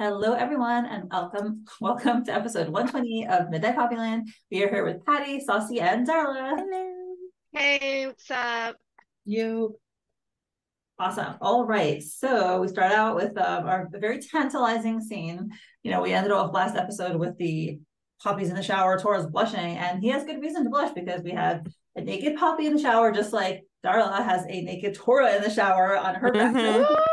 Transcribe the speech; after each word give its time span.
Hello, 0.00 0.32
everyone, 0.32 0.86
and 0.86 1.10
welcome. 1.10 1.66
Welcome 1.78 2.24
to 2.24 2.32
episode 2.32 2.70
120 2.70 3.26
of 3.26 3.50
Midnight 3.50 3.76
Poppyland. 3.76 4.28
We 4.50 4.64
are 4.64 4.70
here 4.70 4.82
with 4.82 5.04
Patty, 5.04 5.40
Saucy, 5.40 5.78
and 5.78 6.08
Darla. 6.08 6.56
Hello. 6.56 7.14
Hey, 7.52 8.06
what's 8.06 8.30
up? 8.30 8.76
You. 9.26 9.76
Awesome. 10.98 11.34
All 11.42 11.66
right. 11.66 12.02
So 12.02 12.62
we 12.62 12.68
start 12.68 12.92
out 12.92 13.14
with 13.14 13.36
um, 13.36 13.66
our 13.66 13.90
very 13.92 14.22
tantalizing 14.22 15.02
scene. 15.02 15.50
You 15.82 15.90
know, 15.90 16.00
we 16.00 16.14
ended 16.14 16.32
off 16.32 16.54
last 16.54 16.76
episode 16.76 17.16
with 17.16 17.36
the 17.36 17.78
poppies 18.22 18.48
in 18.48 18.56
the 18.56 18.62
shower. 18.62 18.98
Tora's 18.98 19.26
blushing, 19.26 19.76
and 19.76 20.02
he 20.02 20.08
has 20.08 20.24
good 20.24 20.40
reason 20.40 20.64
to 20.64 20.70
blush 20.70 20.92
because 20.94 21.20
we 21.20 21.32
had 21.32 21.68
a 21.94 22.00
naked 22.00 22.38
poppy 22.38 22.64
in 22.64 22.74
the 22.74 22.80
shower, 22.80 23.12
just 23.12 23.34
like 23.34 23.66
Darla 23.84 24.24
has 24.24 24.46
a 24.48 24.62
naked 24.62 24.94
Tora 24.94 25.36
in 25.36 25.42
the 25.42 25.50
shower 25.50 25.94
on 25.94 26.14
her 26.14 26.32
back. 26.32 26.88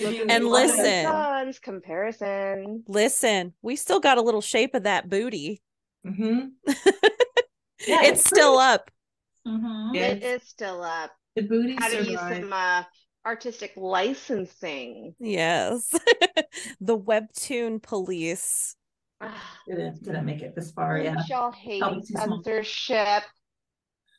And 0.00 0.46
listen. 0.46 1.04
Sons, 1.04 1.58
comparison. 1.58 2.84
Listen, 2.88 3.54
we 3.62 3.76
still 3.76 4.00
got 4.00 4.18
a 4.18 4.22
little 4.22 4.40
shape 4.40 4.74
of 4.74 4.84
that 4.84 5.08
booty. 5.08 5.62
Mm-hmm. 6.06 6.48
Yeah, 7.86 8.02
it's 8.04 8.24
still 8.24 8.58
up. 8.58 8.90
Mhm. 9.46 9.94
Yeah. 9.94 10.08
It 10.08 10.22
is 10.22 10.42
still 10.42 10.82
up. 10.82 11.12
The 11.34 11.42
booty 11.42 11.76
How 11.78 11.88
to 11.88 12.04
use 12.04 12.20
some 12.20 12.52
uh, 12.52 12.82
artistic 13.24 13.72
licensing. 13.76 15.14
Yes. 15.18 15.90
the 16.80 16.98
webtoon 16.98 17.82
police. 17.82 18.76
Ah, 19.20 19.58
Didn't, 19.68 20.02
didn't 20.02 20.24
make 20.24 20.42
it 20.42 20.54
this 20.54 20.72
far. 20.72 20.98
Yeah. 20.98 21.16
Y'all 21.28 21.52
hate 21.52 21.80
Probably 21.80 22.02
censorship. 22.04 23.22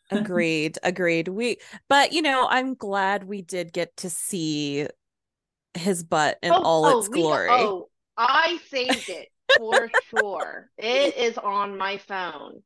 Agreed. 0.09 0.77
agreed. 0.83 1.27
We 1.27 1.57
but 1.87 2.11
you 2.13 2.21
know, 2.21 2.47
I'm 2.49 2.73
glad 2.73 3.23
we 3.23 3.41
did 3.41 3.71
get 3.73 3.95
to 3.97 4.09
see 4.09 4.87
his 5.73 6.03
butt 6.03 6.37
in 6.41 6.51
all 6.51 6.99
its 6.99 7.09
we- 7.09 7.21
glory. 7.21 7.47
oh, 7.51 7.89
I 8.17 8.59
saved 8.69 9.09
it 9.09 9.29
for 9.57 9.89
sure. 10.09 10.69
It 10.77 11.17
is 11.17 11.37
on 11.37 11.77
my 11.77 11.97
phone. 11.97 12.61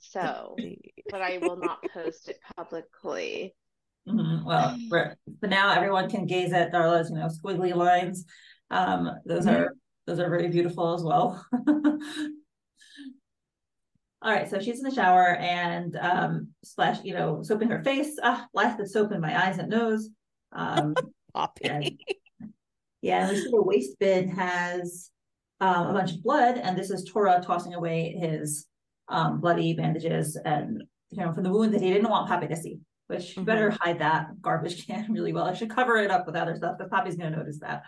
So, 0.00 0.56
but 1.10 1.22
I 1.22 1.38
will 1.38 1.56
not 1.56 1.78
post 1.92 2.28
it 2.28 2.38
publicly. 2.56 3.54
Mhm. 4.08 4.44
Well, 4.44 4.76
for, 4.88 5.16
for 5.40 5.46
now, 5.46 5.72
everyone 5.72 6.10
can 6.10 6.26
gaze 6.26 6.52
at 6.52 6.72
Darla's, 6.72 7.08
you 7.10 7.16
know, 7.16 7.28
squiggly 7.28 7.74
lines. 7.74 8.24
Um, 8.70 9.10
those 9.24 9.46
Mhm. 9.46 9.52
are 9.54 9.76
those 10.06 10.18
are 10.20 10.28
very 10.28 10.48
beautiful 10.48 10.92
as 10.94 11.02
well. 11.02 11.44
All 14.22 14.32
right, 14.32 14.48
so 14.48 14.58
she's 14.58 14.78
in 14.78 14.84
the 14.88 14.94
shower 14.94 15.36
and 15.36 15.96
um, 15.96 16.48
splash, 16.64 17.04
you 17.04 17.12
know, 17.14 17.42
soaping 17.42 17.68
her 17.68 17.82
face. 17.84 18.16
Ah, 18.22 18.46
blast 18.54 18.78
the 18.78 18.88
soap 18.88 19.12
in 19.12 19.20
my 19.20 19.46
eyes 19.46 19.58
and 19.58 19.68
nose. 19.68 20.08
Um, 20.52 20.94
Poppy. 21.34 21.62
yeah, 21.64 21.80
yeah, 23.02 23.20
and 23.22 23.30
we 23.30 23.42
see 23.42 23.50
the 23.50 23.62
waste 23.62 23.98
bin 23.98 24.28
has 24.28 25.10
um, 25.60 25.88
a 25.88 25.92
bunch 25.92 26.12
of 26.12 26.22
blood, 26.22 26.58
and 26.58 26.78
this 26.78 26.90
is 26.90 27.04
Tora 27.04 27.42
tossing 27.44 27.74
away 27.74 28.16
his 28.18 28.66
um, 29.08 29.40
bloody 29.40 29.74
bandages 29.74 30.36
and 30.36 30.82
you 31.10 31.18
know 31.18 31.32
from 31.32 31.42
the 31.42 31.50
wound 31.50 31.74
that 31.74 31.82
he 31.82 31.92
didn't 31.92 32.08
want 32.08 32.28
Poppy 32.28 32.48
to 32.48 32.56
see. 32.56 32.80
Which 33.06 33.36
you 33.36 33.42
better 33.42 33.70
hide 33.70 33.98
that 33.98 34.40
garbage 34.40 34.86
can 34.86 35.12
really 35.12 35.32
well. 35.32 35.44
I 35.44 35.54
should 35.54 35.70
cover 35.70 35.96
it 35.96 36.10
up 36.10 36.26
with 36.26 36.36
other 36.36 36.56
stuff 36.56 36.78
because 36.78 36.90
Poppy's 36.90 37.16
gonna 37.16 37.36
notice 37.36 37.58
that. 37.60 37.82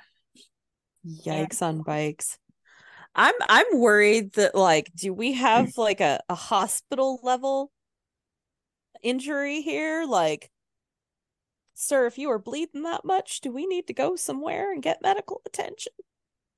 Yikes 1.06 1.62
on 1.62 1.82
bikes. 1.82 2.38
I'm 3.14 3.34
I'm 3.48 3.66
worried 3.74 4.34
that 4.34 4.54
like 4.54 4.92
do 4.94 5.14
we 5.14 5.32
have 5.32 5.78
like 5.78 6.00
a, 6.00 6.20
a 6.28 6.34
hospital 6.34 7.18
level 7.22 7.72
injury 9.02 9.62
here? 9.62 10.04
Like 10.06 10.50
sir, 11.76 12.06
if 12.06 12.18
you 12.18 12.30
are 12.30 12.38
bleeding 12.38 12.82
that 12.82 13.04
much, 13.04 13.40
do 13.40 13.52
we 13.52 13.66
need 13.66 13.86
to 13.86 13.92
go 13.92 14.16
somewhere 14.16 14.72
and 14.72 14.82
get 14.82 15.02
medical 15.02 15.42
attention? 15.46 15.92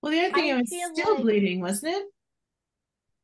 Well, 0.00 0.12
the 0.12 0.20
other 0.20 0.32
thing, 0.32 0.52
I 0.52 0.56
it 0.56 0.60
was 0.60 0.68
still 0.94 1.14
like- 1.14 1.22
bleeding, 1.22 1.60
wasn't 1.60 1.96
it? 1.96 2.06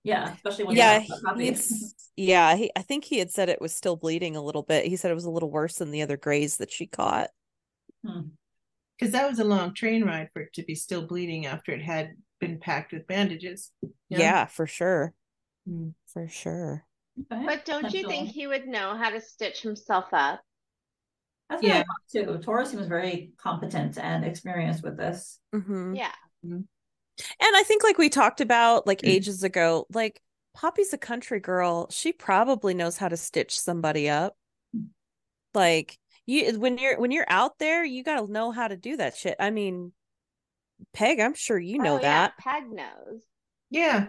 Yeah, 0.03 0.35
especially 0.35 0.65
when 0.65 0.77
yeah, 0.77 1.01
you 1.01 1.35
he's, 1.39 1.95
yeah, 2.15 2.57
he, 2.57 2.71
I 2.77 2.83
think 2.83 3.05
he 3.05 3.19
had 3.19 3.31
said 3.31 3.49
it 3.49 3.63
was 3.63 3.73
still 3.73 3.97
bleeding 3.97 4.37
a 4.37 4.43
little 4.43 4.63
bit. 4.63 4.85
He 4.85 4.97
said 4.97 5.11
it 5.11 5.15
was 5.15 5.25
a 5.25 5.31
little 5.31 5.51
worse 5.51 5.77
than 5.77 5.93
the 5.93 6.03
other 6.03 6.19
grays 6.19 6.59
that 6.59 6.71
she 6.71 6.87
caught. 6.87 7.31
Because 8.03 9.13
that 9.13 9.31
was 9.31 9.39
a 9.39 9.45
long 9.45 9.73
train 9.73 10.05
ride 10.05 10.29
for 10.35 10.43
it 10.43 10.53
to 10.55 10.63
be 10.63 10.75
still 10.75 11.07
bleeding 11.07 11.47
after 11.47 11.73
it 11.73 11.81
had 11.81 12.17
been 12.39 12.59
packed 12.59 12.93
with 12.93 13.07
bandages. 13.07 13.73
Yeah, 14.11 14.45
for 14.45 14.67
sure. 14.67 15.15
Mm. 15.67 15.95
For 16.05 16.29
sure. 16.29 16.85
But 17.31 17.65
don't 17.65 17.85
you 17.95 18.07
think 18.07 18.29
potential. 18.29 18.35
he 18.35 18.47
would 18.47 18.67
know 18.67 18.95
how 18.99 19.09
to 19.09 19.23
stitch 19.23 19.63
himself 19.63 20.07
up? 20.13 20.43
That's 21.49 21.63
what 21.63 21.73
I 21.73 21.75
Yeah. 21.77 21.83
thought 21.83 22.27
too. 22.37 22.39
Tora 22.43 22.67
seems 22.67 22.87
very 22.87 23.33
competent 23.37 23.99
and 23.99 24.25
experienced 24.25 24.83
with 24.83 24.97
this. 24.97 25.41
hmm 25.53 25.95
Yeah. 25.95 26.13
And 26.43 26.67
I 27.41 27.63
think, 27.63 27.85
like 27.85 27.97
we 27.97 28.09
talked 28.09 28.41
about 28.41 28.87
like 28.87 29.03
Mm. 29.03 29.09
ages 29.09 29.43
ago, 29.45 29.87
like 29.93 30.21
Poppy's 30.53 30.93
a 30.93 30.99
country 30.99 31.41
girl. 31.41 31.89
She 31.91 32.13
probably 32.13 32.75
knows 32.75 32.99
how 32.99 33.09
to 33.09 33.17
stitch 33.17 33.59
somebody 33.59 34.09
up. 34.09 34.37
Like 35.55 35.99
you, 36.27 36.59
when 36.59 36.79
you're 36.79 36.99
when 36.99 37.13
you're 37.13 37.27
out 37.29 37.59
there, 37.59 37.85
you 37.85 38.03
got 38.03 38.27
to 38.27 38.33
know 38.33 38.51
how 38.51 38.67
to 38.69 38.77
do 38.77 38.97
that 38.97 39.17
shit. 39.17 39.37
I 39.39 39.51
mean, 39.51 39.93
Peg, 40.93 41.21
I'm 41.21 41.35
sure 41.35 41.59
you 41.59 41.79
know 41.79 41.97
Oh, 41.97 42.01
yeah, 42.01 42.29
that. 42.29 42.37
Peg 42.39 42.71
knows. 42.71 43.23
Yeah. 43.71 44.09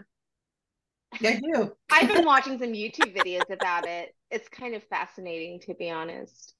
I 1.23 1.39
do. 1.39 1.71
I've 1.91 2.07
been 2.07 2.23
watching 2.25 2.57
some 2.57 2.73
YouTube 2.73 3.15
videos 3.15 3.49
about 3.49 3.85
it. 3.87 4.15
It's 4.31 4.49
kind 4.49 4.73
of 4.75 4.83
fascinating, 4.85 5.59
to 5.61 5.73
be 5.75 5.89
honest. 5.89 6.54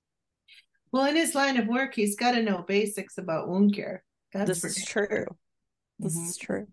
Well, 0.96 1.08
in 1.08 1.18
his 1.18 1.36
line 1.36 1.58
of 1.58 1.68
work, 1.68 1.94
he's 1.94 2.16
got 2.16 2.32
to 2.36 2.42
know 2.42 2.64
basics 2.66 3.18
about 3.18 3.50
wound 3.50 3.76
care. 3.76 4.02
That's 4.32 4.48
This 4.48 4.64
is 4.64 4.78
sure. 4.86 5.06
true. 5.06 5.26
This 6.00 6.16
Mhm. 6.18 6.30
is 6.30 6.38
true. 6.38 6.68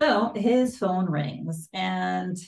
So 0.00 0.32
his 0.34 0.78
phone 0.78 1.10
rings, 1.10 1.68
and 1.74 2.38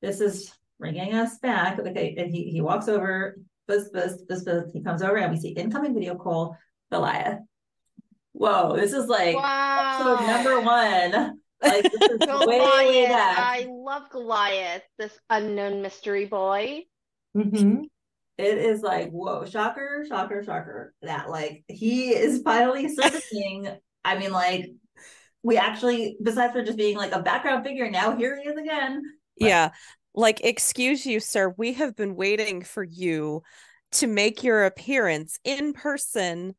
this 0.00 0.22
is 0.22 0.50
bringing 0.78 1.12
us 1.12 1.36
back. 1.40 1.78
Okay, 1.78 2.14
and 2.16 2.30
he, 2.34 2.44
he 2.44 2.62
walks 2.62 2.88
over, 2.88 3.36
buzz, 3.68 3.90
buzz, 3.90 4.22
buzz, 4.22 4.44
buzz. 4.44 4.72
He 4.72 4.82
comes 4.82 5.02
over, 5.02 5.18
and 5.18 5.30
we 5.30 5.38
see 5.38 5.50
incoming 5.50 5.92
video 5.92 6.14
call 6.14 6.56
Goliath. 6.90 7.40
Whoa, 8.32 8.76
this 8.76 8.94
is 8.94 9.08
like 9.08 9.36
Wow. 9.36 10.14
episode 10.16 10.26
number 10.26 10.60
one. 10.62 11.38
Like 11.60 11.82
this 11.82 12.10
is 12.12 12.18
way, 12.46 12.46
way 12.46 12.58
Goliath. 12.60 13.08
back. 13.10 13.38
I 13.38 13.66
love 13.70 14.08
Goliath, 14.08 14.82
this 14.96 15.18
unknown 15.28 15.82
mystery 15.82 16.24
boy. 16.24 16.86
Mhm. 17.36 17.90
It 18.42 18.58
is 18.58 18.82
like 18.82 19.10
whoa, 19.10 19.44
shocker, 19.44 20.04
shocker, 20.08 20.42
shocker. 20.42 20.94
That 21.02 21.30
like 21.30 21.64
he 21.68 22.10
is 22.10 22.42
finally 22.42 22.88
surfacing. 22.88 23.68
I 24.04 24.18
mean, 24.18 24.32
like 24.32 24.70
we 25.42 25.56
actually, 25.56 26.16
besides 26.22 26.52
for 26.52 26.62
just 26.62 26.78
being 26.78 26.96
like 26.96 27.12
a 27.12 27.22
background 27.22 27.64
figure, 27.64 27.90
now 27.90 28.16
here 28.16 28.38
he 28.40 28.48
is 28.48 28.56
again. 28.56 29.02
But- 29.38 29.48
Yeah. 29.48 29.70
Like, 30.14 30.42
excuse 30.44 31.06
you, 31.06 31.20
sir. 31.20 31.54
We 31.56 31.72
have 31.72 31.96
been 31.96 32.16
waiting 32.16 32.60
for 32.62 32.84
you 32.84 33.42
to 33.92 34.06
make 34.06 34.44
your 34.44 34.66
appearance 34.66 35.38
in 35.42 35.72
person 35.72 36.54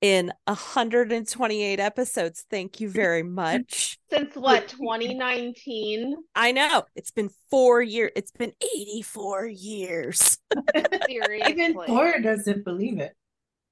in 0.00 0.32
128 0.46 1.80
episodes. 1.80 2.44
Thank 2.50 2.80
you 2.80 2.88
very 2.88 3.22
much. 3.22 3.98
Since 4.10 4.34
what, 4.36 4.68
2019? 4.68 6.16
I 6.34 6.52
know 6.52 6.84
it's 6.94 7.10
been 7.10 7.30
four 7.50 7.80
years. 7.82 8.10
It's 8.16 8.32
been 8.32 8.52
84 8.62 9.46
years. 9.46 10.38
Seriously. 11.06 11.52
Even 11.52 11.74
Tora 11.74 12.22
doesn't 12.22 12.64
believe 12.64 12.98
it. 12.98 13.12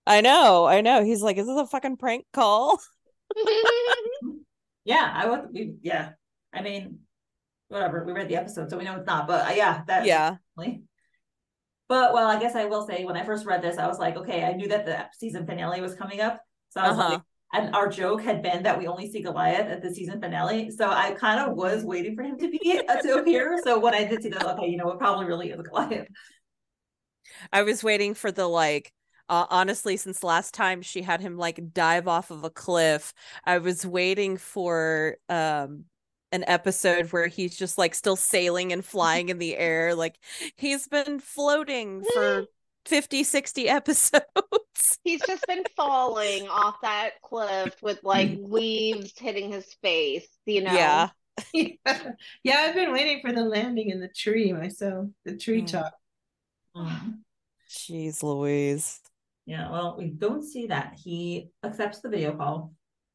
I 0.07 0.21
know. 0.21 0.65
I 0.67 0.81
know. 0.81 1.05
He's 1.05 1.23
like, 1.23 1.37
is 1.37 1.47
this 1.47 1.57
a 1.59 1.67
fucking 1.67 1.97
prank 1.97 2.25
call? 2.33 2.81
Yeah, 4.85 5.13
I 5.15 5.27
would. 5.29 5.53
We, 5.53 5.75
yeah, 5.83 6.11
I 6.53 6.61
mean, 6.63 6.99
whatever. 7.69 8.05
We 8.05 8.13
read 8.13 8.29
the 8.29 8.35
episode, 8.37 8.69
so 8.69 8.77
we 8.77 8.85
know 8.85 8.97
it's 8.97 9.07
not. 9.07 9.29
But 9.29 9.47
uh, 9.51 9.55
yeah, 9.55 9.83
that 9.87 10.07
Yeah. 10.07 10.37
definitely. 10.57 10.83
But 11.89 12.15
well, 12.15 12.29
I 12.29 12.39
guess 12.41 12.55
I 12.55 12.65
will 12.67 12.87
say 12.87 13.05
when 13.05 13.17
I 13.17 13.25
first 13.25 13.45
read 13.45 13.63
this, 13.63 13.79
I 13.79 13.87
was 13.87 13.99
like, 13.99 14.17
okay, 14.17 14.45
I 14.45 14.53
knew 14.53 14.69
that 14.69 14.87
the 14.87 15.07
season 15.19 15.47
finale 15.47 15.81
was 15.81 15.95
coming 15.95 16.21
up, 16.21 16.41
so 16.71 16.81
I 16.81 16.89
was 16.89 16.97
Uh-huh. 16.97 17.11
like, 17.11 17.23
and 17.55 17.75
our 17.75 17.89
joke 17.89 18.23
had 18.23 18.43
been 18.43 18.63
that 18.63 18.79
we 18.79 18.87
only 18.87 19.11
see 19.11 19.21
Goliath 19.21 19.69
at 19.69 19.83
the 19.83 19.95
season 19.95 20.21
finale, 20.21 20.71
so 20.71 20.89
I 20.89 21.13
kind 21.13 21.39
of 21.39 21.55
was 21.57 21.85
waiting 21.85 22.17
for 22.17 22.23
him 22.23 22.39
to 22.39 22.49
be 22.51 22.59
to 23.03 23.15
appear. 23.19 23.61
So 23.63 23.79
when 23.79 23.95
I 23.95 24.05
did 24.05 24.23
see 24.23 24.31
that, 24.31 24.45
okay, 24.59 24.69
you 24.69 24.79
know, 24.79 24.91
it 24.91 24.99
probably 24.99 25.27
really 25.27 25.51
is 25.51 25.61
Goliath. 25.61 26.09
I 27.53 27.63
was 27.63 27.83
waiting 27.85 28.15
for 28.15 28.33
the 28.33 28.47
like 28.47 28.93
uh, 29.29 29.47
honestly 29.51 29.97
since 29.97 30.23
last 30.23 30.53
time 30.53 30.83
she 30.83 31.03
had 31.03 31.21
him 31.21 31.37
like 31.37 31.73
dive 31.73 32.09
off 32.09 32.31
of 32.31 32.43
a 32.45 32.51
cliff 32.51 33.15
i 33.45 33.57
was 33.59 33.87
waiting 33.87 34.37
for 34.37 35.17
um 35.29 35.85
an 36.33 36.45
episode 36.47 37.13
where 37.13 37.27
he's 37.29 37.57
just 37.57 37.79
like 37.79 37.95
still 37.95 38.17
sailing 38.17 38.73
and 38.73 38.85
flying 38.85 39.29
in 39.29 39.39
the 39.39 39.57
air. 39.57 39.95
Like 39.95 40.19
he's 40.57 40.89
been 40.89 41.21
floating 41.21 42.03
for 42.13 42.47
50, 42.87 43.23
60 43.23 43.69
episodes. 43.69 44.25
He's 45.05 45.23
just 45.27 45.47
been 45.47 45.65
falling 45.77 46.49
off 46.49 46.77
that 46.83 47.21
cliff 47.23 47.75
with 47.83 48.01
like 48.03 48.39
leaves 48.41 49.13
hitting 49.17 49.51
his 49.53 49.73
face, 49.83 50.27
you 50.47 50.63
know? 50.63 50.73
Yeah. 50.73 51.09
yeah. 51.53 51.69
yeah, 52.45 52.57
I've 52.59 52.75
been 52.75 52.93
waiting 52.93 53.21
for 53.21 53.33
the 53.33 53.43
landing 53.43 53.91
in 53.91 54.01
the 54.01 54.09
tree 54.09 54.53
myself, 54.53 55.09
the 55.25 55.37
treetop. 55.37 55.93
Mm. 56.77 57.19
Jeez 57.69 58.23
Louise. 58.23 59.01
Yeah, 59.47 59.71
well, 59.71 59.97
we 59.99 60.09
don't 60.09 60.45
see 60.45 60.69
that. 60.69 60.95
He 61.03 61.51
accepts 61.65 62.01
the 62.01 62.09
video 62.09 62.37
call 62.37 62.75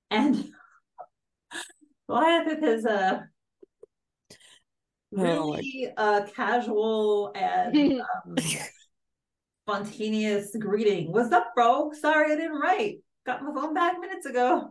and 0.10 0.52
Goliath 2.08 2.46
with 2.48 2.62
his 2.62 2.86
uh 2.86 3.22
Oh, 5.16 5.22
really 5.24 5.88
uh 5.96 6.26
casual 6.36 7.32
and 7.34 8.02
um, 8.28 8.36
spontaneous 9.66 10.56
greeting. 10.60 11.12
What's 11.14 11.32
up, 11.32 11.54
bro? 11.56 11.92
Sorry 11.94 12.34
I 12.34 12.36
didn't 12.36 12.60
write. 12.60 12.98
Got 13.26 13.44
my 13.44 13.54
phone 13.54 13.74
back 13.74 14.00
minutes 14.00 14.26
ago. 14.26 14.70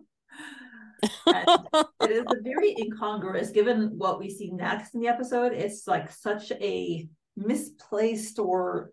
It 1.27 2.11
is 2.11 2.25
a 2.31 2.41
very 2.43 2.75
incongruous 2.79 3.51
given 3.51 3.99
what 3.99 4.19
we 4.19 4.31
see 4.31 4.51
next 4.51 4.95
in 4.95 5.01
the 5.01 5.09
episode. 5.09 5.53
It's 5.53 5.87
like 5.87 6.11
such 6.11 6.53
a 6.53 7.09
misplaced 7.37 8.39
or 8.39 8.93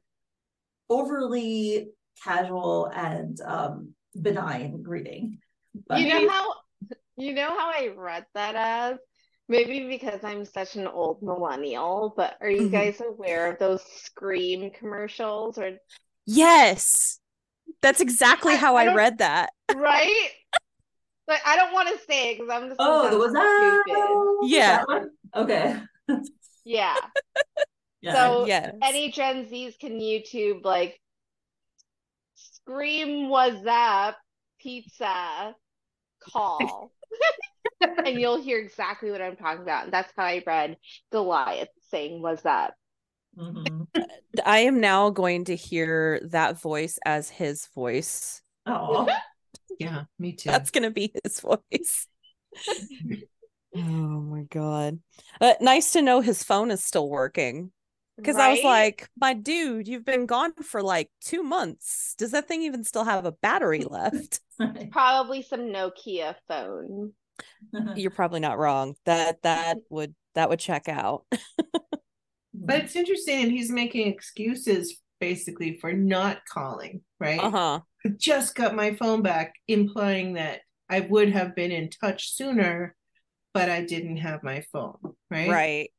overly 0.89 1.89
casual 2.24 2.89
and 2.94 3.39
um 3.42 3.94
benign 4.19 4.81
greeting. 4.81 5.39
But 5.88 6.00
You 6.00 6.07
know 6.07 6.30
how 6.30 6.54
you 7.18 7.33
know 7.33 7.50
how 7.50 7.69
I 7.71 7.89
read 7.95 8.25
that 8.33 8.56
as? 8.56 8.98
Maybe 9.50 9.88
because 9.88 10.24
I'm 10.24 10.45
such 10.45 10.75
an 10.77 10.88
old 10.88 11.21
millennial, 11.21 12.13
but 12.15 12.38
are 12.42 12.50
you 12.50 12.69
Mhm. 12.69 12.71
guys 12.71 13.01
aware 13.01 13.51
of 13.51 13.60
those 13.60 13.83
Scream 13.83 14.71
commercials 14.71 15.57
or 15.57 15.77
yes. 16.25 17.19
That's 17.81 18.00
exactly 18.00 18.54
I- 18.54 18.57
how 18.57 18.75
I 18.77 18.86
I, 18.86 18.94
read 18.94 19.18
that. 19.18 19.51
right? 19.74 20.30
Like 21.27 21.42
I 21.45 21.56
don't 21.56 21.74
want 21.74 21.89
to 21.89 21.98
say 22.06 22.31
it 22.31 22.39
because 22.39 22.50
I'm 22.54 22.68
just 22.69 22.77
gonna 22.80 22.92
oh, 22.92 23.10
sound 23.10 23.19
was 23.19 23.33
that. 23.33 23.81
stupid. 23.86 24.50
Yeah. 24.50 24.83
That? 24.88 25.10
Okay. 25.36 25.81
Yeah. 26.65 26.95
Yeah. 28.01 28.13
So 28.15 28.45
yes. 28.45 28.75
any 28.83 29.12
Gen 29.12 29.45
Zs 29.45 29.80
can 29.80 29.98
YouTube 29.98 30.65
like 30.65 31.00
Scream 32.36 33.30
was 33.30 33.54
up 33.65 34.18
pizza 34.60 35.56
call. 36.31 36.92
and 37.81 38.20
you'll 38.20 38.42
hear 38.42 38.60
exactly 38.60 39.12
what 39.12 39.22
I'm 39.22 39.36
talking 39.36 39.64
about. 39.64 39.86
And 39.86 39.94
that's 39.94 40.12
how 40.16 40.24
I 40.24 40.44
read 40.46 40.78
Goliath 41.12 41.70
saying 41.90 42.22
was 42.22 42.42
that. 42.44 42.74
Mhm. 43.38 43.88
I 44.46 44.60
am 44.60 44.80
now 44.80 45.10
going 45.10 45.46
to 45.46 45.56
hear 45.56 46.20
that 46.25 46.60
voice 46.60 47.00
as 47.06 47.30
his 47.30 47.68
voice. 47.75 48.42
Oh, 48.66 49.08
Yeah, 49.80 50.04
me 50.18 50.34
too. 50.34 50.50
That's 50.50 50.72
going 50.72 50.84
to 50.84 50.92
be 50.92 51.14
his 51.24 51.40
voice. 51.40 52.08
oh 53.75 53.80
my 53.80 54.44
god. 54.44 55.00
Uh, 55.42 55.56
nice 55.60 55.92
to 55.92 56.02
know 56.02 56.22
his 56.22 56.44
phone 56.44 56.72
is 56.72 56.84
still 56.84 57.10
working. 57.10 57.72
Because 58.18 58.36
I 58.36 58.51
was 58.51 58.63
like, 58.63 59.10
my 59.19 59.33
dude, 59.33 59.88
you've 59.88 60.06
been 60.06 60.27
gone 60.27 60.54
for 60.54 60.83
like 60.83 61.10
two 61.21 61.42
months. 61.42 62.13
Does 62.18 62.31
that 62.31 62.48
thing 62.48 62.62
even 62.63 62.83
still 62.83 63.04
have 63.04 63.25
a 63.25 63.31
battery 63.31 63.83
left? 63.89 64.39
probably 64.92 65.42
some 65.42 65.62
Nokia 65.62 66.36
phone. 66.48 67.13
You're 67.95 68.12
probably 68.12 68.39
not 68.39 68.60
wrong. 68.60 68.95
That 69.06 69.42
that 69.42 69.77
would 69.89 70.13
that 70.36 70.50
would 70.50 70.60
check 70.60 70.88
out. 70.88 71.25
but 72.54 72.81
it's 72.81 72.95
interesting, 72.95 73.50
he's 73.50 73.71
making 73.71 74.07
excuses 74.07 75.00
basically 75.19 75.77
for 75.80 75.94
not 75.94 76.39
calling, 76.45 77.01
right? 77.19 77.39
Uh-huh. 77.39 77.80
I 78.06 78.10
just 78.18 78.56
got 78.56 78.75
my 78.75 78.94
phone 78.95 79.21
back, 79.21 79.54
implying 79.68 80.33
that 80.33 80.62
I 80.89 81.00
would 81.00 81.30
have 81.31 81.56
been 81.56 81.71
in 81.71 81.89
touch 81.89 82.36
sooner, 82.36 82.95
but 83.54 83.69
I 83.69 83.86
didn't 83.86 84.18
have 84.18 84.44
my 84.44 84.63
phone, 84.71 84.98
right? 85.31 85.50
Right. 85.50 85.92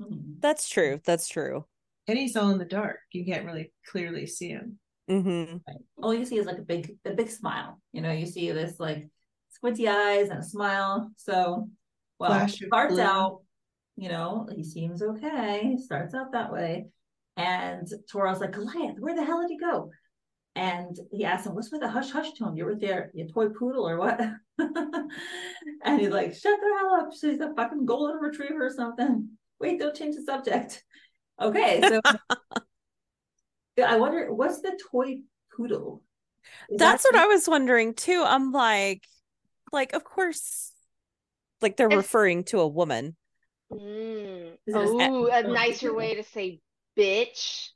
Mhm. 0.00 0.40
That's 0.40 0.68
true. 0.68 1.00
That's 1.04 1.28
true. 1.28 1.64
And 2.06 2.18
he's 2.18 2.36
all 2.36 2.50
in 2.50 2.58
the 2.58 2.64
dark. 2.64 2.98
You 3.12 3.24
can't 3.24 3.44
really 3.44 3.72
clearly 3.86 4.26
see 4.26 4.48
him. 4.48 4.78
Mm-hmm. 5.10 5.56
Right. 5.66 5.80
All 6.02 6.14
you 6.14 6.24
see 6.24 6.38
is 6.38 6.46
like 6.46 6.58
a 6.58 6.62
big, 6.62 6.96
a 7.04 7.12
big 7.12 7.30
smile. 7.30 7.80
You 7.92 8.02
know, 8.02 8.12
you 8.12 8.26
see 8.26 8.50
this 8.52 8.78
like 8.78 9.08
squinty 9.50 9.88
eyes 9.88 10.28
and 10.28 10.38
a 10.38 10.42
smile. 10.42 11.10
So, 11.16 11.68
well, 12.18 12.30
Flash 12.30 12.62
starts 12.66 12.94
blue. 12.94 13.02
out, 13.02 13.42
you 13.96 14.08
know, 14.08 14.48
he 14.54 14.62
seems 14.64 15.02
okay. 15.02 15.76
Starts 15.78 16.14
out 16.14 16.32
that 16.32 16.52
way, 16.52 16.86
and 17.36 17.86
Tora's 18.10 18.40
like, 18.40 18.52
Goliath, 18.52 18.98
where 18.98 19.14
the 19.14 19.24
hell 19.24 19.42
did 19.42 19.50
he 19.50 19.58
go? 19.58 19.90
And 20.54 20.98
he 21.12 21.24
asks 21.24 21.46
him, 21.46 21.54
"What's 21.54 21.70
with 21.70 21.82
the 21.82 21.88
hush 21.88 22.10
hush 22.10 22.32
tone? 22.36 22.56
You 22.56 22.64
were 22.64 22.74
there, 22.74 23.12
your 23.14 23.28
toy 23.28 23.48
poodle 23.48 23.88
or 23.88 23.96
what?" 23.96 24.20
and 24.58 26.00
he's 26.00 26.08
like, 26.08 26.34
"Shut 26.34 26.58
the 26.60 26.76
hell 26.78 26.94
up! 26.94 27.10
She's 27.12 27.38
a 27.40 27.54
fucking 27.54 27.86
golden 27.86 28.16
retriever 28.16 28.66
or 28.66 28.70
something." 28.70 29.37
Wait, 29.60 29.78
don't 29.78 29.94
change 29.94 30.16
the 30.16 30.22
subject. 30.22 30.84
Okay, 31.40 31.80
so 31.80 32.00
I 33.84 33.96
wonder 33.96 34.32
what's 34.32 34.60
the 34.60 34.78
toy 34.90 35.18
poodle? 35.56 36.02
Is 36.70 36.78
That's 36.78 37.02
that- 37.04 37.12
what 37.12 37.22
I 37.22 37.26
was 37.26 37.48
wondering 37.48 37.94
too. 37.94 38.22
I'm 38.26 38.52
like, 38.52 39.04
like, 39.72 39.92
of 39.92 40.04
course, 40.04 40.72
like 41.60 41.76
they're 41.76 41.86
It's- 41.88 41.98
referring 42.02 42.44
to 42.44 42.60
a 42.60 42.66
woman. 42.68 43.16
Mm. 43.72 44.54
Is 44.66 44.74
it 44.74 44.78
a- 44.78 45.08
Oh, 45.10 45.26
a 45.26 45.42
nicer 45.42 45.92
way 45.94 46.14
to 46.14 46.22
say 46.22 46.60
bitch. 46.96 47.68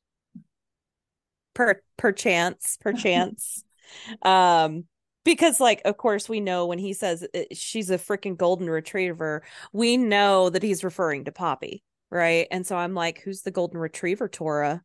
per 1.55 1.82
perchance 1.99 2.79
perchance 2.81 3.62
um 4.23 4.84
because 5.25 5.61
like 5.61 5.81
of 5.85 5.97
course 5.97 6.29
we 6.29 6.41
know 6.41 6.67
when 6.67 6.79
he 6.79 6.93
says 6.93 7.27
she's 7.53 7.91
a 7.91 7.99
freaking 7.99 8.37
golden 8.37 8.69
retriever 8.69 9.43
we 9.73 9.97
know 9.97 10.51
that 10.51 10.63
he's 10.63 10.85
referring 10.85 11.25
to 11.25 11.33
poppy 11.33 11.83
right 12.11 12.47
and 12.51 12.67
so 12.67 12.77
i'm 12.77 12.95
like 12.95 13.21
who's 13.23 13.43
the 13.43 13.51
golden 13.51 13.79
retriever 13.79 14.29
tora 14.29 14.83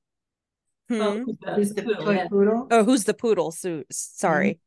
Oh, 0.89 1.17
Hmm? 1.17 1.23
who's 1.25 1.37
the 1.41 1.53
Who's 1.53 1.73
the 1.73 1.83
poodle, 1.83 2.05
toy 2.05 2.13
yeah. 2.15 2.27
poodle? 2.29 2.67
oh 2.71 2.83
who's 2.85 3.03
the 3.03 3.13
poodle 3.13 3.51
so 3.51 3.83
sorry 3.91 4.59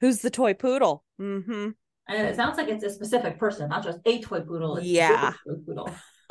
who's 0.00 0.18
the 0.22 0.30
toy 0.30 0.52
poodle 0.54 1.04
mm-hmm 1.20 1.68
And 2.08 2.26
it 2.28 2.34
sounds 2.36 2.56
like 2.58 2.68
it's 2.68 2.82
a 2.82 2.90
specific 2.90 3.38
person, 3.38 3.68
not 3.68 3.84
just 3.84 3.98
a 4.06 4.20
toy 4.20 4.40
poodle. 4.40 4.76
It's 4.78 4.86
Yeah. 4.86 5.34
a 5.46 5.48
toy 5.48 5.60
poodle. 5.64 5.90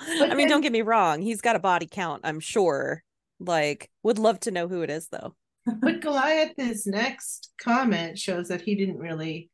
i 0.00 0.34
mean 0.34 0.48
don't 0.48 0.60
get 0.62 0.72
me 0.72 0.82
wrong 0.82 1.20
he's 1.22 1.40
got 1.40 1.56
a 1.56 1.58
body 1.60 1.86
count 1.90 2.20
i'm 2.24 2.40
sure 2.40 3.02
like 3.38 3.90
would 4.02 4.18
love 4.18 4.38
to 4.40 4.50
know 4.50 4.66
who 4.68 4.82
it 4.82 4.90
is 4.90 5.08
though 5.08 5.34
But 5.80 6.00
Goliath's 6.00 6.86
next 6.86 7.52
comment 7.60 8.18
shows 8.18 8.48
that 8.48 8.60
he 8.62 8.74
didn't 8.74 8.98
really, 8.98 9.50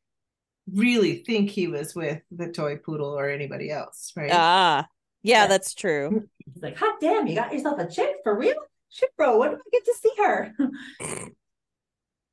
really 0.72 1.22
think 1.24 1.50
he 1.50 1.66
was 1.68 1.94
with 1.94 2.20
the 2.30 2.50
toy 2.52 2.76
poodle 2.76 3.16
or 3.18 3.28
anybody 3.28 3.70
else, 3.70 4.12
right? 4.16 4.30
ah 4.32 4.86
yeah 5.22 5.42
Yeah. 5.42 5.46
that's 5.48 5.74
true 5.74 6.28
He's 6.54 6.62
like, 6.62 6.76
hot 6.78 7.00
damn, 7.00 7.26
you 7.26 7.34
got 7.34 7.52
yourself 7.52 7.78
a 7.80 7.88
chick 7.90 8.16
for 8.22 8.36
real? 8.38 8.54
Shit, 8.90 9.10
bro, 9.16 9.38
when 9.38 9.50
do 9.50 9.56
I 9.56 9.68
get 9.72 9.84
to 9.84 9.94
see 10.00 10.12
her? 10.18 10.54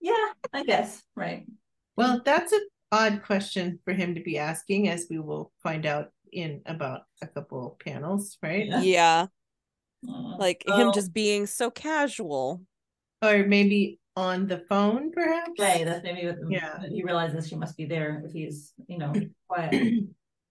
yeah, 0.02 0.28
I 0.54 0.64
guess. 0.64 1.02
Right. 1.16 1.46
Well, 1.98 2.22
that's 2.24 2.52
an 2.54 2.62
odd 2.92 3.24
question 3.24 3.80
for 3.84 3.94
him 3.94 4.16
to 4.16 4.22
be 4.22 4.38
asking, 4.38 4.88
as 4.90 5.08
we 5.10 5.20
will 5.20 5.52
find 5.64 5.86
out 5.86 6.12
in 6.32 6.62
about 6.66 7.02
a 7.22 7.28
couple 7.28 7.78
panels, 7.84 8.38
right? 8.44 8.68
Yeah. 8.68 8.82
yeah 8.82 9.26
like 10.38 10.64
Oh. 10.68 10.78
him 10.78 10.94
just 10.94 11.14
being 11.14 11.46
so 11.48 11.72
casual 11.72 12.62
Or 13.24 13.46
maybe 13.48 14.00
on 14.16 14.48
the 14.48 14.60
phone, 14.70 15.12
perhaps. 15.12 15.52
Right, 15.60 15.86
that's 15.86 16.04
maybe 16.04 16.28
what 16.28 16.38
Yeah. 16.50 16.80
he 16.88 17.04
realizes 17.04 17.48
she 17.48 17.56
must 17.56 17.78
be 17.78 17.86
there 17.86 18.22
if 18.26 18.32
he's, 18.32 18.74
you 18.88 18.98
know, 18.98 19.14
quiet. 19.48 20.04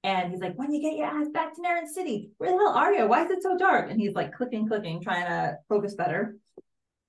and 0.02 0.32
he's 0.32 0.40
like, 0.40 0.54
When 0.56 0.72
you 0.72 0.80
get 0.80 0.96
your 0.96 1.06
ass 1.06 1.28
back 1.28 1.54
to 1.54 1.60
Naren 1.60 1.86
City, 1.86 2.30
where 2.38 2.50
the 2.50 2.56
hell 2.58 2.72
are 2.72 2.92
you? 2.92 3.06
Why 3.06 3.24
is 3.24 3.30
it 3.30 3.42
so 3.42 3.56
dark? 3.56 3.90
And 3.90 4.00
he's 4.00 4.14
like 4.14 4.32
clicking, 4.34 4.66
clicking, 4.66 5.00
trying 5.02 5.26
to 5.26 5.58
focus 5.68 5.94
better. 5.94 6.36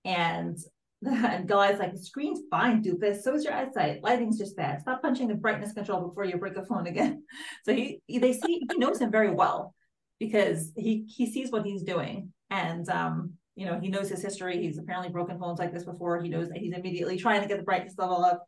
And 0.06 0.58
and 1.06 1.48
Goliath's 1.48 1.80
like, 1.80 1.94
the 1.94 2.00
screen's 2.00 2.42
fine, 2.50 2.82
doofus. 2.84 3.24
So 3.24 3.34
is 3.36 3.44
your 3.44 3.54
eyesight. 3.54 4.04
Lighting's 4.04 4.38
just 4.38 4.56
bad. 4.56 4.82
Stop 4.82 5.02
punching 5.02 5.28
the 5.28 5.36
brightness 5.36 5.74
control 5.74 6.08
before 6.08 6.24
you 6.24 6.38
break 6.38 6.56
the 6.56 6.66
phone 6.66 6.88
again. 6.88 7.24
So 7.66 7.74
he 7.74 8.00
they 8.10 8.34
see 8.34 8.62
he 8.72 8.78
knows 8.78 9.00
him 9.00 9.12
very 9.12 9.32
well 9.32 9.74
because 10.20 10.72
he 10.78 11.06
he 11.10 11.32
sees 11.32 11.52
what 11.52 11.66
he's 11.66 11.84
doing. 11.84 12.32
And 12.50 12.88
um, 12.90 13.34
you 13.56 13.66
know, 13.66 13.80
he 13.80 13.90
knows 13.90 14.10
his 14.10 14.22
history. 14.22 14.62
He's 14.62 14.78
apparently 14.78 15.12
broken 15.12 15.40
phones 15.40 15.60
like 15.60 15.74
this 15.74 15.84
before. 15.86 16.22
He 16.22 16.30
knows 16.30 16.50
that 16.50 16.58
he's 16.58 16.74
immediately 16.74 17.18
trying 17.18 17.42
to 17.42 17.48
get 17.48 17.58
the 17.58 17.64
brightness 17.64 17.96
level 17.98 18.24
up. 18.24 18.44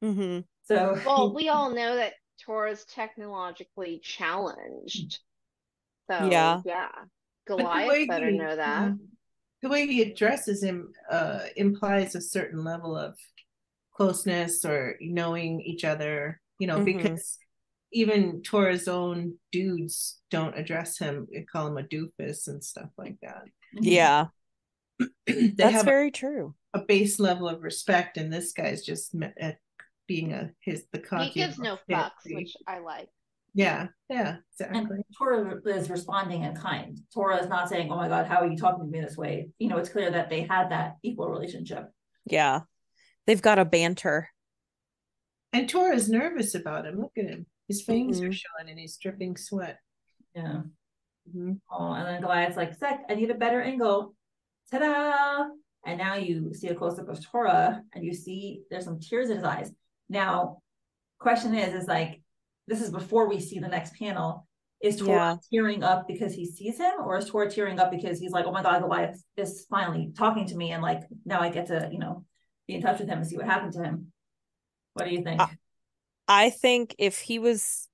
hmm 0.00 0.40
So 0.64 0.98
Well, 1.04 1.34
we 1.34 1.48
all 1.48 1.70
know 1.70 1.96
that 1.96 2.14
Tora's 2.46 2.84
technologically 2.84 4.00
challenged. 4.02 5.18
So 6.10 6.28
Yeah. 6.30 6.60
yeah. 6.64 6.88
Goliath 7.46 7.88
way 7.88 8.06
better 8.06 8.30
he- 8.30 8.38
know 8.38 8.56
that. 8.56 8.92
The 9.62 9.68
way 9.68 9.86
he 9.86 10.02
addresses 10.02 10.62
him 10.62 10.92
uh, 11.10 11.40
implies 11.56 12.14
a 12.14 12.20
certain 12.20 12.62
level 12.62 12.96
of 12.96 13.16
closeness 13.94 14.64
or 14.64 14.96
knowing 15.00 15.60
each 15.62 15.84
other, 15.84 16.40
you 16.60 16.66
know, 16.66 16.78
Mhm. 16.78 16.84
because 16.84 17.38
even 17.92 18.42
Tora's 18.42 18.86
own 18.86 19.38
dudes 19.52 20.20
don't 20.30 20.56
address 20.56 20.98
him. 20.98 21.26
They 21.32 21.42
call 21.42 21.68
him 21.68 21.78
a 21.78 21.82
doofus 21.82 22.46
and 22.48 22.62
stuff 22.62 22.90
like 22.98 23.16
that. 23.22 23.44
Yeah, 23.72 24.24
they 24.24 24.30
that's 25.26 25.72
have 25.72 25.84
very 25.84 26.10
true. 26.10 26.54
a 26.74 26.80
base 26.80 27.18
level 27.20 27.48
of 27.48 27.62
respect, 27.62 28.16
and 28.16 28.32
this 28.32 28.52
guy's 28.52 28.82
just 28.84 29.14
me- 29.14 29.32
uh, 29.40 29.52
being 30.08 30.32
a 30.32 30.50
his 30.60 30.84
the 30.92 30.98
cocky. 30.98 31.26
He 31.28 31.40
gives 31.40 31.58
no 31.58 31.78
fucks, 31.90 32.10
shit. 32.26 32.36
which 32.36 32.54
I 32.66 32.78
like. 32.78 33.08
yeah, 33.54 33.88
yeah, 34.08 34.36
And 34.60 34.76
exactly. 34.76 34.98
Tora 35.18 35.60
is 35.66 35.90
responding 35.90 36.42
in 36.42 36.54
kind. 36.54 36.98
Tora 37.12 37.38
is 37.42 37.48
not 37.48 37.68
saying, 37.68 37.90
"Oh 37.90 37.96
my 37.96 38.08
god, 38.08 38.26
how 38.26 38.36
are 38.40 38.46
you 38.46 38.56
talking 38.56 38.84
to 38.84 38.90
me 38.90 39.00
this 39.00 39.16
way?" 39.16 39.50
You 39.58 39.68
know, 39.68 39.78
it's 39.78 39.88
clear 39.88 40.10
that 40.10 40.30
they 40.30 40.42
had 40.42 40.70
that 40.70 40.96
equal 41.02 41.28
relationship. 41.28 41.90
Yeah, 42.24 42.60
they've 43.26 43.42
got 43.42 43.58
a 43.58 43.64
banter. 43.64 44.28
And 45.52 45.68
Tora's 45.68 46.08
nervous 46.10 46.54
about 46.54 46.86
him. 46.86 47.00
Look 47.00 47.12
at 47.16 47.24
him. 47.30 47.46
His 47.68 47.82
fangs 47.82 48.20
are 48.20 48.28
Mhm. 48.28 48.34
showing, 48.34 48.70
and 48.70 48.78
he's 48.78 48.96
dripping 48.98 49.36
sweat. 49.36 49.78
Yeah. 50.34 50.62
Mhm. 51.34 51.60
Oh, 51.70 51.92
and 51.92 52.06
then 52.06 52.20
Goliath's 52.20 52.56
like, 52.56 52.74
"Sec, 52.74 53.04
I 53.08 53.14
need 53.14 53.30
a 53.30 53.34
better 53.34 53.60
angle." 53.62 54.14
Ta-da! 54.70 55.46
And 55.84 55.98
now 55.98 56.14
you 56.14 56.52
see 56.52 56.68
a 56.68 56.74
close 56.74 56.98
up 56.98 57.08
of 57.08 57.24
Tora, 57.24 57.82
and 57.94 58.04
you 58.04 58.12
see 58.12 58.62
there's 58.70 58.84
some 58.84 58.98
tears 58.98 59.30
in 59.30 59.36
his 59.36 59.44
eyes. 59.44 59.72
Now, 60.08 60.62
question 61.18 61.54
is, 61.54 61.74
is 61.74 61.88
like, 61.88 62.20
this 62.66 62.80
is 62.80 62.90
before 62.90 63.28
we 63.28 63.40
see 63.40 63.60
the 63.60 63.68
next 63.68 63.94
panel. 63.96 64.46
Is 64.82 64.96
Tora 64.96 65.10
Yeah. 65.10 65.36
tearing 65.50 65.82
up 65.82 66.06
because 66.06 66.34
he 66.34 66.44
sees 66.44 66.78
him, 66.78 66.94
or 67.00 67.16
is 67.16 67.30
Tora 67.30 67.50
tearing 67.50 67.78
up 67.78 67.90
because 67.90 68.20
he's 68.20 68.32
like, 68.32 68.44
"Oh 68.44 68.52
my 68.52 68.62
God, 68.62 68.82
Goliath 68.82 69.22
is 69.36 69.64
finally 69.70 70.12
talking 70.14 70.46
to 70.48 70.56
me, 70.56 70.72
and 70.72 70.82
like 70.82 71.04
now 71.24 71.40
I 71.40 71.48
get 71.48 71.66
to, 71.68 71.88
you 71.90 71.98
know, 71.98 72.26
be 72.66 72.74
in 72.74 72.82
touch 72.82 72.98
with 72.98 73.08
him 73.08 73.18
and 73.18 73.26
see 73.26 73.38
what 73.38 73.46
happened 73.46 73.72
to 73.72 73.82
him." 73.82 74.12
What 74.92 75.06
do 75.06 75.14
you 75.14 75.22
think? 75.22 75.40
I 76.28 76.50
think 76.50 76.94
if 76.98 77.20
he 77.20 77.38
was 77.38 77.88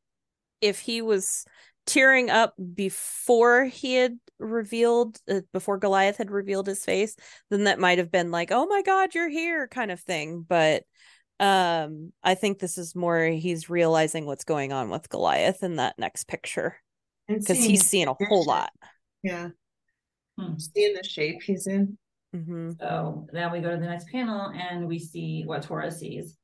if 0.60 0.80
he 0.80 1.02
was 1.02 1.44
tearing 1.86 2.30
up 2.30 2.54
before 2.74 3.64
he 3.64 3.94
had 3.94 4.18
revealed 4.38 5.18
uh, 5.28 5.40
before 5.52 5.78
Goliath 5.78 6.16
had 6.16 6.30
revealed 6.30 6.66
his 6.66 6.84
face, 6.84 7.16
then 7.50 7.64
that 7.64 7.78
might 7.78 7.98
have 7.98 8.10
been 8.10 8.30
like, 8.30 8.50
"Oh 8.50 8.66
my 8.66 8.82
god, 8.82 9.14
you're 9.14 9.28
here" 9.28 9.68
kind 9.68 9.90
of 9.90 10.00
thing, 10.00 10.42
but 10.48 10.84
um 11.40 12.12
I 12.22 12.34
think 12.34 12.58
this 12.58 12.78
is 12.78 12.94
more 12.94 13.24
he's 13.24 13.68
realizing 13.68 14.26
what's 14.26 14.44
going 14.44 14.72
on 14.72 14.90
with 14.90 15.08
Goliath 15.08 15.62
in 15.62 15.76
that 15.76 15.98
next 15.98 16.28
picture 16.28 16.76
because 17.26 17.58
he's 17.58 17.80
his 17.80 17.88
seeing 17.88 18.08
a 18.08 18.14
whole 18.14 18.44
lot. 18.44 18.70
Yeah, 19.22 19.48
Hmm. 20.38 20.58
seeing 20.58 20.94
the 20.94 21.06
shape 21.06 21.42
he's 21.42 21.66
in. 21.66 21.98
hmm 22.32 22.70
So 22.80 23.26
now 23.32 23.52
we 23.52 23.60
go 23.60 23.70
to 23.70 23.76
the 23.76 23.86
next 23.86 24.08
panel 24.08 24.50
and 24.50 24.86
we 24.86 24.98
see 24.98 25.42
what 25.44 25.62
Tora 25.62 25.90
sees. 25.90 26.36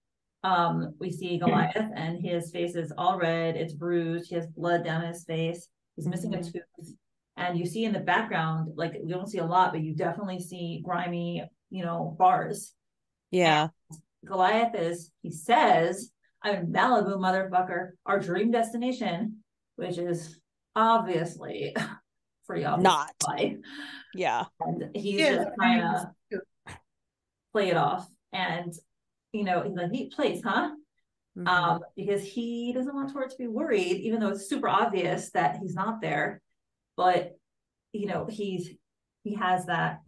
Um, 0.45 0.95
we 1.00 1.11
see 1.11 1.38
Goliath 1.38 1.90
and 1.97 2.21
his 2.25 2.50
face 2.50 2.76
is 2.76 2.92
all 2.97 3.18
red, 3.18 3.57
it's 3.57 3.73
bruised, 3.73 4.28
he 4.28 4.37
has 4.37 4.47
blood 4.47 4.85
down 4.85 5.02
his 5.02 5.25
face, 5.25 5.68
he's 5.97 6.07
missing 6.07 6.35
a 6.35 6.42
tooth. 6.42 6.62
And 7.37 7.59
you 7.59 7.66
see 7.66 7.85
in 7.85 7.92
the 7.92 8.00
background, 8.00 8.73
like 8.76 8.95
we 9.02 9.11
don't 9.11 9.28
see 9.28 9.38
a 9.38 9.45
lot, 9.45 9.73
but 9.73 9.83
you 9.83 9.95
definitely 9.95 10.40
see 10.40 10.83
grimy, 10.85 11.42
you 11.71 11.85
know, 11.85 12.14
bars. 12.18 12.75
Yeah. 13.30 13.68
Goliath 14.25 14.75
is, 14.75 15.11
he 15.23 15.30
says, 15.30 16.11
I'm 16.42 16.54
in 16.57 16.73
Malibu, 16.73 17.16
motherfucker, 17.16 17.90
our 18.07 18.21
dream 18.21 18.50
destination, 18.50 19.38
which 19.76 19.99
is 19.99 20.40
obviously 20.75 21.75
pretty 22.47 22.64
obvious. 22.64 22.85
Not. 22.85 23.11
Yeah. 24.14 24.45
And 24.61 24.90
he's 24.95 25.21
Yeah, 25.21 25.35
just 25.37 25.49
trying 25.57 25.80
to 25.80 26.11
play 27.52 27.71
it 27.71 27.76
off. 27.76 28.09
And, 28.33 28.73
you 29.32 29.44
know, 29.44 29.62
he's 29.62 29.76
a 29.76 29.87
neat 29.88 30.12
place, 30.12 30.42
huh? 30.42 30.70
Mhm. 31.37 31.47
Um, 31.47 31.80
because 31.97 32.23
he 32.23 32.73
doesn't 32.73 32.94
want 32.94 33.12
Tor 33.12 33.28
to 33.28 33.37
be 33.37 33.47
worried, 33.47 33.99
even 33.99 34.20
though 34.20 34.28
it's 34.28 34.49
super 34.49 34.68
obvious 34.68 35.30
that 35.30 35.58
he's 35.58 35.75
not 35.75 36.00
there. 36.00 36.40
But, 36.97 37.37
you 37.92 38.06
know, 38.06 38.26
he's, 38.28 38.70
he 39.23 39.35
has 39.35 39.66
that. 39.66 40.00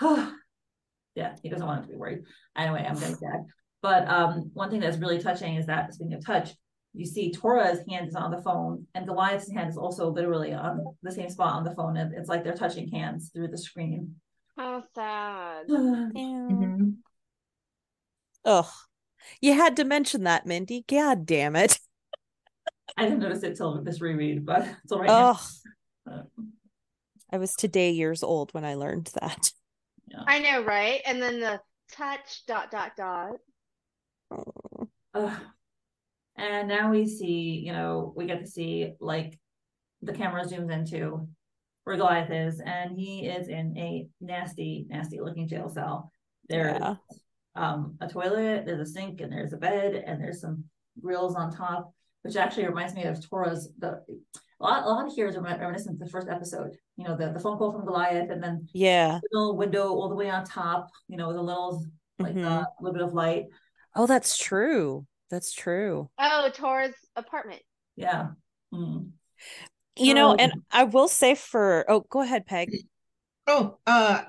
Oh, 0.00 0.34
yeah, 1.14 1.36
he 1.42 1.48
doesn't 1.48 1.66
want 1.66 1.80
him 1.80 1.84
to 1.86 1.92
be 1.92 1.96
worried. 1.96 2.24
Anyway, 2.56 2.84
I'm 2.86 2.98
getting 2.98 3.16
sad. 3.16 3.46
But 3.82 4.08
um, 4.08 4.50
one 4.54 4.70
thing 4.70 4.80
that's 4.80 4.98
really 4.98 5.20
touching 5.20 5.54
is 5.54 5.66
that 5.66 5.94
speaking 5.94 6.14
of 6.14 6.24
touch, 6.24 6.50
you 6.92 7.04
see 7.04 7.30
Tora's 7.30 7.80
hand 7.88 8.08
is 8.08 8.14
on 8.14 8.30
the 8.30 8.40
phone, 8.40 8.86
and 8.94 9.06
Goliath's 9.06 9.52
hand 9.52 9.68
is 9.68 9.76
also 9.76 10.10
literally 10.10 10.54
on 10.54 10.82
the 11.02 11.12
same 11.12 11.28
spot 11.28 11.54
on 11.54 11.62
the 11.62 11.74
phone. 11.74 11.96
And 11.96 12.14
it's 12.14 12.28
like 12.28 12.42
they're 12.42 12.54
touching 12.54 12.88
hands 12.88 13.30
through 13.32 13.48
the 13.48 13.58
screen. 13.58 14.16
How 14.56 14.82
sad. 14.94 15.66
Yeah. 15.68 16.76
Ugh. 18.46 18.66
You 19.40 19.52
had 19.54 19.76
to 19.76 19.84
mention 19.84 20.22
that, 20.24 20.46
Mindy. 20.46 20.84
God 20.88 21.26
damn 21.26 21.56
it. 21.56 21.78
I 22.96 23.04
didn't 23.04 23.18
notice 23.18 23.42
it 23.42 23.56
till 23.56 23.82
this 23.82 24.00
reread, 24.00 24.46
but 24.46 24.66
it's 24.84 24.92
all 24.92 25.00
right. 25.00 25.08
now. 25.08 25.30
Ugh. 25.30 25.40
Uh, 26.10 26.42
I 27.32 27.38
was 27.38 27.54
today 27.56 27.90
years 27.90 28.22
old 28.22 28.54
when 28.54 28.64
I 28.64 28.74
learned 28.74 29.10
that. 29.20 29.50
I 30.26 30.38
know, 30.38 30.62
right? 30.62 31.00
And 31.04 31.20
then 31.20 31.40
the 31.40 31.60
touch 31.92 32.46
dot 32.46 32.70
dot 32.70 32.92
dot. 32.96 33.36
Oh. 34.30 34.88
Ugh. 35.14 35.40
and 36.36 36.68
now 36.68 36.90
we 36.90 37.06
see, 37.06 37.62
you 37.66 37.72
know, 37.72 38.12
we 38.16 38.26
get 38.26 38.40
to 38.40 38.46
see 38.46 38.92
like 39.00 39.38
the 40.02 40.12
camera 40.12 40.44
zooms 40.44 40.70
into 40.70 41.26
where 41.84 41.96
Goliath 41.96 42.30
is, 42.30 42.60
and 42.60 42.96
he 42.96 43.26
is 43.26 43.48
in 43.48 43.76
a 43.76 44.08
nasty, 44.20 44.86
nasty 44.88 45.20
looking 45.20 45.48
jail 45.48 45.68
cell. 45.68 46.12
There's 46.48 46.78
Yeah. 46.78 46.94
Um 47.56 47.96
a 48.00 48.08
toilet, 48.08 48.64
there's 48.66 48.80
a 48.88 48.92
sink, 48.92 49.20
and 49.20 49.32
there's 49.32 49.52
a 49.52 49.56
bed, 49.56 49.94
and 50.06 50.22
there's 50.22 50.40
some 50.40 50.64
grills 51.00 51.34
on 51.34 51.50
top, 51.50 51.92
which 52.22 52.36
actually 52.36 52.66
reminds 52.66 52.94
me 52.94 53.04
of 53.04 53.18
Tora's 53.28 53.70
the 53.78 54.00
a 54.58 54.64
lot, 54.64 54.84
a 54.84 54.88
lot 54.88 55.06
of 55.06 55.12
here 55.14 55.26
is 55.28 55.36
remi- 55.36 55.58
reminiscent 55.58 55.94
of 55.94 55.98
the 56.06 56.10
first 56.10 56.28
episode. 56.28 56.70
You 56.96 57.04
know, 57.06 57.14
the, 57.16 57.30
the 57.32 57.40
phone 57.40 57.58
call 57.58 57.72
from 57.72 57.84
Goliath, 57.84 58.30
and 58.30 58.42
then 58.42 58.66
Yeah. 58.72 59.20
the 59.22 59.28
little 59.38 59.56
window 59.56 59.88
all 59.88 60.08
the 60.08 60.14
way 60.14 60.30
on 60.30 60.44
top, 60.44 60.88
you 61.08 61.16
know, 61.18 61.28
with 61.28 61.36
a 61.36 61.42
little 61.42 61.84
like 62.18 62.34
Mhm. 62.34 62.44
uh, 62.44 62.64
a 62.64 62.82
little 62.82 62.94
bit 62.94 63.02
of 63.02 63.12
light. 63.12 63.44
Oh, 63.94 64.06
that's 64.06 64.38
true. 64.38 65.06
That's 65.30 65.52
true. 65.52 66.08
Oh, 66.18 66.50
Tora's 66.54 66.94
apartment. 67.16 67.60
Yeah. 67.96 68.28
Mm. 68.72 69.10
You 69.96 70.14
know, 70.14 70.30
Um, 70.30 70.36
and 70.38 70.52
I 70.70 70.84
will 70.84 71.08
say 71.08 71.34
for 71.34 71.84
oh, 71.88 72.00
go 72.00 72.20
ahead, 72.22 72.46
Peg. 72.46 72.70
Oh, 73.46 73.78
uh, 73.86 74.22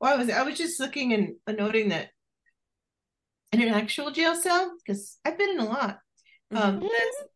well, 0.00 0.14
I 0.14 0.16
was 0.16 0.30
I 0.30 0.42
was 0.42 0.56
just 0.56 0.78
looking 0.80 1.12
and 1.12 1.34
uh, 1.46 1.52
noting 1.52 1.88
that 1.88 2.10
in 3.60 3.68
an 3.68 3.74
actual 3.74 4.10
jail 4.10 4.34
cell, 4.34 4.72
because 4.84 5.18
I've 5.24 5.38
been 5.38 5.50
in 5.50 5.60
a 5.60 5.64
lot. 5.64 5.98
Um, 6.50 6.80
Mhm. 6.80 6.88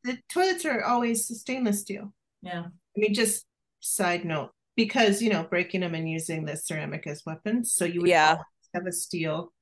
the, 0.05 0.13
the 0.13 0.19
toilets 0.29 0.65
are 0.65 0.85
always 0.85 1.27
stainless 1.41 1.81
steel. 1.81 2.15
Yeah. 2.43 2.65
I 2.67 2.97
mean, 2.97 3.15
just 3.15 3.47
side 3.81 4.25
note, 4.25 4.51
because 4.77 5.23
you 5.23 5.31
know, 5.31 5.45
breaking 5.45 5.81
them 5.81 5.95
and 5.95 6.09
using 6.09 6.45
the 6.45 6.57
ceramic 6.57 7.07
as 7.07 7.23
weapons, 7.27 7.73
so 7.73 7.85
you 7.85 8.01
would 8.01 8.11
Yeah. 8.11 8.39
have 8.75 8.87
a 8.87 8.93
steel, 8.93 9.53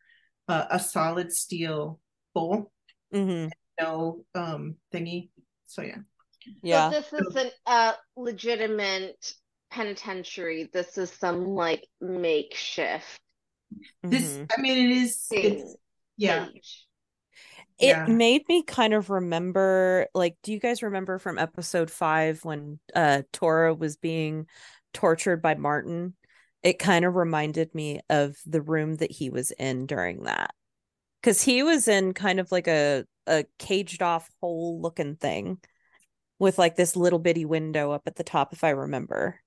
uh, 0.48 0.66
a 0.70 0.78
solid 0.78 1.32
steel 1.32 2.00
bowl, 2.34 2.72
mm-hmm. 3.14 3.48
no 3.80 4.24
um 4.34 4.76
thingy. 4.92 5.30
So 5.66 5.82
yeah, 5.82 5.98
Yeah. 6.62 6.90
So 6.90 7.00
this 7.00 7.12
isn't 7.28 7.52
a 7.66 7.94
legitimate 8.16 9.34
penitentiary. 9.70 10.70
This 10.72 10.98
is 10.98 11.10
some 11.12 11.44
like 11.44 11.86
makeshift 12.00 13.20
this 14.02 14.22
mhm. 14.22 14.50
I 14.56 14.60
mean, 14.60 14.90
it 14.90 14.96
is. 14.96 15.26
It's, 15.30 15.62
thing. 15.62 15.74
Yeah, 16.16 16.46
page. 16.46 16.86
It 17.78 17.88
Yeah. 17.88 18.06
made 18.06 18.48
me 18.48 18.62
kind 18.62 18.94
of 18.94 19.10
remember 19.10 20.06
like 20.14 20.36
do 20.42 20.52
you 20.52 20.58
guys 20.58 20.82
remember 20.82 21.18
from 21.18 21.38
episode 21.38 21.90
5 21.90 22.44
when 22.44 22.78
uh 22.94 23.22
Tora 23.32 23.74
was 23.74 23.96
being 23.96 24.46
tortured 24.94 25.42
by 25.42 25.54
Martin? 25.54 26.14
It 26.62 26.78
kind 26.78 27.04
of 27.04 27.14
reminded 27.14 27.74
me 27.74 28.00
of 28.08 28.36
the 28.46 28.62
room 28.62 28.96
that 28.96 29.10
he 29.10 29.30
was 29.30 29.50
in 29.52 29.86
during 29.86 30.22
that. 30.24 30.52
Cuz 31.22 31.42
he 31.42 31.62
was 31.62 31.86
in 31.88 32.14
kind 32.14 32.40
of 32.40 32.50
like 32.50 32.66
a 32.66 33.04
a 33.26 33.44
caged 33.58 34.02
off 34.02 34.30
hole 34.40 34.80
looking 34.80 35.16
thing 35.16 35.58
with 36.38 36.58
like 36.58 36.76
this 36.76 36.96
little 36.96 37.18
bitty 37.18 37.44
window 37.44 37.92
up 37.92 38.02
at 38.06 38.16
the 38.16 38.24
top 38.24 38.52
if 38.52 38.64
I 38.64 38.70
remember. 38.70 39.40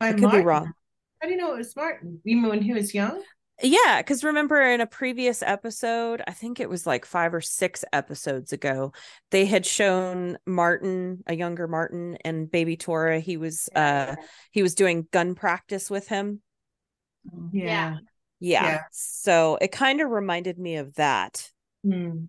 By 0.00 0.08
I 0.08 0.12
could 0.12 0.22
Martin. 0.22 0.40
be 0.40 0.46
wrong. 0.46 0.72
How 1.20 1.28
do 1.28 1.34
you 1.34 1.38
know 1.38 1.54
it 1.54 1.58
was 1.58 1.76
Martin? 1.76 2.20
You 2.24 2.36
mean 2.36 2.48
when 2.48 2.62
he 2.62 2.72
was 2.72 2.92
young? 2.94 3.22
Yeah, 3.62 3.98
because 3.98 4.24
remember 4.24 4.60
in 4.60 4.80
a 4.80 4.86
previous 4.86 5.42
episode, 5.42 6.20
I 6.26 6.32
think 6.32 6.58
it 6.58 6.68
was 6.68 6.86
like 6.86 7.04
five 7.04 7.32
or 7.32 7.40
six 7.40 7.84
episodes 7.92 8.52
ago, 8.52 8.92
they 9.30 9.46
had 9.46 9.64
shown 9.64 10.36
Martin, 10.46 11.22
a 11.26 11.34
younger 11.34 11.68
Martin, 11.68 12.18
and 12.24 12.50
baby 12.50 12.76
Tora. 12.76 13.20
He 13.20 13.36
was 13.36 13.68
uh 13.74 14.16
he 14.50 14.62
was 14.62 14.74
doing 14.74 15.06
gun 15.12 15.36
practice 15.36 15.88
with 15.88 16.08
him. 16.08 16.40
Mm. 17.32 17.50
Yeah. 17.52 17.96
Yeah. 18.40 18.64
Yeah. 18.64 18.80
So 18.90 19.58
it 19.60 19.70
kind 19.70 20.00
of 20.00 20.10
reminded 20.10 20.58
me 20.58 20.76
of 20.76 20.94
that. 20.96 21.48
Hmm. 21.84 22.24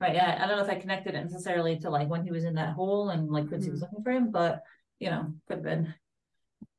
Right. 0.00 0.14
Yeah. 0.14 0.36
I 0.42 0.48
don't 0.48 0.56
know 0.56 0.64
if 0.64 0.70
I 0.70 0.80
connected 0.80 1.14
it 1.14 1.22
necessarily 1.22 1.78
to 1.80 1.90
like 1.90 2.08
when 2.08 2.24
he 2.24 2.32
was 2.32 2.44
in 2.44 2.54
that 2.54 2.74
hole 2.74 3.10
and 3.10 3.30
like 3.30 3.48
Quincy 3.48 3.70
was 3.70 3.82
looking 3.82 4.02
for 4.02 4.10
him, 4.10 4.32
but 4.32 4.62
you 4.98 5.10
know, 5.10 5.32
could 5.46 5.58
have 5.58 5.64
been. 5.64 5.94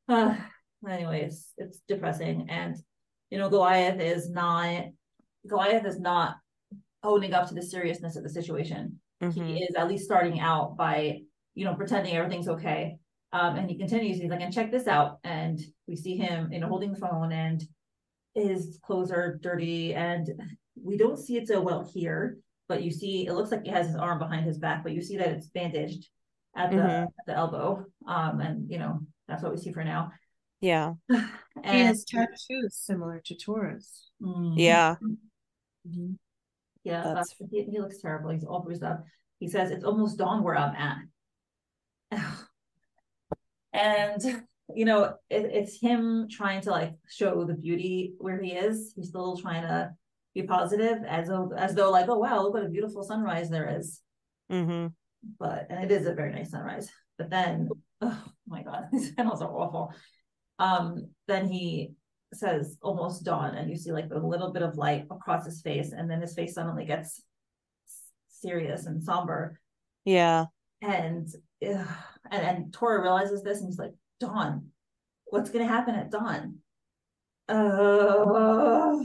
Uh, 0.08 0.36
anyways, 0.88 1.54
it's 1.56 1.80
depressing. 1.88 2.48
And 2.50 2.76
you 3.30 3.38
know, 3.38 3.48
Goliath 3.48 4.00
is 4.00 4.30
not 4.30 4.84
Goliath 5.46 5.86
is 5.86 5.98
not 6.00 6.36
owning 7.02 7.32
up 7.32 7.48
to 7.48 7.54
the 7.54 7.62
seriousness 7.62 8.16
of 8.16 8.22
the 8.22 8.28
situation. 8.28 9.00
he 9.20 9.26
Mhm. 9.26 9.68
is 9.68 9.74
at 9.76 9.88
least 9.88 10.04
starting 10.04 10.38
out 10.38 10.76
by, 10.76 11.20
you 11.54 11.64
know, 11.64 11.74
pretending 11.74 12.14
everything's 12.14 12.48
okay. 12.48 12.98
Um, 13.32 13.56
and 13.56 13.68
he 13.68 13.76
continues, 13.76 14.18
he's 14.18 14.30
like, 14.30 14.40
and 14.40 14.52
check 14.52 14.70
this 14.70 14.86
out. 14.86 15.18
And 15.24 15.58
we 15.88 15.96
see 15.96 16.16
him, 16.16 16.52
you 16.52 16.60
know, 16.60 16.68
holding 16.68 16.92
the 16.92 16.98
phone 17.00 17.32
and 17.32 17.60
his 18.34 18.78
clothes 18.82 19.10
are 19.10 19.38
dirty 19.38 19.92
and 19.94 20.28
we 20.80 20.96
don't 20.96 21.18
see 21.18 21.36
it 21.36 21.48
so 21.48 21.60
well 21.60 21.82
here, 21.92 22.38
but 22.68 22.84
you 22.84 22.92
see, 22.92 23.26
it 23.26 23.32
looks 23.32 23.50
like 23.50 23.64
he 23.64 23.70
has 23.70 23.88
his 23.88 23.96
arm 23.96 24.20
behind 24.20 24.44
his 24.46 24.58
back, 24.58 24.84
but 24.84 24.92
you 24.92 25.02
see 25.02 25.16
that 25.16 25.28
it's 25.28 25.48
bandaged 25.48 26.08
at 26.56 26.70
the, 26.70 26.76
Mhm. 26.76 27.02
at 27.06 27.26
the 27.26 27.34
elbow. 27.36 27.84
Um, 28.06 28.40
and 28.40 28.70
you 28.70 28.78
know, 28.78 29.00
that's 29.26 29.42
what 29.42 29.50
we 29.52 29.58
see 29.58 29.72
for 29.72 29.82
now. 29.84 30.12
Yeah. 30.60 30.94
He 31.08 31.14
And 31.64 31.88
has 31.88 32.04
tattoos 32.04 32.74
similar 32.74 33.20
to 33.26 33.34
Tora's. 33.34 34.08
Mm. 34.22 34.54
Yeah. 34.56 34.96
Yeah, 36.84 37.02
That's- 37.02 37.34
uh, 37.40 37.46
he, 37.50 37.64
he 37.64 37.80
looks 37.80 38.00
terrible. 38.00 38.30
He's 38.30 38.44
all 38.44 38.60
bruised 38.60 38.82
up. 38.82 39.04
He 39.38 39.48
says 39.48 39.70
it's 39.70 39.84
almost 39.84 40.18
dawn 40.18 40.42
where 40.42 40.56
I'm 40.56 40.74
at. 42.10 42.20
and 43.72 44.44
you 44.74 44.84
know, 44.84 45.14
it, 45.30 45.50
it's 45.52 45.80
him 45.80 46.28
trying 46.30 46.60
to 46.62 46.70
like 46.70 46.94
show 47.08 47.44
the 47.44 47.54
beauty 47.54 48.14
where 48.18 48.40
he 48.40 48.52
is. 48.52 48.92
He's 48.96 49.08
still 49.08 49.36
trying 49.36 49.62
to 49.62 49.90
be 50.34 50.42
positive, 50.42 50.98
as 51.06 51.28
though 51.28 51.52
as 51.56 51.74
though 51.74 51.90
like, 51.90 52.08
oh 52.08 52.18
wow, 52.18 52.42
look 52.42 52.54
what 52.54 52.64
a 52.64 52.68
beautiful 52.68 53.02
sunrise 53.02 53.48
there 53.48 53.78
is. 53.78 54.00
Mm-hmm. 54.50 54.88
But 55.38 55.66
and 55.70 55.84
it 55.84 55.90
is 55.90 56.06
a 56.06 56.14
very 56.14 56.32
nice 56.32 56.50
sunrise. 56.50 56.90
But 57.16 57.30
then, 57.30 57.68
oh 58.00 58.24
my 58.46 58.62
god, 58.62 58.88
these 58.92 59.12
panels 59.14 59.42
are 59.42 59.50
awful. 59.50 59.92
Um, 60.58 61.08
then 61.26 61.48
he 61.48 61.92
says 62.34 62.76
almost 62.82 63.24
dawn, 63.24 63.54
and 63.54 63.70
you 63.70 63.76
see 63.76 63.92
like 63.92 64.10
a 64.12 64.18
little 64.18 64.52
bit 64.52 64.62
of 64.62 64.76
light 64.76 65.06
across 65.10 65.44
his 65.44 65.62
face, 65.62 65.92
and 65.92 66.10
then 66.10 66.20
his 66.20 66.34
face 66.34 66.54
suddenly 66.54 66.84
gets 66.84 67.22
serious 68.28 68.86
and 68.86 69.02
somber. 69.02 69.60
Yeah. 70.04 70.46
And 70.82 71.28
ugh, 71.66 71.86
and 72.30 72.46
and 72.46 72.72
Tora 72.72 73.00
realizes 73.02 73.42
this, 73.42 73.58
and 73.58 73.68
he's 73.68 73.78
like, 73.78 73.94
"Dawn, 74.20 74.68
what's 75.26 75.50
gonna 75.50 75.66
happen 75.66 75.94
at 75.94 76.10
dawn?" 76.10 76.58
Uh, 77.48 78.98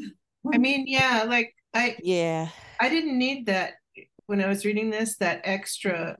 I 0.54 0.58
mean, 0.58 0.86
yeah, 0.88 1.26
like 1.28 1.56
I 1.74 1.96
Yeah. 2.04 2.50
I 2.80 2.90
didn't 2.90 3.18
need 3.18 3.46
that 3.46 3.74
when 4.26 4.42
I 4.42 4.48
was 4.48 4.66
reading 4.66 4.90
this, 4.90 5.18
that 5.18 5.42
extra 5.44 6.18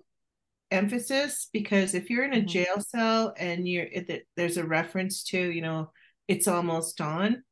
emphasis, 0.74 1.50
because 1.54 1.94
if 1.94 2.10
you're 2.10 2.26
in 2.26 2.34
a 2.34 2.42
Mhm. 2.42 2.48
jail 2.48 2.82
cell 2.82 3.34
and 3.38 3.68
you're 3.68 3.86
it, 3.86 4.28
there's 4.36 4.58
a 4.58 4.66
reference 4.66 5.24
to, 5.26 5.40
you 5.40 5.62
know, 5.62 5.92
it's 6.28 6.48
almost 6.48 6.98
dawn, 6.98 7.44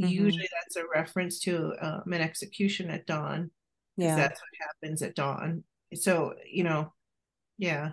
Mhm. 0.00 0.10
usually 0.10 0.48
that's 0.60 0.76
a 0.76 0.86
reference 0.92 1.40
to 1.40 1.74
um, 1.80 2.12
an 2.12 2.20
execution 2.20 2.90
at 2.90 3.06
dawn, 3.06 3.50
Yeah. 3.96 4.16
that's 4.16 4.40
what 4.40 4.68
happens 4.68 5.02
at 5.02 5.14
dawn. 5.14 5.64
So, 5.94 6.34
you 6.46 6.64
know, 6.64 6.92
yeah. 7.58 7.92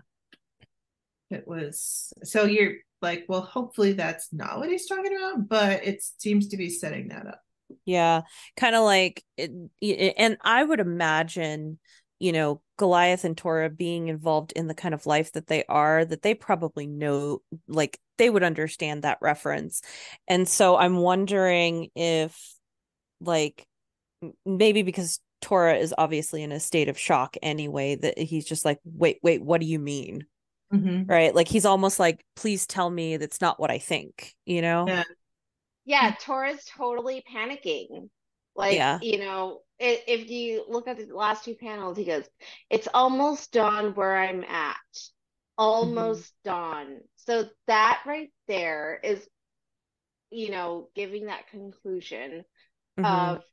It 1.30 1.46
was 1.46 2.14
so 2.24 2.46
you're 2.46 2.76
like, 3.02 3.26
well, 3.28 3.42
hopefully 3.42 3.94
that's 3.94 4.32
not 4.32 4.58
what 4.60 4.70
he's 4.70 4.88
talking 4.88 5.16
about, 5.16 5.50
but 5.50 5.84
it 5.86 6.02
seems 6.18 6.48
to 6.50 6.58
be 6.58 6.70
setting 6.70 7.10
that 7.10 7.28
up. 7.28 7.42
Yeah, 7.84 8.22
kind 8.56 8.76
of 8.76 8.84
like, 8.86 9.26
it, 9.36 9.52
y- 9.82 10.14
and 10.18 10.38
I 10.42 10.64
would 10.64 10.80
imagine, 10.80 11.80
you 12.20 12.32
know, 12.32 12.62
Goliath 12.78 13.24
and 13.24 13.38
Tora 13.38 13.70
being 13.70 14.08
involved 14.08 14.52
in 14.54 14.68
the 14.68 14.74
kind 14.74 14.94
of 14.94 15.06
life 15.06 15.32
that 15.34 15.48
they 15.48 15.64
are, 15.66 16.06
that 16.06 16.22
they 16.22 16.34
probably 16.34 16.88
know, 16.88 17.42
like, 17.68 18.00
they 18.18 18.30
would 18.30 18.44
understand 18.44 19.04
that 19.04 19.20
reference. 19.22 19.82
And 20.28 20.48
so 20.48 20.78
I'm 20.78 20.98
wondering 20.98 21.90
if, 21.96 22.40
like, 23.22 23.66
maybe 24.46 24.82
because 24.82 25.20
Tora 25.42 25.76
is 25.76 25.94
obviously 25.98 26.42
in 26.42 26.52
a 26.52 26.60
state 26.60 26.90
of 26.90 26.98
shock 26.98 27.38
anyway, 27.44 27.96
that 27.96 28.18
he's 28.18 28.46
just 28.46 28.66
like, 28.66 28.80
wait, 28.84 29.20
wait, 29.22 29.44
what 29.44 29.62
do 29.62 29.68
you 29.68 29.80
mean? 29.80 30.26
Mhm. 30.74 31.08
Right? 31.08 31.34
Like, 31.34 31.48
he's 31.48 31.66
almost 31.66 32.00
like, 32.00 32.26
please 32.36 32.66
tell 32.66 32.90
me 32.90 33.18
that's 33.18 33.42
not 33.42 33.60
what 33.60 33.72
I 33.72 33.78
think, 33.78 34.34
you 34.46 34.62
know? 34.62 34.86
Yeah. 34.88 35.04
Yeah, 35.86 36.16
Tora's 36.20 36.66
totally 36.66 37.24
panicking. 37.34 38.10
Like, 38.58 38.78
Yeah. 38.78 39.00
you 39.02 39.20
know, 39.20 39.62
i 39.82 40.04
if 40.08 40.30
you 40.32 40.66
look 40.70 40.88
at 40.90 40.98
the 40.98 41.16
last 41.16 41.46
two 41.46 41.56
panels, 41.56 41.98
he 41.98 42.06
goes, 42.06 42.26
It's 42.70 42.90
almost 42.94 43.54
dawn 43.54 43.96
where 43.96 44.18
I'm 44.18 44.44
at. 44.46 44.78
Almost 45.58 46.34
dawn. 46.46 47.02
So 47.18 47.50
that 47.68 48.02
right 48.08 48.32
there 48.48 49.00
is, 49.04 49.28
you 50.32 50.52
know, 50.52 50.90
giving 50.96 51.28
that 51.28 51.50
conclusion 51.50 52.46
Mhm. 52.98 53.38
of 53.38 53.44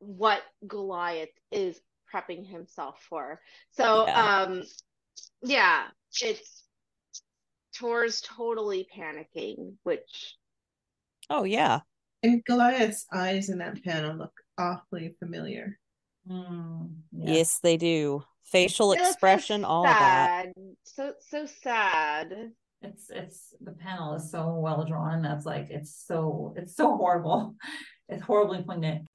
what 0.00 0.42
Goliath 0.66 1.30
is 1.50 1.80
prepping 2.12 2.46
himself 2.46 3.00
for. 3.08 3.40
So, 3.72 4.06
Yeah. 4.06 4.14
um, 4.14 4.62
yeah, 5.42 5.88
it's 6.22 6.64
Tor's 7.72 8.20
totally 8.20 8.86
panicking, 8.94 9.78
which 9.82 10.36
Oh, 11.30 11.44
yeah. 11.44 11.82
And 12.22 12.44
Goliath's 12.44 13.06
eyes 13.12 13.48
in 13.48 13.58
that 13.58 13.82
panel 13.84 14.16
look 14.16 14.32
awfully 14.58 15.14
familiar. 15.18 15.78
mm, 16.28 16.90
yeah. 17.12 17.32
Yes, 17.34 17.60
they 17.60 17.76
do. 17.76 18.24
Facial 18.44 18.94
Yeah, 18.94 19.00
that's 19.02 19.08
so 19.08 19.12
expression, 19.12 19.64
all 19.64 19.84
that. 19.84 20.48
So 20.84 21.12
so 21.20 21.46
sad. 21.46 22.52
It's 22.80 23.10
it's 23.10 23.54
the 23.60 23.72
panel 23.72 24.14
is 24.14 24.30
so 24.30 24.54
well 24.54 24.84
drawn. 24.84 25.22
That's 25.22 25.44
like 25.44 25.68
it's 25.70 25.94
so 26.06 26.54
it's 26.56 26.76
so 26.76 26.96
horrible. 26.96 27.54
It's 28.10 28.22
horribly 28.22 28.62
poignant. 28.62 29.06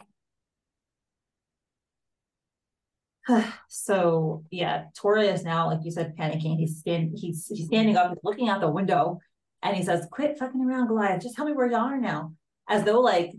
so 3.68 4.44
yeah, 4.52 4.86
Tora 4.96 5.24
is 5.24 5.44
now, 5.44 5.68
like 5.68 5.80
you 5.84 5.90
said, 5.92 6.16
panicking. 6.16 6.58
He's 6.58 6.78
stand 6.78 7.14
he's 7.16 7.48
he's 7.48 7.66
standing 7.66 7.98
up, 7.98 8.10
he's 8.10 8.24
looking 8.24 8.50
out 8.50 8.62
the 8.62 8.70
window, 8.70 9.20
and 9.64 9.76
he 9.76 9.84
says, 9.84 10.08
"Quit 10.12 10.38
fucking 10.38 10.62
around, 10.64 10.88
Goliath. 10.88 11.24
Just 11.24 11.36
tell 11.36 11.46
me 11.46 11.54
where 11.54 11.66
you 11.66 11.76
are 11.76 11.98
now." 11.98 12.34
As 12.70 12.84
though 12.84 13.02
like 13.02 13.32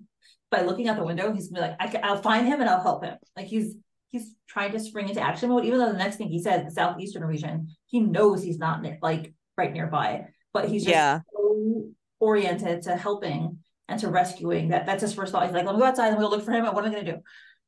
by 0.50 0.62
looking 0.62 0.88
out 0.88 0.96
the 0.96 1.04
window, 1.04 1.32
he's 1.32 1.48
gonna 1.48 1.66
be 1.66 1.70
like, 1.70 1.76
I 1.80 1.88
can, 1.88 2.04
"I'll 2.04 2.22
find 2.22 2.46
him 2.46 2.60
and 2.60 2.68
I'll 2.68 2.82
help 2.82 3.04
him." 3.04 3.16
Like 3.36 3.46
he's 3.46 3.74
he's 4.10 4.34
trying 4.48 4.72
to 4.72 4.80
spring 4.80 5.08
into 5.08 5.20
action 5.20 5.48
mode. 5.48 5.64
Even 5.64 5.78
though 5.78 5.92
the 5.92 5.98
next 5.98 6.16
thing 6.16 6.28
he 6.28 6.40
says, 6.42 6.64
the 6.64 6.70
southeastern 6.70 7.24
region, 7.24 7.68
he 7.86 8.00
knows 8.00 8.42
he's 8.42 8.58
not 8.58 8.82
near, 8.82 8.98
like 9.02 9.34
right 9.56 9.72
nearby, 9.72 10.26
but 10.52 10.68
he's 10.68 10.84
just 10.84 10.92
Yeah. 10.92 11.20
so 11.32 11.90
oriented 12.20 12.82
to 12.82 12.96
helping 12.96 13.58
and 13.88 14.00
to 14.00 14.08
rescuing 14.08 14.68
that 14.68 14.86
that's 14.86 15.02
his 15.02 15.12
first 15.14 15.32
thought. 15.32 15.44
He's 15.44 15.52
like, 15.52 15.66
let 15.66 15.74
me 15.74 15.80
go 15.80 15.86
outside 15.86 16.08
and 16.08 16.18
we'll 16.18 16.30
look 16.30 16.44
for 16.44 16.52
him. 16.52 16.64
And 16.64 16.74
what 16.74 16.84
am 16.84 16.90
I 16.92 16.94
gonna 16.94 17.12
do? 17.16 17.18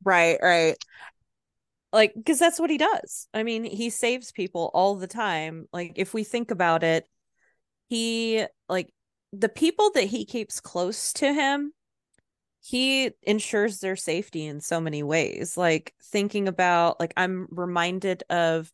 Right, 0.05 0.39
right. 0.43 0.77
Like, 1.93 2.13
because 2.15 2.39
that's 2.39 2.61
what 2.61 2.71
he 2.71 2.79
does. 2.79 3.29
I 3.33 3.43
mean, 3.43 3.65
he 3.65 3.91
saves 3.91 4.33
people 4.33 4.71
all 4.75 4.97
the 4.97 5.07
time. 5.07 5.67
Like, 5.73 5.93
if 5.97 6.13
we 6.15 6.25
think 6.25 6.51
about 6.51 6.83
it, 6.83 7.09
he, 7.89 8.45
the 9.33 9.49
people 9.49 9.91
that 9.95 10.05
he 10.05 10.25
keeps 10.25 10.61
close 10.61 11.13
to 11.15 11.33
him, 11.33 11.73
he 12.61 13.13
ensures 13.23 13.79
their 13.79 13.97
safety 13.97 14.45
in 14.47 14.61
so 14.61 14.81
many 14.81 15.03
ways. 15.03 15.57
Like, 15.57 15.95
thinking 16.03 16.49
about, 16.49 16.99
like, 16.99 17.13
I'm 17.17 17.47
reminded 17.51 18.25
of, 18.31 18.73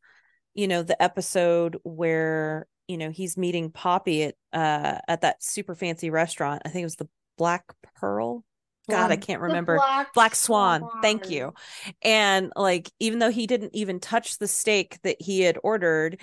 you 0.54 0.68
know, 0.68 0.82
the 0.82 1.02
episode 1.02 1.78
where, 1.82 2.66
you 2.88 2.96
know, 2.96 3.10
he's 3.10 3.36
meeting 3.36 3.70
Poppy 3.70 4.24
at, 4.24 4.34
uh, 4.52 4.98
at 5.08 5.22
that 5.22 5.42
super 5.42 5.74
fancy 5.74 6.10
restaurant. 6.10 6.62
I 6.64 6.68
think 6.68 6.82
it 6.82 6.86
was 6.86 6.96
the 6.96 7.08
Black 7.38 7.64
Pearl. 7.96 8.44
God, 8.90 9.10
I 9.10 9.14
Um, 9.14 9.20
can't 9.20 9.40
remember. 9.40 9.76
Black 9.76 10.12
Black 10.12 10.34
Swan. 10.34 10.88
Thank 11.02 11.30
you. 11.30 11.54
And 12.02 12.52
like, 12.56 12.90
even 12.98 13.20
though 13.20 13.30
he 13.30 13.46
didn't 13.46 13.74
even 13.74 14.00
touch 14.00 14.38
the 14.38 14.48
steak 14.48 14.98
that 15.02 15.20
he 15.20 15.40
had 15.42 15.56
ordered, 15.62 16.20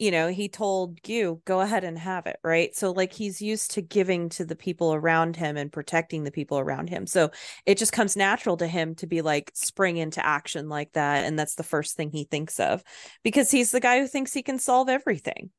you 0.00 0.10
know, 0.10 0.28
he 0.28 0.48
told 0.48 0.98
you, 1.06 1.42
go 1.44 1.60
ahead 1.60 1.84
and 1.84 1.98
have 1.98 2.26
it. 2.26 2.38
Right. 2.42 2.74
So, 2.74 2.90
like, 2.92 3.12
he's 3.12 3.42
used 3.42 3.72
to 3.72 3.82
giving 3.82 4.30
to 4.30 4.44
the 4.46 4.56
people 4.56 4.94
around 4.94 5.36
him 5.36 5.56
and 5.58 5.70
protecting 5.70 6.24
the 6.24 6.32
people 6.32 6.58
around 6.58 6.88
him. 6.88 7.06
So 7.06 7.30
it 7.66 7.78
just 7.78 7.92
comes 7.92 8.16
natural 8.16 8.56
to 8.58 8.66
him 8.66 8.96
to 8.96 9.06
be 9.06 9.22
like, 9.22 9.52
spring 9.54 9.98
into 9.98 10.24
action 10.24 10.68
like 10.70 10.92
that. 10.94 11.24
And 11.26 11.38
that's 11.38 11.54
the 11.56 11.62
first 11.62 11.96
thing 11.96 12.10
he 12.10 12.24
thinks 12.24 12.58
of 12.58 12.82
because 13.22 13.50
he's 13.50 13.70
the 13.72 13.80
guy 13.80 14.00
who 14.00 14.08
thinks 14.08 14.32
he 14.32 14.42
can 14.42 14.58
solve 14.58 14.88
everything. 14.88 15.50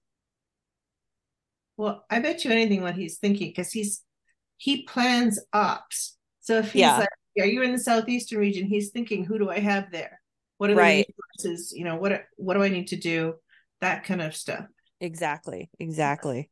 Well, 1.77 2.05
I 2.09 2.19
bet 2.19 2.43
you 2.45 2.51
anything 2.51 2.81
what 2.81 2.95
he's 2.95 3.17
thinking 3.17 3.49
because 3.49 3.71
he's 3.71 4.03
he 4.57 4.83
plans 4.83 5.39
ops. 5.53 6.17
So 6.41 6.57
if 6.59 6.71
he's 6.73 6.81
Yeah. 6.81 6.99
like, 6.99 7.09
"Are 7.39 7.45
you 7.45 7.61
in 7.63 7.71
the 7.71 7.79
southeastern 7.79 8.39
region?" 8.39 8.65
He's 8.67 8.89
thinking, 8.89 9.23
"Who 9.25 9.39
do 9.39 9.49
I 9.49 9.59
have 9.59 9.91
there? 9.91 10.21
What 10.57 10.69
are 10.69 10.75
the 10.75 10.79
Right. 10.81 11.07
resources? 11.39 11.73
You 11.75 11.85
know, 11.85 11.95
what 11.95 12.25
what 12.37 12.55
do 12.55 12.63
I 12.63 12.69
need 12.69 12.87
to 12.89 12.95
do? 12.97 13.35
That 13.81 14.03
kind 14.03 14.21
of 14.21 14.35
stuff." 14.35 14.65
Exactly. 14.99 15.69
Exactly. 15.79 16.49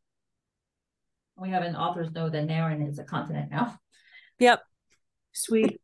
We 1.38 1.50
have 1.50 1.64
an 1.64 1.76
author's 1.76 2.12
note 2.12 2.34
that 2.34 2.48
Naren 2.48 2.88
is 2.88 3.00
a 3.00 3.04
continent 3.04 3.50
now. 3.52 3.78
Yep. 4.40 4.62
Sweet. 5.32 5.80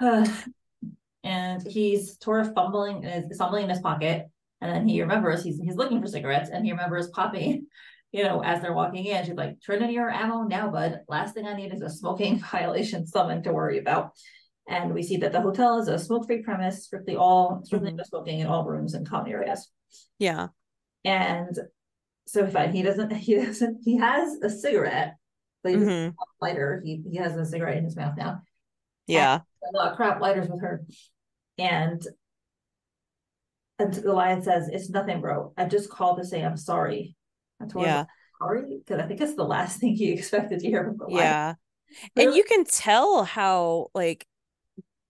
and 1.24 1.66
he's 1.66 2.18
sort 2.22 2.40
of 2.46 2.54
fumbling, 2.54 3.04
is 3.04 3.36
fumbling 3.38 3.64
in 3.64 3.70
his 3.70 3.80
pocket, 3.80 4.26
and 4.60 4.70
then 4.70 4.86
he 4.86 5.00
remembers 5.00 5.42
he's 5.44 5.58
he's 5.58 5.76
looking 5.76 6.00
for 6.00 6.08
cigarettes, 6.08 6.50
and 6.52 6.64
he 6.64 6.72
remembers 6.72 7.08
Poppy, 7.08 7.62
you 8.12 8.24
know, 8.24 8.42
as 8.42 8.60
they're 8.60 8.74
walking 8.74 9.04
in, 9.06 9.24
she's 9.24 9.34
like, 9.34 9.56
"Turn 9.64 9.82
in 9.82 9.90
your 9.90 10.10
ammo 10.10 10.42
now, 10.42 10.70
bud. 10.70 11.00
Last 11.08 11.34
thing 11.34 11.46
I 11.46 11.54
need 11.54 11.72
is 11.72 11.82
a 11.82 11.88
smoking 11.90 12.38
violation 12.52 13.06
summon 13.06 13.42
to 13.44 13.52
worry 13.52 13.78
about." 13.78 14.12
And 14.68 14.94
we 14.94 15.02
see 15.02 15.16
that 15.18 15.32
the 15.32 15.40
hotel 15.40 15.78
is 15.80 15.88
a 15.88 15.98
smoke-free 15.98 16.42
premise, 16.42 16.84
strictly 16.84 17.16
all 17.16 17.62
strictly 17.64 17.90
Mhm. 17.90 17.96
no 17.96 18.04
smoking 18.04 18.40
in 18.40 18.46
all 18.46 18.64
rooms 18.64 18.94
and 18.94 19.08
common 19.08 19.32
areas. 19.32 19.70
Yeah. 20.18 20.48
And 21.04 21.58
so 22.26 22.46
fine, 22.46 22.72
he 22.72 22.82
doesn't 22.82 23.10
he 23.12 23.34
doesn't 23.36 23.80
he 23.84 23.96
has 23.98 24.34
a 24.42 24.50
cigarette, 24.50 25.16
but 25.62 25.70
he 25.72 25.78
doesn't 25.78 25.90
Mhm. 25.92 26.04
have 26.04 26.14
a 26.14 26.44
lighter. 26.44 26.82
He 26.84 27.02
he 27.10 27.16
has 27.18 27.36
a 27.36 27.44
cigarette 27.44 27.78
in 27.78 27.84
his 27.84 27.96
mouth 27.96 28.16
now. 28.16 28.42
Yeah. 29.06 29.40
a 29.74 29.76
lot 29.76 29.90
of 29.92 29.96
crap 29.96 30.20
lighters 30.20 30.48
with 30.48 30.60
her. 30.62 30.84
And 31.58 32.02
and 33.78 34.02
Goliath 34.02 34.44
says, 34.44 34.68
It's 34.68 34.90
nothing, 34.90 35.20
bro. 35.20 35.52
I 35.56 35.64
just 35.64 35.90
called 35.90 36.18
to 36.18 36.24
say 36.24 36.42
I'm 36.42 36.56
sorry. 36.56 37.16
I 37.60 37.66
told 37.66 37.86
Yeah. 37.86 38.02
him 38.02 38.06
sorry 38.40 38.78
because 38.78 39.00
I 39.02 39.06
think 39.06 39.20
it's 39.20 39.34
the 39.34 39.44
last 39.44 39.78
thing 39.80 39.94
he 39.94 40.12
expected 40.12 40.60
to 40.60 40.66
hear 40.66 40.84
from 40.84 40.96
Goliath. 40.98 41.18
Yeah. 41.20 41.54
And 42.16 42.34
you 42.34 42.44
can 42.44 42.64
tell 42.64 43.24
how 43.24 43.88
like 43.94 44.26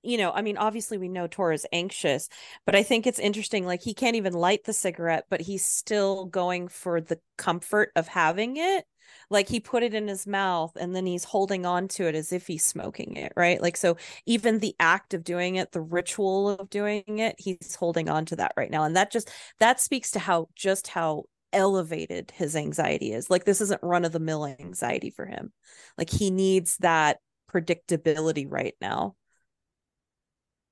you 0.03 0.19
know, 0.19 0.33
I 0.33 0.43
mean, 0.43 0.57
obviously 0.57 0.99
we 0.99 1.09
know 1.09 1.27
Tora's 1.29 1.67
anxious, 1.73 2.29
but 2.67 2.75
I 2.75 2.83
think 2.83 3.07
it's 3.07 3.19
interesting. 3.19 3.67
Like 3.67 3.83
he 3.83 3.95
can't 3.95 4.17
even 4.17 4.33
light 4.33 4.65
the 4.65 4.73
cigarette, 4.73 5.25
but 5.31 5.41
he's 5.41 5.65
still 5.65 6.27
going 6.27 6.69
for 6.69 7.01
the 7.01 7.19
comfort 7.38 7.91
of 7.97 8.09
having 8.09 8.57
it. 8.57 8.85
Like 9.31 9.49
he 9.49 9.61
put 9.61 9.83
it 9.83 9.95
in 9.95 10.09
his 10.09 10.27
mouth 10.27 10.73
and 10.77 10.95
then 10.95 11.07
he's 11.07 11.25
holding 11.25 11.67
on 11.67 11.88
to 11.88 12.07
it 12.07 12.15
as 12.15 12.33
if 12.33 12.47
he's 12.47 12.65
smoking 12.65 13.17
it, 13.17 13.33
right? 13.37 13.61
Like 13.61 13.77
so 13.77 13.97
even 14.27 14.59
the 14.59 14.75
act 14.81 15.15
of 15.15 15.25
doing 15.25 15.57
it, 15.57 15.73
the 15.73 15.81
ritual 15.81 16.51
of 16.51 16.71
doing 16.71 17.19
it, 17.19 17.37
he's 17.38 17.75
holding 17.75 18.09
on 18.09 18.25
to 18.27 18.37
that 18.37 18.53
right 18.57 18.71
now. 18.71 18.85
And 18.85 18.97
that 18.97 19.11
just 19.11 19.31
that 19.61 19.81
speaks 19.81 20.12
to 20.12 20.19
how 20.19 20.49
just 20.55 20.88
how 20.88 21.25
elevated 21.53 22.33
his 22.35 22.57
anxiety 22.57 23.12
is. 23.12 23.31
Like 23.31 23.45
this 23.45 23.61
isn't 23.61 23.83
run 23.83 24.05
of 24.05 24.12
the 24.12 24.21
mill 24.21 24.47
anxiety 24.47 25.11
for 25.11 25.27
him. 25.27 25.53
Like 25.99 26.11
he 26.11 26.31
needs 26.31 26.77
that 26.79 27.19
predictability 27.53 28.47
right 28.49 28.75
now. 28.81 29.15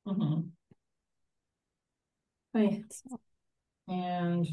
Mhm. 0.07 0.51
Right. 2.55 2.85
And 3.89 4.47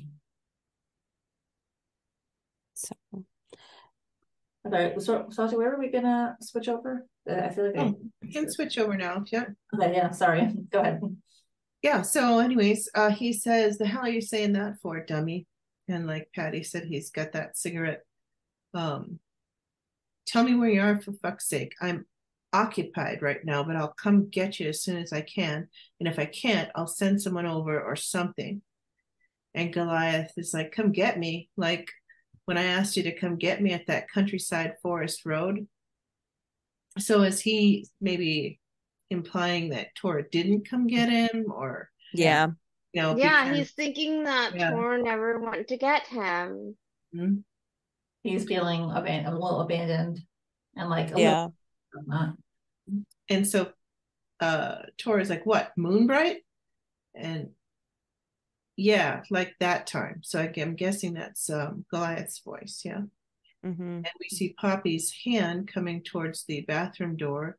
So 2.74 2.94
okay, 4.68 4.94
so 5.00 5.28
Sasha, 5.32 5.58
where 5.58 5.74
are 5.74 5.80
we 5.80 5.90
gonna 5.90 6.38
switch 6.42 6.68
over? 6.70 7.08
Uh, 7.30 7.34
I 7.36 7.50
feel 7.50 7.66
like 7.68 7.78
I, 7.78 7.82
Oh, 7.86 8.00
we 8.22 8.32
can 8.32 8.50
switch 8.52 8.78
over 8.78 8.96
now. 8.96 9.24
Yeah. 9.32 9.46
okay, 9.76 9.94
yeah, 9.94 10.12
sorry. 10.12 10.48
Go 10.72 10.80
ahead. 10.82 11.02
Yeah. 11.82 12.02
So, 12.02 12.40
anyways, 12.40 12.90
uh, 12.94 13.10
he 13.12 13.34
says, 13.34 13.78
"The 13.78 13.86
hell 13.86 14.02
are 14.02 14.10
you 14.10 14.22
saying 14.22 14.54
that 14.54 14.76
for, 14.82 15.04
dummy?" 15.04 15.48
And 15.88 16.06
like 16.06 16.30
Patty 16.36 16.64
said, 16.64 16.84
he's 16.86 17.10
got 17.10 17.32
that 17.32 17.58
cigarette. 17.58 18.02
Um, 18.74 19.20
tell 20.26 20.44
me 20.44 20.56
where 20.56 20.70
you 20.70 20.82
are 20.82 21.00
for 21.02 21.14
fuck's 21.14 21.48
sake. 21.48 21.74
I'm 21.82 22.06
occupied 22.62 23.22
right 23.22 23.44
now, 23.44 23.64
but 23.64 23.76
I'll 23.76 23.94
come 24.04 24.30
get 24.30 24.60
you 24.60 24.70
as 24.70 24.82
soon 24.82 24.98
as 24.98 25.14
I 25.14 25.22
can. 25.22 25.68
And 26.00 26.08
if 26.08 26.18
I 26.20 26.26
can't, 26.26 26.70
I'll 26.76 26.88
send 27.02 27.22
someone 27.22 27.46
over 27.46 27.80
or 27.82 27.96
something. 27.96 28.62
And 29.54 29.74
Goliath 29.74 30.34
is 30.38 30.54
like, 30.54 30.72
"Come 30.72 30.92
get 30.92 31.18
me!" 31.20 31.50
Like 31.58 31.88
when 32.46 32.58
I 32.58 32.64
asked 32.64 32.96
you 32.98 33.04
to 33.04 33.20
come 33.20 33.38
get 33.38 33.62
me 33.62 33.74
at 33.74 33.88
that 33.88 34.10
countryside 34.10 34.74
forest 34.82 35.26
road. 35.26 35.68
So 36.98 37.22
is 37.24 37.42
he 37.42 37.88
maybe 38.02 38.60
implying 39.10 39.70
that 39.70 39.94
Tora 39.96 40.24
didn't 40.30 40.70
come 40.70 40.88
get 40.88 41.10
him, 41.10 41.46
or 41.52 41.90
yeah. 42.14 42.48
you 42.94 43.02
know? 43.02 43.16
Yeah, 43.18 43.44
because- 43.44 43.58
he's 43.58 43.72
thinking 43.74 44.24
that 44.24 44.56
Yeah. 44.56 44.72
Tor 44.72 44.98
never 44.98 45.40
went 45.40 45.68
to 45.68 45.78
get 45.78 46.08
him. 46.08 46.76
Mhm. 47.16 47.44
He's 48.24 48.46
feeling 48.46 48.82
aban- 48.82 49.28
a 49.28 49.32
little 49.32 49.62
abandoned 49.62 50.20
and 50.76 50.90
like 50.90 51.16
a 51.16 51.20
Yeah. 51.20 51.48
little 51.94 52.08
not. 52.08 52.36
And 53.30 53.48
so 53.48 53.72
uh 54.40 54.78
Tora's 54.98 55.30
like, 55.30 55.46
what, 55.46 55.72
Moonbright? 55.78 56.38
And 57.16 57.50
yeah, 58.76 59.24
like 59.30 59.56
that 59.60 59.88
time. 59.88 60.22
So 60.24 60.40
I, 60.40 60.54
I'm 60.58 60.76
guessing 60.76 61.14
that's 61.14 61.50
um 61.50 61.86
Goliath's 61.92 62.40
voice, 62.40 62.82
yeah. 62.86 63.02
hmm 63.64 63.72
And 63.82 64.12
we 64.20 64.30
see 64.30 64.56
Poppy's 64.60 65.14
hand 65.26 65.68
coming 65.68 66.04
towards 66.04 66.46
the 66.46 66.62
bathroom 66.62 67.16
door. 67.18 67.58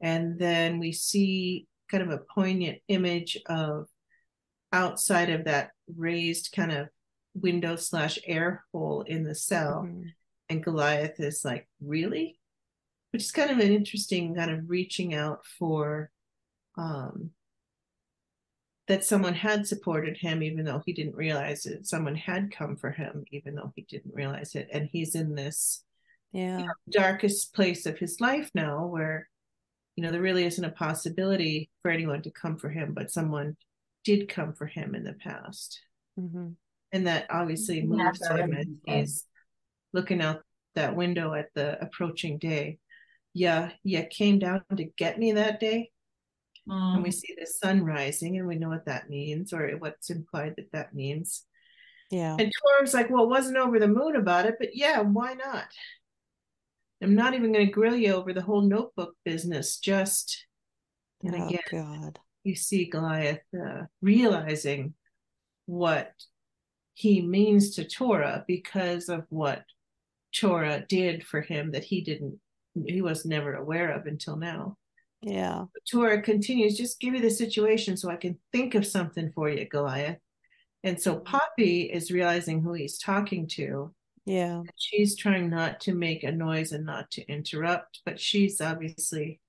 And 0.00 0.38
then 0.38 0.78
we 0.78 0.92
see 0.92 1.66
kind 1.90 2.02
of 2.02 2.10
a 2.10 2.22
poignant 2.34 2.80
image 2.88 3.38
of 3.46 3.88
outside 4.72 5.30
of 5.30 5.44
that 5.44 5.70
raised 5.96 6.52
kind 6.54 6.72
of 6.72 6.88
window 7.34 7.76
slash 7.76 8.18
air 8.26 8.64
hole 8.72 9.02
in 9.02 9.24
the 9.24 9.34
cell. 9.34 9.84
Mhm. 9.86 10.12
and 10.50 10.64
Goliath 10.64 11.20
is 11.20 11.44
like, 11.44 11.68
really? 11.80 12.37
Which 13.10 13.22
is 13.24 13.30
kind 13.30 13.50
of 13.50 13.58
an 13.58 13.72
interesting 13.72 14.34
kind 14.34 14.50
of 14.50 14.68
reaching 14.68 15.14
out 15.14 15.46
for 15.58 16.10
um 16.76 17.30
that 18.86 19.04
someone 19.04 19.34
had 19.34 19.66
supported 19.66 20.16
him 20.16 20.42
even 20.42 20.64
though 20.64 20.82
he 20.86 20.92
didn't 20.92 21.14
realize 21.14 21.66
it. 21.66 21.86
Someone 21.86 22.14
had 22.14 22.50
come 22.50 22.76
for 22.76 22.90
him 22.90 23.24
even 23.30 23.54
though 23.54 23.72
he 23.76 23.82
didn't 23.82 24.14
realize 24.14 24.54
it. 24.54 24.68
And 24.72 24.88
he's 24.90 25.14
in 25.14 25.34
this 25.34 25.84
Yeah. 26.32 26.66
darkest 26.90 27.54
place 27.54 27.86
of 27.86 27.98
his 27.98 28.20
life 28.20 28.50
now 28.54 28.86
where 28.86 29.28
you 29.96 30.02
know 30.02 30.10
there 30.10 30.22
really 30.22 30.44
isn't 30.44 30.64
a 30.64 30.70
possibility 30.70 31.70
for 31.82 31.90
anyone 31.90 32.22
to 32.22 32.30
come 32.30 32.56
for 32.56 32.70
him, 32.70 32.94
but 32.94 33.10
someone 33.10 33.56
did 34.04 34.28
come 34.28 34.54
for 34.54 34.66
him 34.66 34.94
in 34.94 35.04
the 35.04 35.14
past. 35.14 35.80
hmm 36.16 36.50
And 36.92 37.06
that 37.06 37.26
obviously 37.30 37.82
Yeah, 37.82 37.86
moves 37.88 38.20
sorry. 38.20 38.42
him 38.42 38.54
as 38.54 38.66
he's 38.84 39.24
looking 39.92 40.22
out 40.22 40.42
that 40.74 40.96
window 40.96 41.34
at 41.34 41.48
the 41.54 41.82
approaching 41.82 42.38
day. 42.38 42.78
Yeah, 43.34 43.70
yeah, 43.84 44.04
came 44.04 44.38
down 44.38 44.62
to 44.76 44.84
get 44.84 45.18
me 45.18 45.32
that 45.32 45.60
day. 45.60 45.90
And 46.94 47.02
we 47.02 47.10
Mm, 47.10 47.14
see 47.14 47.34
the 47.38 47.46
sun 47.46 47.84
rising, 47.84 48.38
and 48.38 48.46
we 48.46 48.56
know 48.56 48.68
what 48.68 48.86
that 48.86 49.08
means, 49.08 49.52
or 49.52 49.70
what's 49.78 50.10
implied 50.10 50.54
that 50.56 50.72
that 50.72 50.94
means. 50.94 51.44
Yeah. 52.10 52.36
And 52.38 52.52
Tora's 52.52 52.94
like, 52.94 53.10
well, 53.10 53.24
it 53.24 53.30
wasn't 53.30 53.58
over 53.58 53.78
the 53.78 53.88
moon 53.88 54.16
about 54.16 54.46
it, 54.46 54.56
but 54.58 54.74
yeah, 54.74 55.00
why 55.00 55.34
not? 55.34 55.66
I'm 57.02 57.14
not 57.14 57.34
even 57.34 57.52
going 57.52 57.66
to 57.66 57.72
grill 57.72 57.94
you 57.94 58.14
over 58.14 58.32
the 58.32 58.42
whole 58.42 58.62
notebook 58.62 59.14
business. 59.24 59.78
Just, 59.78 60.46
and 61.22 61.34
Oh 61.34 61.44
again, 61.46 61.60
God. 61.70 62.18
you 62.44 62.54
see 62.56 62.86
Goliath 62.86 63.40
uh, 63.54 63.82
realizing 64.02 64.94
what 65.66 66.12
he 66.94 67.22
means 67.22 67.76
to 67.76 67.84
Tora 67.84 68.44
because 68.48 69.08
of 69.08 69.24
what 69.28 69.64
Tora 70.34 70.84
did 70.88 71.24
for 71.24 71.40
him 71.40 71.70
that 71.72 71.84
he 71.84 72.00
didn't, 72.00 72.40
he 72.86 73.02
was 73.02 73.24
never 73.24 73.54
aware 73.54 73.92
of 73.92 74.06
until 74.06 74.36
now. 74.36 74.76
Yeah. 75.22 75.64
But 75.72 75.82
Tora 75.90 76.22
continues, 76.22 76.76
just 76.76 77.00
give 77.00 77.12
me 77.12 77.20
the 77.20 77.30
situation 77.30 77.96
so 77.96 78.10
I 78.10 78.16
can 78.16 78.38
think 78.52 78.74
of 78.74 78.86
something 78.86 79.32
for 79.34 79.48
you, 79.48 79.64
Goliath. 79.68 80.18
And 80.84 81.00
so 81.00 81.16
Poppy 81.16 81.82
is 81.82 82.12
realizing 82.12 82.62
who 82.62 82.74
he's 82.74 82.98
talking 82.98 83.48
to. 83.48 83.92
Yeah. 84.24 84.62
She's 84.76 85.16
trying 85.16 85.50
not 85.50 85.80
to 85.80 85.94
make 85.94 86.22
a 86.22 86.30
noise 86.30 86.72
and 86.72 86.86
not 86.86 87.10
to 87.12 87.26
interrupt, 87.26 88.00
but 88.04 88.20
she's 88.20 88.60
obviously 88.60 89.40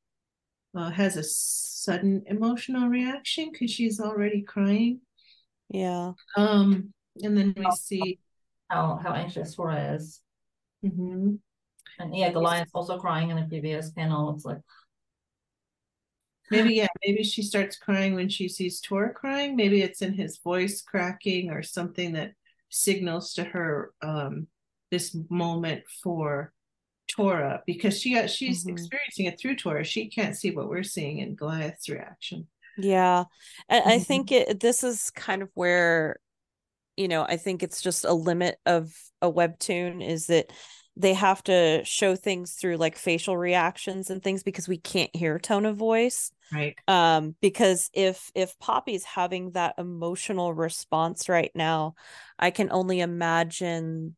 uh, 0.76 0.90
has 0.90 1.18
a 1.18 1.24
sudden 1.24 2.24
emotional 2.28 2.88
reaction 2.88 3.50
because 3.52 3.72
she's 3.72 4.00
already 4.00 4.42
crying. 4.42 5.02
Yeah. 5.70 6.14
Um, 6.36 6.94
and 7.22 7.38
then 7.38 7.54
we 7.56 7.70
see, 7.72 8.20
how 8.70 9.00
how 9.02 9.14
anxious 9.14 9.56
Tora 9.56 9.96
is. 9.96 10.22
Mhm. 10.86 11.40
And 12.00 12.16
yeah, 12.16 12.32
Goliath's 12.32 12.72
also 12.74 12.98
crying 12.98 13.30
in 13.30 13.36
the 13.36 13.46
previous 13.46 13.92
panel. 13.92 14.34
It's 14.34 14.46
like 14.46 14.60
maybe 16.50 16.76
yeah, 16.76 16.88
maybe 17.06 17.24
she 17.24 17.44
starts 17.44 17.78
crying 17.78 18.16
when 18.16 18.30
she 18.30 18.48
sees 18.48 18.80
Tor 18.80 19.14
crying. 19.14 19.56
Maybe 19.56 19.82
it's 19.82 20.02
in 20.02 20.14
his 20.14 20.38
voice 20.40 20.82
cracking 20.82 21.52
or 21.52 21.62
something 21.62 22.14
that 22.14 22.32
signals 22.70 23.34
to 23.34 23.44
her 23.44 23.92
um, 24.02 24.48
this 24.92 25.16
moment 25.30 25.84
for 26.04 26.54
Tora 27.08 27.62
because 27.66 28.00
she 28.00 28.14
got, 28.14 28.30
she's 28.30 28.66
Mhm. 28.66 28.72
experiencing 28.72 29.26
it 29.26 29.40
through 29.40 29.58
Tora. 29.58 29.84
She 29.84 30.08
can't 30.10 30.36
see 30.36 30.52
what 30.52 30.70
we're 30.70 30.84
seeing 30.84 31.20
in 31.20 31.36
Goliath's 31.36 31.90
reaction. 31.90 32.48
Yeah. 32.78 33.26
And 33.68 33.84
I 33.86 33.98
Mhm. 33.98 34.06
think 34.06 34.32
it 34.32 34.60
this 34.60 34.84
is 34.84 35.10
kind 35.12 35.42
of 35.42 35.50
where, 35.54 36.18
you 36.96 37.08
know, 37.08 37.24
I 37.24 37.38
think 37.38 37.62
it's 37.62 37.82
just 37.82 38.06
a 38.06 38.14
limit 38.14 38.58
of 38.66 38.94
a 39.22 39.32
webtoon 39.32 40.08
is 40.08 40.28
that 40.28 40.52
they 40.96 41.14
have 41.14 41.44
to 41.44 41.82
show 41.86 42.16
things 42.16 42.54
through 42.54 42.78
like 42.78 42.98
facial 42.98 43.38
reactions 43.38 44.10
and 44.10 44.22
things 44.22 44.44
because 44.44 44.68
we 44.68 44.78
can't 44.78 45.16
hear 45.16 45.40
tone 45.40 45.66
of 45.66 45.78
voice. 45.78 46.32
Right. 46.52 46.76
um 46.88 47.36
because 47.42 47.92
if 47.94 48.32
if 48.34 48.58
poppy's 48.58 49.04
having 49.04 49.52
that 49.52 49.76
emotional 49.78 50.52
response 50.52 51.30
right 51.30 51.52
now 51.54 51.94
i 52.40 52.50
can 52.50 52.70
only 52.72 53.02
imagine 53.02 54.16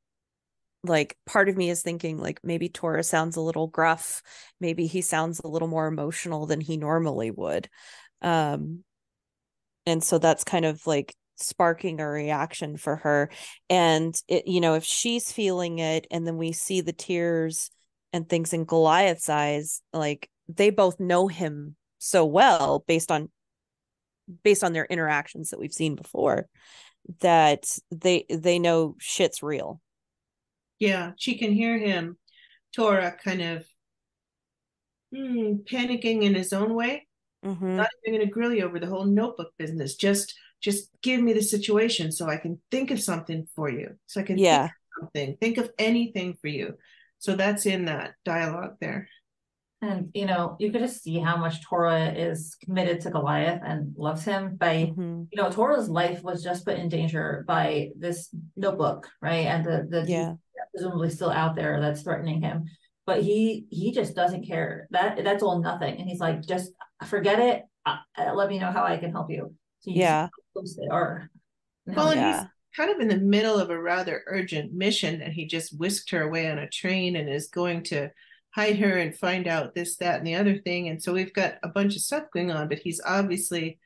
like 0.84 1.18
part 1.26 1.50
of 1.50 1.58
me 1.58 1.70
is 1.70 1.82
thinking 1.82 2.18
like 2.18 2.40
maybe 2.44 2.70
Tora 2.70 3.04
sounds 3.04 3.36
a 3.36 3.42
little 3.42 3.68
gruff 3.68 4.24
maybe 4.60 4.88
he 4.88 5.02
sounds 5.02 5.42
a 5.44 5.48
little 5.48 5.68
more 5.68 5.88
emotional 5.88 6.46
than 6.46 6.62
he 6.62 6.78
normally 6.78 7.32
would 7.32 7.70
um 8.22 8.84
and 9.86 10.04
so 10.04 10.18
that's 10.18 10.44
kind 10.44 10.66
of 10.66 10.86
like 10.88 11.14
sparking 11.42 12.00
a 12.00 12.08
reaction 12.08 12.78
for 12.78 12.98
her 12.98 13.30
and 13.70 14.16
it 14.28 14.48
you 14.48 14.62
know 14.62 14.76
if 14.76 14.84
she's 14.84 15.32
feeling 15.32 15.80
it 15.80 16.08
and 16.12 16.26
then 16.26 16.38
we 16.38 16.52
see 16.52 16.82
the 16.82 16.94
tears 16.94 17.70
and 18.14 18.28
things 18.28 18.54
in 18.54 18.66
Goliath's 18.66 19.30
eyes 19.30 19.82
like 19.94 20.30
they 20.48 20.70
both 20.70 21.00
know 21.00 21.28
him 21.28 21.76
so 21.98 22.26
well 22.26 22.84
based 22.88 23.12
on 23.12 23.30
based 24.44 24.64
on 24.64 24.74
their 24.74 24.86
interactions 24.86 25.50
that 25.50 25.60
we've 25.60 25.74
seen 25.74 25.96
before 25.96 26.48
that 27.20 27.64
they 27.92 28.26
they 28.30 28.60
know 28.60 28.96
shit's 29.00 29.42
real 29.44 29.82
Yeah, 30.80 31.12
she 31.18 31.38
can 31.38 31.52
hear 31.52 31.78
him, 31.78 32.18
Tora, 32.76 33.16
kind 33.24 33.42
of 33.42 33.66
hmm, 35.14 35.58
panicking 35.70 36.24
in 36.24 36.34
his 36.34 36.54
own 36.54 36.74
way. 36.74 37.08
Mhm. 37.46 37.76
Not 37.76 37.90
even 38.06 38.22
to 38.22 38.26
grill 38.28 38.54
you 38.54 38.66
over 38.66 38.80
the 38.80 38.88
whole 38.88 39.06
notebook 39.06 39.54
business. 39.58 39.96
Just, 39.96 40.34
just 40.62 40.90
give 41.02 41.22
me 41.22 41.34
the 41.34 41.42
situation 41.42 42.12
so 42.12 42.30
I 42.30 42.38
can 42.38 42.60
think 42.70 42.92
of 42.92 43.02
something 43.02 43.48
for 43.56 43.70
you. 43.70 43.96
So 44.06 44.22
I 44.22 44.24
can 44.24 44.38
Yeah. 44.38 44.62
think 44.68 44.72
of 44.72 45.02
something, 45.02 45.38
think 45.38 45.58
of 45.58 45.72
anything 45.78 46.36
for 46.40 46.48
you. 46.48 46.78
So 47.18 47.36
that's 47.36 47.66
in 47.66 47.86
that 47.86 48.14
dialogue 48.24 48.78
there. 48.80 49.08
And 49.82 50.12
you 50.14 50.28
know, 50.28 50.56
you 50.60 50.72
could 50.72 50.82
just 50.82 51.02
see 51.02 51.18
how 51.18 51.38
much 51.38 51.64
Tora 51.64 52.12
is 52.12 52.56
committed 52.64 53.02
to 53.02 53.10
Goliath 53.10 53.62
and 53.66 53.96
loves 53.98 54.24
him 54.24 54.56
by 54.56 54.94
Mhm. 54.96 55.28
you 55.32 55.42
know, 55.42 55.50
Tora's 55.50 55.90
life 55.90 56.22
was 56.24 56.44
just 56.44 56.66
put 56.66 56.78
in 56.78 56.88
danger 56.88 57.44
by 57.48 57.90
this 57.98 58.30
notebook, 58.56 59.10
right? 59.22 59.48
And 59.48 59.66
the 59.66 59.88
the 59.90 60.06
Yeah. 60.08 60.36
presumably 60.72 61.10
still 61.10 61.32
out 61.32 61.56
there 61.56 61.82
that's 61.82 62.04
threatening 62.04 62.42
him. 62.44 62.66
But 63.08 63.24
he 63.24 63.66
he 63.72 63.92
just 63.92 64.16
doesn't 64.16 64.46
care. 64.46 64.88
That 64.92 65.24
that's 65.24 65.42
all 65.42 65.60
nothing. 65.60 65.98
And 66.00 66.08
he's 66.08 66.20
like, 66.20 66.42
just 66.44 66.72
forget 67.06 67.40
it. 67.40 67.64
Uh, 67.84 67.98
uh, 68.16 68.34
let 68.36 68.50
me 68.50 68.60
know 68.60 68.72
how 68.72 68.84
I 68.84 68.98
can 68.98 69.12
help 69.12 69.32
you. 69.32 69.56
So 69.80 69.90
you 69.90 70.02
Yeah. 70.02 70.30
How 70.54 70.60
close 70.60 70.76
they 70.76 70.88
are. 70.88 71.30
Well, 71.86 72.14
Yeah. 72.16 72.42
he's 72.42 72.50
kind 72.76 72.92
of 72.92 73.00
in 73.00 73.08
the 73.08 73.18
middle 73.18 73.58
of 73.58 73.70
a 73.70 73.82
rather 73.82 74.24
urgent 74.28 74.74
mission, 74.74 75.22
and 75.22 75.34
he 75.34 75.46
just 75.46 75.78
whisked 75.78 76.12
her 76.12 76.22
away 76.22 76.50
on 76.50 76.60
a 76.60 76.70
train 76.70 77.16
and 77.16 77.30
is 77.30 77.48
going 77.48 77.84
to 77.84 78.10
hide 78.52 78.78
her 78.78 78.98
and 78.98 79.18
find 79.18 79.48
out 79.48 79.74
this, 79.74 79.98
that, 79.98 80.18
and 80.18 80.28
the 80.28 80.36
other 80.36 80.58
thing. 80.58 80.90
And 80.90 81.02
so 81.02 81.14
we've 81.14 81.34
got 81.34 81.56
a 81.64 81.70
bunch 81.70 81.96
of 81.96 82.02
stuff 82.02 82.26
going 82.34 82.52
on, 82.52 82.68
but 82.68 82.80
he's 82.80 83.02
obviously 83.06 83.80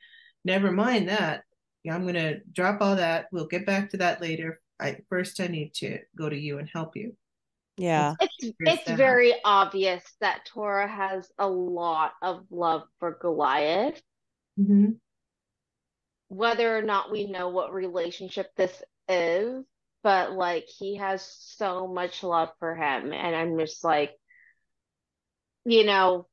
never 0.44 0.72
mind 0.72 1.08
that. 1.08 1.44
I'm 1.88 2.02
going 2.02 2.14
to 2.14 2.40
drop 2.52 2.80
all 2.80 2.96
that. 2.96 3.26
We'll 3.30 3.46
get 3.46 3.64
back 3.64 3.90
to 3.90 3.98
that 3.98 4.20
later. 4.20 4.60
I 4.80 4.98
first 5.08 5.40
I 5.40 5.46
need 5.46 5.72
to 5.74 6.00
go 6.16 6.28
to 6.28 6.36
you 6.36 6.58
and 6.58 6.68
help 6.68 6.96
you. 6.96 7.16
Yeah. 7.76 8.14
It's 8.20 8.56
it's 8.58 8.84
that. 8.86 8.96
very 8.96 9.34
obvious 9.44 10.02
that 10.20 10.46
Tora 10.46 10.88
has 10.88 11.30
a 11.38 11.48
lot 11.48 12.14
of 12.22 12.44
love 12.50 12.82
for 12.98 13.12
Goliath. 13.20 14.02
Mm-hmm. 14.58 14.92
Whether 16.28 16.76
or 16.76 16.82
not 16.82 17.10
we 17.10 17.26
know 17.26 17.48
what 17.48 17.72
relationship 17.72 18.48
this 18.56 18.82
is, 19.08 19.64
but 20.02 20.32
like 20.32 20.66
he 20.66 20.96
has 20.96 21.26
so 21.56 21.86
much 21.86 22.22
love 22.22 22.50
for 22.58 22.74
him, 22.74 23.12
and 23.12 23.36
I'm 23.36 23.58
just 23.58 23.84
like, 23.84 24.12
you 25.64 25.84
know, 25.84 26.26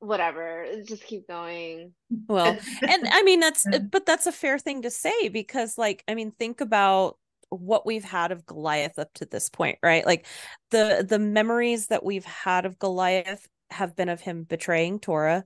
whatever. 0.00 0.66
Just 0.86 1.04
keep 1.04 1.28
going. 1.28 1.92
Well, 2.28 2.58
and 2.82 3.08
I 3.10 3.22
mean 3.22 3.40
that's 3.40 3.64
but 3.90 4.06
that's 4.06 4.26
a 4.26 4.32
fair 4.32 4.58
thing 4.58 4.82
to 4.82 4.90
say 4.90 5.28
because 5.28 5.78
like 5.78 6.02
I 6.08 6.14
mean 6.14 6.32
think 6.32 6.60
about 6.60 7.16
what 7.50 7.84
we've 7.84 8.04
had 8.04 8.32
of 8.32 8.46
Goliath 8.46 8.98
up 8.98 9.12
to 9.14 9.26
this 9.26 9.48
point, 9.48 9.78
right? 9.82 10.04
Like 10.04 10.26
the 10.70 11.04
the 11.08 11.18
memories 11.18 11.88
that 11.88 12.04
we've 12.04 12.24
had 12.24 12.66
of 12.66 12.78
Goliath 12.78 13.46
have 13.70 13.94
been 13.94 14.08
of 14.08 14.20
him 14.20 14.44
betraying 14.44 14.98
Tora, 14.98 15.44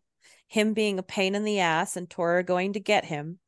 him 0.48 0.72
being 0.74 0.98
a 0.98 1.02
pain 1.02 1.34
in 1.34 1.44
the 1.44 1.60
ass 1.60 1.96
and 1.96 2.08
Tora 2.08 2.42
going 2.42 2.74
to 2.74 2.80
get 2.80 3.04
him, 3.04 3.38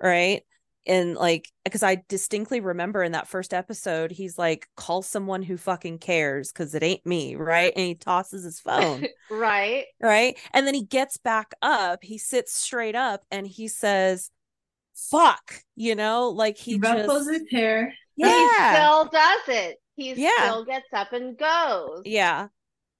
right? 0.00 0.42
And 0.86 1.14
like 1.16 1.48
because 1.64 1.82
I 1.82 2.02
distinctly 2.08 2.60
remember 2.60 3.02
in 3.02 3.12
that 3.12 3.28
first 3.28 3.52
episode 3.52 4.10
he's 4.10 4.38
like 4.38 4.66
call 4.74 5.02
someone 5.02 5.42
who 5.42 5.58
fucking 5.58 5.98
cares 5.98 6.50
cuz 6.50 6.74
it 6.74 6.82
ain't 6.82 7.04
me, 7.04 7.36
right? 7.36 7.72
And 7.76 7.84
he 7.84 7.94
tosses 7.94 8.42
his 8.44 8.58
phone 8.60 9.04
Right? 9.30 9.84
right? 10.00 10.38
And 10.54 10.66
then 10.66 10.74
he 10.74 10.84
gets 10.84 11.18
back 11.18 11.52
up, 11.60 12.02
he 12.02 12.16
sits 12.16 12.54
straight 12.54 12.94
up 12.94 13.22
and 13.30 13.46
he 13.46 13.68
says, 13.68 14.30
fuck, 14.94 15.62
you 15.76 15.94
know, 15.94 16.30
like 16.30 16.56
he, 16.56 16.72
He 16.72 16.78
ruffles 16.78 17.26
just, 17.26 17.30
his 17.40 17.50
hair. 17.50 17.92
Yeah. 18.16 18.72
He 18.72 18.76
still 18.76 19.04
does 19.04 19.48
it. 19.48 19.76
He 19.94 20.14
Yeah. 20.14 20.30
still 20.38 20.64
gets 20.64 20.86
up 20.92 21.12
and 21.12 21.36
goes. 21.36 22.02
yeah. 22.06 22.48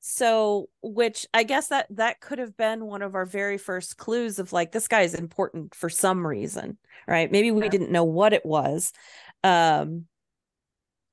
So, 0.00 0.68
which 0.82 1.26
I 1.34 1.42
guess 1.42 1.68
that 1.68 1.87
that 1.90 2.20
could 2.20 2.38
have 2.38 2.56
been 2.56 2.84
one 2.87 3.02
of 3.02 3.14
our 3.14 3.26
very 3.26 3.58
first 3.58 3.96
clues 3.96 4.38
of 4.38 4.52
like 4.52 4.72
this 4.72 4.88
guy 4.88 5.02
is 5.02 5.14
important 5.14 5.74
for 5.74 5.88
some 5.90 6.26
reason, 6.26 6.78
right? 7.06 7.30
Maybe 7.30 7.50
we 7.50 7.64
Yeah. 7.64 7.68
didn't 7.68 7.90
know 7.90 8.04
what 8.04 8.32
it 8.32 8.46
was, 8.46 8.92
um, 9.42 10.06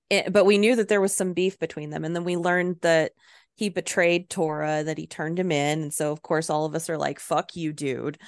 it- 0.10 0.32
but 0.32 0.46
we 0.46 0.58
knew 0.58 0.76
that 0.76 0.88
there 0.88 1.02
was 1.02 1.16
some 1.16 1.34
beef 1.34 1.58
between 1.60 1.90
them, 1.90 2.06
and 2.06 2.16
then 2.16 2.24
we 2.24 2.38
learned 2.38 2.78
that 2.82 3.14
he 3.56 3.70
betrayed 3.70 4.30
Tora, 4.30 4.84
that 4.84 4.98
he 4.98 5.08
turned 5.08 5.40
him 5.40 5.52
in, 5.52 5.82
and 5.82 5.94
so 5.94 6.12
of 6.12 6.22
course 6.22 6.50
all 6.50 6.66
of 6.66 6.76
us 6.76 6.90
are 6.90 6.98
like, 6.98 7.20
"Fuck 7.20 7.56
you, 7.56 7.74
dude." 7.74 8.20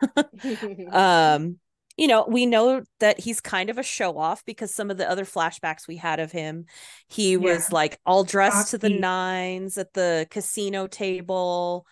um 0.92 1.58
you 1.96 2.06
know 2.06 2.26
we 2.28 2.46
know 2.46 2.82
that 3.00 3.18
he's 3.18 3.40
kind 3.40 3.70
of 3.70 3.78
a 3.78 3.82
show 3.82 4.18
off 4.18 4.44
because 4.44 4.72
some 4.72 4.90
of 4.90 4.98
the 4.98 5.10
other 5.10 5.24
flashbacks 5.24 5.88
we 5.88 5.96
had 5.96 6.20
of 6.20 6.32
him 6.32 6.66
he 7.08 7.36
was 7.36 7.72
like 7.72 7.98
all 8.06 8.24
dressed 8.24 8.70
to 8.70 8.78
the 8.78 8.90
nines 8.90 9.78
at 9.78 9.92
the 9.94 10.26
casino 10.30 10.86
table 10.86 11.86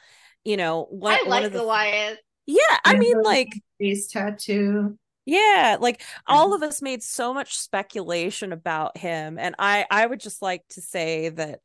you 0.44 0.56
know 0.56 0.86
one, 0.90 1.14
I 1.14 1.28
like 1.28 1.44
the 1.44 1.58
Goliath. 1.58 2.18
yeah 2.46 2.78
i 2.84 2.96
mean 2.96 3.20
like 3.22 3.48
Face 3.80 4.06
tattoo. 4.08 4.98
yeah 5.24 5.78
like 5.80 6.02
all 6.26 6.54
of 6.54 6.62
us 6.62 6.82
made 6.82 7.02
so 7.02 7.32
much 7.32 7.56
speculation 7.56 8.52
about 8.52 8.96
him 8.98 9.38
and 9.38 9.54
i 9.58 9.86
i 9.90 10.06
would 10.06 10.20
just 10.20 10.42
like 10.42 10.62
to 10.70 10.80
say 10.82 11.30
that 11.30 11.60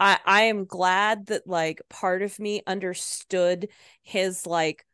i 0.00 0.18
i 0.26 0.42
am 0.42 0.64
glad 0.64 1.26
that 1.26 1.46
like 1.46 1.80
part 1.88 2.22
of 2.22 2.38
me 2.38 2.62
understood 2.66 3.68
his 4.02 4.46
like 4.46 4.84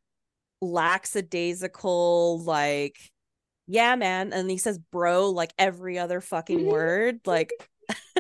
lackadaisical 0.61 2.43
like 2.45 2.99
yeah 3.67 3.97
man 3.97 4.33
and 4.33 4.51
he 4.51 4.59
says 4.59 4.79
bro 4.79 5.31
like 5.31 5.53
every 5.59 5.99
other 5.99 6.21
fucking 6.21 6.67
word 6.67 7.21
like 7.25 7.53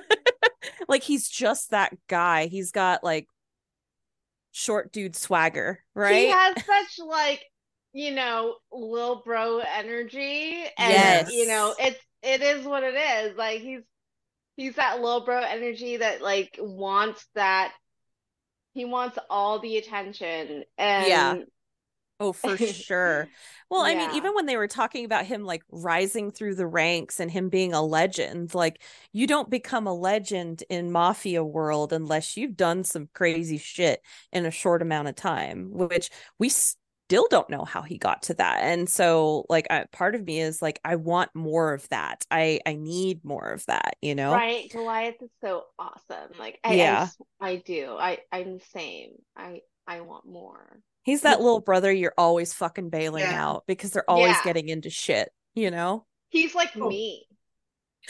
like 0.89 1.03
he's 1.03 1.29
just 1.29 1.71
that 1.71 1.93
guy 2.09 2.47
he's 2.47 2.73
got 2.73 3.05
like 3.05 3.27
short 4.53 4.93
dude 4.93 5.17
swagger 5.17 5.83
right 5.95 6.17
He 6.17 6.29
has 6.29 6.55
such 6.65 7.07
like, 7.07 7.45
you 7.93 8.13
know, 8.13 8.57
little 8.73 9.23
bro 9.25 9.59
energy. 9.59 10.65
And 10.77 10.93
Yes. 10.93 11.33
you 11.33 11.47
know, 11.47 11.75
it's 11.79 12.01
it 12.23 12.43
is 12.43 12.67
what 12.67 12.83
it 12.83 12.95
is. 12.95 13.37
Like 13.37 13.61
he's 13.61 13.83
he's 14.57 14.75
that 14.77 15.01
little 15.01 15.25
bro 15.25 15.41
energy 15.41 15.99
that 15.99 16.21
like 16.21 16.57
wants 16.61 17.27
that 17.35 17.73
he 18.75 18.85
wants 18.85 19.19
all 19.29 19.61
the 19.61 19.79
attention. 19.79 20.65
And 20.79 21.09
Yeah. 21.09 21.35
Oh, 22.23 22.33
for 22.35 22.59
sure. 22.59 23.31
Well, 23.71 23.81
I 23.83 23.95
mean, 23.95 24.11
even 24.11 24.35
when 24.35 24.45
they 24.45 24.57
were 24.59 24.69
talking 24.69 25.07
about 25.07 25.25
him 25.25 25.43
like 25.45 25.63
rising 25.71 26.31
through 26.31 26.57
the 26.57 26.67
ranks 26.67 27.19
and 27.19 27.31
him 27.31 27.49
being 27.49 27.73
a 27.73 27.83
legend, 27.83 28.55
like 28.55 28.83
you 29.13 29.27
don't 29.27 29.49
become 29.49 29.87
a 29.87 29.95
legend 29.95 30.63
in 30.69 30.93
mafia 30.93 31.43
world 31.43 31.93
unless 31.95 32.37
you've 32.37 32.57
done 32.57 32.85
some 32.85 33.09
crazy 33.15 33.57
shit 33.57 34.03
in 34.33 34.45
a 34.45 34.51
short 34.51 34.83
amount 34.83 35.09
of 35.09 35.15
time, 35.15 35.71
which 35.73 36.11
we 36.39 36.51
still 36.51 37.27
don't 37.31 37.49
know 37.49 37.65
how 37.65 37.81
he 37.81 37.97
got 37.97 38.23
to 38.25 38.35
that. 38.35 38.59
And 38.65 38.89
so, 38.89 39.47
like, 39.49 39.67
I, 39.71 39.85
part 39.91 40.15
of 40.15 40.25
me 40.25 40.41
is 40.41 40.61
like, 40.61 40.79
I 40.85 40.97
want 40.97 41.35
more 41.35 41.73
of 41.73 41.89
that. 41.89 42.27
I 42.31 42.61
I 42.67 42.75
need 42.75 43.25
more 43.25 43.49
of 43.51 43.65
that. 43.67 43.97
You 44.03 44.15
know? 44.15 44.33
Right, 44.33 44.71
Goliath 44.71 45.23
is 45.23 45.31
so 45.41 45.65
awesome. 45.79 46.33
Like 46.39 46.61
I, 46.65 46.69
I 46.69 46.75
Yeah. 46.77 47.03
s- 47.03 47.17
I 47.41 47.57
do. 47.57 47.97
I 47.99 48.19
I'm 48.31 48.59
the 48.59 48.65
same. 48.73 49.13
I 49.37 49.63
I 49.87 50.01
want 50.03 50.27
more. 50.27 50.81
He's 51.03 51.23
that 51.23 51.41
little 51.41 51.61
brother 51.61 51.91
you're 51.93 52.15
always 52.19 52.53
fucking 52.53 52.91
bailing 52.91 53.23
Yeah. 53.25 53.47
out 53.49 53.65
because 53.67 53.91
they're 53.91 54.09
always 54.09 54.33
Yeah. 54.37 54.45
getting 54.45 54.69
into 54.69 54.91
shit. 54.91 55.31
You 55.55 55.71
know? 55.71 56.07
He's 56.29 56.55
like 56.55 56.71
Oh. 56.77 56.89
me. 56.89 57.27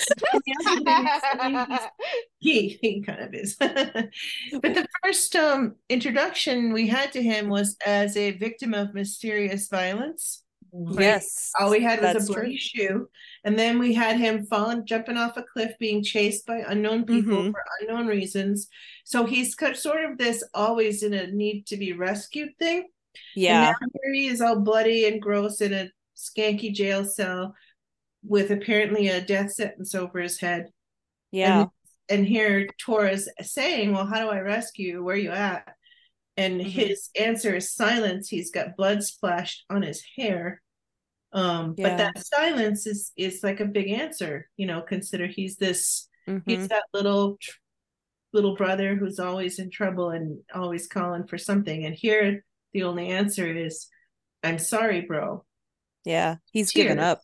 And 0.09 0.43
the 0.47 0.55
other 0.67 0.85
thing 0.85 1.07
is, 1.07 1.23
I 1.41 1.49
mean, 1.49 1.67
he's- 1.69 1.89
he 2.39 2.79
he 2.81 3.03
kind 3.03 3.21
of 3.23 3.35
is 3.35 3.57
but 3.61 4.73
the 4.75 4.87
first 5.03 5.35
um 5.37 5.77
introduction 5.89 6.73
we 6.73 6.87
had 6.87 7.13
to 7.13 7.23
him 7.23 7.49
was 7.49 7.77
as 7.85 8.17
a 8.17 8.31
victim 8.33 8.73
of 8.75 8.95
mysterious 8.95 9.69
violence 9.69 10.43
Right. 10.73 11.01
Yes. 11.03 11.51
all 11.59 11.71
we 11.71 11.81
had 11.83 12.01
was 12.01 12.29
a 12.29 12.33
bloody 12.33 12.57
shoe 12.57 13.09
and 13.45 13.59
then 13.59 13.79
we 13.79 13.93
had 13.93 14.17
him 14.19 14.47
falling 14.47 14.87
jumping 14.87 15.17
off 15.17 15.37
a 15.37 15.43
cliff 15.43 15.73
being 15.81 16.03
chased 16.03 16.47
by 16.47 16.59
unknown 16.69 17.05
people 17.05 17.43
Mhm. 17.43 17.51
for 17.53 17.65
unknown 17.81 18.07
reasons 18.07 18.69
so 19.05 19.25
he's 19.27 19.57
sort 19.75 20.05
of 20.05 20.17
this 20.19 20.45
always 20.55 21.03
in 21.03 21.13
a 21.13 21.27
need 21.29 21.67
to 21.67 21.77
be 21.77 21.93
rescued 21.93 22.57
thing 22.59 22.89
Yeah. 23.35 23.69
and 23.69 23.77
now 23.81 24.01
here 24.03 24.13
he 24.15 24.27
is 24.29 24.41
all 24.41 24.61
bloody 24.61 25.07
and 25.07 25.21
gross 25.21 25.61
in 25.61 25.73
a 25.73 25.91
skanky 26.17 26.73
jail 26.73 27.05
cell 27.05 27.55
with 28.23 28.51
apparently 28.51 29.09
a 29.09 29.21
death 29.21 29.53
sentence 29.53 29.95
over 29.95 30.21
his 30.21 30.39
head 30.41 30.71
Yeah. 31.33 31.67
and 32.09 32.27
here 32.27 32.69
Tora's 32.79 33.29
saying, 33.41 33.93
"Well, 33.93 34.07
how 34.07 34.21
do 34.21 34.29
I 34.29 34.41
rescue? 34.41 34.95
you? 34.95 35.05
Where 35.05 35.15
are 35.17 35.19
you 35.19 35.31
at?" 35.31 35.75
And 36.37 36.61
Mhm. 36.61 36.65
his 36.71 37.11
answer 37.19 37.57
is 37.57 37.73
silence. 37.73 38.29
He's 38.29 38.51
got 38.51 38.77
blood 38.77 39.03
splashed 39.05 39.65
on 39.69 39.83
his 39.83 40.03
hair. 40.17 40.63
Um, 41.33 41.75
Yeah. 41.77 41.89
but 41.91 41.97
that 41.99 42.27
silence 42.27 42.87
is 42.87 43.13
is 43.17 43.43
like 43.43 43.61
a 43.61 43.65
big 43.67 43.89
answer, 43.91 44.49
you 44.57 44.67
know. 44.67 44.83
Consider 44.83 45.27
he's 45.27 45.57
this 45.57 46.09
Mhm. 46.27 46.43
he's 46.47 46.69
that 46.69 46.85
little 46.93 47.37
tr- 47.41 47.59
little 48.33 48.55
brother 48.57 48.95
who's 48.97 49.19
always 49.19 49.59
in 49.59 49.71
trouble 49.71 50.11
and 50.11 50.43
always 50.55 50.87
calling 50.87 51.27
for 51.27 51.37
something. 51.39 51.85
And 51.85 51.95
here, 51.95 52.45
the 52.73 52.85
only 52.85 53.09
answer 53.09 53.53
is, 53.53 53.89
I'm 54.43 54.59
sorry, 54.59 55.01
bro. 55.03 55.45
Yeah, 56.05 56.37
he's 56.53 56.73
given 56.73 56.99
up. 57.01 57.23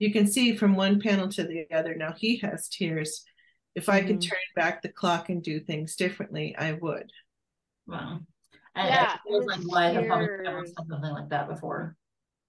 You 0.00 0.12
can 0.12 0.26
see 0.26 0.56
from 0.56 0.74
one 0.76 1.00
panel 1.00 1.28
to 1.30 1.44
the 1.44 1.66
other 1.72 1.94
now 1.94 2.12
he 2.12 2.36
has 2.38 2.68
tears. 2.68 3.24
If 3.74 3.88
I 3.88 4.02
could 4.02 4.16
Mhm. 4.18 4.28
turn 4.30 4.38
back 4.56 4.82
the 4.82 4.88
clock 4.92 5.28
and 5.28 5.42
do 5.42 5.60
things 5.60 5.94
differently, 5.96 6.54
I 6.56 6.72
would. 6.72 7.10
Wow. 7.86 8.20
And 8.78 8.88
Yeah, 8.88 9.14
it 9.14 9.20
feels 9.26 9.44
his 9.44 9.46
like 9.46 9.60
Goliath 9.62 9.94
had 9.96 10.06
probably 10.06 10.26
never 10.44 10.66
said 10.66 10.74
something 10.88 11.10
like 11.12 11.28
that 11.30 11.48
before. 11.48 11.96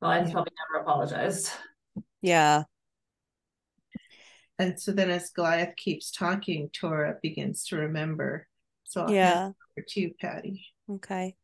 Goliath 0.01 0.27
Yeah. 0.27 0.33
probably 0.33 0.51
never 0.73 0.83
apologized. 0.83 1.51
Yeah. 2.21 2.63
And 4.59 4.79
so 4.79 4.91
then 4.91 5.09
as 5.09 5.29
Goliath 5.29 5.75
keeps 5.75 6.11
talking, 6.11 6.69
Tora 6.69 7.17
begins 7.21 7.65
to 7.67 7.77
remember. 7.77 8.47
So 8.83 9.03
I'll 9.03 9.11
Yeah. 9.11 9.49
it 9.49 9.55
over 9.77 9.85
to 9.87 9.99
you, 10.01 10.13
Patty. 10.19 10.65
Okay. 10.89 11.35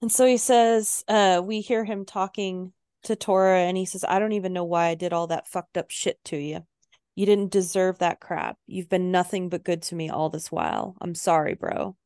And 0.00 0.10
so 0.10 0.26
he 0.26 0.38
says, 0.38 1.04
uh, 1.06 1.40
we 1.44 1.60
hear 1.60 1.84
him 1.84 2.04
talking 2.04 2.72
to 3.04 3.14
Tora, 3.14 3.58
and 3.60 3.76
he 3.76 3.84
says, 3.84 4.04
I 4.08 4.18
don't 4.18 4.32
even 4.32 4.52
know 4.52 4.64
why 4.64 4.86
I 4.86 4.94
did 4.94 5.12
all 5.12 5.28
that 5.28 5.48
fucked 5.48 5.76
up 5.76 5.90
shit 5.90 6.22
to 6.24 6.36
you. 6.36 6.66
You 7.14 7.26
didn't 7.26 7.52
deserve 7.52 7.98
that 7.98 8.20
crap. 8.20 8.58
You've 8.66 8.88
been 8.88 9.10
nothing 9.12 9.48
but 9.48 9.64
good 9.64 9.82
to 9.82 9.94
me 9.94 10.08
all 10.08 10.30
this 10.30 10.50
while. 10.50 10.96
I'm 11.00 11.14
sorry, 11.14 11.54
bro. 11.54 11.96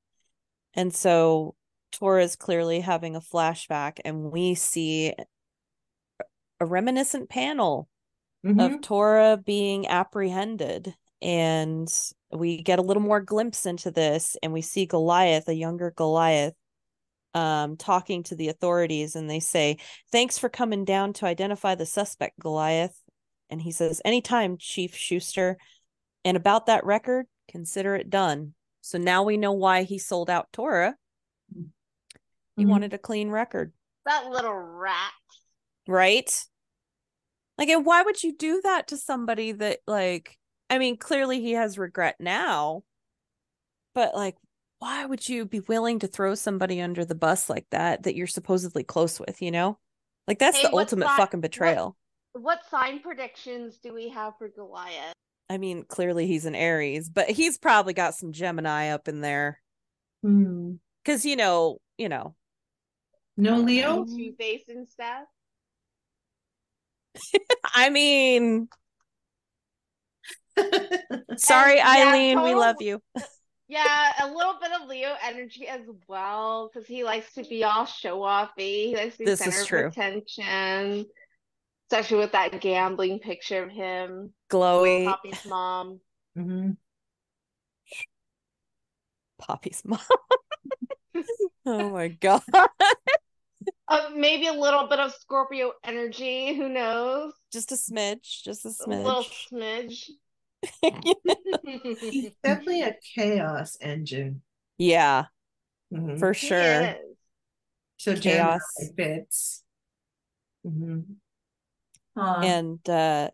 And 0.77 0.95
so 0.95 1.55
Tora 1.93 2.23
is 2.23 2.37
clearly 2.37 2.81
having 2.81 3.17
a 3.17 3.21
flashback, 3.21 3.99
and 4.05 4.31
we 4.31 4.55
see 4.55 5.15
a 6.61 6.67
reminiscent 6.67 7.29
panel 7.29 7.89
Mhm. 8.45 8.75
of 8.77 8.81
Tora 8.83 9.37
being 9.37 9.87
apprehended. 9.87 10.95
And 11.23 11.89
we 12.31 12.63
get 12.63 12.79
a 12.79 12.83
little 12.83 13.03
more 13.03 13.21
glimpse 13.21 13.65
into 13.65 13.91
this, 13.91 14.37
and 14.43 14.53
we 14.53 14.61
see 14.63 14.85
Goliath, 14.87 15.49
a 15.49 15.55
younger 15.55 15.91
Goliath, 15.91 16.55
um, 17.33 17.77
talking 17.77 18.23
to 18.25 18.35
the 18.35 18.49
authorities, 18.49 19.17
and 19.17 19.29
they 19.29 19.41
say, 19.41 19.79
Thanks 20.13 20.39
for 20.39 20.49
coming 20.49 20.85
down 20.85 21.13
to 21.15 21.27
identify 21.27 21.75
the 21.75 21.87
suspect, 21.87 22.39
Goliath. 22.39 23.03
And 23.49 23.63
he 23.63 23.73
says, 23.73 24.03
Anytime, 24.05 24.59
Chief 24.59 24.95
Schuster. 24.95 25.57
And 26.25 26.37
about 26.37 26.67
that 26.67 26.85
record, 26.85 27.27
consider 27.49 27.95
it 27.95 28.11
done. 28.11 28.56
So 28.87 28.99
now 28.99 29.25
we 29.25 29.37
know 29.37 29.51
why 29.51 29.83
he 29.83 29.99
sold 29.99 30.31
out 30.31 30.53
Tora. 30.53 30.97
He 32.57 32.65
Mhm. 32.65 32.69
wanted 32.69 32.95
a 32.95 32.99
clean 32.99 33.31
record, 33.31 33.73
That 34.05 34.31
little 34.31 34.55
rat. 34.55 35.13
right? 35.89 36.47
Like, 37.59 37.69
and 37.69 37.85
why 37.85 38.03
would 38.03 38.23
you 38.23 38.33
do 38.33 38.61
that 38.61 38.87
to 38.89 38.97
somebody 38.97 39.51
that, 39.51 39.81
like, 39.89 40.39
I 40.71 40.79
mean, 40.79 40.99
clearly 40.99 41.41
he 41.41 41.53
has 41.53 41.79
regret 41.79 42.21
now, 42.21 42.85
but 43.93 44.15
like, 44.15 44.37
why 44.79 45.05
would 45.05 45.29
you 45.29 45.47
be 45.47 45.59
willing 45.61 45.99
to 45.99 46.07
throw 46.07 46.37
somebody 46.37 46.81
under 46.81 47.05
the 47.05 47.15
bus 47.17 47.51
like 47.51 47.69
that 47.71 48.05
that 48.05 48.15
you're 48.15 48.27
supposedly 48.29 48.85
close 48.85 49.19
with, 49.19 49.43
you 49.43 49.51
know? 49.51 49.81
Like, 50.29 50.39
that's 50.39 50.59
Hey, 50.59 50.69
the 50.69 50.77
ultimate 50.77 51.09
si- 51.09 51.17
fucking 51.17 51.39
what- 51.39 51.43
betrayal. 51.51 51.97
What 52.35 52.65
sign 52.67 53.01
predictions 53.01 53.79
do 53.79 53.93
we 53.93 54.11
have 54.11 54.39
for 54.39 54.49
Goliath? 54.49 55.15
I 55.49 55.59
mean, 55.59 55.85
clearly 55.85 56.27
he's 56.27 56.45
an 56.47 56.55
Aries, 56.55 57.09
but 57.09 57.31
he's 57.31 57.57
probably 57.59 57.93
got 57.93 58.15
some 58.15 58.33
Gemini 58.33 58.89
up 58.89 59.07
in 59.09 59.21
there. 59.21 59.61
Hmm. 60.23 60.75
Cause 61.05 61.25
you 61.25 61.37
know, 61.37 61.79
you 61.99 62.09
know, 62.09 62.35
No, 63.37 63.59
Leo? 63.59 64.05
Two 64.05 64.33
Face 64.39 64.65
and 64.69 64.89
stuff. 64.89 65.25
I 67.65 67.91
mean, 67.91 68.69
sorry, 71.37 71.77
yeah, 71.77 72.07
Eileen, 72.09 72.39
we 72.43 72.49
total- 72.51 72.61
love 72.61 72.77
you. 72.81 73.03
Yeah, 73.69 74.13
a 74.23 74.31
little 74.33 74.55
bit 74.63 74.71
of 74.81 74.87
Leo 74.89 75.17
energy 75.25 75.67
as 75.67 75.81
well, 76.07 76.71
because 76.73 76.87
he 76.87 77.03
likes 77.03 77.35
to 77.35 77.43
be 77.43 77.65
all 77.65 77.85
show 77.85 78.21
offy. 78.21 78.51
He 78.91 78.95
likes 78.97 79.15
to 79.15 79.19
be 79.19 79.25
This 79.25 79.45
is 79.45 79.57
center 79.57 79.87
of 79.87 79.93
true. 79.95 80.05
attention, 80.05 81.07
especially 81.91 82.19
with 82.19 82.33
that 82.33 82.61
gambling 82.61 83.19
picture 83.19 83.63
of 83.63 83.71
him, 83.71 84.33
Glowy 84.49 85.05
Poppy's 85.05 85.45
mom. 85.45 86.01
Mhm. 86.37 86.77
Poppy's 89.39 89.83
mom. 89.85 90.01
oh 91.67 91.91
my 91.91 92.09
god. 92.09 92.43
Uh, 93.89 94.11
maybe 94.15 94.49
a 94.49 94.53
little 94.53 94.89
bit 94.89 94.99
of 94.99 95.13
Scorpio 95.15 95.73
energy. 95.85 96.55
Who 96.57 96.69
knows? 96.69 97.33
Just 97.53 97.73
a 97.73 97.77
smidge. 97.77 98.43
Just 98.43 98.65
a 98.65 98.71
smidge. 98.71 98.97
A 98.99 99.03
little 99.05 99.25
smidge. 99.25 100.11
smidge. 100.83 101.13
He's 102.11 102.31
definitely 102.43 102.83
a 102.83 102.97
chaos 103.15 103.77
engine. 103.81 104.43
yeah, 104.79 105.27
Mhm. 105.93 106.19
for 106.19 106.35
He 106.41 106.49
sure. 106.49 106.83
is. 106.83 107.17
So 107.99 108.15
Gemini 108.15 108.59
Chaos. 108.59 108.91
fits. 108.97 109.65
Mhm. 110.65 111.17
And 112.17 112.89
uh 112.89 113.31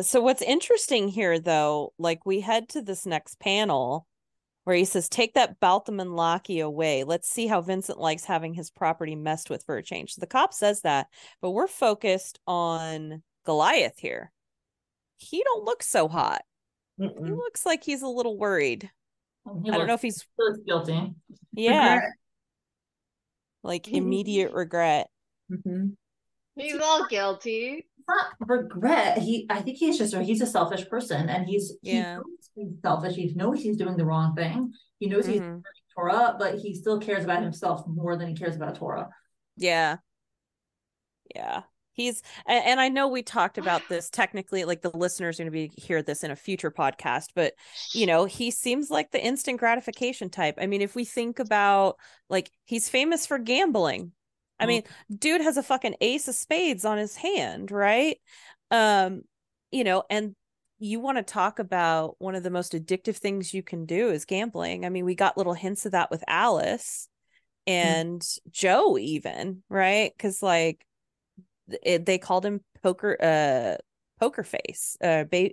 so 0.00 0.20
what's 0.20 0.42
interesting 0.42 1.08
here 1.08 1.38
though, 1.38 1.92
like 1.98 2.26
we 2.26 2.40
head 2.40 2.68
to 2.70 2.82
this 2.82 3.06
next 3.06 3.38
panel 3.38 4.06
where 4.64 4.74
he 4.76 4.84
says, 4.84 5.08
Take 5.08 5.34
that 5.34 5.60
Baltimore 5.60 6.06
lackey 6.06 6.60
away. 6.60 7.04
Let's 7.04 7.28
see 7.28 7.46
how 7.46 7.60
Vincent 7.60 7.98
likes 8.00 8.24
having 8.24 8.54
his 8.54 8.70
property 8.70 9.14
messed 9.14 9.50
with 9.50 9.62
for 9.64 9.76
a 9.76 9.82
change. 9.82 10.14
So 10.14 10.20
the 10.20 10.26
cop 10.26 10.52
says 10.54 10.80
that, 10.82 11.06
but 11.40 11.50
we're 11.50 11.68
focused 11.68 12.40
on 12.46 13.22
Goliath 13.44 13.98
here. 13.98 14.32
He 15.18 15.42
don't 15.44 15.64
look 15.64 15.82
so 15.82 16.08
hot. 16.08 16.42
He 16.98 17.04
Mm-mm. 17.04 17.36
looks 17.36 17.64
like 17.66 17.84
he's 17.84 18.02
a 18.02 18.08
little 18.08 18.36
worried. 18.38 18.90
he 19.64 19.70
I 19.70 19.76
don't 19.76 19.86
know 19.86 19.94
if 19.94 20.02
he's 20.02 20.26
he 20.38 20.62
guilty. 20.66 21.12
yeah, 21.52 21.94
Regret. 21.94 22.12
like 23.62 23.88
immediate 23.88 24.52
regret. 24.52 25.08
Mhm. 25.50 25.96
He's 26.56 26.78
all 26.80 27.06
guilty. 27.08 27.86
Not 28.08 28.26
regret. 28.40 29.18
He, 29.18 29.46
I 29.48 29.62
think 29.62 29.78
he's 29.78 29.96
just 29.98 30.14
he's 30.14 30.40
a 30.42 30.46
selfish 30.46 30.88
person, 30.88 31.28
and 31.28 31.46
he's 31.46 31.72
he 31.82 31.96
Yeah. 31.96 32.20
he's 32.54 32.68
selfish. 32.82 33.14
He 33.16 33.32
knows 33.34 33.62
he's 33.62 33.76
doing 33.76 33.96
the 33.96 34.04
wrong 34.04 34.34
thing. 34.34 34.72
He 34.98 35.06
knows 35.08 35.26
he's 35.26 35.40
Mhm. 35.40 35.62
Tora, 35.94 36.36
but 36.38 36.58
he 36.58 36.74
still 36.74 36.98
cares 37.00 37.24
about 37.24 37.42
himself 37.42 37.86
more 37.86 38.16
than 38.16 38.28
he 38.28 38.34
cares 38.34 38.56
about 38.56 38.74
Tora. 38.74 39.08
Yeah. 39.56 39.98
Yeah. 41.34 41.62
He's 41.92 42.22
a- 42.48 42.50
and 42.50 42.80
I 42.80 42.88
know 42.88 43.06
we 43.06 43.22
talked 43.22 43.56
about 43.56 43.82
this 43.88 44.10
technically 44.10 44.64
like 44.64 44.82
the 44.82 44.90
listeners 44.90 45.38
are 45.38 45.44
going 45.44 45.52
to 45.52 45.68
be 45.76 45.80
hear 45.80 46.02
this 46.02 46.24
in 46.24 46.32
a 46.32 46.36
future 46.36 46.72
podcast 46.72 47.28
but 47.36 47.54
you 47.92 48.04
know 48.06 48.24
he 48.24 48.50
seems 48.50 48.90
like 48.90 49.12
the 49.12 49.24
instant 49.24 49.60
gratification 49.60 50.28
type. 50.28 50.56
I 50.60 50.66
mean 50.66 50.82
if 50.82 50.96
we 50.96 51.04
think 51.04 51.38
about 51.38 51.96
like 52.28 52.50
he's 52.64 52.88
famous 52.88 53.26
for 53.26 53.38
gambling. 53.38 54.10
I 54.60 54.64
Mhm. 54.64 54.68
mean 54.68 54.82
dude 55.18 55.40
has 55.40 55.56
a 55.56 55.62
fucking 55.62 55.96
ace 56.00 56.28
of 56.28 56.34
spades 56.34 56.84
on 56.84 56.98
his 56.98 57.16
hand, 57.16 57.70
right? 57.70 58.20
Um 58.70 59.22
you 59.70 59.84
know 59.84 60.04
and 60.10 60.34
you 60.78 61.00
want 61.00 61.18
to 61.18 61.22
talk 61.22 61.58
about 61.58 62.16
one 62.18 62.34
of 62.34 62.42
the 62.42 62.50
most 62.50 62.72
addictive 62.72 63.16
things 63.16 63.54
you 63.54 63.62
can 63.62 63.86
do 63.86 64.10
is 64.10 64.24
gambling. 64.24 64.84
I 64.84 64.88
mean 64.90 65.04
we 65.04 65.14
got 65.14 65.36
little 65.36 65.54
hints 65.54 65.86
of 65.86 65.92
that 65.92 66.10
with 66.10 66.24
Alice 66.28 67.08
and 67.66 68.24
Joe 68.50 68.98
even, 68.98 69.62
right? 69.68 70.12
Cuz 70.18 70.42
like 70.42 70.84
it, 71.82 72.04
they 72.06 72.18
called 72.18 72.44
him 72.44 72.60
poker 72.82 73.16
uh 73.22 73.76
poker 74.20 74.42
face. 74.44 74.96
Uh 75.00 75.24
ba- 75.24 75.50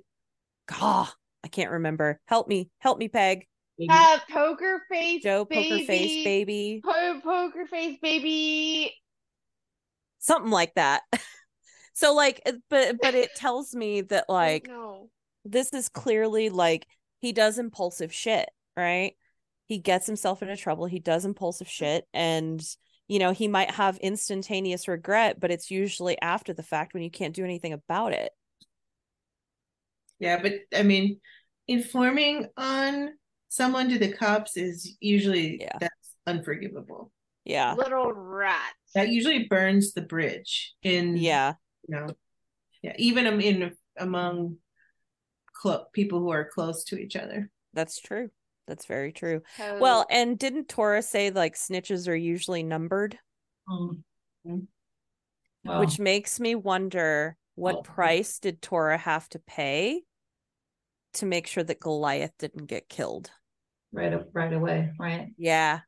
God, 0.67 1.09
I 1.43 1.47
can't 1.47 1.71
remember. 1.71 2.19
Help 2.25 2.47
me. 2.47 2.69
Help 2.79 2.97
me 2.97 3.07
Peg. 3.09 3.47
Uh, 3.89 4.19
poker 4.29 4.83
face, 4.89 5.23
Joe 5.23 5.45
baby. 5.45 5.69
poker 5.69 5.85
face 5.85 6.23
baby. 6.23 6.81
Po- 6.83 7.19
poker 7.23 7.65
face, 7.65 7.97
baby. 8.01 8.93
Something 10.19 10.51
like 10.51 10.75
that. 10.75 11.01
so 11.93 12.13
like 12.13 12.41
but 12.69 12.97
but 13.01 13.15
it 13.15 13.29
tells 13.35 13.75
me 13.75 14.01
that 14.01 14.25
like 14.29 14.67
no. 14.67 15.09
this 15.45 15.73
is 15.73 15.89
clearly 15.89 16.49
like 16.49 16.87
he 17.19 17.31
does 17.31 17.57
impulsive 17.57 18.13
shit, 18.13 18.49
right? 18.77 19.13
He 19.65 19.79
gets 19.79 20.05
himself 20.05 20.41
into 20.41 20.57
trouble. 20.57 20.85
He 20.85 20.99
does 20.99 21.25
impulsive 21.25 21.67
shit 21.67 22.05
and 22.13 22.63
you 23.07 23.19
know, 23.19 23.31
he 23.33 23.49
might 23.49 23.71
have 23.71 23.97
instantaneous 23.97 24.87
regret, 24.87 25.37
but 25.37 25.51
it's 25.51 25.69
usually 25.69 26.19
after 26.21 26.53
the 26.53 26.63
fact 26.63 26.93
when 26.93 27.03
you 27.03 27.11
can't 27.11 27.35
do 27.35 27.43
anything 27.43 27.73
about 27.73 28.13
it. 28.13 28.31
Yeah, 30.17 30.41
but 30.41 30.53
I 30.73 30.83
mean, 30.83 31.19
informing 31.67 32.47
on 32.55 33.09
someone 33.51 33.89
to 33.89 33.99
the 33.99 34.13
cops 34.13 34.55
is 34.55 34.95
usually 35.01 35.59
Yeah. 35.59 35.77
that's 35.79 36.15
unforgivable. 36.25 37.11
Yeah. 37.43 37.73
Little 37.73 38.13
rat. 38.13 38.73
That 38.95 39.09
usually 39.09 39.43
burns 39.49 39.91
the 39.91 40.01
bridge 40.01 40.73
in 40.83 41.17
Yeah. 41.17 41.55
you 41.85 41.95
know, 41.95 42.07
yeah, 42.81 42.93
even 42.97 43.27
in 43.41 43.75
among 43.97 44.57
clo- 45.53 45.85
people 45.91 46.19
who 46.19 46.29
are 46.29 46.45
close 46.45 46.85
to 46.85 46.97
each 46.97 47.17
other. 47.17 47.51
That's 47.73 47.99
true. 47.99 48.31
That's 48.67 48.85
very 48.85 49.11
true. 49.11 49.41
So- 49.57 49.79
Well, 49.79 50.05
and 50.09 50.39
didn't 50.39 50.69
Tora 50.69 51.01
say 51.01 51.29
like 51.29 51.55
snitches 51.55 52.07
are 52.07 52.15
usually 52.15 52.63
numbered, 52.63 53.19
Mm. 53.67 54.03
Mm. 54.47 54.67
Well, 55.65 55.79
which 55.81 55.99
makes 55.99 56.39
me 56.39 56.55
wonder 56.55 57.35
what 57.55 57.75
Oh. 57.75 57.81
price 57.81 58.39
did 58.39 58.61
Tora 58.61 58.97
have 58.97 59.27
to 59.29 59.39
pay 59.39 60.03
to 61.13 61.25
make 61.25 61.47
sure 61.47 61.63
that 61.65 61.81
Goliath 61.81 62.37
didn't 62.37 62.67
get 62.67 62.87
killed? 62.87 63.29
Right 63.91 64.13
up 64.13 64.29
right 64.33 64.53
away, 64.53 64.91
right? 64.99 65.27
Yeah. 65.37 65.81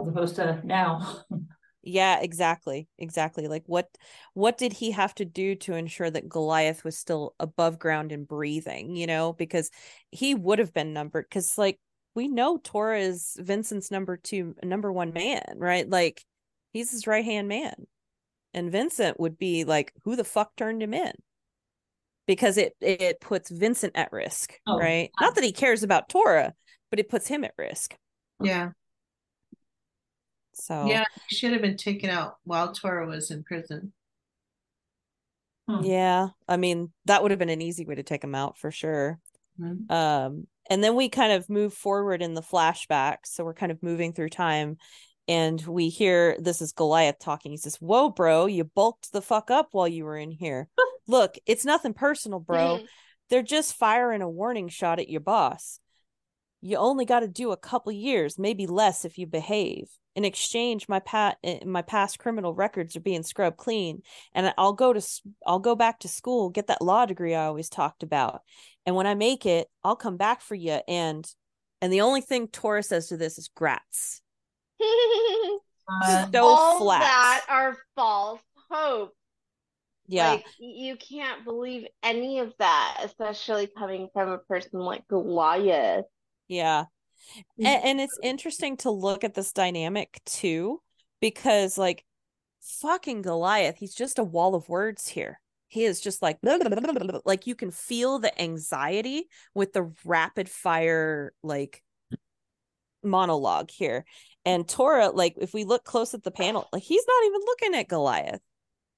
As 0.00 0.08
opposed 0.08 0.36
to 0.36 0.60
now. 0.64 1.24
Yeah, 1.82 2.20
exactly. 2.20 2.88
Exactly. 2.98 3.48
Like 3.48 3.62
what 3.66 3.88
what 4.34 4.58
did 4.58 4.74
he 4.74 4.90
have 4.90 5.14
to 5.14 5.24
do 5.24 5.54
to 5.56 5.74
ensure 5.74 6.10
that 6.10 6.28
Goliath 6.28 6.84
was 6.84 6.98
still 6.98 7.34
above 7.40 7.78
ground 7.78 8.12
and 8.12 8.28
breathing, 8.28 8.96
you 8.96 9.06
know? 9.06 9.32
Because 9.32 9.70
he 10.10 10.34
would 10.34 10.58
have 10.58 10.74
been 10.74 10.92
numbered 10.92 11.30
cuz 11.30 11.56
like 11.56 11.80
we 12.14 12.28
know 12.28 12.58
Tora 12.58 12.98
is 13.00 13.34
Vincent's 13.40 13.90
number 13.90 14.18
2 14.18 14.56
number 14.62 14.92
1 14.92 15.12
man, 15.14 15.54
right? 15.56 15.88
Like 15.88 16.22
he's 16.74 16.90
his 16.90 17.06
right-hand 17.06 17.48
man. 17.48 17.86
And 18.52 18.70
Vincent 18.70 19.18
would 19.18 19.38
be 19.38 19.64
like 19.64 19.94
who 20.04 20.16
the 20.16 20.24
fuck 20.24 20.54
turned 20.56 20.82
him 20.82 20.92
in? 20.92 21.12
Because 22.26 22.58
it 22.58 22.76
it 22.80 23.20
puts 23.20 23.50
Vincent 23.50 23.96
at 23.96 24.12
risk, 24.12 24.60
Oh, 24.66 24.78
right? 24.78 25.10
Not 25.18 25.34
that 25.34 25.44
he 25.44 25.52
cares 25.52 25.82
about 25.82 26.10
Tora, 26.10 26.54
but 26.90 26.98
it 26.98 27.08
puts 27.08 27.28
him 27.28 27.44
at 27.44 27.54
risk. 27.56 27.96
Yeah. 28.42 28.70
So 30.52 30.86
Yeah. 30.86 31.04
He 31.28 31.36
should 31.36 31.52
have 31.52 31.62
been 31.62 31.76
taken 31.76 32.10
out 32.10 32.36
while 32.44 32.72
Tora 32.72 33.06
was 33.06 33.30
in 33.30 33.44
prison. 33.44 33.92
Hmm. 35.68 35.84
Yeah, 35.84 36.28
I 36.48 36.56
mean 36.56 36.92
that 37.04 37.22
would 37.22 37.30
have 37.30 37.38
been 37.38 37.48
an 37.48 37.62
easy 37.62 37.84
way 37.84 37.94
to 37.94 38.02
take 38.02 38.24
him 38.24 38.34
out 38.34 38.58
for 38.58 38.70
sure. 38.70 39.20
Mhm. 39.58 39.90
Um, 39.90 40.46
and 40.68 40.82
then 40.82 40.96
we 40.96 41.08
kind 41.08 41.32
of 41.32 41.48
move 41.48 41.74
forward 41.74 42.22
in 42.22 42.34
the 42.34 42.42
flashback, 42.42 43.18
so 43.24 43.44
we're 43.44 43.54
kind 43.54 43.72
of 43.72 43.82
moving 43.82 44.12
through 44.12 44.30
time, 44.30 44.78
and 45.28 45.60
we 45.66 45.88
hear 45.88 46.36
this 46.38 46.60
is 46.62 46.72
Goliath 46.72 47.18
talking. 47.18 47.52
He 47.52 47.56
says, 47.56 47.76
"Whoa, 47.76 48.08
bro, 48.08 48.46
you 48.46 48.64
bulked 48.64 49.12
the 49.12 49.22
fuck 49.22 49.50
up 49.50 49.68
while 49.72 49.88
you 49.88 50.04
were 50.04 50.16
in 50.16 50.30
here. 50.30 50.68
Look, 51.06 51.36
it's 51.46 51.64
nothing 51.64 51.94
personal, 51.94 52.40
bro. 52.40 52.80
They're 53.28 53.42
just 53.42 53.74
firing 53.74 54.22
a 54.22 54.28
warning 54.28 54.68
shot 54.68 54.98
at 54.98 55.08
your 55.08 55.20
boss. 55.20 55.78
You 56.60 56.76
only 56.76 57.04
got 57.04 57.20
to 57.20 57.28
do 57.28 57.52
a 57.52 57.56
couple 57.56 57.92
years, 57.92 58.38
maybe 58.38 58.66
less 58.66 59.04
if 59.04 59.18
you 59.18 59.26
behave. 59.26 59.88
In 60.14 60.24
exchange, 60.24 60.88
my 60.88 60.98
pat 60.98 61.38
eh, 61.42 61.60
my 61.64 61.82
past 61.82 62.18
criminal 62.18 62.52
records 62.54 62.96
are 62.96 63.00
being 63.00 63.22
scrubbed 63.22 63.56
clean, 63.56 64.02
and 64.34 64.52
I'll 64.58 64.72
go 64.72 64.92
to 64.92 64.98
s- 64.98 65.22
I'll 65.46 65.60
go 65.60 65.74
back 65.74 66.00
to 66.00 66.08
school, 66.08 66.50
get 66.50 66.66
that 66.66 66.82
law 66.82 67.06
degree 67.06 67.34
I 67.34 67.46
always 67.46 67.68
talked 67.68 68.02
about. 68.02 68.42
And 68.84 68.96
when 68.96 69.06
I 69.06 69.14
make 69.14 69.46
it, 69.46 69.68
I'll 69.84 69.96
come 69.96 70.16
back 70.16 70.42
for 70.42 70.54
you. 70.54 70.80
And 70.88 71.24
and 71.80 71.92
the 71.92 72.02
only 72.02 72.20
thing 72.20 72.48
Tora 72.48 72.82
says 72.82 73.08
to 73.08 73.16
this 73.16 73.38
is 73.38 73.48
grats. 73.56 74.20
Uh, 75.92 76.26
So 76.32 76.44
All 76.46 76.78
flat. 76.78 77.00
that 77.00 77.44
are 77.48 77.76
false 77.96 78.40
hope. 78.70 79.12
Yeah, 80.06 80.30
Like 80.32 80.44
you 80.58 80.96
can't 80.96 81.44
believe 81.44 81.86
any 82.02 82.38
of 82.40 82.52
that, 82.58 82.98
especially 83.02 83.66
coming 83.66 84.08
from 84.12 84.28
a 84.28 84.38
person 84.38 84.80
like 84.80 85.06
Goliath. 85.08 86.04
Yeah. 86.50 86.84
Mm-hmm. 87.36 87.66
and, 87.66 87.84
and 87.84 88.00
it's 88.00 88.18
interesting 88.22 88.76
to 88.78 88.90
look 88.90 89.24
at 89.24 89.34
this 89.34 89.52
dynamic 89.52 90.20
too 90.26 90.80
because 91.20 91.78
like 91.78 92.04
fucking 92.60 93.22
goliath 93.22 93.76
he's 93.76 93.94
just 93.94 94.18
a 94.18 94.24
wall 94.24 94.54
of 94.54 94.68
words 94.68 95.08
here 95.08 95.40
he 95.68 95.84
is 95.84 96.00
just 96.00 96.22
like 96.22 96.38
like 97.24 97.46
you 97.46 97.54
can 97.54 97.70
feel 97.70 98.18
the 98.18 98.40
anxiety 98.40 99.28
with 99.54 99.72
the 99.72 99.92
rapid 100.04 100.48
fire 100.48 101.32
like 101.42 101.82
monologue 103.02 103.70
here 103.70 104.04
and 104.44 104.68
tora 104.68 105.10
like 105.10 105.34
if 105.40 105.54
we 105.54 105.64
look 105.64 105.84
close 105.84 106.12
at 106.12 106.22
the 106.22 106.30
panel 106.30 106.68
like 106.72 106.82
he's 106.82 107.04
not 107.06 107.26
even 107.26 107.40
looking 107.46 107.74
at 107.74 107.88
goliath 107.88 108.40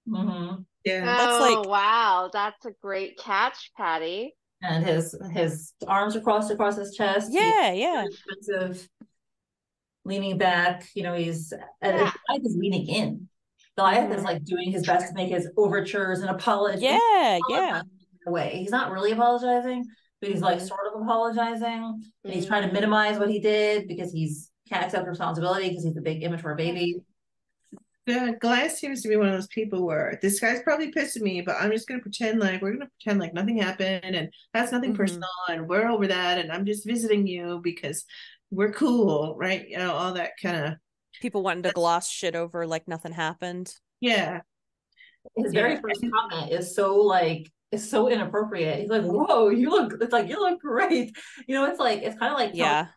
mhm. 0.08 0.64
Yeah. 0.84 1.04
That's 1.04 1.36
oh 1.36 1.40
like- 1.40 1.68
wow, 1.68 2.30
that's 2.32 2.64
a 2.64 2.72
great 2.82 3.18
catch, 3.18 3.72
Patty. 3.76 4.34
And 4.62 4.84
his 4.86 5.14
his 5.32 5.72
arms 5.88 6.14
are 6.16 6.20
crossed 6.20 6.50
across 6.50 6.76
his 6.76 6.94
chest. 6.94 7.28
He's 7.32 7.40
yeah 7.40 7.72
yeah 7.72 8.02
very 8.02 8.08
defensive, 8.10 8.88
leaning 10.04 10.38
back. 10.38 10.88
You 10.94 11.02
know, 11.02 11.14
he's 11.14 11.52
and 11.80 11.96
Yeah. 11.96 12.12
Goliath 12.28 12.46
is 12.46 12.56
leaning 12.56 12.86
in. 12.86 13.28
Goliath 13.76 14.10
is 14.12 14.22
Mhm. 14.22 14.24
like 14.24 14.44
doing 14.44 14.70
his 14.70 14.86
best 14.86 15.08
to 15.08 15.14
make 15.14 15.30
his 15.30 15.48
overtures 15.56 16.20
and 16.20 16.30
apology. 16.30 16.84
yeah 16.84 17.38
yeah 17.48 17.82
Way 18.24 18.58
he's 18.58 18.70
not 18.70 18.92
really 18.92 19.10
apologizing, 19.10 19.84
but 20.20 20.30
he's 20.30 20.40
like 20.42 20.58
Mhm. 20.58 20.68
sort 20.68 20.86
of 20.94 21.00
apologizing, 21.02 22.12
and 22.24 22.32
he's 22.32 22.46
trying 22.46 22.62
to 22.62 22.68
Mhm. 22.68 22.74
minimize 22.74 23.18
what 23.18 23.30
he 23.30 23.40
did 23.40 23.88
because 23.88 24.12
he's 24.12 24.50
can't 24.68 24.84
accept 24.84 25.08
responsibility 25.08 25.68
because 25.68 25.82
he's 25.84 25.96
a 25.96 26.00
big 26.00 26.22
immature 26.22 26.54
baby. 26.54 27.02
Yeah, 28.06 28.32
Goliath 28.40 28.76
seems 28.76 29.02
to 29.02 29.08
be 29.08 29.16
one 29.16 29.28
of 29.28 29.34
those 29.34 29.46
people 29.46 29.86
where 29.86 30.18
this 30.20 30.40
guy's 30.40 30.62
probably 30.62 30.90
pissed 30.90 31.16
at 31.16 31.22
me, 31.22 31.40
but 31.40 31.56
I'm 31.60 31.70
just 31.70 31.86
gonna 31.86 32.00
pretend 32.00 32.40
like 32.40 32.60
we're 32.60 32.72
gonna 32.72 32.90
pretend 33.00 33.20
like 33.20 33.32
nothing 33.32 33.58
happened 33.58 34.16
and 34.16 34.28
that's 34.52 34.72
nothing 34.72 34.92
Mhm. 34.92 34.96
personal 34.96 35.28
and 35.48 35.68
we're 35.68 35.88
over 35.88 36.08
that 36.08 36.38
and 36.38 36.50
I'm 36.50 36.66
just 36.66 36.84
visiting 36.84 37.26
you 37.28 37.60
because 37.62 38.04
we're 38.50 38.72
cool, 38.72 39.36
right? 39.36 39.68
You 39.68 39.78
know, 39.78 39.92
all 39.92 40.14
that 40.14 40.32
kind 40.42 40.66
of 40.66 40.74
people 41.20 41.42
wanting 41.44 41.62
to 41.62 41.70
gloss 41.70 42.10
shit 42.10 42.34
over 42.34 42.66
like 42.66 42.88
nothing 42.88 43.12
happened 43.12 43.72
yeah. 44.00 44.40
His 45.36 45.52
very 45.52 45.76
first 45.76 46.04
comment 46.12 46.50
is 46.50 46.74
so 46.74 46.96
like 46.96 47.48
it's 47.70 47.88
so 47.88 48.08
inappropriate. 48.08 48.80
He's 48.80 48.90
like, 48.90 49.04
"Whoa, 49.04 49.48
you 49.50 49.70
look!" 49.70 49.94
It's 50.02 50.12
like 50.12 50.28
you 50.28 50.40
look 50.40 50.60
great. 50.60 51.16
You 51.46 51.54
know, 51.54 51.66
it's 51.66 51.78
like 51.78 52.02
it's 52.02 52.18
kind 52.18 52.32
of 52.32 52.38
like 52.38 52.50
yeah 52.54 52.88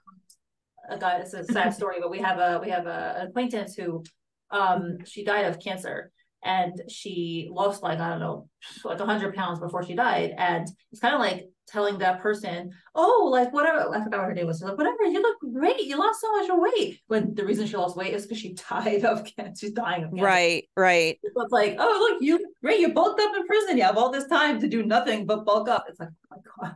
a 0.90 0.98
guy. 0.98 1.18
It's 1.20 1.34
a 1.36 1.44
sad 1.46 1.74
story, 1.76 1.98
but 2.02 2.10
we 2.10 2.18
have 2.20 2.40
a 2.40 2.60
we 2.60 2.72
have 2.72 2.88
a, 2.88 3.18
an 3.20 3.28
acquaintance 3.28 3.76
who, 3.76 4.04
um, 4.52 4.98
she 5.06 5.24
died 5.24 5.46
of 5.46 5.60
cancer, 5.60 6.12
and 6.44 6.80
she 6.90 7.50
lost 7.52 7.84
like 7.84 8.00
I 8.00 8.10
don't 8.10 8.20
know, 8.20 8.50
like 8.84 9.00
hundred 9.00 9.36
pounds 9.36 9.60
before 9.60 9.84
she 9.84 9.96
died, 9.96 10.34
and 10.38 10.68
it's 10.92 11.02
kind 11.02 11.16
of 11.16 11.20
like 11.20 11.50
telling 11.68 11.98
that 11.98 12.22
person, 12.22 12.72
"Oh, 12.94 13.30
like 13.32 13.52
whatever." 13.52 13.90
I 13.90 14.04
forgot 14.04 14.20
what 14.20 14.28
her 14.28 14.34
name 14.34 14.46
was. 14.48 14.58
She's 14.58 14.68
like, 14.68 14.78
"Whatever, 14.78 15.04
you 15.06 15.22
look 15.22 15.38
great. 15.54 15.82
You 15.82 15.98
lost 15.98 16.22
so 16.22 16.32
much 16.32 16.50
weight." 16.50 17.00
When 17.08 17.34
the 17.34 17.46
reason 17.46 17.66
she 17.66 17.76
lost 17.78 17.98
weight 17.98 18.14
is 18.14 18.24
because 18.24 18.38
she 18.38 18.54
died 18.70 19.04
of 19.06 19.26
cancer. 19.26 19.66
She's 19.66 19.72
dying 19.72 20.04
of 20.04 20.12
cancer. 20.12 20.26
right 20.26 20.70
right 20.78 21.20
So 21.24 21.42
it's 21.42 21.52
like, 21.52 21.76
oh 21.80 22.10
look, 22.12 22.22
you 22.22 22.46
great, 22.62 22.80
you 22.80 22.94
bulked 22.94 23.20
up 23.20 23.36
in 23.36 23.46
prison. 23.48 23.78
You 23.78 23.84
have 23.84 23.98
all 23.98 24.12
this 24.12 24.28
time 24.28 24.60
to 24.62 24.68
do 24.68 24.84
nothing 24.84 25.26
but 25.26 25.46
bulk 25.46 25.68
up. 25.68 25.86
It's 25.90 26.00
like, 26.00 26.10
oh 26.32 26.38
my 26.62 26.68
god. 26.68 26.76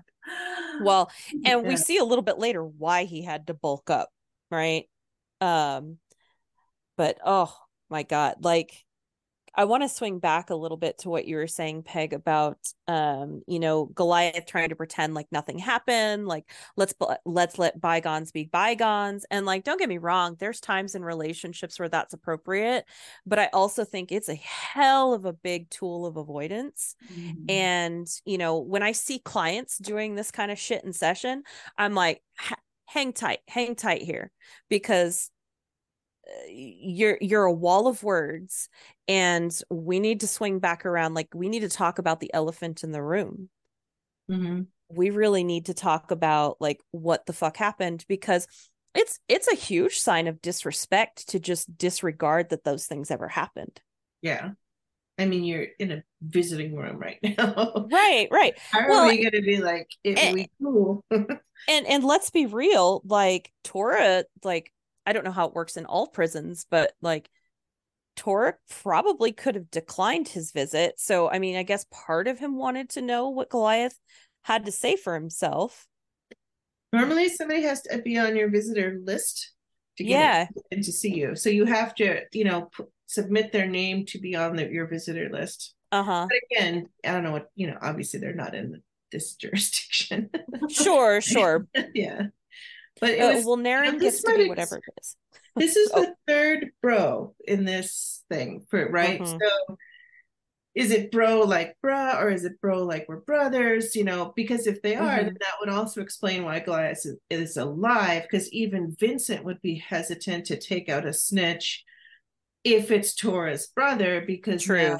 well 0.81 1.11
and 1.45 1.65
we 1.65 1.77
see 1.77 1.97
a 1.97 2.03
little 2.03 2.23
bit 2.23 2.37
later 2.39 2.63
why 2.63 3.03
he 3.05 3.23
had 3.23 3.47
to 3.47 3.53
bulk 3.53 3.89
up 3.89 4.09
right 4.51 4.85
um 5.41 5.97
but 6.99 7.17
oh 7.25 7.55
my 7.89 8.03
god 8.03 8.35
like 8.41 8.83
i 9.55 9.63
want 9.63 9.81
to 9.81 9.89
swing 9.89 10.19
back 10.19 10.49
a 10.49 10.55
little 10.55 10.77
bit 10.77 10.97
to 10.97 11.09
what 11.09 11.25
you 11.25 11.37
were 11.37 11.47
saying 11.47 11.81
peg 11.81 12.11
about 12.13 12.57
um 12.89 13.41
you 13.47 13.57
know 13.57 13.85
goliath 13.85 14.45
trying 14.45 14.67
to 14.67 14.75
pretend 14.75 15.13
like 15.13 15.27
nothing 15.31 15.57
happened 15.57 16.27
like 16.27 16.43
let's 16.75 16.93
let's 17.25 17.57
let 17.57 17.79
bygones 17.79 18.33
be 18.33 18.43
bygones 18.43 19.25
and 19.31 19.45
like 19.45 19.63
don't 19.63 19.79
get 19.79 19.87
me 19.87 19.97
wrong 19.97 20.35
there's 20.39 20.59
times 20.59 20.93
in 20.93 21.03
relationships 21.03 21.79
where 21.79 21.87
that's 21.89 22.13
appropriate 22.13 22.83
but 23.25 23.39
i 23.39 23.47
also 23.53 23.85
think 23.85 24.11
it's 24.11 24.29
a 24.29 24.35
hell 24.35 25.13
of 25.13 25.23
a 25.23 25.33
big 25.33 25.69
tool 25.69 26.05
of 26.05 26.17
avoidance 26.17 26.95
Mm-hmm. 27.11 27.49
and 27.49 28.07
you 28.25 28.37
know 28.37 28.59
when 28.59 28.83
i 28.83 28.91
see 28.91 29.19
clients 29.19 29.77
doing 29.77 30.15
this 30.15 30.31
kind 30.31 30.51
of 30.51 30.59
shit 30.59 30.83
in 30.83 30.91
session 30.91 31.43
i'm 31.77 31.95
like 31.95 32.21
hang 32.85 33.13
tight 33.13 33.39
hang 33.47 33.75
tight 33.75 34.01
here 34.01 34.31
because 34.69 35.31
you're 36.49 37.17
you're 37.21 37.45
a 37.45 37.53
wall 37.53 37.87
of 37.87 38.03
words 38.03 38.69
and 39.07 39.61
we 39.69 39.99
need 39.99 40.19
to 40.21 40.27
swing 40.27 40.59
back 40.59 40.85
around 40.85 41.13
like 41.13 41.27
we 41.33 41.49
need 41.49 41.61
to 41.61 41.69
talk 41.69 41.99
about 41.99 42.19
the 42.19 42.33
elephant 42.33 42.83
in 42.83 42.91
the 42.91 43.01
room 43.03 43.49
Mhm. 44.29 44.67
we 44.89 45.09
really 45.09 45.43
need 45.43 45.65
to 45.67 45.73
talk 45.73 46.11
about 46.11 46.57
like 46.59 46.79
what 46.91 47.25
the 47.25 47.33
fuck 47.33 47.57
happened 47.57 48.05
because 48.07 48.47
it's 48.93 49.19
it's 49.27 49.47
a 49.47 49.55
huge 49.55 49.97
sign 49.99 50.27
of 50.27 50.41
disrespect 50.41 51.29
to 51.29 51.39
just 51.39 51.77
disregard 51.77 52.49
that 52.49 52.63
those 52.63 52.85
things 52.85 53.11
ever 53.11 53.27
happened 53.27 53.81
Yeah. 54.21 54.51
I 55.17 55.25
mean, 55.25 55.43
you're 55.43 55.67
in 55.79 55.91
a 55.91 56.03
visiting 56.21 56.73
room 56.77 56.97
right 56.97 57.19
now. 57.37 57.87
right 57.91 58.29
right 58.31 58.57
How 58.71 58.79
are 58.89 59.07
we 59.07 59.21
gonna 59.21 59.41
be 59.43 59.57
like, 59.57 59.89
it, 60.03 60.33
we 60.33 60.49
cool? 60.61 61.03
and 61.11 61.85
and 61.87 62.03
let's 62.05 62.29
be 62.29 62.45
real 62.45 63.01
like 63.03 63.51
tora 63.65 64.23
like 64.45 64.71
i 65.09 65.13
don't 65.13 65.25
know 65.25 65.31
how 65.31 65.47
it 65.47 65.53
works 65.55 65.77
in 65.77 65.85
all 65.85 66.07
prisons 66.07 66.65
but 66.69 66.93
like 67.01 67.29
tora 68.15 68.53
probably 68.69 69.31
could 69.31 69.55
have 69.55 69.71
declined 69.71 70.27
his 70.27 70.51
visit 70.51 70.99
so 70.99 71.29
i 71.29 71.39
mean 71.39 71.55
i 71.55 71.63
guess 71.63 71.85
part 71.91 72.27
of 72.27 72.39
him 72.39 72.57
wanted 72.57 72.89
to 72.89 73.01
know 73.01 73.29
what 73.29 73.49
goliath 73.49 73.97
had 74.43 74.65
to 74.65 74.71
say 74.71 74.95
for 74.95 75.13
himself 75.13 75.87
Normally, 76.91 77.29
somebody 77.29 77.61
has 77.63 77.81
to 77.83 78.01
be 78.01 78.17
on 78.17 78.35
your 78.35 78.49
visitor 78.49 78.99
list 79.03 79.53
to 79.97 80.03
get 80.03 80.19
yeah 80.19 80.47
in 80.71 80.81
to 80.81 80.91
see 80.91 81.13
you. 81.13 81.35
So 81.35 81.49
you 81.49 81.65
have 81.65 81.93
to, 81.95 82.21
you 82.31 82.45
know, 82.45 82.69
p- 82.75 82.85
submit 83.05 83.51
their 83.51 83.67
name 83.67 84.05
to 84.07 84.19
be 84.19 84.35
on 84.35 84.55
the, 84.55 84.67
your 84.67 84.87
visitor 84.87 85.29
list. 85.31 85.75
uh-huh 85.91 86.27
But 86.27 86.39
again, 86.51 86.89
I 87.05 87.11
don't 87.11 87.23
know 87.23 87.31
what, 87.31 87.49
you 87.55 87.67
know, 87.67 87.77
obviously 87.81 88.19
they're 88.19 88.33
not 88.33 88.55
in 88.55 88.81
this 89.11 89.35
jurisdiction. 89.41 90.29
sure 90.69 91.21
sure 91.21 91.67
yeah. 91.93 92.27
But 93.01 93.09
it 93.11 93.19
uh, 93.21 93.33
was, 93.35 93.45
well 93.45 93.57
Naren 93.57 93.99
this 93.99 94.21
gets 94.21 94.23
to 94.23 94.35
be 94.35 94.41
ex- 94.43 94.49
whatever 94.49 94.77
it 94.77 94.83
is 95.01 95.15
this 95.55 95.75
is 95.75 95.91
Oh. 95.93 96.01
the 96.01 96.15
third 96.27 96.71
bro 96.81 97.33
in 97.47 97.65
this 97.65 98.23
thing, 98.29 98.65
right? 98.71 99.19
Mhm. 99.21 99.39
So 99.39 99.77
is 100.75 100.91
it 100.91 101.11
bro 101.11 101.39
like 101.41 101.75
bruh 101.83 102.21
or 102.21 102.29
is 102.29 102.45
it 102.45 102.61
bro 102.61 102.83
like 102.83 103.05
we're 103.09 103.21
brothers 103.21 103.95
you 103.95 104.03
know 104.03 104.31
because 104.35 104.67
if 104.67 104.81
they 104.83 104.95
are 104.95 105.17
Mhm. 105.17 105.23
then 105.25 105.37
that 105.39 105.55
would 105.59 105.69
also 105.69 105.99
explain 106.01 106.43
why 106.43 106.59
Goliath 106.59 106.99
is, 107.05 107.17
is 107.29 107.57
alive 107.57 108.23
because 108.23 108.51
even 108.53 108.95
Vincent 108.99 109.43
would 109.43 109.61
be 109.61 109.75
hesitant 109.75 110.45
to 110.45 110.57
take 110.57 110.87
out 110.87 111.07
a 111.07 111.11
snitch 111.13 111.83
if 112.63 112.91
it's 112.91 113.15
Tora's 113.15 113.67
brother 113.67 114.21
because 114.25 114.63
True. 114.63 114.89
now 114.89 114.99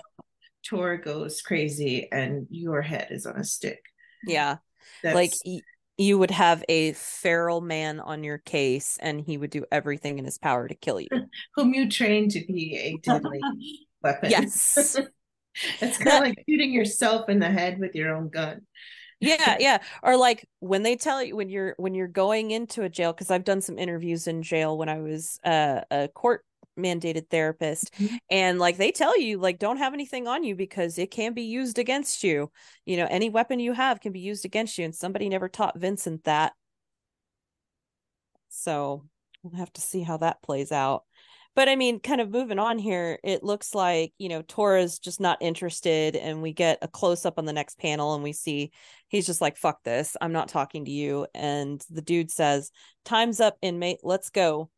Tora 0.66 1.00
goes 1.00 1.42
crazy 1.42 2.10
and 2.12 2.48
your 2.50 2.82
head 2.82 3.08
is 3.12 3.26
on 3.26 3.38
a 3.38 3.44
stick 3.44 3.84
Yeah. 4.26 4.58
That's, 5.04 5.16
like 5.16 5.34
you 6.00 6.18
would 6.18 6.32
have 6.32 6.64
a 6.70 6.94
feral 6.94 7.60
man 7.60 8.00
on 8.00 8.24
your 8.24 8.38
case 8.38 8.98
and 9.02 9.20
he 9.20 9.38
would 9.38 9.50
do 9.50 9.66
everything 9.70 10.18
in 10.18 10.24
his 10.24 10.38
power 10.38 10.68
to 10.68 10.74
kill 10.74 11.00
you. 11.00 11.10
whom 11.56 11.74
you 11.74 11.90
train 11.90 12.30
to 12.30 12.40
be 12.48 12.78
a 12.78 12.98
deadly 12.98 13.42
weapon 14.02 14.30
Yes. 14.32 14.98
it's 15.82 15.98
kind 15.98 16.18
of 16.18 16.24
like 16.24 16.46
shooting 16.48 16.72
yourself 16.72 17.28
in 17.28 17.40
the 17.40 17.50
head 17.50 17.80
with 17.80 17.96
your 17.96 18.16
own 18.16 18.30
gun 18.30 18.62
yeah 19.20 19.58
yeah 19.60 19.80
or 20.02 20.16
like 20.16 20.48
when 20.60 20.84
they 20.84 20.96
tell 20.96 21.22
you 21.22 21.36
when 21.36 21.50
you're 21.50 21.76
when 21.78 21.94
you're 21.94 22.08
going 22.08 22.52
into 22.52 22.84
a 22.84 22.90
jail 22.90 23.12
because 23.12 23.30
i've 23.30 23.44
done 23.44 23.60
some 23.60 23.78
interviews 23.78 24.28
in 24.28 24.42
jail 24.42 24.78
when 24.78 24.88
i 24.88 25.00
was 25.00 25.38
uh, 25.44 25.82
a 25.92 26.08
court 26.08 26.46
mandated 26.80 27.30
therapist 27.30 27.94
Mhm. 27.96 28.18
and 28.30 28.60
like 28.60 28.78
they 28.78 28.92
tell 28.92 29.20
you 29.20 29.38
like 29.38 29.60
don't 29.60 29.78
have 29.78 29.94
anything 29.94 30.28
on 30.28 30.44
you 30.44 30.56
because 30.56 30.98
it 30.98 31.12
can 31.12 31.34
be 31.34 31.44
used 31.44 31.78
against 31.80 32.24
you. 32.24 32.52
You 32.86 32.98
know 32.98 33.08
any 33.10 33.30
weapon 33.30 33.60
you 33.60 33.74
have 33.74 34.00
can 34.02 34.12
be 34.12 34.20
used 34.22 34.46
against 34.46 34.78
you 34.78 34.86
and 34.86 34.96
somebody 34.96 35.30
never 35.30 35.50
taught 35.50 35.78
vincent 35.78 36.24
that. 36.26 36.54
So 38.50 39.06
we'll 39.44 39.60
have 39.60 39.74
to 39.74 39.82
see 39.82 40.02
how 40.04 40.18
that 40.18 40.42
plays 40.42 40.72
out. 40.72 41.04
But 41.56 41.68
i 41.68 41.76
mean 41.76 42.00
kind 42.00 42.22
of 42.22 42.30
moving 42.30 42.60
on 42.60 42.78
here 42.80 43.20
it 43.24 43.44
looks 43.44 43.76
like 43.76 44.14
you 44.18 44.30
know 44.30 44.42
tora's 44.44 44.98
just 45.00 45.20
not 45.20 45.42
interested 45.42 46.16
and 46.16 46.42
we 46.42 46.54
get 46.54 46.78
a 46.82 46.88
close 46.88 47.26
up 47.26 47.38
on 47.38 47.46
the 47.46 47.52
next 47.54 47.78
panel 47.80 48.14
and 48.14 48.24
we 48.24 48.32
see 48.34 48.72
he's 49.10 49.26
just 49.26 49.42
like 49.42 49.58
fuck 49.58 49.84
this 49.84 50.16
i'm 50.22 50.32
not 50.32 50.48
talking 50.48 50.86
to 50.86 50.92
you. 50.92 51.28
And 51.34 51.84
the 51.90 52.02
dude 52.04 52.32
says 52.32 52.72
time's 53.04 53.40
up 53.42 53.58
inmate 53.62 54.00
let's 54.04 54.30
go 54.30 54.70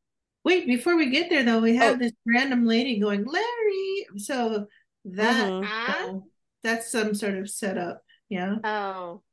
Wait, 0.44 0.66
before 0.66 0.96
we 0.98 1.10
get 1.10 1.30
there 1.30 1.44
though, 1.44 1.60
we 1.60 1.76
have 1.76 1.96
Oh. 1.96 1.98
this 1.98 2.14
random 2.26 2.66
lady 2.66 3.00
going, 3.00 3.26
Larry. 3.26 4.08
So 4.18 4.68
that 5.06 5.52
Mhm. 5.52 5.66
Huh? 5.66 6.20
that's 6.64 6.92
some 6.92 7.14
sort 7.16 7.36
of 7.36 7.50
setup, 7.50 8.04
yeah, 8.30 8.56
Oh. 8.64 9.24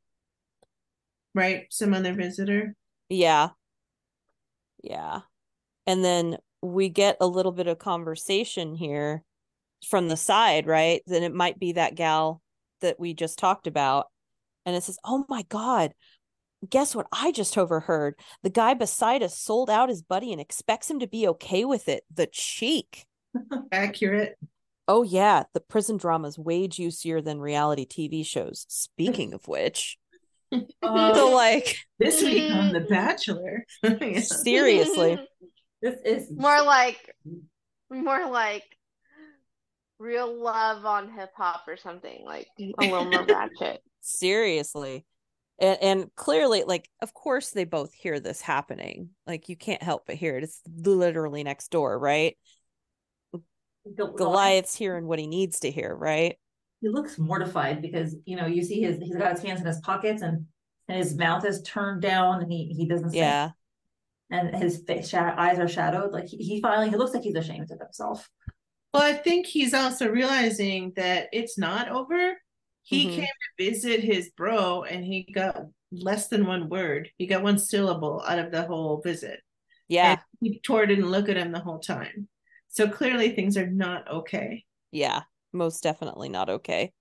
right? 1.34 1.66
Some 1.70 1.94
other 1.94 2.14
visitor. 2.14 2.74
yeah 3.10 3.50
yeah 4.82 5.22
and 5.86 6.04
then 6.04 6.36
we 6.60 6.88
get 6.90 7.16
a 7.22 7.26
little 7.26 7.52
bit 7.52 7.66
of 7.66 7.78
conversation 7.78 8.74
here 8.74 9.24
from 9.86 10.08
the 10.08 10.16
side 10.16 10.66
right 10.66 11.02
then 11.06 11.22
it 11.22 11.32
might 11.34 11.58
be 11.58 11.72
that 11.72 11.94
gal 11.94 12.42
that 12.80 13.00
we 13.00 13.14
just 13.14 13.38
talked 13.38 13.66
about 13.66 14.08
and 14.66 14.76
it 14.76 14.82
says 14.84 14.98
oh 15.04 15.24
my 15.28 15.42
god 15.48 15.94
guess 16.68 16.94
what 16.94 17.06
i 17.12 17.30
just 17.32 17.56
overheard? 17.58 18.14
The 18.42 18.50
guy 18.50 18.74
beside 18.74 19.22
us 19.22 19.38
sold 19.38 19.70
out 19.70 19.88
his 19.88 20.02
buddy 20.02 20.32
and 20.32 20.40
expects 20.40 20.90
him 20.90 21.00
to 21.00 21.06
be 21.06 21.28
okay 21.28 21.64
with 21.64 21.88
it. 21.88 22.04
The 22.12 22.26
cheek. 22.30 23.06
Accurate. 23.72 24.36
oh 24.86 25.02
yeah. 25.02 25.44
The 25.54 25.60
prison 25.60 25.96
drama's 25.98 26.38
way 26.38 26.66
juicier 26.68 27.20
than 27.20 27.40
reality 27.40 27.86
tv 27.86 28.24
shows. 28.26 28.64
Speaking 28.68 29.34
of 29.34 29.46
which 29.48 29.98
Uh, 30.50 30.64
so 31.14 31.30
like 31.34 31.76
This 31.98 32.22
week 32.22 32.50
on 32.52 32.72
The 32.72 32.80
Bachelor. 32.90 33.64
Seriously. 34.22 35.18
This 35.82 35.96
is 36.04 36.30
more 36.32 36.62
like 36.62 37.14
more 37.90 38.28
like 38.30 38.64
real 39.98 40.32
love 40.42 40.84
on 40.84 41.10
hip 41.10 41.30
hop 41.36 41.62
or 41.66 41.76
something 41.76 42.22
like 42.24 42.46
a 42.58 42.72
little 42.78 43.04
more 43.04 43.24
ratchet. 43.24 43.82
seriously 44.00 45.04
and, 45.58 45.78
and 45.82 46.14
clearly 46.16 46.64
like 46.66 46.88
of 47.02 47.14
course 47.14 47.50
they 47.50 47.64
both 47.64 47.92
hear 47.92 48.20
this 48.20 48.40
happening. 48.40 49.10
Like 49.26 49.48
you 49.48 49.56
can't 49.56 49.82
help 49.82 50.06
but 50.06 50.16
hear 50.16 50.36
it. 50.36 50.44
It's 50.44 50.60
literally 50.66 51.42
next 51.44 51.70
door 51.70 51.98
right? 51.98 52.36
Gol- 53.96 54.12
goliath's 54.12 54.74
hearing 54.74 55.06
what 55.06 55.18
he 55.18 55.26
needs 55.26 55.60
to 55.60 55.70
hear 55.70 55.94
right? 55.94 56.36
He 56.80 56.88
looks 56.88 57.18
mortified 57.18 57.82
because 57.82 58.14
you 58.24 58.36
know 58.36 58.46
you 58.46 58.62
see 58.62 58.80
his 58.82 58.98
he's 58.98 59.16
got 59.16 59.32
his 59.32 59.42
hands 59.42 59.60
in 59.60 59.66
his 59.66 59.80
pockets 59.80 60.22
and 60.22 60.46
and 60.88 60.98
his 60.98 61.16
mouth 61.16 61.44
is 61.44 61.62
turned 61.62 62.02
down 62.02 62.42
and 62.42 62.52
he 62.52 62.74
he 62.76 62.86
doesn't 62.86 63.10
say 63.10 63.18
yeah. 63.18 63.50
and 64.30 64.54
his 64.56 64.82
face 64.86 65.08
sha- 65.08 65.34
eyes 65.36 65.58
are 65.58 65.68
shadowed. 65.68 66.12
Like 66.12 66.26
he, 66.26 66.36
he 66.36 66.60
finally 66.60 66.88
he 66.90 66.96
looks 66.96 67.14
like 67.14 67.22
he's 67.22 67.34
ashamed 67.34 67.70
of 67.70 67.80
himself. 67.80 68.28
Well, 68.94 69.02
I 69.02 69.12
think 69.12 69.46
he's 69.46 69.74
also 69.74 70.08
realizing 70.08 70.92
that 70.96 71.28
it's 71.32 71.58
not 71.58 71.90
over. 71.90 72.34
He 72.88 73.06
Mhm. 73.06 73.14
came 73.14 73.24
to 73.26 73.64
visit 73.70 74.00
his 74.00 74.30
bro 74.30 74.82
and 74.82 75.04
he 75.04 75.22
got 75.22 75.66
less 75.92 76.28
than 76.28 76.46
one 76.46 76.68
word. 76.68 77.10
He 77.18 77.26
got 77.26 77.42
one 77.42 77.58
syllable 77.58 78.22
out 78.26 78.38
of 78.38 78.50
the 78.50 78.62
whole 78.64 79.00
visit. 79.02 79.40
yeah 79.88 80.12
And 80.12 80.20
he 80.40 80.60
Tor 80.60 80.86
didn't 80.86 81.10
look 81.10 81.28
at 81.28 81.36
him 81.36 81.52
the 81.52 81.60
whole 81.60 81.78
time. 81.78 82.28
So 82.68 82.88
clearly 82.88 83.30
things 83.34 83.56
are 83.56 83.66
not 83.66 84.08
okay. 84.10 84.64
yeah 84.90 85.22
most 85.52 85.82
definitely 85.82 86.28
not 86.28 86.48
okay 86.50 86.92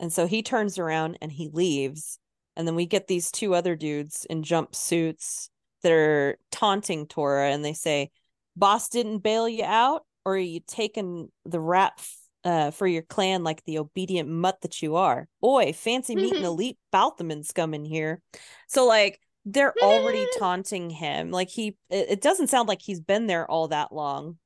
and 0.00 0.12
so 0.12 0.26
he 0.26 0.42
turns 0.42 0.78
around 0.78 1.18
and 1.20 1.30
he 1.30 1.48
leaves 1.52 2.18
and 2.56 2.66
then 2.66 2.74
we 2.76 2.86
get 2.86 3.06
these 3.08 3.30
two 3.32 3.54
other 3.54 3.74
dudes 3.76 4.24
in 4.30 4.42
jumpsuits 4.42 5.48
that 5.82 5.92
are 5.92 6.38
taunting 6.52 7.06
tora 7.06 7.50
and 7.50 7.64
they 7.64 7.72
say 7.72 8.10
boss 8.56 8.88
didn't 8.88 9.18
bail 9.18 9.48
you 9.48 9.64
out 9.64 10.04
or 10.24 10.34
are 10.34 10.38
you 10.38 10.60
taking 10.66 11.30
the 11.44 11.60
rap 11.60 11.94
f- 11.98 12.16
uh, 12.44 12.70
for 12.70 12.86
your 12.86 13.02
clan 13.02 13.42
like 13.42 13.64
the 13.64 13.78
obedient 13.78 14.28
mutt 14.28 14.60
that 14.62 14.82
you 14.82 14.96
are. 14.96 15.28
Oi 15.42 15.72
fancy 15.72 16.14
meeting 16.14 16.34
mm-hmm. 16.34 16.44
elite 16.44 16.78
Baltimore 16.92 17.42
scum 17.42 17.74
in 17.74 17.84
here. 17.84 18.20
So 18.68 18.86
like 18.86 19.20
they're 19.44 19.74
already 19.82 20.20
mm-hmm. 20.20 20.38
taunting 20.38 20.90
him. 20.90 21.30
Like 21.30 21.48
he 21.48 21.76
it, 21.90 22.06
it 22.10 22.20
doesn't 22.20 22.48
sound 22.48 22.68
like 22.68 22.82
he's 22.82 23.00
been 23.00 23.26
there 23.26 23.50
all 23.50 23.68
that 23.68 23.92
long. 23.92 24.38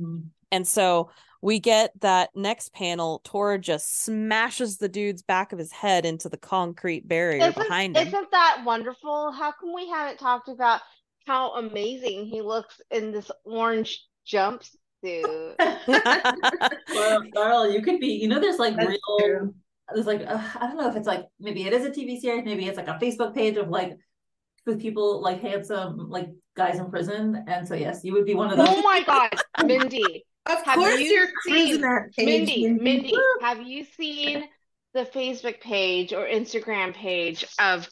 Mm-hmm. 0.00 0.28
And 0.52 0.66
so 0.66 1.10
we 1.42 1.60
get 1.60 1.92
that 2.00 2.30
next 2.34 2.72
panel, 2.72 3.20
Tora 3.24 3.58
just 3.58 4.04
smashes 4.04 4.78
the 4.78 4.88
dude's 4.88 5.22
back 5.22 5.52
of 5.52 5.58
his 5.58 5.70
head 5.70 6.06
into 6.06 6.28
the 6.28 6.36
concrete 6.36 7.06
barrier 7.06 7.48
Isn't, 7.48 7.56
behind 7.56 7.96
him. 7.96 8.08
isn't 8.08 8.30
that 8.30 8.62
wonderful? 8.64 9.32
How 9.32 9.52
come 9.52 9.74
we 9.74 9.88
haven't 9.88 10.18
talked 10.18 10.48
about 10.48 10.80
how 11.26 11.54
amazing 11.54 12.26
he 12.26 12.40
looks 12.40 12.80
in 12.90 13.12
this 13.12 13.30
orange 13.44 14.04
jumpsuit? 15.06 16.72
well, 16.94 17.22
Darl, 17.34 17.70
you 17.70 17.82
could 17.82 18.00
be 18.00 18.08
you 18.08 18.28
know 18.28 18.40
there's 18.40 18.58
like 18.58 18.76
That's 18.76 18.88
real 18.88 19.18
true. 19.20 19.54
there's 19.94 20.06
like 20.06 20.22
uh, 20.26 20.40
I 20.60 20.66
don't 20.66 20.76
know 20.76 20.88
if 20.88 20.96
it's 20.96 21.06
like 21.06 21.26
maybe 21.40 21.64
it 21.66 21.72
is 21.72 21.84
a 21.84 21.90
TV 21.90 22.18
series, 22.18 22.44
maybe 22.44 22.66
it's 22.66 22.76
like 22.76 22.88
a 22.88 22.98
Facebook 23.02 23.34
page 23.34 23.56
of 23.56 23.68
like 23.68 23.96
with 24.66 24.80
people 24.80 25.22
like 25.22 25.40
handsome 25.40 26.10
like 26.10 26.28
guys 26.56 26.78
in 26.78 26.90
prison, 26.90 27.44
and 27.46 27.66
so 27.66 27.74
yes, 27.74 28.00
you 28.02 28.12
would 28.14 28.24
be 28.26 28.34
one 28.34 28.50
of 28.50 28.56
those. 28.56 28.68
oh 28.70 28.82
my 28.82 29.02
god, 29.04 29.30
Mindy. 29.64 30.24
Of 30.48 30.62
Have 30.62 30.76
course 30.78 31.00
you 31.00 31.06
you're 31.06 31.26
seen- 31.26 31.34
cruising 31.42 31.80
that 31.80 32.12
page. 32.16 32.46
Mindy, 32.48 32.68
Mindy, 32.68 33.12
have 33.40 33.62
you 33.66 33.84
seen 33.84 34.44
the 34.94 35.04
Facebook 35.04 35.60
page 35.60 36.12
or 36.12 36.24
Instagram 36.24 36.94
page 36.94 37.44
of 37.60 37.88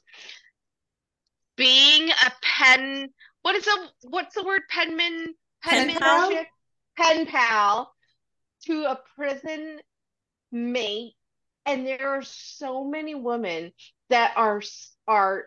being 1.57 2.11
a 2.11 2.31
pen? 2.43 3.09
What 3.43 3.57
is 3.57 3.67
a 3.67 3.91
what's 4.09 4.37
the 4.37 4.45
word? 4.45 4.62
Penman, 4.71 5.35
penmanship, 5.65 6.01
pal? 6.01 6.31
Pen 6.97 7.26
pal 7.26 7.92
to 8.66 8.84
a 8.84 9.01
prison 9.16 9.80
mate, 10.53 11.14
and 11.66 11.86
there 11.86 12.09
are 12.09 12.22
so 12.22 12.84
many 12.84 13.14
women 13.14 13.72
that 14.11 14.32
are 14.36 14.62
are 15.07 15.45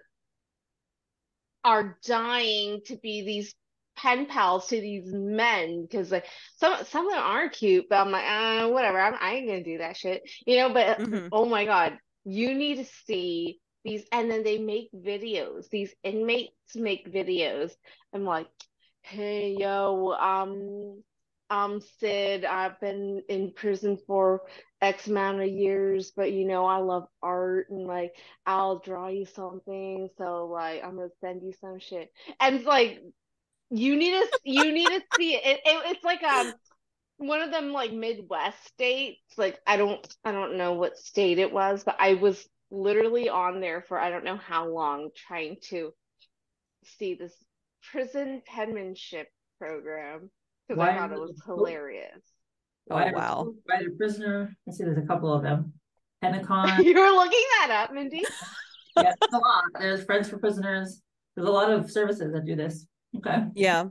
are 1.63 1.97
dying 2.05 2.81
to 2.85 2.95
be 2.97 3.23
these 3.23 3.53
pen 3.97 4.25
pals 4.27 4.67
to 4.67 4.79
these 4.79 5.11
men 5.11 5.81
because 5.81 6.11
like 6.11 6.25
some 6.57 6.83
some 6.85 7.07
of 7.07 7.13
them 7.13 7.21
aren't 7.23 7.53
cute, 7.53 7.87
but 7.89 7.97
I'm 7.97 8.11
like, 8.11 8.25
uh, 8.25 8.69
whatever. 8.69 8.99
I'm, 8.99 9.15
I 9.19 9.35
ain't 9.35 9.47
gonna 9.47 9.63
do 9.63 9.79
that 9.79 9.97
shit, 9.97 10.29
you 10.45 10.57
know. 10.57 10.69
But 10.73 10.99
Mhm. 10.99 11.29
oh 11.31 11.45
my 11.45 11.65
god, 11.65 11.97
you 12.25 12.53
need 12.53 12.75
to 12.75 12.85
see 13.05 13.59
these, 13.83 14.05
and 14.11 14.29
then 14.29 14.43
they 14.43 14.57
make 14.59 14.89
videos. 14.93 15.69
These 15.69 15.93
inmates 16.03 16.75
make 16.75 17.11
videos. 17.11 17.71
I'm 18.13 18.23
like, 18.23 18.47
hey 19.01 19.55
yo, 19.59 20.11
um, 20.13 21.03
um, 21.49 21.81
Sid, 21.99 22.45
I've 22.45 22.79
been 22.79 23.21
in 23.29 23.51
prison 23.53 23.97
for 24.05 24.41
X 24.81 25.07
amount 25.07 25.41
of 25.41 25.47
years, 25.47 26.11
but 26.15 26.31
you 26.31 26.45
know, 26.45 26.65
I 26.65 26.77
love 26.77 27.07
art 27.23 27.69
and 27.69 27.87
like 27.87 28.13
I'll 28.45 28.79
draw 28.79 29.07
you 29.07 29.25
something. 29.25 30.09
So 30.17 30.47
like 30.47 30.83
I'm 30.83 30.95
gonna 30.97 31.09
send 31.21 31.41
you 31.43 31.53
some 31.59 31.79
shit. 31.79 32.11
And 32.39 32.63
like 32.63 33.01
you 33.69 33.95
need 33.95 34.11
to 34.11 34.39
you 34.43 34.71
need 34.71 34.87
to 34.87 35.01
see 35.17 35.35
it. 35.35 35.41
It, 35.45 35.61
it. 35.65 35.95
It's 35.95 36.03
like 36.03 36.23
um 36.23 36.53
one 37.17 37.41
of 37.41 37.51
them 37.51 37.71
like 37.71 37.91
Midwest 37.93 38.65
states. 38.65 39.21
Like 39.37 39.59
I 39.65 39.77
don't 39.77 40.05
I 40.23 40.31
don't 40.31 40.57
know 40.57 40.73
what 40.73 40.97
state 40.97 41.39
it 41.39 41.51
was, 41.51 41.83
but 41.83 41.95
I 41.99 42.15
was 42.15 42.47
literally 42.69 43.29
on 43.29 43.61
there 43.61 43.81
for 43.81 43.97
I 43.99 44.09
don't 44.09 44.25
know 44.25 44.37
how 44.37 44.67
long 44.67 45.09
trying 45.15 45.57
to 45.69 45.93
see 46.97 47.15
this 47.15 47.33
prison 47.91 48.41
penmanship 48.45 49.27
program 49.59 50.29
because 50.67 50.81
I 50.81 50.97
thought 50.97 51.11
it 51.11 51.19
was 51.19 51.41
hilarious. 51.45 52.21
Oh 52.89 52.95
Why- 52.95 53.11
wow. 53.13 53.53
Why 53.65 53.83
the 53.83 53.91
prisoner? 53.97 54.55
I 54.67 54.71
see 54.71 54.83
there's 54.83 54.97
a 54.97 55.07
couple 55.07 55.31
of 55.31 55.43
them. 55.43 55.73
Pentagon. 56.21 56.83
you 56.83 56.99
were 56.99 57.09
looking 57.09 57.43
that 57.59 57.69
up, 57.69 57.93
Mindy. 57.93 58.23
yeah, 58.97 59.13
there's 59.19 59.33
a 59.33 59.37
lot. 59.37 59.63
There's 59.79 60.03
Friends 60.03 60.29
for 60.29 60.39
Prisoners. 60.39 61.01
There's 61.35 61.47
a 61.47 61.51
lot 61.51 61.71
of 61.71 61.91
services 61.91 62.33
that 62.33 62.45
do 62.45 62.55
this. 62.55 62.87
Okay. 63.17 63.43
Yeah. 63.53 63.85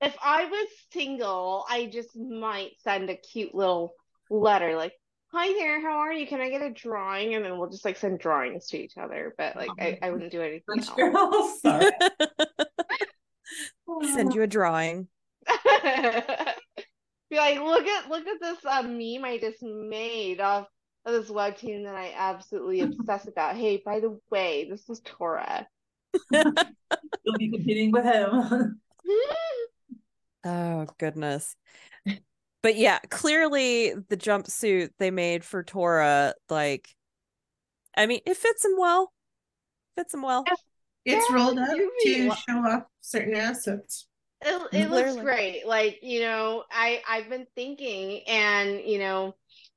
If 0.00 0.16
I 0.20 0.46
was 0.46 0.68
single, 0.92 1.64
I 1.70 1.86
just 1.86 2.16
might 2.16 2.72
send 2.82 3.08
a 3.08 3.14
cute 3.14 3.54
little 3.54 3.94
letter 4.30 4.74
like, 4.74 4.94
"Hi 5.32 5.52
there, 5.52 5.80
how 5.80 5.98
are 5.98 6.12
you? 6.12 6.26
Can 6.26 6.40
I 6.40 6.50
get 6.50 6.60
a 6.60 6.70
drawing?" 6.70 7.34
And 7.34 7.44
then 7.44 7.56
we'll 7.56 7.70
just 7.70 7.84
like 7.84 7.96
send 7.96 8.18
drawings 8.18 8.66
to 8.68 8.78
each 8.78 8.96
other. 8.96 9.32
But 9.38 9.54
like, 9.54 9.70
I, 9.78 9.98
I 10.02 10.10
wouldn't 10.10 10.32
do 10.32 10.42
anything 10.42 10.62
French 10.66 10.88
else. 10.98 11.60
Sorry. 11.62 11.92
Send 14.14 14.34
you 14.34 14.42
a 14.42 14.48
drawing. 14.48 15.06
Be 17.30 17.36
like, 17.36 17.58
look 17.60 17.86
at 17.86 18.10
look 18.10 18.26
at 18.26 18.40
this 18.40 18.58
uh, 18.64 18.82
meme 18.82 19.24
I 19.24 19.38
just 19.40 19.62
made 19.62 20.40
of, 20.40 20.66
of 21.06 21.12
this 21.12 21.30
webtoon 21.30 21.84
that 21.84 21.94
I 21.94 22.12
absolutely 22.16 22.80
obsess 22.80 23.26
about. 23.26 23.56
Hey, 23.56 23.82
by 23.84 24.00
the 24.00 24.18
way, 24.30 24.68
this 24.68 24.88
is 24.88 25.00
Tora. 25.04 25.66
You'll 26.32 27.38
be 27.38 27.50
competing 27.50 27.90
with 27.90 28.04
him. 28.04 28.80
Oh 30.44 30.86
goodness. 30.98 31.54
But 32.62 32.76
yeah, 32.76 32.98
clearly 33.10 33.94
the 34.08 34.16
jumpsuit 34.16 34.90
they 34.98 35.10
made 35.10 35.44
for 35.44 35.62
Tora, 35.62 36.34
like 36.48 36.88
I 37.96 38.06
mean, 38.06 38.20
it 38.26 38.36
fits 38.36 38.64
him 38.64 38.72
well. 38.76 39.12
Fits 39.96 40.14
him 40.14 40.22
well. 40.22 40.44
It's 41.04 41.30
Yeah, 41.30 41.36
rolled 41.36 41.58
up 41.58 41.68
to 41.68 42.30
show 42.48 42.58
off 42.58 42.84
certain 43.00 43.34
assets. 43.34 44.06
It, 44.44 44.68
it 44.74 44.90
looks 44.90 45.16
great. 45.16 45.66
Like, 45.66 46.00
you 46.02 46.20
know, 46.20 46.64
I 46.70 47.02
I've 47.08 47.28
been 47.28 47.46
thinking 47.54 48.22
and, 48.26 48.80
you 48.80 48.98
know, 48.98 49.34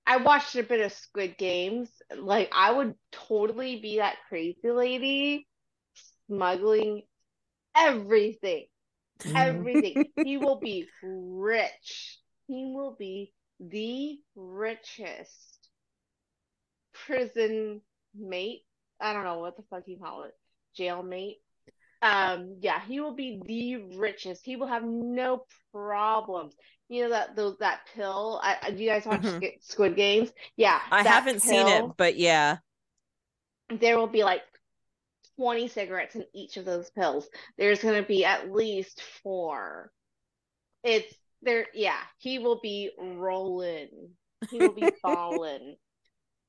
I 0.07 0.17
watched 0.17 0.55
a 0.55 0.63
bit 0.63 0.81
of 0.81 0.91
Squid 0.91 1.37
Games. 1.37 1.89
Like, 2.15 2.49
I 2.53 2.71
would 2.71 2.95
totally 3.11 3.79
be 3.79 3.97
that 3.97 4.17
crazy 4.27 4.71
lady 4.71 5.47
smuggling 6.27 7.03
everything. 7.75 8.65
Everything. 9.35 9.97
He 10.23 10.37
will 10.37 10.59
be 10.59 10.87
rich. 11.03 12.19
He 12.47 12.65
will 12.75 12.95
be 12.97 13.33
the 13.59 14.19
richest 14.35 15.69
prison 16.93 17.81
mate. 18.15 18.63
I 18.99 19.13
don't 19.13 19.23
know 19.23 19.39
what 19.39 19.55
the 19.57 19.63
fuck 19.69 19.83
you 19.87 19.97
call 19.97 20.23
it. 20.23 20.33
Jail 20.75 21.03
mate. 21.03 21.37
Um, 22.05 22.57
yeah, 22.59 22.81
he 22.87 22.99
will 22.99 23.15
be 23.15 23.41
the 23.45 23.97
richest. 23.97 24.45
He 24.45 24.55
will 24.57 24.67
have 24.67 24.83
no 24.83 25.45
problems. 25.73 26.55
You 26.87 27.03
know 27.03 27.09
that 27.09 27.35
those 27.35 27.57
that 27.59 27.81
pill. 27.95 28.39
I, 28.43 28.69
do 28.71 28.83
you 28.83 28.89
guys 28.89 29.05
watch 29.05 29.21
Mhm. 29.21 29.51
Squid- 29.63 29.95
Games? 29.95 30.31
Yeah, 30.55 30.79
I 30.91 31.01
haven't 31.03 31.41
seen 31.41 31.67
it, 31.67 31.85
but 31.97 32.15
yeah. 32.17 32.57
There 33.69 33.97
will 33.97 34.05
be 34.07 34.23
like 34.23 34.43
20 35.37 35.67
cigarettes 35.67 36.15
in 36.15 36.25
each 36.33 36.57
of 36.57 36.65
those 36.65 36.91
pills. 36.91 37.27
There's 37.57 37.81
going 37.81 37.99
to 38.01 38.07
be 38.07 38.23
at 38.23 38.51
least 38.51 39.01
four. 39.23 39.91
It's 40.83 41.11
there. 41.41 41.65
Yeah, 41.73 41.99
he 42.19 42.37
will 42.37 42.59
be 42.61 42.91
rolling. 42.99 43.89
He 44.51 44.59
will 44.59 44.73
be 44.73 44.91
falling 45.01 45.75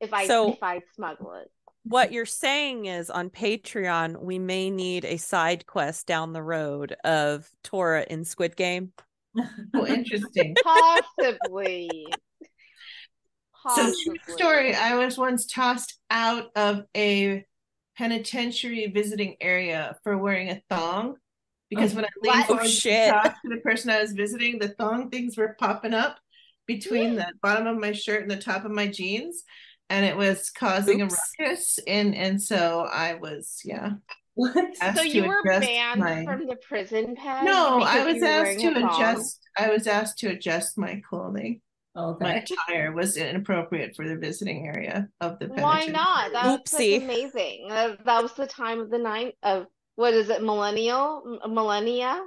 If 0.00 0.12
I 0.12 0.26
So- 0.26 0.50
if 0.52 0.62
I 0.62 0.80
smuggle 0.94 1.32
it. 1.34 1.50
What 1.89 2.11
you're 2.11 2.26
saying 2.26 2.87
is 2.87 3.11
on 3.11 3.30
Patreon, 3.30 4.20
we 4.20 4.41
may 4.41 4.70
need 4.70 5.05
a 5.05 5.18
side 5.18 5.66
quest 5.66 6.07
down 6.07 6.32
the 6.32 6.43
road 6.43 6.97
of 7.05 7.49
Tora 7.62 8.05
in 8.09 8.24
Squid 8.24 8.57
Game. 8.57 8.93
Oh, 9.74 9.87
interesting. 9.87 10.57
Possibly. 10.64 12.07
So 13.74 13.93
true 14.05 14.16
story. 14.37 14.74
I 14.74 14.97
was 14.97 15.18
once 15.18 15.47
tossed 15.47 15.99
out 16.11 16.47
of 16.57 16.84
a 16.97 17.45
penitentiary 17.99 18.87
visiting 18.87 19.37
area 19.41 19.97
for 20.03 20.16
wearing 20.16 20.49
a 20.51 20.62
thong 20.70 21.16
because 21.68 21.95
when 21.95 22.05
I 22.05 22.09
oh, 22.09 22.20
leaned 22.22 22.37
What? 22.39 22.47
forward 22.47 22.64
Oh, 22.64 22.68
to 22.68 23.11
talk 23.11 23.43
to 23.43 23.49
the 23.49 23.61
person 23.61 23.91
I 23.91 24.01
was 24.01 24.12
visiting, 24.12 24.59
the 24.59 24.68
thong 24.68 25.11
things 25.11 25.37
were 25.37 25.57
popping 25.59 25.95
up 25.95 26.18
between 26.66 27.12
mm. 27.12 27.16
the 27.16 27.32
bottom 27.43 27.66
of 27.66 27.76
my 27.76 27.93
shirt 27.93 28.22
and 28.22 28.30
the 28.30 28.37
top 28.37 28.64
of 28.64 28.70
my 28.70 28.87
jeans, 28.87 29.45
and 29.91 30.05
it 30.05 30.16
was 30.16 30.51
causing 30.51 31.03
Oops. 31.03 31.14
a 31.39 31.43
ruckus. 31.43 31.78
And 31.87 32.14
and 32.14 32.43
so 32.43 32.89
I 32.93 33.14
was 33.14 33.61
yeah 33.64 33.93
what? 34.34 34.55
So 34.95 35.03
you 35.03 35.24
were 35.24 35.43
banned 35.45 36.01
my. 36.01 36.24
from 36.24 36.47
the 36.47 36.57
prison 36.57 37.16
pen? 37.16 37.45
no, 37.47 37.80
I 37.80 38.05
was 38.05 38.22
asked 38.22 38.59
to 38.61 38.66
wearing 38.66 38.76
a 38.76 38.80
thong? 38.80 38.95
adjust. 38.95 39.41
I 39.57 39.70
was 39.70 39.87
asked 39.87 40.18
to 40.18 40.28
adjust 40.28 40.76
my 40.76 41.01
clothing. 41.09 41.62
My 41.95 42.45
attire 42.45 42.93
was 42.93 43.16
inappropriate 43.16 43.97
for 43.97 44.07
the 44.07 44.16
visiting 44.16 44.66
area 44.66 45.09
of 45.22 45.39
the 45.39 45.47
Why 45.47 45.87
penitentiary. 45.87 45.93
not? 45.93 46.32
That's 46.32 46.72
like, 46.74 46.82
Oopsie. 46.82 47.03
amazing. 47.03 47.66
That, 47.70 48.05
that 48.05 48.22
was 48.22 48.34
the 48.34 48.47
time 48.47 48.80
of 48.80 48.91
the 48.91 48.99
night 48.99 49.37
of 49.43 49.64
what 49.95 50.12
is 50.12 50.28
it, 50.28 50.43
millennial, 50.43 51.39
M- 51.43 51.55
millennia, 51.55 52.22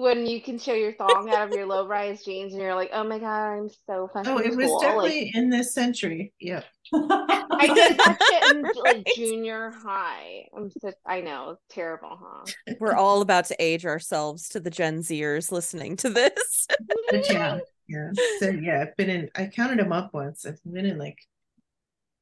when 0.00 0.26
you 0.26 0.40
can 0.40 0.58
show 0.58 0.72
your 0.72 0.92
thong 0.94 1.28
out 1.30 1.48
of 1.48 1.54
your 1.54 1.66
low-rise 1.66 2.24
jeans 2.24 2.52
and 2.52 2.62
you're 2.62 2.74
like, 2.74 2.90
oh 2.92 3.04
my 3.04 3.18
god, 3.18 3.52
I'm 3.52 3.68
so 3.86 4.08
fucking 4.12 4.32
Oh, 4.32 4.38
it 4.38 4.56
was 4.56 4.66
cool. 4.66 4.78
Like, 4.78 4.86
definitely 4.86 5.32
in 5.34 5.50
this 5.50 5.74
century. 5.74 6.32
Yep. 6.40 6.64
I 6.94 7.66
did 7.74 7.98
that 7.98 8.18
shit 8.28 8.56
in 8.56 8.82
like 8.82 9.06
junior 9.14 9.70
high. 9.70 10.46
I'm 10.56 10.70
such, 10.70 10.94
I 11.06 11.20
know, 11.20 11.56
terrible, 11.68 12.18
huh? 12.20 12.50
We're 12.80 12.94
all 12.94 13.20
about 13.20 13.44
to 13.46 13.56
age 13.58 13.84
ourselves 13.84 14.48
to 14.50 14.60
the 14.60 14.70
Gen 14.70 15.00
Zers 15.00 15.52
listening 15.52 15.96
to 15.98 16.10
this. 16.10 16.66
But 17.10 17.30
yeah, 17.30 17.58
yeah. 17.88 18.10
So 18.38 18.48
yeah, 18.50 18.82
I've 18.82 18.96
been 18.96 19.10
in. 19.10 19.30
I 19.34 19.46
counted 19.46 19.78
them 19.78 19.92
up 19.92 20.14
once. 20.14 20.46
I've 20.46 20.60
been 20.64 20.86
in 20.86 20.98
like 20.98 21.18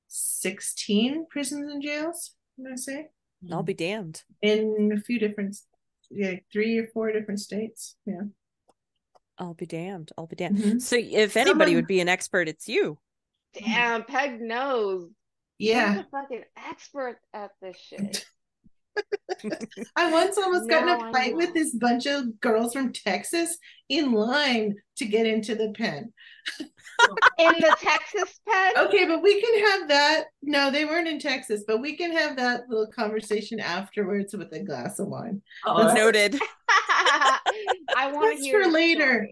sixteen 0.08 1.26
prisons 1.30 1.70
and 1.70 1.82
jails. 1.82 2.32
I'm 2.58 2.64
gonna 2.64 2.78
say 2.78 3.08
I'll 3.52 3.62
be 3.62 3.74
damned. 3.74 4.22
in 4.42 4.92
a 4.96 5.00
few 5.00 5.18
different, 5.18 5.56
yeah, 6.10 6.34
three 6.52 6.78
or 6.78 6.86
four 6.88 7.12
different 7.12 7.40
states. 7.40 7.96
Yeah. 8.06 8.22
I'll 9.38 9.54
be 9.54 9.66
damned. 9.66 10.10
I'll 10.18 10.26
be 10.26 10.36
damned. 10.36 10.58
Mhm. 10.58 10.82
So 10.82 10.96
if 10.96 11.36
anybody 11.36 11.50
Someone- 11.70 11.74
would 11.76 11.86
be 11.86 12.00
an 12.00 12.08
expert, 12.08 12.48
it's 12.48 12.68
you. 12.68 12.98
Damn, 13.54 14.04
Peg 14.04 14.40
knows. 14.40 15.10
Yeah. 15.58 15.94
He's 15.94 16.00
a 16.02 16.08
fucking 16.10 16.44
expert 16.56 17.18
at 17.32 17.50
this 17.62 17.76
shit. 17.78 18.24
I 19.96 20.10
once 20.12 20.36
almost 20.38 20.68
got 20.68 20.82
in 20.82 20.88
a 20.88 21.12
fight 21.12 21.36
with 21.36 21.54
this 21.54 21.74
bunch 21.74 22.06
of 22.06 22.40
girls 22.40 22.72
from 22.72 22.92
Texas 22.92 23.56
in 23.88 24.12
line 24.12 24.74
to 24.96 25.04
get 25.04 25.26
into 25.26 25.54
the 25.54 25.72
pen. 25.76 26.12
In 27.38 27.52
the 27.52 27.76
Texas 27.80 28.40
pen? 28.48 28.72
Okay, 28.76 29.06
but 29.06 29.22
we 29.22 29.40
can 29.40 29.64
have 29.66 29.88
that. 29.88 30.24
No, 30.42 30.68
they 30.72 30.84
weren't 30.84 31.06
in 31.06 31.20
Texas, 31.20 31.62
but 31.64 31.80
we 31.80 31.96
can 31.96 32.10
have 32.10 32.36
that 32.38 32.62
little 32.68 32.88
conversation 32.88 33.60
afterwards 33.60 34.34
with 34.34 34.52
a 34.52 34.58
glass 34.64 34.98
of 34.98 35.06
wine. 35.06 35.40
Oh, 35.64 35.78
that's- 35.78 35.96
Noted. 35.96 36.40
I 36.90 38.10
want 38.12 38.22
That's 38.30 38.40
to 38.40 38.42
hear 38.42 38.64
for 38.64 38.70
later. 38.72 39.28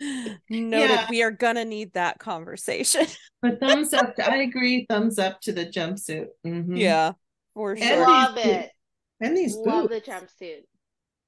story. 0.00 0.38
Noted. 0.50 0.90
Yeah. 0.90 1.06
We 1.08 1.22
are 1.22 1.30
gonna 1.30 1.64
need 1.64 1.94
that 1.94 2.18
conversation. 2.18 3.06
But 3.40 3.60
thumbs 3.60 3.94
up. 3.94 4.14
I 4.22 4.38
agree. 4.38 4.84
Thumbs 4.90 5.18
up 5.18 5.40
to 5.42 5.52
the 5.52 5.64
jumpsuit. 5.64 6.26
Mhm. 6.44 6.76
Yeah, 6.76 7.12
for 7.54 7.76
sure. 7.76 7.86
these 7.86 7.98
Love 7.98 8.36
it. 8.36 8.70
And 9.20 9.36
these 9.36 9.56
Love 9.56 9.88
boots. 9.88 9.94
the 9.94 10.00
jumpsuit. 10.00 10.62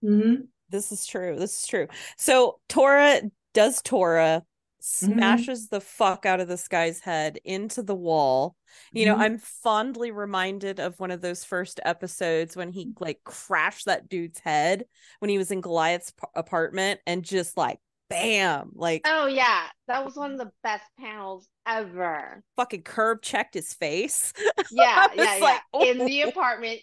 hmm 0.03 0.35
This 0.69 0.93
is 0.93 1.07
true. 1.07 1.37
This 1.39 1.61
is 1.61 1.67
true. 1.67 1.89
So 2.17 2.61
Tora 2.69 3.23
does 3.55 3.83
Tora, 3.83 4.45
smashes 4.83 5.69
the 5.69 5.81
fuck 5.81 6.25
out 6.25 6.41
of 6.41 6.49
this 6.49 6.67
guy's 6.69 7.01
head 7.01 7.39
into 7.45 7.83
the 7.83 7.95
wall. 7.95 8.57
You 8.95 9.07
know, 9.07 9.17
Mhm. 9.17 9.21
I'm 9.21 9.39
fondly 9.39 10.11
reminded 10.11 10.81
of 10.81 10.99
one 11.01 11.11
of 11.11 11.21
those 11.21 11.45
first 11.45 11.81
episodes 11.85 12.57
when 12.57 12.71
he 12.71 12.93
like 12.99 13.23
crashed 13.25 13.87
that 13.87 14.09
dude's 14.09 14.39
head 14.39 14.87
when 15.19 15.29
he 15.29 15.37
was 15.39 15.51
in 15.51 15.61
Goliath's 15.61 16.13
p- 16.13 16.27
apartment 16.35 17.01
and 17.07 17.25
just 17.25 17.57
like 17.57 17.79
bam, 18.09 18.71
like 18.75 19.03
Oh 19.05 19.27
yeah, 19.27 19.67
that 19.89 20.05
was 20.05 20.17
one 20.17 20.33
of 20.33 20.39
the 20.39 20.53
best 20.63 20.85
panels 20.99 21.49
ever. 21.67 22.43
fucking 22.57 22.83
curb 22.83 23.23
checked 23.23 23.55
his 23.55 23.75
face. 23.75 24.33
Yeah, 24.71 25.09
I 25.11 25.15
was 25.17 25.17
yeah, 25.17 25.39
like, 25.41 25.61
yeah. 25.75 25.91
In 25.91 26.05
the 26.05 26.25
"Oh." 26.25 26.29
apartment, 26.31 26.81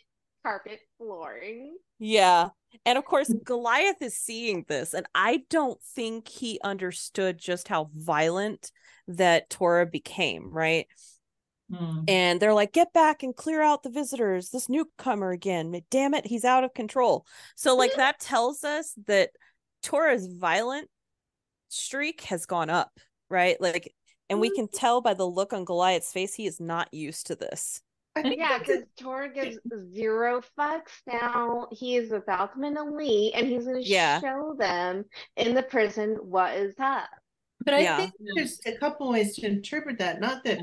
carpet 0.47 0.79
flooring. 0.97 1.75
Yeah. 1.99 2.49
And 2.85 2.97
of 2.97 3.05
course, 3.05 3.33
Goliath 3.43 4.01
is 4.01 4.15
seeing 4.15 4.65
this, 4.67 4.93
and 4.93 5.05
I 5.13 5.43
don't 5.49 5.81
think 5.95 6.27
he 6.27 6.59
understood 6.63 7.37
just 7.37 7.67
how 7.67 7.89
violent 7.93 8.71
that 9.07 9.49
Tora 9.49 9.85
became, 9.85 10.49
right? 10.51 10.87
Hmm. 11.73 12.03
And 12.07 12.39
they're 12.39 12.53
like, 12.53 12.71
get 12.71 12.93
back 12.93 13.23
and 13.23 13.35
clear 13.35 13.61
out 13.61 13.83
the 13.83 13.89
visitors, 13.89 14.49
this 14.49 14.69
newcomer 14.69 15.31
again. 15.31 15.81
Damn 15.91 16.13
it, 16.13 16.25
he's 16.25 16.45
out 16.45 16.63
of 16.63 16.73
control. 16.73 17.25
So, 17.55 17.75
like, 17.75 17.93
that 17.97 18.19
tells 18.19 18.63
us 18.63 18.93
that 19.07 19.31
Tora's 19.83 20.27
violent 20.27 20.89
streak 21.67 22.21
has 22.21 22.45
gone 22.45 22.69
up, 22.69 22.91
right? 23.29 23.59
Like, 23.59 23.93
and 24.29 24.39
we 24.39 24.49
can 24.49 24.67
tell 24.67 25.01
by 25.01 25.13
the 25.13 25.27
look 25.27 25.51
on 25.51 25.65
Goliath's 25.65 26.11
face, 26.11 26.33
he 26.33 26.47
is 26.47 26.59
not 26.59 26.93
used 26.93 27.27
to 27.27 27.35
this. 27.35 27.81
I 28.17 28.21
think 28.29 28.39
Yeah, 28.39 28.59
because 28.59 28.83
Tor 28.99 29.27
gives 29.27 29.57
zero 29.93 30.41
fucks 30.57 30.91
now. 31.05 31.67
He 31.71 31.95
is 31.95 32.11
about 32.11 32.53
them 32.55 32.63
in 32.65 32.77
elite, 32.77 33.33
and 33.35 33.47
he's 33.47 33.65
going 33.65 33.81
to 33.83 33.87
Yeah. 33.89 34.19
show 34.19 34.55
them 34.57 35.05
in 35.35 35.53
the 35.55 35.63
prison 35.63 36.15
what 36.21 36.55
is 36.55 36.75
up. 36.79 37.09
But 37.63 37.73
I 37.73 37.79
Yeah. 37.81 37.97
think 37.97 38.13
there's 38.35 38.59
a 38.65 38.77
couple 38.77 39.09
ways 39.09 39.35
to 39.37 39.45
interpret 39.45 39.99
that. 39.99 40.19
Not 40.19 40.43
that 40.45 40.59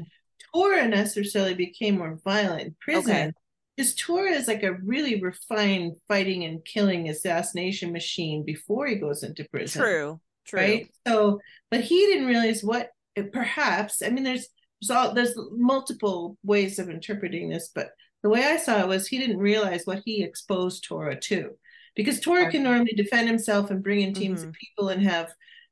Tora 0.53 0.87
necessarily 0.87 1.55
became 1.55 1.99
more 1.99 2.19
violent 2.25 2.63
in 2.63 2.77
prison. 2.81 3.11
Okay. 3.11 3.33
Because 3.77 3.95
Tora 3.97 4.31
is 4.31 4.47
like 4.47 4.63
a 4.63 4.75
really 4.75 5.21
refined 5.21 5.97
fighting 6.07 6.45
and 6.45 6.65
killing 6.65 7.09
assassination 7.09 7.93
machine 7.93 8.45
before 8.45 8.87
he 8.87 8.95
goes 8.95 9.25
into 9.25 9.45
prison. 9.51 9.83
True. 9.83 10.21
True. 10.47 10.61
Right. 10.61 10.95
So, 11.07 11.41
but 11.71 11.81
he 11.81 11.99
didn't 12.07 12.27
realize 12.27 12.63
what 12.63 12.91
perhaps, 13.33 14.03
I 14.03 14.11
mean, 14.11 14.23
there's 14.25 14.49
all 14.91 15.15
there's 15.15 15.35
multiple 15.53 16.37
ways 16.43 16.79
of 16.79 16.91
interpreting 16.91 17.49
this, 17.49 17.71
but 17.75 17.91
the 18.23 18.29
way 18.29 18.45
I 18.45 18.57
saw 18.57 18.81
it 18.81 18.89
was 18.89 19.07
he 19.07 19.19
didn't 19.19 19.39
realize 19.39 19.83
what 19.85 20.03
he 20.05 20.23
exposed 20.23 20.85
Tora 20.85 21.19
to. 21.21 21.51
Because 21.95 22.21
Tora 22.21 22.51
can 22.51 22.65
normally 22.65 22.95
defend 22.97 23.29
himself 23.29 23.71
and 23.71 23.83
bring 23.83 24.01
in 24.01 24.15
teams 24.15 24.43
of 24.43 24.53
people 24.53 24.89
and 24.89 25.03
have, 25.03 25.31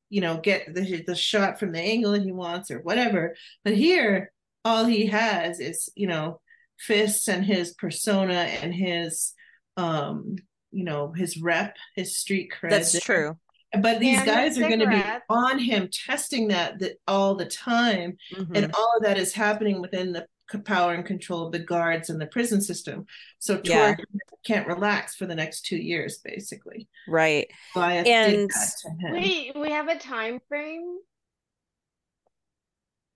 you 0.08 0.20
know, 0.20 0.36
get 0.36 0.72
the 0.72 1.02
the 1.04 1.16
shot 1.16 1.58
from 1.58 1.72
the 1.72 1.80
angle 1.80 2.12
that 2.12 2.22
he 2.22 2.30
wants 2.30 2.70
or 2.70 2.80
whatever. 2.80 3.34
But 3.64 3.74
here, 3.74 4.30
all 4.64 4.84
he 4.84 5.06
has 5.06 5.58
is, 5.58 5.90
you 5.96 6.06
know, 6.06 6.40
fists 6.78 7.28
and 7.28 7.44
his 7.44 7.74
persona 7.74 8.34
and 8.34 8.72
his 8.72 9.32
um, 9.76 10.36
you 10.70 10.84
know, 10.84 11.12
his 11.12 11.40
rep, 11.40 11.76
his 11.94 12.16
street 12.16 12.52
cred. 12.52 12.70
That's 12.70 13.00
true. 13.00 13.36
But 13.80 14.00
these 14.00 14.18
And 14.18 14.26
guys 14.26 14.58
are 14.58 14.68
going 14.68 14.80
to 14.80 14.86
be 14.88 15.02
on 15.30 15.58
him, 15.58 15.88
testing 15.90 16.48
that, 16.48 16.78
that 16.80 16.98
all 17.08 17.34
the 17.34 17.46
time, 17.46 18.18
Mhm. 18.34 18.50
and 18.56 18.74
all 18.74 18.92
of 18.98 19.02
that 19.04 19.16
is 19.16 19.32
happening 19.32 19.80
within 19.80 20.12
the 20.12 20.26
power 20.66 20.92
and 20.92 21.06
control 21.06 21.46
of 21.46 21.52
the 21.52 21.58
guards 21.58 22.10
and 22.10 22.20
the 22.20 22.26
prison 22.26 22.60
system. 22.60 23.06
So 23.38 23.62
Yeah. 23.64 23.94
Tor 23.94 24.04
can't 24.44 24.66
relax 24.66 25.14
for 25.14 25.24
the 25.24 25.34
next 25.34 25.62
two 25.64 25.78
years, 25.78 26.18
basically. 26.18 26.88
Right. 27.08 27.50
Goliath 27.72 28.06
And- 28.06 28.50
that 28.50 28.72
to 28.82 28.90
him. 29.06 29.12
Wait, 29.14 29.56
we 29.56 29.70
have 29.70 29.88
a 29.88 29.98
time 29.98 30.40
frame. 30.48 30.98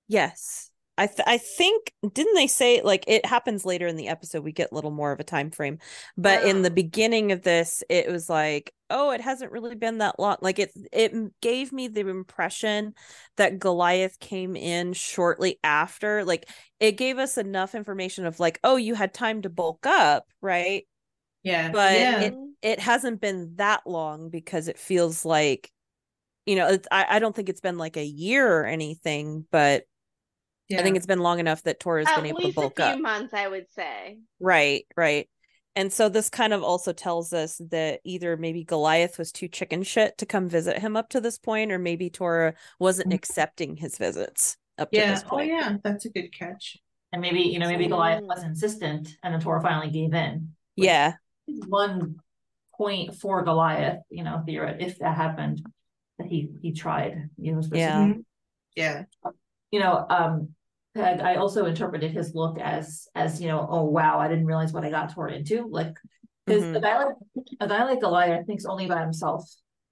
Yes. 0.08 0.70
I 0.98 1.06
th- 1.06 1.26
I 1.26 1.38
think 1.38 1.92
didn't 2.12 2.34
they 2.34 2.46
say 2.46 2.80
like 2.82 3.04
it 3.06 3.26
happens 3.26 3.64
later 3.66 3.86
in 3.86 3.96
the 3.96 4.08
episode 4.08 4.42
we 4.42 4.52
get 4.52 4.72
a 4.72 4.74
little 4.74 4.90
more 4.90 5.12
of 5.12 5.20
a 5.20 5.24
time 5.24 5.50
frame. 5.50 5.78
But 6.16 6.44
in 6.44 6.62
the 6.62 6.70
beginning 6.70 7.32
of 7.32 7.42
this 7.42 7.82
it 7.90 8.10
was 8.10 8.30
like 8.30 8.72
oh 8.88 9.10
it 9.10 9.20
hasn't 9.20 9.52
really 9.52 9.74
been 9.74 9.98
that 9.98 10.18
long 10.18 10.36
like 10.40 10.58
it 10.58 10.72
it 10.92 11.12
gave 11.40 11.72
me 11.72 11.88
the 11.88 12.08
impression 12.08 12.94
that 13.36 13.58
Goliath 13.58 14.18
came 14.20 14.56
in 14.56 14.92
shortly 14.92 15.58
after 15.62 16.24
like 16.24 16.48
it 16.80 16.92
gave 16.92 17.18
us 17.18 17.36
enough 17.36 17.74
information 17.74 18.24
of 18.24 18.40
like 18.40 18.58
oh 18.64 18.76
you 18.76 18.94
had 18.94 19.12
time 19.12 19.42
to 19.42 19.50
bulk 19.50 19.86
up 19.86 20.26
right? 20.40 20.86
Yeah, 21.42 21.70
but 21.70 21.98
yeah, 21.98 22.20
it 22.20 22.34
it 22.62 22.80
hasn't 22.80 23.20
been 23.20 23.52
that 23.56 23.86
long 23.86 24.30
because 24.30 24.68
it 24.68 24.78
feels 24.78 25.24
like 25.24 25.70
you 26.46 26.56
know 26.56 26.68
it's, 26.68 26.88
I, 26.90 27.06
I 27.08 27.18
don't 27.18 27.36
think 27.36 27.48
it's 27.48 27.60
been 27.60 27.78
like 27.78 27.96
a 27.96 28.04
year 28.04 28.60
or 28.60 28.64
anything 28.64 29.46
but 29.50 29.84
yeah. 30.68 30.80
I 30.80 30.82
think 30.82 30.96
it's 30.96 31.06
been 31.06 31.20
long 31.20 31.38
enough 31.38 31.62
that 31.64 31.80
Tora's 31.80 32.08
At 32.08 32.16
been 32.16 32.26
able 32.26 32.40
to 32.40 32.46
least 32.46 32.58
a 32.58 32.60
bulk 32.60 32.76
few 32.76 32.84
up. 32.84 33.00
months, 33.00 33.34
I 33.34 33.48
would 33.48 33.66
say. 33.72 34.18
Right, 34.40 34.86
right. 34.96 35.28
And 35.74 35.92
so 35.92 36.08
this 36.08 36.30
kind 36.30 36.52
of 36.54 36.62
also 36.62 36.92
tells 36.92 37.32
us 37.34 37.60
that 37.70 38.00
either 38.02 38.36
maybe 38.36 38.64
Goliath 38.64 39.18
was 39.18 39.30
too 39.30 39.46
chicken 39.48 39.82
shit 39.82 40.16
to 40.18 40.26
come 40.26 40.48
visit 40.48 40.78
him 40.78 40.96
up 40.96 41.10
to 41.10 41.20
this 41.20 41.38
point, 41.38 41.70
or 41.70 41.78
maybe 41.78 42.08
Tora 42.08 42.54
wasn't 42.80 43.10
Mhm. 43.10 43.14
accepting 43.16 43.76
his 43.76 43.98
visits 43.98 44.56
up 44.78 44.90
to 44.90 44.98
this 45.00 45.22
Oh, 45.26 45.28
point. 45.28 45.48
yeah, 45.48 45.54
oh 45.66 45.70
yeah, 45.72 45.76
that's 45.84 46.04
a 46.06 46.10
good 46.10 46.28
catch. 46.32 46.78
And 47.12 47.20
maybe, 47.22 47.40
you 47.42 47.58
know, 47.58 47.68
maybe 47.68 47.88
Goliath 47.88 48.22
Mm. 48.22 48.26
was 48.28 48.42
insistent 48.42 49.16
and 49.22 49.34
then 49.34 49.40
Tor 49.40 49.60
finally 49.60 49.90
gave 49.90 50.14
in. 50.14 50.54
Yeah, 50.76 51.14
One 51.46 52.16
point 52.76 53.14
for 53.14 53.42
Goliath, 53.44 54.00
you 54.10 54.24
know, 54.24 54.42
theoret 54.46 54.80
if 54.80 54.98
that 54.98 55.16
happened, 55.16 55.62
that 56.18 56.26
he 56.26 56.50
he 56.62 56.72
tried. 56.72 57.30
You 57.38 57.52
know. 57.54 57.62
Yeah. 57.72 57.98
Mhm. 58.06 58.24
Yeah, 58.74 59.04
you 59.76 59.82
know, 59.82 60.06
um, 60.08 60.48
Peg, 60.94 61.20
I 61.20 61.34
also 61.34 61.66
interpreted 61.66 62.10
his 62.10 62.34
look 62.34 62.58
as 62.58 63.08
as 63.14 63.42
you 63.42 63.48
know, 63.48 63.66
oh 63.70 63.84
wow, 63.84 64.18
I 64.18 64.26
didn't 64.26 64.46
realize 64.46 64.72
what 64.72 64.84
I 64.84 64.90
got 64.90 65.12
toward 65.12 65.34
into. 65.34 65.68
Like, 65.68 65.98
because 66.46 66.62
a 66.62 66.66
Mhm. 66.66 66.82
guy 66.82 67.04
like 67.04 67.16
a 67.60 67.68
guy 67.68 67.84
like 67.84 68.00
Goliath 68.00 68.46
thinks 68.46 68.64
only 68.64 68.86
about 68.86 69.02
himself. 69.02 69.44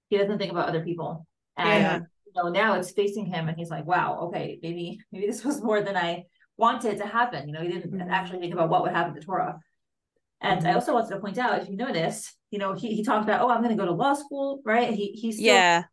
He 0.09 0.17
doesn't 0.17 0.39
think 0.39 0.51
about 0.51 0.69
other 0.69 0.83
people. 0.83 1.27
And 1.55 1.83
Yeah. 1.83 1.99
you 2.25 2.33
know, 2.35 2.49
now 2.49 2.73
it's 2.79 2.93
facing 2.93 3.27
him, 3.27 3.47
and 3.47 3.55
he's 3.55 3.69
like, 3.69 3.85
wow, 3.85 4.21
okay, 4.23 4.57
maybe 4.63 4.97
maybe 5.11 5.27
this 5.27 5.45
was 5.45 5.61
more 5.61 5.83
than 5.83 5.95
I 5.95 6.23
wanted 6.57 6.97
to 6.97 7.05
happen. 7.05 7.47
You 7.47 7.53
know, 7.53 7.61
he 7.61 7.67
didn't 7.67 7.91
Mhm. 7.91 8.09
actually 8.09 8.39
think 8.39 8.55
about 8.55 8.69
what 8.69 8.81
would 8.81 8.91
happen 8.91 9.13
to 9.13 9.21
Tora. 9.21 9.59
And 10.41 10.67
I 10.67 10.71
Mhm. 10.71 10.75
also 10.75 10.93
wanted 10.95 11.13
to 11.13 11.19
point 11.19 11.37
out, 11.37 11.61
if 11.61 11.69
you 11.69 11.75
notice, 11.75 12.35
you 12.49 12.57
know, 12.57 12.73
he, 12.73 12.95
he 12.95 13.03
talked 13.03 13.25
about, 13.25 13.41
oh, 13.41 13.49
I'm 13.51 13.61
going 13.61 13.77
to 13.77 13.81
go 13.83 13.85
to 13.85 13.91
law 14.03 14.15
school, 14.15 14.61
right? 14.65 14.89
He 14.91 15.11
he's 15.11 15.35
still 15.35 15.45
yeah, 15.45 15.83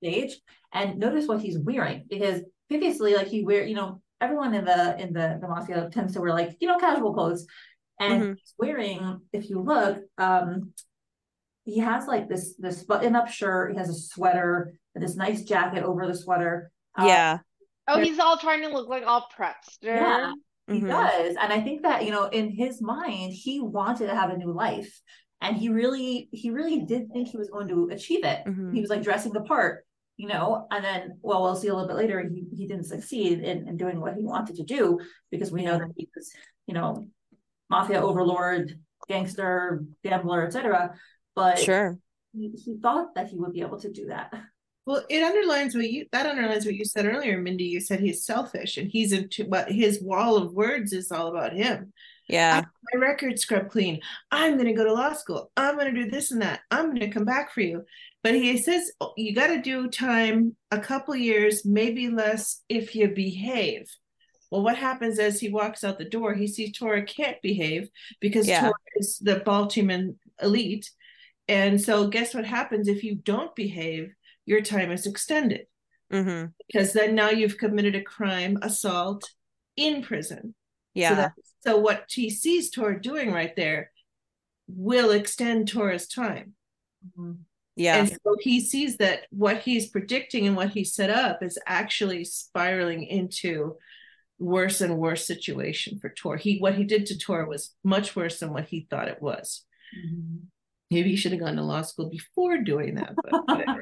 stage 0.00 0.40
and 0.72 0.98
notice 0.98 1.26
what 1.26 1.40
he's 1.40 1.58
wearing 1.58 2.04
because 2.08 2.42
previously 2.68 3.14
like 3.14 3.28
he 3.28 3.44
wear 3.44 3.64
you 3.64 3.74
know 3.74 4.00
everyone 4.20 4.54
in 4.54 4.64
the 4.64 4.98
in 5.00 5.12
the 5.12 5.38
the 5.40 5.48
mafia 5.48 5.88
tends 5.92 6.12
to 6.14 6.20
wear 6.20 6.32
like 6.32 6.56
you 6.60 6.68
know 6.68 6.78
casual 6.78 7.12
clothes 7.14 7.46
and 8.00 8.22
Mhm. 8.22 8.36
he's 8.36 8.54
wearing 8.58 9.20
if 9.32 9.48
you 9.50 9.60
look 9.60 9.98
um 10.18 10.72
he 11.64 11.78
has 11.80 12.06
like 12.06 12.28
this 12.28 12.54
this 12.56 12.82
button 12.84 13.14
up 13.16 13.28
shirt 13.28 13.72
he 13.72 13.78
has 13.78 13.88
a 13.88 13.94
sweater 13.94 14.72
and 14.94 15.02
this 15.04 15.16
nice 15.16 15.42
jacket 15.42 15.82
over 15.82 16.06
the 16.06 16.14
sweater 16.14 16.70
Uh, 16.98 17.04
yeah. 17.06 17.38
Oh, 17.88 18.00
he's 18.00 18.18
all 18.18 18.36
trying 18.36 18.62
to 18.62 18.68
look 18.68 18.88
like 18.88 19.04
all 19.06 19.28
prepster. 19.36 19.94
yeah 19.94 20.32
he 20.68 20.80
Mhm. 20.80 20.88
does 20.88 21.36
and 21.40 21.52
i 21.52 21.60
think 21.60 21.82
that 21.82 22.04
you 22.04 22.10
know 22.10 22.24
in 22.24 22.50
his 22.50 22.82
mind 22.82 23.32
he 23.32 23.60
wanted 23.60 24.06
to 24.08 24.14
have 24.16 24.30
a 24.30 24.36
new 24.36 24.52
life 24.52 25.00
and 25.40 25.56
he 25.56 25.68
really 25.68 26.28
he 26.32 26.50
really 26.50 26.80
did 26.80 27.12
think 27.12 27.28
he 27.28 27.36
was 27.36 27.50
going 27.50 27.68
to 27.68 27.88
achieve 27.92 28.24
it 28.24 28.40
Mhm. 28.46 28.74
he 28.74 28.80
was 28.80 28.90
like 28.90 29.02
dressing 29.02 29.32
the 29.32 29.42
part 29.42 29.86
you 30.16 30.28
know 30.28 30.66
and 30.70 30.84
then 30.84 31.18
well 31.22 31.42
we'll 31.42 31.56
see 31.56 31.68
a 31.68 31.74
little 31.74 31.88
bit 31.88 31.96
later 31.96 32.20
he, 32.28 32.44
he 32.56 32.66
didn't 32.66 32.84
succeed 32.84 33.40
in, 33.40 33.68
in 33.68 33.76
doing 33.76 34.00
what 34.00 34.14
he 34.14 34.22
wanted 34.22 34.56
to 34.56 34.62
do 34.62 34.98
because 35.30 35.50
we 35.52 35.62
know 35.62 35.78
that 35.78 35.92
he 35.96 36.08
was 36.14 36.32
you 36.66 36.74
know 36.74 37.06
mafia 37.70 38.00
overlord 38.00 38.78
gangster 39.08 39.84
gambler 40.02 40.46
etc 40.46 40.94
but 41.34 41.58
Sure. 41.58 41.98
he, 42.32 42.50
he 42.64 42.78
thought 42.80 43.14
that 43.14 43.28
he 43.28 43.36
would 43.36 43.52
be 43.52 43.60
able 43.60 43.78
to 43.80 43.90
do 43.92 44.06
that 44.06 44.32
Well, 44.86 45.04
it 45.10 45.22
underlines 45.22 45.74
what 45.74 45.90
you 45.90 46.06
that 46.12 46.26
underlines 46.26 46.64
what 46.64 46.76
you 46.76 46.84
said 46.84 47.06
earlier, 47.06 47.38
Mindy. 47.42 47.64
You 47.64 47.80
said 47.80 47.98
he's 47.98 48.24
selfish 48.24 48.76
and 48.78 48.88
he's 48.88 49.10
into 49.12 49.44
what 49.44 49.70
his 49.70 50.00
wall 50.00 50.36
of 50.36 50.52
words 50.54 50.92
is 50.92 51.10
all 51.10 51.26
about 51.26 51.52
him. 51.54 51.92
Yeah. 52.28 52.62
My 52.94 53.00
record 53.00 53.38
scrub 53.40 53.68
clean. 53.68 53.98
I'm 54.30 54.56
gonna 54.56 54.74
go 54.74 54.84
to 54.84 54.92
law 54.92 55.12
school. 55.12 55.50
I'm 55.56 55.76
gonna 55.76 55.92
do 55.92 56.08
this 56.08 56.30
and 56.30 56.40
that. 56.42 56.60
I'm 56.70 56.92
gonna 56.94 57.10
come 57.10 57.24
back 57.24 57.52
for 57.52 57.62
you. 57.62 57.84
But 58.22 58.34
he 58.34 58.58
says 58.58 58.90
oh, 59.00 59.12
you 59.16 59.34
gotta 59.34 59.60
do 59.60 59.88
time 59.88 60.56
a 60.70 60.80
couple 60.80 61.14
years, 61.14 61.64
maybe 61.64 62.08
less 62.08 62.62
if 62.68 62.94
you 62.94 63.08
behave. 63.08 63.86
Well, 64.50 64.62
what 64.62 64.76
happens 64.76 65.18
as 65.18 65.40
he 65.40 65.48
walks 65.48 65.84
out 65.84 65.98
the 65.98 66.08
door? 66.08 66.34
He 66.34 66.46
sees 66.46 66.76
Tora 66.76 67.04
can't 67.04 67.40
behave 67.42 67.88
because 68.20 68.46
Yeah. 68.46 68.60
Tora 68.60 68.74
is 68.96 69.18
the 69.18 69.36
Baltimore 69.40 70.14
elite. 70.40 70.90
And 71.48 71.80
so 71.80 72.08
guess 72.08 72.34
what 72.34 72.44
happens 72.44 72.88
if 72.88 73.04
you 73.04 73.16
don't 73.16 73.54
behave? 73.54 74.12
Your 74.44 74.60
time 74.60 74.90
is 74.92 75.06
extended 75.06 75.66
hmm 76.10 76.46
because 76.68 76.92
then 76.92 77.14
now 77.14 77.30
you've 77.30 77.58
committed 77.58 77.94
a 77.94 78.02
crime, 78.02 78.58
assault 78.62 79.28
in 79.76 80.02
prison. 80.02 80.54
Yeah. 80.94 81.08
So, 81.10 81.14
that, 81.16 81.32
so 81.64 81.76
what 81.78 82.04
he 82.08 82.30
sees 82.30 82.70
Tora 82.70 83.00
doing 83.00 83.32
right 83.32 83.54
there 83.54 83.90
will 84.68 85.10
extend 85.10 85.68
Tora's 85.68 86.08
time. 86.08 86.54
Yeah. 87.76 87.96
And 87.98 88.08
so 88.10 88.36
he 88.40 88.60
sees 88.60 88.96
that 88.96 89.26
what 89.30 89.58
he's 89.58 89.88
predicting 89.88 90.46
and 90.46 90.56
what 90.56 90.70
he 90.70 90.82
set 90.84 91.10
up 91.10 91.42
is 91.42 91.58
actually 91.66 92.24
spiraling 92.24 93.04
into 93.04 93.76
worse 94.38 94.80
and 94.80 94.98
worse 94.98 95.26
situation 95.26 95.98
for 95.98 96.10
Tor. 96.10 96.36
He 96.36 96.58
what 96.58 96.74
he 96.74 96.84
did 96.84 97.06
to 97.06 97.18
Tor 97.18 97.46
was 97.46 97.74
much 97.84 98.16
worse 98.16 98.40
than 98.40 98.52
what 98.52 98.66
he 98.66 98.86
thought 98.90 99.08
it 99.08 99.22
was. 99.22 99.64
Maybe 100.90 101.10
he 101.10 101.16
should 101.16 101.32
have 101.32 101.40
gone 101.40 101.56
to 101.56 101.62
law 101.64 101.82
school 101.82 102.08
before 102.08 102.58
doing 102.58 102.94
that, 102.94 103.14
but 103.16 103.32
whatever. 103.46 103.80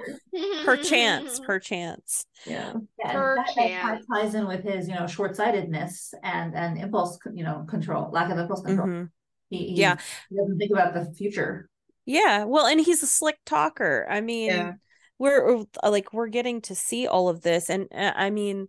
Perchance, 0.64 1.38
perchance. 1.40 2.24
yeah. 2.46 2.72
Yeah, 2.98 3.04
and 3.04 3.12
Per 3.12 3.36
that, 3.36 3.54
that 3.56 4.02
ties 4.12 4.34
in 4.34 4.46
with 4.46 4.64
his 4.64 4.88
you 4.88 4.94
know 4.94 5.06
short-sightedness 5.06 6.14
and 6.22 6.54
and 6.54 6.78
impulse 6.78 7.18
you 7.34 7.44
know 7.44 7.66
control 7.68 8.10
lack 8.10 8.30
of 8.30 8.38
impulse 8.38 8.62
control 8.62 8.88
Mhm. 8.88 9.10
he, 9.50 9.58
he, 9.68 9.74
Yeah. 9.74 9.96
he 10.30 10.36
doesn't 10.36 10.58
think 10.58 10.72
about 10.72 10.94
the 10.94 11.12
future 11.14 11.68
Yeah. 12.06 12.44
Well, 12.44 12.66
and 12.66 12.80
he's 12.80 13.02
a 13.02 13.06
slick 13.06 13.38
talker. 13.46 14.06
I 14.10 14.20
mean, 14.20 14.50
Yeah. 14.50 14.72
we're 15.18 15.46
we're- 15.46 15.66
like 15.82 16.12
we're 16.12 16.28
getting 16.28 16.60
to 16.62 16.74
see 16.74 17.06
all 17.06 17.28
of 17.28 17.42
this 17.42 17.70
and 17.70 17.88
uh, 17.94 18.12
I 18.14 18.30
mean, 18.30 18.68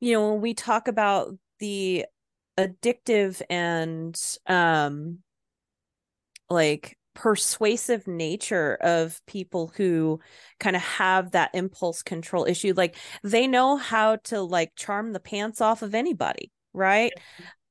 you 0.00 0.12
know, 0.14 0.32
when 0.32 0.40
we 0.40 0.54
talk 0.54 0.88
about 0.88 1.36
the 1.58 2.06
addictive 2.58 3.40
and 3.48 4.18
um 4.46 5.18
like 6.48 6.96
persuasive 7.14 8.06
nature 8.06 8.76
of 8.80 9.20
people 9.26 9.72
who 9.76 10.20
kind 10.58 10.76
of 10.76 10.82
have 10.82 11.32
that 11.32 11.50
impulse 11.54 12.02
control 12.02 12.44
issue 12.44 12.72
like 12.76 12.96
they 13.22 13.46
know 13.46 13.76
how 13.76 14.16
to 14.16 14.40
like 14.40 14.72
charm 14.76 15.12
the 15.12 15.20
pants 15.20 15.60
off 15.60 15.82
of 15.82 15.94
anybody 15.94 16.50
right 16.72 17.12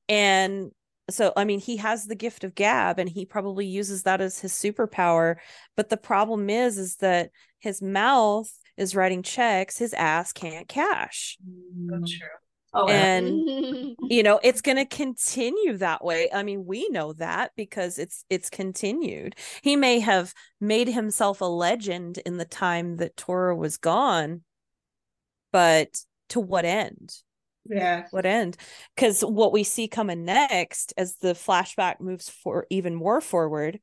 and 0.08 0.70
so 1.10 1.32
i 1.36 1.44
mean 1.44 1.60
he 1.60 1.76
has 1.76 2.06
the 2.06 2.14
gift 2.14 2.44
of 2.44 2.54
gab 2.54 2.98
and 2.98 3.08
he 3.08 3.24
probably 3.24 3.66
uses 3.66 4.04
that 4.04 4.20
as 4.20 4.38
his 4.38 4.52
superpower 4.52 5.36
but 5.76 5.88
the 5.88 5.96
problem 5.96 6.48
is 6.48 6.78
is 6.78 6.96
that 6.96 7.30
his 7.58 7.82
mouth 7.82 8.50
is 8.76 8.96
writing 8.96 9.22
checks 9.22 9.78
his 9.78 9.92
ass 9.94 10.32
can't 10.32 10.66
cash. 10.66 11.36
So 11.88 11.94
mm. 11.94 12.06
true. 12.06 12.28
Oh, 12.72 12.88
yeah. 12.88 12.94
And 12.94 13.96
you 14.00 14.22
know, 14.22 14.40
it's 14.42 14.62
going 14.62 14.78
to 14.78 14.84
continue 14.84 15.76
that 15.76 16.04
way. 16.04 16.30
I 16.32 16.42
mean, 16.42 16.64
we 16.64 16.88
know 16.88 17.12
that 17.14 17.52
because 17.56 17.98
it's 17.98 18.24
it's 18.30 18.48
continued. 18.48 19.36
He 19.62 19.76
may 19.76 20.00
have 20.00 20.32
made 20.60 20.88
himself 20.88 21.40
a 21.40 21.46
legend 21.46 22.18
in 22.18 22.38
the 22.38 22.44
time 22.44 22.96
that 22.96 23.16
Tora 23.16 23.54
was 23.54 23.76
gone, 23.76 24.42
but 25.52 26.00
to 26.30 26.40
what 26.40 26.64
end? 26.64 27.14
Yeah. 27.68 28.06
what 28.10 28.26
end? 28.26 28.56
Because 28.94 29.22
what 29.22 29.52
we 29.52 29.64
see 29.64 29.86
coming 29.86 30.24
next 30.24 30.92
as 30.96 31.16
the 31.16 31.34
flashback 31.34 32.00
moves 32.00 32.28
for 32.28 32.66
even 32.70 32.94
more 32.94 33.20
forward 33.20 33.80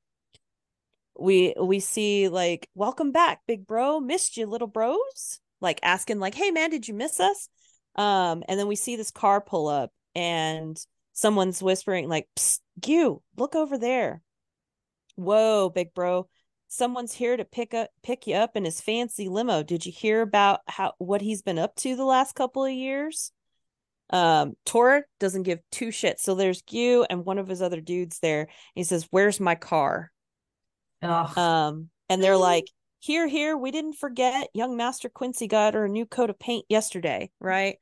we 1.20 1.54
we 1.60 1.80
see 1.80 2.30
like 2.30 2.70
welcome 2.76 3.12
back 3.12 3.42
big 3.48 3.68
bro. 3.68 4.00
Missed 4.00 4.38
you 4.38 4.46
little 4.46 4.68
bros. 4.68 5.40
Like 5.62 5.80
asking 5.84 6.20
like 6.20 6.36
hey 6.36 6.52
man 6.52 6.70
did 6.70 6.88
you 6.88 6.94
miss 6.94 7.20
us? 7.20 7.50
Um 7.96 8.44
and 8.48 8.60
then 8.60 8.68
we 8.68 8.76
see 8.76 8.96
this 8.96 9.12
car 9.12 9.42
pull 9.42 9.68
up 9.68 9.92
and 10.16 10.78
someone's 11.14 11.62
whispering 11.62 12.08
like 12.08 12.28
Psst, 12.36 12.60
you 12.86 13.22
look 13.36 13.56
over 13.56 13.78
there. 13.78 14.22
Whoa 15.16 15.70
big 15.70 15.94
bro. 15.94 16.28
Someone's 16.70 17.14
here 17.14 17.38
to 17.38 17.46
pick 17.46 17.74
up 17.74 17.90
pick 18.04 18.28
you 18.28 18.36
up 18.36 18.56
in 18.56 18.66
his 18.66 18.82
fancy 18.82 19.30
limo. 19.30 19.64
Did 19.64 19.86
you 19.86 19.92
hear 19.92 20.22
about 20.22 20.62
how 20.68 20.94
what 21.00 21.22
he's 21.22 21.42
been 21.42 21.58
up 21.58 21.76
to 21.78 21.96
the 21.96 22.06
last 22.06 22.36
couple 22.36 22.66
of 22.66 22.72
years 22.72 23.32
um 24.10 24.54
Tor 24.66 25.06
doesn't 25.20 25.44
give 25.44 25.60
two 25.72 25.88
shits. 25.88 26.20
So 26.20 26.36
there's 26.36 26.62
Gyu 26.62 27.06
and 27.10 27.26
one 27.26 27.40
of 27.40 27.48
his 27.48 27.62
other 27.62 27.82
dudes 27.82 28.20
there. 28.20 28.48
He 28.74 28.84
says, 28.84 29.08
Where's 29.12 29.40
my 29.40 29.56
car? 29.56 30.12
Ugh. 31.02 31.38
Um, 31.38 31.90
and 32.10 32.24
they're 32.24 32.38
like, 32.38 32.66
Here, 33.00 33.28
here, 33.28 33.58
we 33.58 33.72
didn't 33.72 33.94
forget 33.94 34.50
young 34.54 34.78
Master 34.78 35.10
Quincy 35.10 35.48
got 35.48 35.74
her 35.74 35.86
a 35.86 35.90
new 35.90 36.06
coat 36.06 36.30
of 36.30 36.40
paint 36.40 36.66
yesterday, 36.70 37.30
right? 37.40 37.78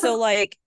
So 0.00 0.16
like 0.16 0.58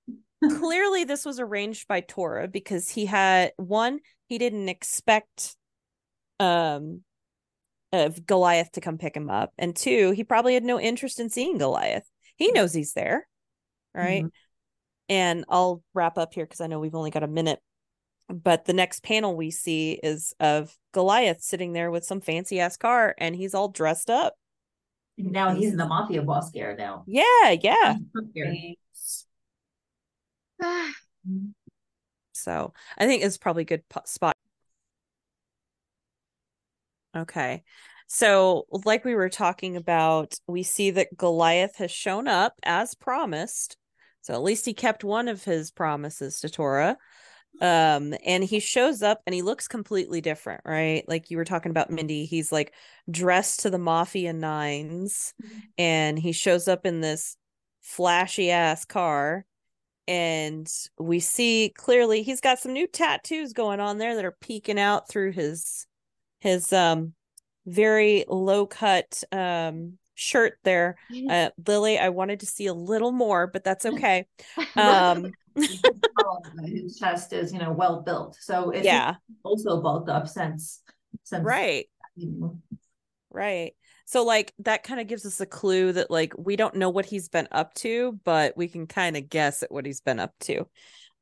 clearly 0.44 1.04
this 1.04 1.26
was 1.26 1.40
arranged 1.40 1.88
by 1.88 2.02
Tora 2.02 2.48
because 2.48 2.90
he 2.90 3.06
had 3.06 3.52
one, 3.58 4.00
he 4.28 4.38
didn't 4.38 4.70
expect 4.70 5.56
um 6.40 7.02
of 7.92 8.26
Goliath 8.26 8.72
to 8.74 8.82
come 8.82 8.98
pick 8.98 9.16
him 9.16 9.30
up. 9.30 9.54
And 9.58 9.76
two, 9.76 10.12
he 10.12 10.24
probably 10.24 10.54
had 10.54 10.64
no 10.64 10.80
interest 10.80 11.20
in 11.20 11.30
seeing 11.30 11.58
Goliath. 11.58 12.10
He 12.36 12.52
knows 12.52 12.74
he's 12.74 12.94
there. 12.94 13.28
Right 13.94 14.26
and 15.10 15.46
I'll 15.50 15.84
wrap 15.94 16.18
up 16.18 16.34
here 16.34 16.46
because 16.46 16.62
I 16.62 16.68
know 16.68 16.80
we've 16.80 16.96
only 16.96 17.12
got 17.12 17.24
a 17.24 17.28
minute. 17.28 17.60
But 18.28 18.66
the 18.66 18.74
next 18.74 19.04
panel 19.04 19.36
we 19.36 19.52
see 19.52 20.00
is 20.02 20.34
of 20.40 20.76
Goliath 20.94 21.42
sitting 21.42 21.74
there 21.74 21.92
with 21.92 22.06
some 22.06 22.22
fancy 22.22 22.60
ass 22.60 22.76
car 22.76 23.14
and 23.20 23.36
he's 23.36 23.54
all 23.54 23.68
dressed 23.70 24.10
up. 24.10 24.34
now 25.18 25.54
he's 25.54 25.72
in 25.72 25.78
the 25.78 25.86
mafia 25.86 26.24
boss 26.24 26.50
gear 26.50 26.76
now. 26.78 27.04
Yeah, 27.08 27.52
yeah. 27.62 27.96
So 32.34 32.74
I 32.98 33.08
think 33.08 33.24
it's 33.24 33.38
probably 33.38 33.64
a 33.64 33.66
good 33.66 33.84
spot. 34.06 34.36
Okay. 37.16 37.64
So, 38.08 38.68
like 38.70 39.04
we 39.04 39.16
were 39.16 39.30
talking 39.30 39.78
about, 39.78 40.36
we 40.48 40.62
see 40.62 40.92
that 40.92 41.18
Goliath 41.18 41.78
has 41.78 41.92
shown 41.92 42.28
up 42.28 42.54
as 42.64 42.94
promised. 42.94 43.78
So 44.26 44.34
at 44.34 44.42
least 44.42 44.66
he 44.66 44.74
kept 44.74 45.04
one 45.04 45.28
of 45.28 45.44
his 45.44 45.70
promises 45.70 46.40
to 46.40 46.50
Tora. 46.50 46.98
Um, 47.62 48.16
and 48.26 48.44
he 48.44 48.60
shows 48.60 49.04
up 49.04 49.22
and 49.26 49.36
he 49.36 49.44
looks 49.44 49.68
completely 49.68 50.20
different, 50.20 50.62
right? 50.66 51.06
Like 51.08 51.30
you 51.30 51.38
were 51.38 51.46
talking 51.46 51.70
about 51.70 51.92
Mindy, 51.92 52.26
he's 52.26 52.52
like 52.52 52.74
dressed 53.10 53.62
to 53.62 53.70
the 53.70 53.78
mafia 53.78 54.34
9s 54.34 55.34
and 55.78 56.18
he 56.18 56.32
shows 56.32 56.68
up 56.68 56.88
in 56.88 57.02
this 57.02 57.38
flashy 57.82 58.50
ass 58.50 58.84
car. 58.84 59.46
And 60.08 60.68
we 61.00 61.20
see 61.20 61.72
clearly 61.78 62.24
he's 62.24 62.42
got 62.42 62.58
some 62.58 62.74
new 62.74 62.88
tattoos 62.88 63.54
going 63.54 63.80
on 63.80 64.00
there 64.00 64.16
that 64.16 64.26
are 64.26 64.38
peeking 64.42 64.80
out 64.80 65.08
through 65.08 65.34
his 65.34 65.86
his 66.40 66.74
um 66.74 67.14
very 67.66 68.26
low 68.28 68.66
cut 68.66 69.24
um 69.32 69.98
shirt 70.16 70.58
there. 70.64 70.96
Uh 71.30 71.50
Lily, 71.68 72.00
I 72.00 72.10
wanted 72.10 72.40
to 72.40 72.46
see 72.46 72.66
a 72.66 72.74
little 72.74 73.12
more, 73.12 73.48
but 73.48 73.64
that's 73.64 73.86
okay. 73.94 74.28
Um 74.76 75.32
his 76.66 76.98
chest 77.00 77.32
is, 77.32 77.54
you 77.54 77.60
know, 77.60 77.72
well 77.72 78.02
built. 78.02 78.38
So 78.40 78.72
it's 78.72 78.86
yeah, 78.86 79.16
also 79.44 79.82
bulked 79.82 80.10
up 80.10 80.28
since 80.28 80.82
since 81.24 81.44
right. 81.46 81.88
Right. 83.30 83.74
So 84.06 84.24
like 84.24 84.54
that 84.60 84.84
kind 84.84 85.00
of 85.00 85.08
gives 85.08 85.26
us 85.26 85.40
a 85.42 85.46
clue 85.46 85.92
that 85.94 86.12
like 86.12 86.34
we 86.38 86.56
don't 86.56 86.76
know 86.76 86.90
what 86.90 87.06
he's 87.06 87.30
been 87.30 87.48
up 87.52 87.74
to, 87.76 88.20
but 88.24 88.56
we 88.58 88.68
can 88.68 88.88
kind 88.88 89.18
of 89.18 89.30
guess 89.30 89.64
at 89.64 89.72
what 89.72 89.86
he's 89.86 90.02
been 90.02 90.20
up 90.20 90.34
to. 90.42 90.68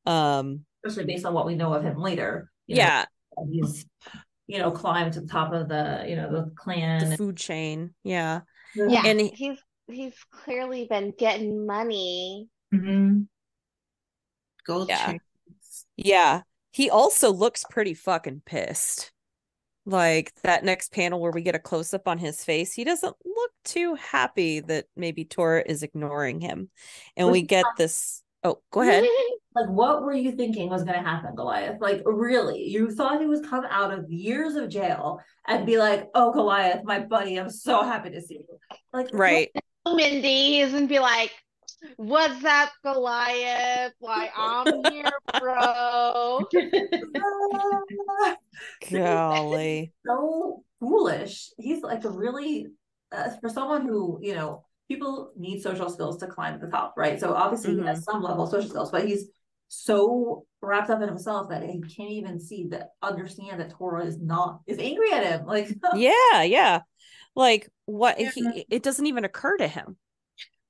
Um 0.06 0.64
especially 0.84 1.12
based 1.12 1.24
on 1.24 1.32
what 1.32 1.46
we 1.46 1.54
know 1.54 1.72
of 1.72 1.82
him 1.82 1.96
later. 1.96 2.50
you 2.66 2.76
know, 2.76 2.82
yeah, 2.82 3.04
he's 3.50 3.86
you 4.46 4.58
know 4.58 4.70
climbed 4.70 5.14
to 5.14 5.20
the 5.20 5.26
top 5.26 5.52
of 5.52 5.68
the 5.68 6.04
you 6.08 6.16
know 6.16 6.30
the 6.30 6.50
clan. 6.56 7.10
the 7.10 7.16
food 7.16 7.36
chain. 7.36 7.94
Yeah. 8.02 8.40
Yeah, 8.74 9.02
And 9.06 9.20
he's 9.20 9.58
he's 9.88 10.14
clearly 10.30 10.86
been 10.88 11.12
getting 11.16 11.66
money. 11.66 12.48
hmm 12.72 13.22
Gold 14.66 14.88
Yeah. 14.88 15.12
chains. 15.12 15.86
Yeah. 15.96 16.42
He 16.72 16.90
also 16.90 17.30
looks 17.32 17.64
pretty 17.68 17.94
fucking 17.94 18.42
pissed. 18.46 19.12
Like 19.86 20.32
that 20.42 20.64
next 20.64 20.92
panel 20.92 21.20
where 21.20 21.30
we 21.30 21.42
get 21.42 21.54
a 21.54 21.58
close 21.58 21.92
up 21.92 22.08
on 22.08 22.16
his 22.16 22.42
face, 22.42 22.72
he 22.72 22.84
doesn't 22.84 23.14
look 23.24 23.50
too 23.64 23.94
happy 23.96 24.60
that 24.60 24.86
maybe 24.96 25.26
Tora 25.26 25.62
is 25.64 25.82
ignoring 25.82 26.40
him. 26.40 26.70
And 27.18 27.28
Was 27.28 27.32
we 27.34 27.42
get 27.42 27.66
this. 27.76 28.23
Oh, 28.44 28.60
go 28.70 28.82
ahead. 28.82 29.04
Like, 29.56 29.68
what 29.68 30.02
were 30.02 30.12
you 30.12 30.32
thinking 30.32 30.68
was 30.68 30.82
going 30.82 30.98
to 30.98 31.08
happen, 31.08 31.36
Goliath? 31.36 31.80
Like, 31.80 32.02
really? 32.04 32.64
You 32.64 32.90
thought 32.90 33.20
he 33.20 33.26
was 33.28 33.40
come 33.40 33.64
out 33.70 33.96
of 33.96 34.10
years 34.10 34.56
of 34.56 34.68
jail 34.68 35.20
and 35.46 35.64
be 35.64 35.78
like, 35.78 36.08
"Oh, 36.12 36.32
Goliath, 36.32 36.82
my 36.82 36.98
buddy, 36.98 37.36
I'm 37.36 37.50
so 37.50 37.84
happy 37.84 38.10
to 38.10 38.20
see 38.20 38.40
you." 38.40 38.58
Like, 38.92 39.10
Right. 39.12 39.50
Mindy 39.86 40.58
isn't 40.58 40.88
be 40.88 40.98
like, 40.98 41.30
"What's 41.98 42.44
up, 42.44 42.70
Goliath? 42.82 43.92
Like 44.00 44.32
I'm 44.36 44.66
here, 44.90 45.04
bro." 45.38 46.40
what? 47.12 48.38
Golly. 48.90 49.92
so 50.04 50.64
foolish. 50.80 51.50
He's 51.58 51.82
like 51.84 52.04
a 52.04 52.10
really 52.10 52.66
uh, 53.12 53.30
for 53.40 53.48
someone 53.48 53.86
who 53.86 54.18
you 54.20 54.34
know 54.34 54.64
people 54.88 55.32
need 55.36 55.60
social 55.60 55.88
skills 55.88 56.18
to 56.18 56.26
climb 56.26 56.58
to 56.58 56.64
the 56.66 56.70
top, 56.70 56.94
right? 56.96 57.18
So 57.18 57.34
obviously 57.34 57.76
he 57.76 57.82
has 57.86 58.04
some 58.04 58.22
level 58.22 58.44
of 58.44 58.50
social 58.50 58.68
skills, 58.68 58.90
but 58.90 59.06
he's 59.06 59.26
so 59.68 60.46
wrapped 60.60 60.90
up 60.90 61.00
in 61.02 61.08
himself 61.08 61.48
that 61.48 61.62
he 61.62 61.80
can't 61.80 62.10
even 62.10 62.38
see 62.38 62.66
that 62.68 62.90
understand 63.02 63.60
that 63.60 63.70
Tora 63.70 64.04
is 64.04 64.20
not 64.20 64.60
is 64.66 64.78
angry 64.78 65.12
at 65.12 65.24
him. 65.24 65.46
Like 65.46 65.68
Yeah, 65.96 66.42
yeah. 66.42 66.80
Like 67.34 67.68
what 67.86 68.20
Yeah. 68.20 68.30
he 68.34 68.66
it 68.70 68.82
doesn't 68.82 69.06
even 69.06 69.24
occur 69.24 69.56
to 69.56 69.68
him. 69.68 69.96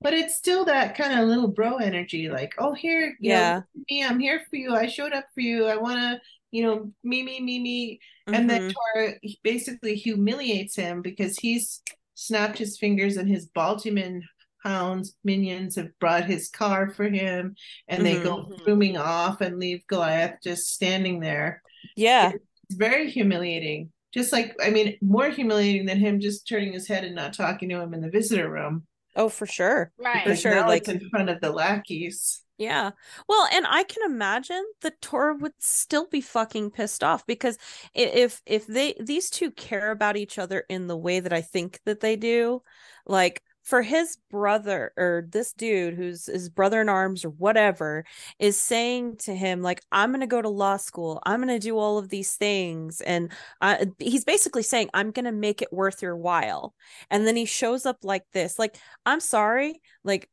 But 0.00 0.12
it's 0.12 0.36
still 0.36 0.66
that 0.66 0.96
kind 0.96 1.18
of 1.18 1.26
little 1.28 1.48
bro 1.48 1.76
energy, 1.78 2.28
like, 2.28 2.54
oh, 2.58 2.74
here, 2.74 3.16
you 3.20 3.32
know, 3.32 3.38
Yeah. 3.38 3.54
look 3.56 3.64
me, 3.90 4.04
I'm 4.04 4.20
here 4.20 4.42
for 4.50 4.56
you. 4.56 4.74
I 4.74 4.86
showed 4.86 5.14
up 5.14 5.24
for 5.34 5.40
you. 5.40 5.64
I 5.66 5.76
want 5.78 5.98
to, 5.98 6.20
you 6.50 6.62
know, 6.62 6.92
me, 7.02 7.22
me, 7.22 7.40
me, 7.40 7.58
me. 7.58 8.00
And 8.26 8.48
then 8.48 8.60
Mhm. 8.60 8.74
Tora 8.94 9.14
basically 9.42 9.94
humiliates 9.94 10.76
him 10.76 11.00
because 11.00 11.38
he's 11.38 11.80
snapped 12.14 12.58
his 12.58 12.78
fingers 12.78 13.16
and 13.16 13.28
his 13.28 13.46
Baltimore 13.46 14.20
hounds 14.62 15.14
minions 15.24 15.76
have 15.76 15.90
brought 16.00 16.24
his 16.24 16.48
car 16.48 16.88
for 16.88 17.04
him 17.08 17.54
and 17.86 18.04
they 18.04 18.22
go 18.22 18.44
Mhm. 18.46 18.64
zooming 18.64 18.96
off 18.96 19.40
and 19.42 19.58
leave 19.58 19.86
Goliath 19.88 20.38
just 20.42 20.72
standing 20.72 21.20
there. 21.20 21.62
yeah. 21.96 22.32
It's 22.68 22.76
very 22.76 23.10
humiliating. 23.10 23.92
Just 24.14 24.32
like, 24.32 24.54
I 24.62 24.70
mean, 24.70 24.96
more 25.02 25.28
humiliating 25.28 25.84
than 25.86 25.98
him 25.98 26.18
just 26.20 26.48
turning 26.48 26.72
his 26.72 26.88
head 26.88 27.04
and 27.04 27.14
not 27.14 27.34
talking 27.34 27.68
to 27.68 27.80
him 27.80 27.92
in 27.92 28.00
the 28.00 28.08
visitor 28.08 28.48
room. 28.50 28.86
Oh, 29.16 29.28
for 29.28 29.46
sure. 29.46 29.92
Right. 29.98 30.24
For 30.24 30.36
sure, 30.36 30.54
now 30.54 30.68
like- 30.68 30.82
it's 30.82 30.88
in 30.88 31.08
front 31.10 31.28
of 31.30 31.40
the 31.40 31.50
lackeys. 31.50 32.40
Yeah. 32.56 32.92
Well, 33.28 33.48
and 33.52 33.66
I 33.68 33.82
can 33.82 34.04
imagine 34.08 34.64
the 34.80 34.92
Tor 35.00 35.34
would 35.34 35.54
still 35.58 36.06
be 36.06 36.20
fucking 36.20 36.70
pissed 36.70 37.02
off 37.02 37.26
because 37.26 37.58
if 37.94 38.40
if 38.46 38.66
they 38.68 38.94
these 39.00 39.28
two 39.28 39.50
care 39.50 39.90
about 39.90 40.16
each 40.16 40.38
other 40.38 40.64
in 40.68 40.86
the 40.86 40.96
way 40.96 41.18
that 41.18 41.32
I 41.32 41.40
think 41.40 41.80
that 41.84 41.98
they 41.98 42.14
do, 42.14 42.62
like 43.06 43.42
for 43.64 43.80
his 43.80 44.18
brother 44.30 44.92
or 44.96 45.26
this 45.30 45.52
dude 45.54 45.94
who's 45.94 46.26
his 46.26 46.50
brother 46.50 46.82
in 46.82 46.88
arms 46.88 47.24
or 47.24 47.30
whatever 47.30 48.04
is 48.38 48.60
saying 48.60 49.16
to 49.16 49.34
him 49.34 49.62
like 49.62 49.80
I'm 49.90 50.10
going 50.10 50.20
to 50.20 50.26
go 50.26 50.42
to 50.42 50.48
law 50.48 50.76
school. 50.76 51.20
I'm 51.24 51.40
going 51.40 51.58
to 51.58 51.58
do 51.58 51.78
all 51.78 51.98
of 51.98 52.10
these 52.10 52.34
things 52.36 53.00
and 53.00 53.32
I, 53.60 53.86
he's 53.98 54.24
basically 54.24 54.62
saying 54.62 54.90
I'm 54.92 55.10
going 55.10 55.24
to 55.24 55.32
make 55.32 55.62
it 55.62 55.72
worth 55.72 56.02
your 56.02 56.16
while. 56.16 56.74
And 57.10 57.26
then 57.26 57.36
he 57.36 57.46
shows 57.46 57.86
up 57.86 57.98
like 58.02 58.24
this. 58.32 58.58
Like 58.58 58.76
I'm 59.06 59.20
sorry, 59.20 59.80
like 60.04 60.28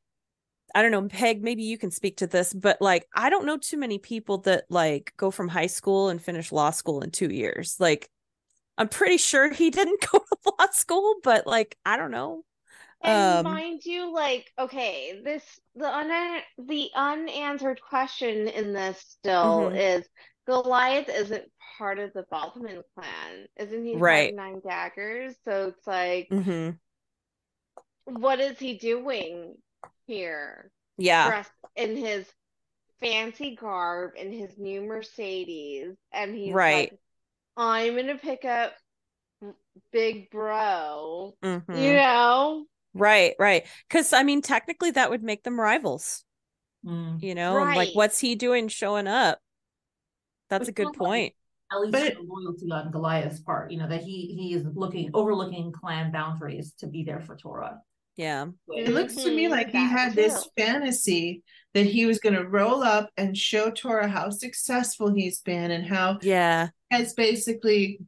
I 0.75 0.81
don't 0.81 0.91
know, 0.91 1.07
Peg, 1.07 1.41
maybe 1.43 1.63
you 1.63 1.77
can 1.77 1.91
speak 1.91 2.17
to 2.17 2.27
this, 2.27 2.53
but 2.53 2.81
like 2.81 3.05
I 3.15 3.29
don't 3.29 3.45
know 3.45 3.57
too 3.57 3.77
many 3.77 3.97
people 3.97 4.39
that 4.39 4.65
like 4.69 5.13
go 5.17 5.31
from 5.31 5.47
high 5.47 5.67
school 5.67 6.09
and 6.09 6.21
finish 6.21 6.51
law 6.51 6.71
school 6.71 7.01
in 7.01 7.11
2 7.11 7.29
years. 7.29 7.77
Like 7.79 8.09
I'm 8.77 8.89
pretty 8.89 9.17
sure 9.17 9.51
he 9.51 9.69
didn't 9.71 10.01
go 10.11 10.19
to 10.19 10.53
law 10.59 10.67
school, 10.71 11.15
but 11.23 11.47
like 11.47 11.77
I 11.85 11.95
don't 11.95 12.11
know. 12.11 12.43
And 13.03 13.45
Um, 13.47 13.53
mind 13.53 13.85
you, 13.85 14.13
like, 14.13 14.51
okay, 14.59 15.21
this 15.23 15.59
the 15.75 15.87
un 15.87 16.41
the 16.59 16.91
unanswered 16.95 17.81
question 17.81 18.47
in 18.47 18.73
this 18.73 18.99
still 18.99 19.71
Mhm. 19.71 19.99
is 19.99 20.09
Goliath 20.45 21.09
isn't 21.09 21.51
part 21.77 21.99
of 21.99 22.13
the 22.13 22.23
Baltimore 22.29 22.83
clan, 22.95 23.47
isn't 23.57 23.85
he? 23.85 23.95
Right. 23.95 24.33
Nine 24.33 24.59
Daggers, 24.61 25.35
so 25.45 25.69
it's 25.69 25.87
like, 25.87 26.29
mm-hmm. 26.29 26.71
what 28.05 28.39
is 28.39 28.59
he 28.59 28.77
doing 28.77 29.55
here? 30.05 30.71
Yeah. 30.97 31.27
Dressed 31.27 31.51
in 31.75 31.95
his 31.97 32.31
fancy 32.99 33.55
garb 33.55 34.15
in 34.15 34.31
his 34.31 34.57
new 34.57 34.81
Mercedes, 34.81 35.95
and 36.11 36.35
he's 36.35 36.53
Right. 36.53 36.91
like, 36.91 36.99
I'm 37.57 37.95
gonna 37.95 38.17
pick 38.17 38.45
up 38.45 38.73
Big 39.91 40.29
Bro, 40.29 41.35
mhm. 41.43 41.63
you 41.83 41.93
know? 41.93 42.65
Right, 42.93 43.35
right. 43.39 43.65
Because 43.87 44.13
I 44.13 44.23
mean, 44.23 44.41
technically, 44.41 44.91
that 44.91 45.09
would 45.09 45.23
make 45.23 45.43
them 45.43 45.59
rivals. 45.59 46.23
Mm. 46.85 47.21
You 47.21 47.35
know, 47.35 47.61
and 47.61 47.75
like, 47.75 47.89
what's 47.93 48.19
he 48.19 48.35
doing 48.35 48.67
showing 48.67 49.07
up? 49.07 49.39
That's 50.49 50.67
a 50.67 50.71
good 50.71 50.87
sounds 50.87 50.97
like- 50.97 51.07
point. 51.07 51.33
At 51.73 51.79
least 51.79 51.91
But 51.93 52.13
the 52.15 52.21
loyalty 52.27 52.69
on 52.69 52.91
Goliath's 52.91 53.39
part, 53.39 53.71
you 53.71 53.77
know, 53.79 53.87
that 53.87 54.03
he 54.03 54.35
he 54.37 54.53
is 54.53 54.65
looking 54.73 55.09
overlooking 55.13 55.71
clan 55.71 56.11
boundaries 56.11 56.73
to 56.79 56.87
be 56.87 57.03
there 57.05 57.21
for 57.21 57.37
Tora. 57.37 57.79
Yeah. 58.17 58.47
It 58.67 58.89
looks 58.89 59.15
to 59.15 59.33
me 59.33 59.45
Mhm, 59.45 59.51
like 59.51 59.67
he 59.67 59.71
that 59.73 59.85
had 59.89 60.13
this 60.13 60.49
fantasy 60.57 61.43
that 61.73 61.85
he 61.85 62.05
was 62.05 62.19
going 62.19 62.35
to 62.35 62.45
roll 62.45 62.83
up 62.83 63.09
and 63.15 63.37
show 63.37 63.71
Tora 63.71 64.09
how 64.09 64.29
successful 64.31 65.13
he's 65.13 65.39
been 65.39 65.71
and 65.71 65.85
how 65.85 66.19
Yeah. 66.21 66.71
has 66.91 67.13
basically 67.13 68.01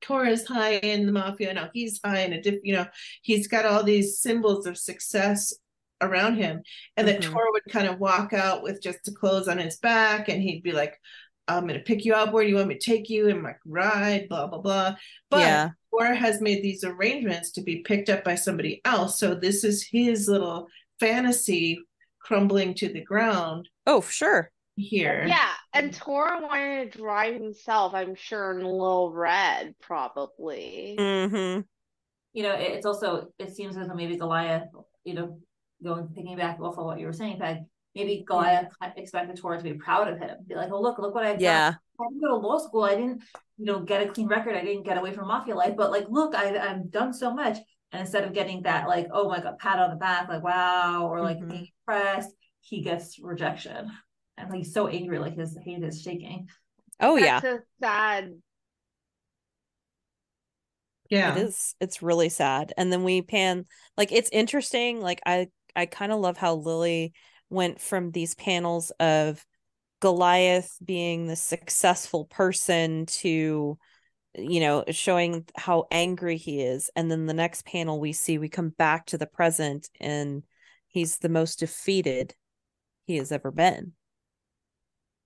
Tora's 0.00 0.46
high 0.46 0.74
in 0.76 1.06
the 1.06 1.12
mafia. 1.12 1.52
Now 1.54 1.70
he's 1.72 2.00
high 2.04 2.20
in 2.20 2.32
a 2.32 2.40
diff, 2.40 2.60
you 2.62 2.74
know, 2.74 2.86
he's 3.22 3.48
got 3.48 3.66
all 3.66 3.82
these 3.82 4.18
symbols 4.20 4.66
of 4.66 4.78
success 4.78 5.52
around 6.00 6.36
him, 6.36 6.62
and 6.96 7.06
that 7.06 7.20
Mhm. 7.20 7.30
Tora 7.30 7.50
would 7.52 7.64
kind 7.70 7.86
of 7.86 7.98
walk 8.00 8.32
out 8.32 8.62
with 8.62 8.82
just 8.82 9.04
the 9.04 9.12
clothes 9.12 9.48
on 9.48 9.58
his 9.58 9.76
back, 9.78 10.28
and 10.28 10.42
he'd 10.42 10.62
be 10.62 10.72
like, 10.72 10.98
"I'm 11.46 11.66
going 11.66 11.78
to 11.78 11.84
pick 11.84 12.04
you 12.04 12.14
up. 12.14 12.32
Where 12.32 12.42
do 12.42 12.48
you 12.48 12.56
want 12.56 12.68
me 12.68 12.78
to 12.78 12.80
take 12.80 13.10
you?" 13.10 13.28
And 13.28 13.42
like 13.42 13.58
ride, 13.66 14.28
blah 14.28 14.46
blah 14.46 14.60
blah. 14.60 14.96
But 15.28 15.40
Yeah. 15.40 15.68
Tora 15.90 16.14
has 16.14 16.40
made 16.40 16.62
these 16.62 16.84
arrangements 16.84 17.50
to 17.50 17.62
be 17.62 17.82
picked 17.82 18.08
up 18.08 18.22
by 18.24 18.36
somebody 18.36 18.80
else, 18.84 19.18
so 19.18 19.34
this 19.34 19.64
is 19.64 19.86
his 19.90 20.28
little 20.28 20.68
fantasy 21.00 21.80
crumbling 22.20 22.74
to 22.74 22.88
the 22.88 23.00
ground 23.00 23.68
Oh, 23.86 24.00
sure. 24.00 24.52
Here. 24.80 25.24
Yeah, 25.28 25.52
and 25.74 25.92
Tora 25.92 26.40
wanted 26.42 26.92
to 26.92 26.98
drive 26.98 27.34
himself, 27.34 27.94
I'm 27.94 28.14
sure, 28.14 28.58
in 28.58 28.64
a 28.64 28.70
Little 28.70 29.12
Red, 29.12 29.74
probably. 29.80 30.96
Mm-hmm. 30.98 31.60
You 32.32 32.42
know, 32.42 32.54
it's 32.54 32.86
also 32.86 33.28
it 33.38 33.54
seems 33.54 33.76
as 33.76 33.88
though 33.88 33.94
maybe 33.94 34.16
Goliath, 34.16 34.68
you 35.04 35.14
know, 35.14 35.38
going 35.82 36.08
picking 36.08 36.36
back 36.36 36.60
off 36.60 36.78
of 36.78 36.84
what 36.84 37.00
you 37.00 37.06
were 37.06 37.12
saying, 37.12 37.38
Peg, 37.38 37.58
maybe 37.94 38.24
Goliath 38.26 38.72
expected 38.96 39.36
Tora 39.36 39.58
to 39.58 39.64
be 39.64 39.74
proud 39.74 40.08
of 40.08 40.18
him. 40.18 40.38
Be 40.46 40.54
like, 40.54 40.70
oh 40.72 40.80
look, 40.80 40.98
look 40.98 41.14
what 41.14 41.24
I've 41.24 41.36
done. 41.36 41.42
Yeah. 41.42 41.74
I 42.00 42.04
didn't 42.08 42.22
go 42.22 42.28
to 42.28 42.36
law 42.36 42.58
school. 42.58 42.84
I 42.84 42.94
didn't, 42.94 43.22
you 43.58 43.66
know, 43.66 43.80
get 43.80 44.02
a 44.02 44.10
clean 44.10 44.26
record. 44.28 44.56
I 44.56 44.64
didn't 44.64 44.84
get 44.84 44.96
away 44.96 45.12
from 45.12 45.28
mafia 45.28 45.54
life. 45.54 45.74
But 45.76 45.90
like, 45.90 46.06
look, 46.08 46.34
I've, 46.34 46.56
I've 46.56 46.90
done 46.90 47.12
so 47.12 47.34
much. 47.34 47.58
And 47.92 48.00
instead 48.00 48.24
of 48.24 48.32
getting 48.32 48.62
that, 48.62 48.88
like, 48.88 49.08
oh 49.12 49.28
my 49.28 49.40
god, 49.40 49.58
pat 49.58 49.78
on 49.80 49.90
the 49.90 49.96
back, 49.96 50.28
like 50.28 50.42
wow, 50.42 51.08
or 51.10 51.20
like 51.20 51.38
Mhm. 51.38 51.50
being 51.50 51.68
impressed, 51.86 52.30
he 52.60 52.82
gets 52.82 53.18
rejection. 53.20 53.90
And 54.40 54.54
he's 54.54 54.72
so 54.72 54.88
angry, 54.88 55.18
like 55.18 55.36
his 55.36 55.56
hand 55.64 55.84
is 55.84 56.02
shaking. 56.02 56.48
Oh, 57.00 57.18
That's 57.18 57.26
yeah. 57.26 57.40
so 57.40 57.58
sad. 57.82 58.32
Yeah. 61.08 61.36
It 61.36 61.48
is. 61.48 61.74
It's 61.80 62.02
really 62.02 62.28
sad. 62.28 62.72
And 62.76 62.92
then 62.92 63.02
we 63.02 63.22
pan 63.22 63.66
like 63.96 64.12
it's 64.12 64.30
interesting. 64.30 65.00
Like 65.00 65.20
I 65.26 65.48
I 65.74 65.86
kind 65.86 66.12
of 66.12 66.20
love 66.20 66.36
how 66.36 66.54
Lily 66.54 67.12
went 67.50 67.80
from 67.80 68.12
these 68.12 68.34
panels 68.34 68.92
of 69.00 69.44
Goliath 70.00 70.78
being 70.84 71.26
the 71.26 71.36
successful 71.36 72.24
person 72.26 73.06
to 73.06 73.76
you 74.36 74.60
know 74.60 74.84
showing 74.90 75.44
how 75.56 75.86
angry 75.90 76.36
he 76.36 76.62
is 76.62 76.88
and 76.94 77.10
then 77.10 77.26
the 77.26 77.34
next 77.34 77.66
panel 77.66 77.98
we 77.98 78.12
see 78.12 78.38
we 78.38 78.48
come 78.48 78.68
back 78.68 79.06
to 79.06 79.18
the 79.18 79.26
present 79.26 79.90
and 80.00 80.44
he's 80.86 81.18
the 81.18 81.28
most 81.28 81.58
defeated 81.58 82.34
he 83.06 83.16
has 83.16 83.32
ever 83.32 83.50
been 83.50 83.92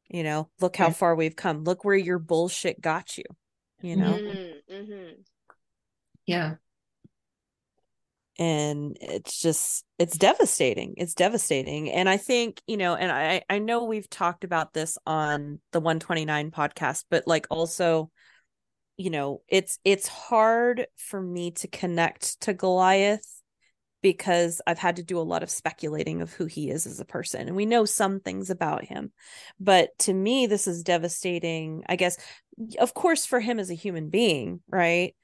you 0.09 0.23
know 0.23 0.49
look 0.61 0.77
how 0.77 0.87
Right. 0.87 0.97
far 0.97 1.15
we've 1.15 1.37
come 1.37 1.65
look 1.65 1.85
where 1.85 1.97
your 1.97 2.19
bullshit 2.19 2.81
got 2.81 3.17
you 3.19 3.25
you 3.83 3.97
know 3.97 4.19
Mhm, 4.19 4.63
mhm. 4.71 5.25
Yeah. 6.27 6.57
and 8.39 8.97
it's 9.01 9.41
just 9.41 9.85
it's 9.99 10.19
devastating 10.19 10.95
it's 10.97 11.15
devastating 11.15 11.91
and 11.91 12.09
i 12.09 12.17
think 12.17 12.61
you 12.67 12.77
know 12.77 12.95
and 12.97 13.13
i 13.13 13.43
i 13.49 13.59
know 13.59 13.85
we've 13.85 14.11
talked 14.11 14.43
about 14.43 14.73
this 14.73 14.99
on 15.07 15.61
the 15.73 15.81
129 15.81 16.51
podcast 16.51 17.05
but 17.11 17.27
like 17.29 17.47
also 17.51 18.11
you 18.97 19.11
know 19.11 19.41
it's 19.49 19.79
it's 19.85 20.09
hard 20.09 20.87
for 20.97 21.21
me 21.21 21.53
to 21.53 21.69
connect 21.69 22.41
to 22.41 22.53
goliath 22.53 23.34
because 24.05 24.61
i've 24.69 24.79
had 24.79 24.95
to 24.95 25.03
do 25.03 25.19
a 25.19 25.21
lot 25.21 25.43
of 25.43 25.51
speculating 25.51 26.23
of 26.23 26.33
who 26.33 26.47
he 26.47 26.71
is 26.71 26.87
as 26.87 27.01
a 27.01 27.05
person 27.05 27.49
and 27.49 27.57
we 27.57 27.67
know 27.67 27.85
some 27.85 28.21
things 28.21 28.51
about 28.51 28.85
him 28.85 29.11
but 29.59 29.91
to 29.99 30.13
me 30.13 30.47
this 30.47 30.69
is 30.69 30.85
devastating 30.85 31.83
i 31.89 31.97
guess 31.97 32.17
of 32.79 32.95
course 32.95 33.27
for 33.27 33.41
him 33.41 33.59
as 33.59 33.71
a 33.71 33.75
human 33.75 34.11
being 34.11 34.61
right 34.69 35.17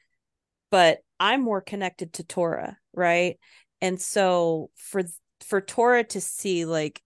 but 0.70 1.01
I'm 1.18 1.43
more 1.43 1.61
connected 1.61 2.14
to 2.14 2.24
Tora, 2.24 2.78
right? 2.95 3.39
And 3.81 4.01
so 4.01 4.70
for 4.76 5.03
for 5.47 5.61
Tora 5.61 6.05
to 6.05 6.20
see 6.20 6.64
like 6.64 7.03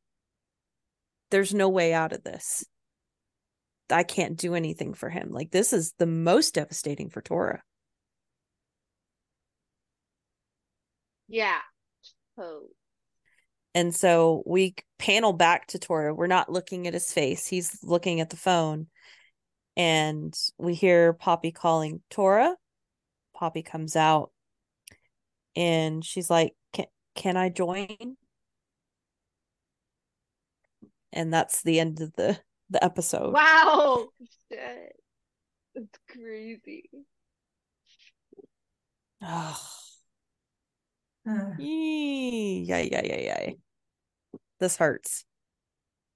there's 1.31 1.55
no 1.55 1.69
way 1.69 1.93
out 1.93 2.13
of 2.13 2.23
this. 2.23 2.65
I 3.91 4.03
can't 4.03 4.39
do 4.39 4.55
anything 4.55 4.95
for 4.95 5.11
him. 5.11 5.31
Like 5.31 5.51
this 5.51 5.73
is 5.73 5.95
the 5.99 6.07
most 6.07 6.55
devastating 6.55 7.11
for 7.11 7.21
Tora. 7.21 7.63
Yeah. 11.29 11.59
Oh. 12.39 12.69
And 13.75 13.95
so 13.95 14.43
we 14.47 14.75
panel 14.99 15.33
back 15.33 15.67
to 15.69 15.79
Tora. 15.79 16.15
We're 16.15 16.27
not 16.27 16.51
looking 16.51 16.87
at 16.87 16.95
his 16.95 17.13
face. 17.13 17.47
He's 17.47 17.79
looking 17.83 18.21
at 18.21 18.31
the 18.31 18.37
phone. 18.37 18.87
And 19.77 20.33
we 20.59 20.75
hear 20.75 21.13
Poppy 21.13 21.51
calling 21.51 22.01
Tora. 22.09 22.55
Poppy 23.35 23.63
comes 23.63 23.97
out 23.97 24.31
and 25.57 26.05
she's 26.05 26.31
like, 26.31 26.55
Can 26.73 26.87
can 27.17 27.37
I 27.37 27.49
join? 27.49 28.17
And 31.13 31.33
that's 31.33 31.63
the 31.63 31.81
end 31.81 32.01
of 32.01 32.13
the 32.15 32.39
the 32.71 32.83
episode. 32.83 33.33
Wow. 33.33 34.09
Shit. 34.51 34.97
It's 35.75 35.99
crazy. 36.09 36.89
Oh, 39.21 39.61
yeah, 41.27 42.79
yeah, 42.79 43.03
yeah, 43.05 43.21
yeah. 43.21 43.51
This 44.61 44.77
hurts. 44.77 45.25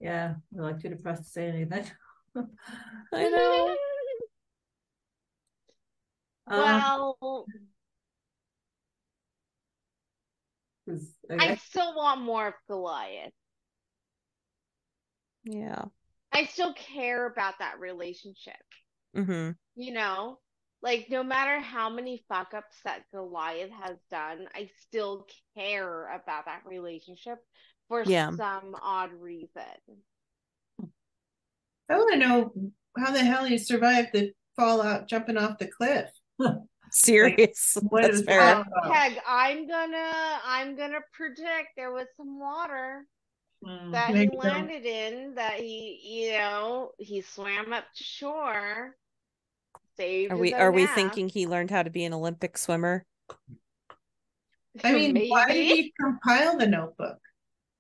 Yeah, 0.01 0.35
we're 0.53 0.63
like 0.65 0.81
too 0.81 0.91
depressed 0.91 1.25
to 1.25 1.29
say 1.29 1.49
anything. 1.49 1.85
I 3.13 3.29
know. 3.29 3.77
Um, 6.51 6.57
I 6.57 7.13
I 11.31 11.57
still 11.57 11.95
want 11.95 12.23
more 12.23 12.49
of 12.49 12.55
Goliath. 12.67 13.33
Yeah. 15.45 15.85
I 16.33 16.45
still 16.47 16.73
care 16.73 17.27
about 17.27 17.59
that 17.59 17.81
relationship. 17.81 18.55
Mm-hmm. 19.17 19.51
You 19.75 19.93
know, 19.93 20.39
like 20.83 21.09
no 21.11 21.23
matter 21.23 21.61
how 21.61 21.91
many 21.91 22.25
fuck 22.29 22.55
ups 22.55 22.77
that 22.85 23.05
Goliath 23.13 23.71
has 23.71 23.97
done, 24.11 24.47
I 24.55 24.71
still 24.87 25.27
care 25.57 26.07
about 26.15 26.45
that 26.47 26.63
relationship 26.67 27.39
for 27.89 28.03
Yeah. 28.05 28.31
some 28.37 28.77
odd 28.81 29.13
reason. 29.13 29.63
I 31.91 31.97
want 31.97 32.13
to 32.13 32.19
know 32.19 32.53
how 32.99 33.13
the 33.13 33.25
hell 33.25 33.47
you 33.47 33.59
survived 33.59 34.11
the 34.13 34.33
fallout 34.57 35.09
jumping 35.09 35.37
off 35.37 35.59
the 35.59 35.67
cliff. 35.69 36.11
Serious. 36.91 37.77
What 37.89 38.03
That's 38.03 38.19
is 38.19 38.23
fair. 38.25 38.65
Peg, 38.83 38.93
Peg, 38.93 39.21
I'm 39.27 39.69
gonna 39.69 40.13
I'm 40.45 40.77
gonna 40.77 41.01
predict 41.13 41.69
there 41.77 41.93
was 41.93 42.07
some 42.17 42.39
water 42.39 43.07
Mm. 43.65 43.91
that 43.91 44.15
he 44.15 44.23
you 44.23 44.31
go. 44.31 44.39
landed 44.39 44.87
in 44.87 45.35
that 45.35 45.59
he 45.59 45.99
you 46.29 46.39
know 46.39 46.93
he 46.99 47.23
swam 47.23 47.73
up 47.73 47.83
to 47.97 48.05
shore. 48.05 48.95
Saved 49.99 50.33
Are 50.33 50.37
we 50.37 50.55
own 50.55 50.61
are 50.61 50.73
we 50.73 50.87
thinking 50.87 51.29
he 51.29 51.47
learned 51.47 51.71
how 51.71 51.83
to 51.83 51.91
be 51.91 52.05
an 52.05 52.13
Olympic 52.13 52.57
swimmer? 52.57 53.05
I 54.85 54.93
mean, 54.93 55.29
why 55.29 55.49
did 55.49 55.77
he 55.77 55.93
compile 56.01 56.57
the 56.57 56.69
notebook? 56.69 57.19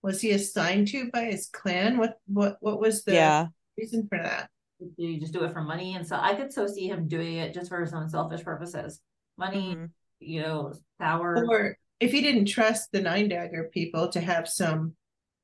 Was 0.03 0.21
he 0.21 0.33
assigned 0.33 0.89
to 0.89 1.11
by 1.13 1.25
his 1.27 1.49
clan? 1.49 1.97
What 1.97 2.19
what 2.27 2.57
what 2.61 2.81
was 2.81 3.05
the 3.05 3.15
yeah. 3.15 3.47
reason 3.77 4.09
for 4.09 4.19
that? 4.19 4.51
Do 4.81 5.05
you 5.05 5.21
just 5.21 5.33
do 5.33 5.45
it 5.45 5.53
for 5.53 5.63
money? 5.63 5.95
And 5.95 6.07
so 6.07 6.17
I 6.17 6.35
could 6.35 6.53
so 6.53 6.67
see 6.67 6.89
him 6.89 7.07
doing 7.07 7.37
it 7.37 7.55
just 7.55 7.69
for 7.69 7.81
his 7.81 7.93
own 7.93 8.09
selfish 8.09 8.43
purposes. 8.43 9.01
Money, 9.37 9.77
Mhm. 9.77 9.91
you 10.19 10.43
know, 10.43 10.73
power. 10.99 11.45
Or 11.49 11.77
if 12.01 12.11
he 12.11 12.21
didn't 12.21 12.47
trust 12.47 12.91
the 12.91 13.01
nine 13.01 13.29
dagger 13.29 13.71
people 13.73 14.09
to 14.09 14.21
have 14.21 14.49
some 14.49 14.97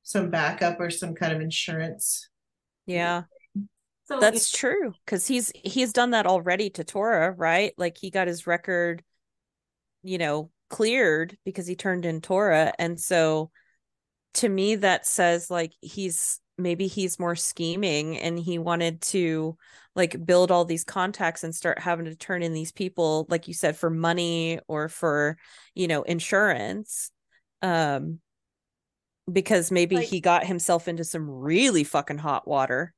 some 0.03 0.29
backup 0.29 0.79
or 0.79 0.89
some 0.89 1.15
kind 1.15 1.33
of 1.33 1.41
insurance. 1.41 2.29
Yeah. 2.85 3.23
So 4.07 4.19
That's 4.19 4.51
true 4.51 4.93
because 5.05 5.25
he's 5.27 5.51
he's 5.55 5.91
done 5.91 6.11
that 6.11 6.27
already 6.27 6.69
to 6.71 6.83
Tora, 6.83 7.31
right? 7.31 7.73
Like 7.77 7.97
he 7.97 8.11
got 8.11 8.27
his 8.27 8.45
record, 8.45 9.03
you 10.03 10.17
know, 10.17 10.51
cleared 10.69 11.37
because 11.43 11.65
he 11.65 11.75
turned 11.75 12.05
in 12.05 12.21
Tora, 12.21 12.73
and 12.77 12.99
so 12.99 13.49
to 14.35 14.49
me 14.49 14.75
that 14.75 15.07
says 15.07 15.49
like 15.49 15.73
he's 15.81 16.39
maybe 16.57 16.87
he's 16.87 17.19
more 17.19 17.35
scheming 17.35 18.17
and 18.17 18.37
he 18.37 18.59
wanted 18.59 19.01
to 19.01 19.57
like 19.95 20.23
build 20.25 20.51
all 20.51 20.65
these 20.65 20.83
contacts 20.83 21.43
and 21.43 21.53
start 21.53 21.79
having 21.79 22.05
to 22.05 22.15
turn 22.15 22.43
in 22.43 22.53
these 22.53 22.71
people 22.71 23.25
like 23.29 23.47
you 23.47 23.53
said 23.53 23.75
for 23.75 23.89
money 23.89 24.59
or 24.67 24.87
for 24.87 25.37
you 25.73 25.87
know 25.87 26.03
insurance 26.03 27.11
um 27.61 28.19
because 29.31 29.71
maybe 29.71 29.97
Like- 29.97 30.07
he 30.07 30.21
got 30.21 30.45
himself 30.45 30.87
into 30.87 31.03
some 31.03 31.29
really 31.29 31.83
fucking 31.83 32.19
hot 32.19 32.47
water 32.47 32.93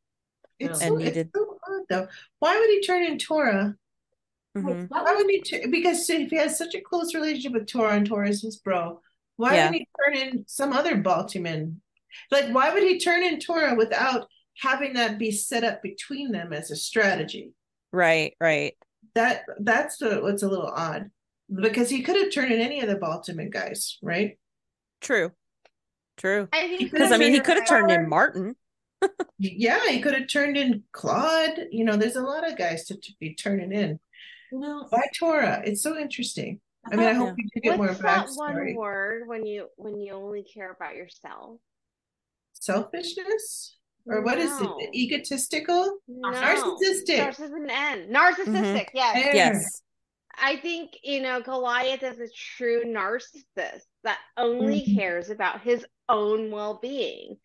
It's, 0.59 0.81
And 0.81 0.99
so, 1.01 1.07
it's 1.07 1.29
so 1.35 1.57
odd 1.69 1.81
though. 1.89 2.07
Why 2.39 2.59
would 2.59 2.69
he 2.69 2.81
turn 2.81 3.03
in 3.03 3.17
Tora? 3.17 3.75
Mhm. 4.57 4.89
Why 4.89 5.13
would 5.15 5.29
he? 5.29 5.41
T- 5.41 5.67
because 5.67 6.09
if 6.09 6.29
he 6.31 6.37
has 6.37 6.57
such 6.57 6.73
a 6.73 6.81
close 6.81 7.13
relationship 7.13 7.53
with 7.53 7.67
Tora 7.67 7.93
and 7.93 8.07
Tora 8.07 8.27
is 8.29 8.41
his 8.41 8.57
bro, 8.57 9.01
why 9.35 9.55
Yeah. 9.55 9.69
would 9.69 9.75
he 9.75 9.87
turn 10.03 10.15
in 10.17 10.45
some 10.47 10.73
other 10.73 10.95
Baltimore? 10.97 11.71
Like, 12.31 12.51
why 12.53 12.73
would 12.73 12.83
he 12.83 12.99
turn 12.99 13.23
in 13.23 13.39
Tora 13.39 13.75
without 13.75 14.27
having 14.59 14.93
that 14.93 15.19
be 15.19 15.29
set 15.31 15.63
up 15.63 15.83
between 15.83 16.31
them 16.31 16.53
as 16.53 16.71
a 16.71 16.75
strategy? 16.75 17.53
right 17.93 18.35
right 18.41 18.75
That 19.15 19.43
that's 19.59 19.97
the, 19.97 20.19
what's 20.21 20.43
a 20.43 20.49
little 20.49 20.67
odd 20.67 21.09
because 21.53 21.89
he 21.89 22.01
could 22.01 22.17
have 22.17 22.31
turned 22.33 22.51
in 22.51 22.59
any 22.59 22.81
of 22.81 22.89
the 22.89 22.97
Baltimore 22.97 23.45
guys, 23.47 23.97
right? 24.01 24.37
true 24.99 25.31
true 26.17 26.49
because 26.51 27.11
i 27.11 27.17
mean 27.17 27.31
he 27.31 27.39
could 27.39 27.55
have 27.57 27.67
turned 27.67 27.91
in 27.91 28.09
martin 28.09 28.55
Yeah, 29.39 29.87
he 29.89 29.99
could 30.01 30.15
have 30.15 30.27
turned 30.27 30.57
in 30.57 30.83
Claude. 30.91 31.67
You 31.71 31.85
know, 31.85 31.95
there's 31.95 32.15
a 32.15 32.21
lot 32.23 32.49
of 32.49 32.57
guys 32.57 32.85
to, 32.85 32.95
to 32.95 33.11
be 33.19 33.35
turning 33.35 33.71
in. 33.71 33.99
you 34.51 34.59
know, 34.59 34.85
Why 34.89 35.03
Tora? 35.19 35.61
It's 35.65 35.83
so 35.83 35.97
interesting. 35.97 36.59
I 36.91 36.95
mean, 36.95 37.05
I 37.07 37.13
hope 37.13 37.27
Yeah. 37.29 37.33
we 37.37 37.49
do 37.53 37.61
get 37.61 37.77
more 37.77 37.87
What's 37.87 37.99
that 38.01 38.29
one 38.35 38.75
word 38.75 39.27
when 39.27 39.45
you 39.45 39.67
when 39.75 39.99
you 39.99 40.13
only 40.13 40.43
care 40.43 40.71
about 40.71 40.95
yourself? 40.95 41.59
Selfishness? 42.53 43.75
Or 44.07 44.21
what 44.21 44.37
is 44.37 44.51
it? 44.61 44.69
Egotistical? 44.95 45.99
No. 46.07 46.31
Narcissistic. 46.31 47.15
Starts 47.17 47.39
with 47.39 47.51
an 47.51 47.69
N. 47.69 48.09
Narcissistic, 48.11 48.87
yes. 48.93 49.33
Yes 49.35 49.81
I 50.39 50.57
think, 50.57 50.91
you 51.03 51.21
know, 51.21 51.41
Goliath 51.41 52.03
is 52.03 52.19
a 52.19 52.27
true 52.57 52.83
narcissist 52.85 53.81
that 54.03 54.19
only 54.37 54.81
Mhm. 54.81 54.95
cares 54.95 55.29
about 55.31 55.61
his 55.61 55.83
own 56.07 56.51
well 56.51 56.79
being. 56.81 57.37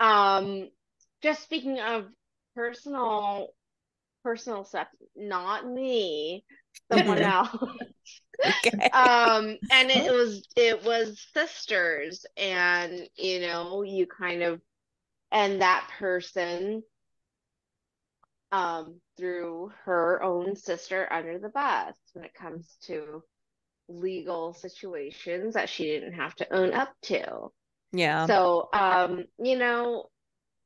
Um, 0.00 0.68
just 1.22 1.42
speaking 1.42 1.80
of 1.80 2.06
personal 2.54 3.48
personal 4.22 4.64
stuff, 4.64 4.88
not 5.16 5.66
me, 5.66 6.44
someone 6.90 7.18
else. 7.18 7.48
okay. 8.46 8.88
Um 8.90 9.58
and 9.70 9.90
it 9.90 10.12
was 10.12 10.46
it 10.56 10.84
was 10.84 11.24
sisters 11.34 12.24
and 12.36 13.08
you 13.16 13.40
know 13.40 13.82
you 13.82 14.06
kind 14.06 14.42
of 14.42 14.60
and 15.30 15.60
that 15.62 15.88
person 15.98 16.82
um 18.50 19.00
threw 19.16 19.72
her 19.84 20.22
own 20.22 20.56
sister 20.56 21.10
under 21.12 21.38
the 21.38 21.48
bus 21.48 21.94
when 22.12 22.24
it 22.24 22.34
comes 22.34 22.76
to 22.82 23.22
legal 23.88 24.54
situations 24.54 25.54
that 25.54 25.68
she 25.68 25.84
didn't 25.84 26.14
have 26.14 26.34
to 26.36 26.52
own 26.54 26.72
up 26.72 26.92
to. 27.02 27.48
Yeah. 27.92 28.26
So 28.26 28.68
um 28.72 29.24
you 29.38 29.58
know 29.58 30.06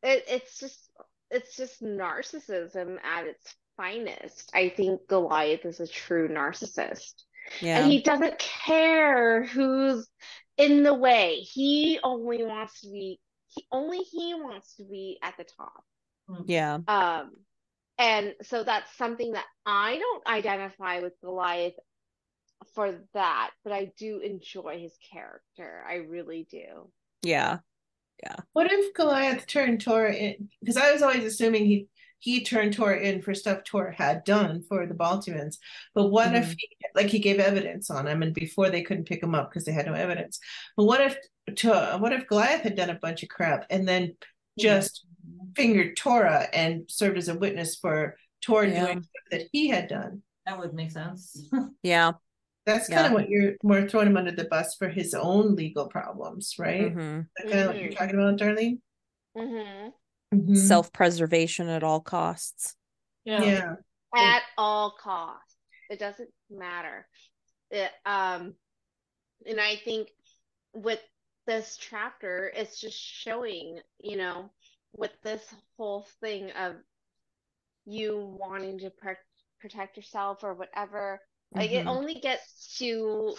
it, 0.02 0.24
it's 0.28 0.58
just 0.58 0.90
it's 1.30 1.56
just 1.56 1.82
narcissism 1.82 2.96
at 3.04 3.26
its 3.26 3.54
finest 3.76 4.50
i 4.54 4.68
think 4.68 5.00
goliath 5.08 5.64
is 5.64 5.80
a 5.80 5.86
true 5.86 6.28
narcissist 6.28 7.12
yeah 7.60 7.80
and 7.80 7.90
he 7.92 8.02
doesn't 8.02 8.38
care 8.38 9.44
who's 9.44 10.08
in 10.56 10.82
the 10.82 10.94
way. 10.94 11.36
He 11.40 11.98
only 12.02 12.44
wants 12.44 12.80
to 12.80 12.88
be 12.88 13.20
he 13.48 13.66
only 13.70 13.98
he 13.98 14.34
wants 14.34 14.74
to 14.76 14.84
be 14.84 15.18
at 15.22 15.36
the 15.36 15.44
top. 15.44 15.84
yeah 16.46 16.78
Um 16.88 17.32
and 17.98 18.34
so 18.42 18.64
that's 18.64 18.94
something 18.96 19.32
that 19.32 19.46
I 19.64 19.98
don't 19.98 20.26
identify 20.26 21.00
with 21.00 21.14
Goliath 21.22 21.74
for 22.74 22.94
that, 23.14 23.50
but 23.64 23.72
I 23.72 23.92
do 23.96 24.18
enjoy 24.18 24.80
his 24.80 24.94
character. 25.12 25.82
I 25.88 25.96
really 25.96 26.46
do. 26.50 26.90
yeah 27.22 27.58
What 28.52 28.70
if 28.72 28.94
Goliath 28.94 29.46
turned 29.46 29.80
Tora 29.80 30.12
in? 30.14 30.48
Because 30.60 30.76
I 30.76 30.92
was 30.92 31.02
always 31.02 31.24
assuming 31.24 31.66
he 31.66 31.88
he 32.18 32.42
turned 32.42 32.72
Tora 32.72 32.98
in 32.98 33.20
for 33.22 33.34
stuff 33.34 33.62
Tor 33.64 33.90
had 33.90 34.24
done 34.24 34.62
for 34.68 34.86
the 34.86 34.94
Baltimans. 34.94 35.58
But 35.94 36.08
what 36.08 36.34
if 36.34 36.46
Mhm. 36.52 36.56
he, 36.58 36.68
like 36.94 37.06
he 37.08 37.18
gave 37.18 37.38
evidence 37.38 37.90
on 37.90 38.08
him, 38.08 38.22
and 38.22 38.34
before 38.34 38.70
they 38.70 38.82
couldn't 38.82 39.04
pick 39.04 39.22
him 39.22 39.34
up 39.34 39.50
because 39.50 39.64
they 39.64 39.72
had 39.72 39.86
no 39.86 39.92
evidence. 39.92 40.40
But 40.76 40.84
what 40.84 41.00
if 41.02 41.16
to 41.56 41.98
what 42.00 42.12
if 42.12 42.26
Goliath 42.26 42.62
had 42.62 42.74
done 42.74 42.90
a 42.90 42.94
bunch 42.94 43.22
of 43.22 43.28
crap 43.28 43.66
and 43.70 43.86
then 43.86 44.16
just 44.58 45.06
fingered 45.54 45.96
Tora 45.96 46.48
and 46.52 46.90
served 46.90 47.18
as 47.18 47.28
a 47.28 47.38
witness 47.38 47.76
for 47.76 48.16
Tor 48.40 48.64
Yeah. 48.64 48.86
doing 48.86 49.02
stuff 49.02 49.24
that 49.30 49.42
he 49.52 49.68
had 49.68 49.88
done? 49.88 50.22
that 50.46 50.58
would 50.58 50.72
make 50.74 50.90
sense. 50.92 51.48
yeah 51.82 52.12
That's 52.66 52.88
Yeah. 52.90 52.96
kind 52.96 53.06
of 53.06 53.12
what 53.12 53.28
you're 53.30 53.54
more 53.62 53.88
throwing 53.88 54.08
him 54.08 54.16
under 54.16 54.32
the 54.32 54.44
bus 54.46 54.74
for 54.74 54.88
his 54.88 55.14
own 55.14 55.54
legal 55.54 55.88
problems, 55.88 56.54
right? 56.58 56.92
Mm-hmm. 56.94 57.20
That 57.36 57.50
kind 57.50 57.60
of 57.60 57.66
what 57.68 57.76
you're 57.80 57.92
Mhm. 57.92 57.96
talking 57.96 58.14
about, 58.16 58.38
Darlene? 58.38 58.80
hmm 59.36 59.88
Mhm. 60.34 60.56
self-preservation 60.56 61.68
at 61.68 61.84
all 61.84 62.00
costs 62.00 62.74
yeah. 63.24 63.42
yeah. 63.44 63.76
At 64.14 64.42
all 64.58 64.90
costs. 64.98 65.56
It 65.90 65.98
doesn't 66.00 66.30
matter. 66.50 67.06
It 67.70 67.92
um 68.04 68.56
and 69.46 69.60
I 69.60 69.76
think 69.76 70.10
with 70.72 71.00
this 71.46 71.76
chapter 71.76 72.50
it's 72.54 72.80
just 72.80 72.98
showing, 72.98 73.80
you 73.98 74.16
know, 74.16 74.50
with 74.92 75.12
this 75.22 75.42
whole 75.76 76.06
thing 76.20 76.50
of 76.52 76.76
you 77.84 78.36
wanting 78.40 78.78
to 78.80 78.90
pre- 78.90 79.14
protect 79.60 79.96
yourself 79.96 80.42
or 80.42 80.54
whatever 80.54 81.20
like 81.54 81.70
it 81.70 81.84
Mhm. 81.84 81.88
only 81.88 82.14
gets 82.14 82.80
you 82.80 83.36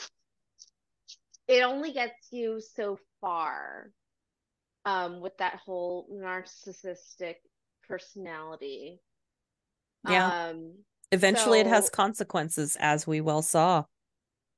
it 1.47 1.63
only 1.63 1.91
gets 1.93 2.31
you 2.31 2.59
so 2.61 2.99
far 3.21 3.91
um 4.85 5.21
with 5.21 5.37
that 5.37 5.55
whole 5.65 6.07
narcissistic 6.11 7.35
personality 7.87 9.01
Yeah. 10.03 10.33
um 10.49 10.73
eventually 11.11 11.59
it 11.59 11.67
has 11.67 11.89
consequences 11.89 12.75
as 12.79 13.07
we 13.07 13.21
well 13.21 13.41
saw 13.41 13.83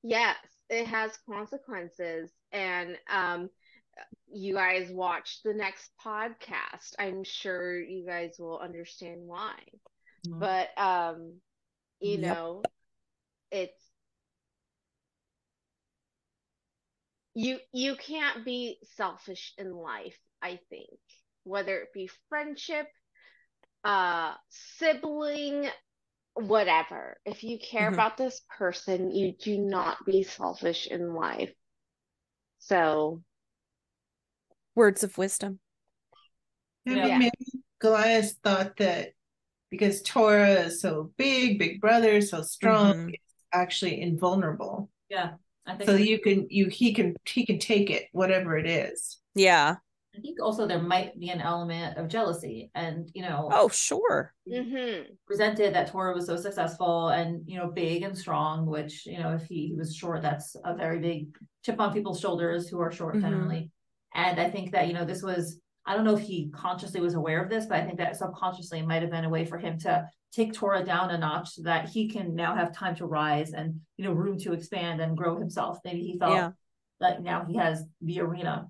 yes 0.04 0.38
it 0.70 0.88
has 0.88 1.18
consequences 1.30 2.32
and 2.52 2.98
um 3.12 3.50
you 4.32 4.54
guys 4.54 4.92
watch 4.92 5.42
the 5.44 5.54
next 5.54 5.92
podcast 6.04 6.94
i'm 7.00 7.24
sure 7.24 7.80
you 7.80 8.06
guys 8.06 8.36
will 8.40 8.60
understand 8.60 9.22
why 9.22 9.54
Mhm. 10.28 10.40
but 10.40 10.70
um 10.78 11.34
you 12.00 12.18
Yep. 12.18 12.38
know 12.38 12.64
it's 13.52 13.82
you 17.34 17.60
you 17.74 17.96
can't 17.96 18.44
be 18.44 18.78
selfish 18.96 19.54
in 19.58 19.72
life 19.72 20.18
i 20.42 20.60
think 20.70 21.00
whether 21.44 21.78
it 21.78 21.94
be 21.94 22.10
friendship 22.28 22.88
uh 23.84 24.34
sibling 24.50 25.68
whatever 26.34 27.18
if 27.26 27.44
you 27.44 27.58
care 27.60 27.90
Mhm. 27.90 27.94
about 27.94 28.18
this 28.18 28.42
person 28.58 29.12
you 29.12 29.34
do 29.34 29.58
not 29.58 29.98
be 30.06 30.24
selfish 30.24 30.88
in 30.88 31.14
life 31.14 31.54
so 32.60 33.22
words 34.76 35.04
of 35.04 35.18
wisdom 35.18 35.60
Yeah. 36.86 37.18
maybe 37.18 37.64
Goliath 37.80 38.36
thought 38.44 38.76
that 38.78 39.14
because 39.70 40.02
Tora 40.02 40.50
is 40.64 40.82
so 40.82 41.12
big, 41.18 41.60
big 41.60 41.80
brother, 41.80 42.22
so 42.22 42.42
strong, 42.42 42.94
Mhm. 42.94 43.16
It's 43.50 43.60
actually 43.60 44.02
invulnerable. 44.02 44.90
Yeah. 45.10 45.32
I 45.66 45.76
think 45.76 45.90
So 45.90 45.96
you 45.96 46.20
can 46.20 46.48
you 46.50 46.68
he 46.68 46.94
can 46.94 47.16
he 47.26 47.46
can 47.46 47.60
take 47.60 47.90
it, 47.90 48.06
whatever 48.12 48.58
it 48.58 48.66
is. 48.68 49.18
yeah 49.36 49.76
I 50.16 50.22
think 50.22 50.42
also 50.42 50.66
there 50.68 50.82
might 50.82 51.18
be 51.20 51.30
an 51.30 51.40
element 51.40 51.98
of 51.98 52.08
jealousy 52.08 52.72
and 52.74 53.10
you 53.14 53.22
know 53.22 53.48
oh 53.54 53.70
sure 53.70 54.34
mm-hmm. 54.52 55.04
presented 55.28 55.76
that 55.76 55.92
Tora 55.92 56.14
was 56.16 56.26
so 56.26 56.36
successful 56.36 57.10
and 57.10 57.44
you 57.46 57.58
know 57.58 57.68
big 57.68 58.02
and 58.02 58.18
strong, 58.18 58.66
which 58.66 59.06
you 59.06 59.20
know 59.20 59.34
if 59.34 59.44
he, 59.44 59.68
he 59.68 59.76
was 59.76 59.96
short, 59.96 60.24
that's 60.24 60.56
a 60.66 60.76
very 60.76 61.00
big 61.00 61.38
chip 61.64 61.80
on 61.80 61.94
people's 61.94 62.20
shoulders 62.20 62.68
who 62.68 62.80
are 62.80 62.92
short 62.92 63.16
Mhm. 63.16 63.22
generally. 63.22 63.72
And 64.16 64.40
I 64.40 64.50
think 64.50 64.72
that 64.72 64.88
you 64.88 64.94
know 64.94 65.06
this 65.06 65.22
was 65.22 65.60
I 65.86 65.96
don't 65.96 66.06
know 66.06 66.16
if 66.16 66.22
he 66.22 66.50
consciously 66.50 67.00
was 67.02 67.14
aware 67.14 67.42
of 67.44 67.50
this, 67.50 67.68
but 67.68 67.80
I 67.80 67.86
think 67.86 68.00
that 68.00 68.16
subconsciously 68.16 68.82
might 68.82 69.02
have 69.04 69.12
been 69.12 69.26
a 69.26 69.30
way 69.30 69.46
for 69.46 69.60
him 69.60 69.78
to 69.80 70.08
take 70.32 70.54
Tora 70.54 70.84
down 70.84 71.10
a 71.12 71.18
notch 71.18 71.50
so 71.56 71.64
that 71.64 71.90
he 71.90 72.08
can 72.08 72.36
now 72.36 72.56
have 72.56 72.74
time 72.76 72.96
to 72.96 73.06
rise 73.06 73.54
and 73.54 73.82
you 73.98 74.06
know 74.06 74.12
room 74.14 74.38
to 74.40 74.54
expand 74.54 75.02
and 75.02 75.18
grow 75.18 75.38
himself. 75.38 75.80
Maybe 75.84 76.02
he 76.02 76.18
felt 76.20 76.34
Yeah. 76.34 76.52
like 77.00 77.22
now 77.22 77.46
he 77.46 77.56
has 77.58 77.84
the 78.02 78.22
arena. 78.22 78.68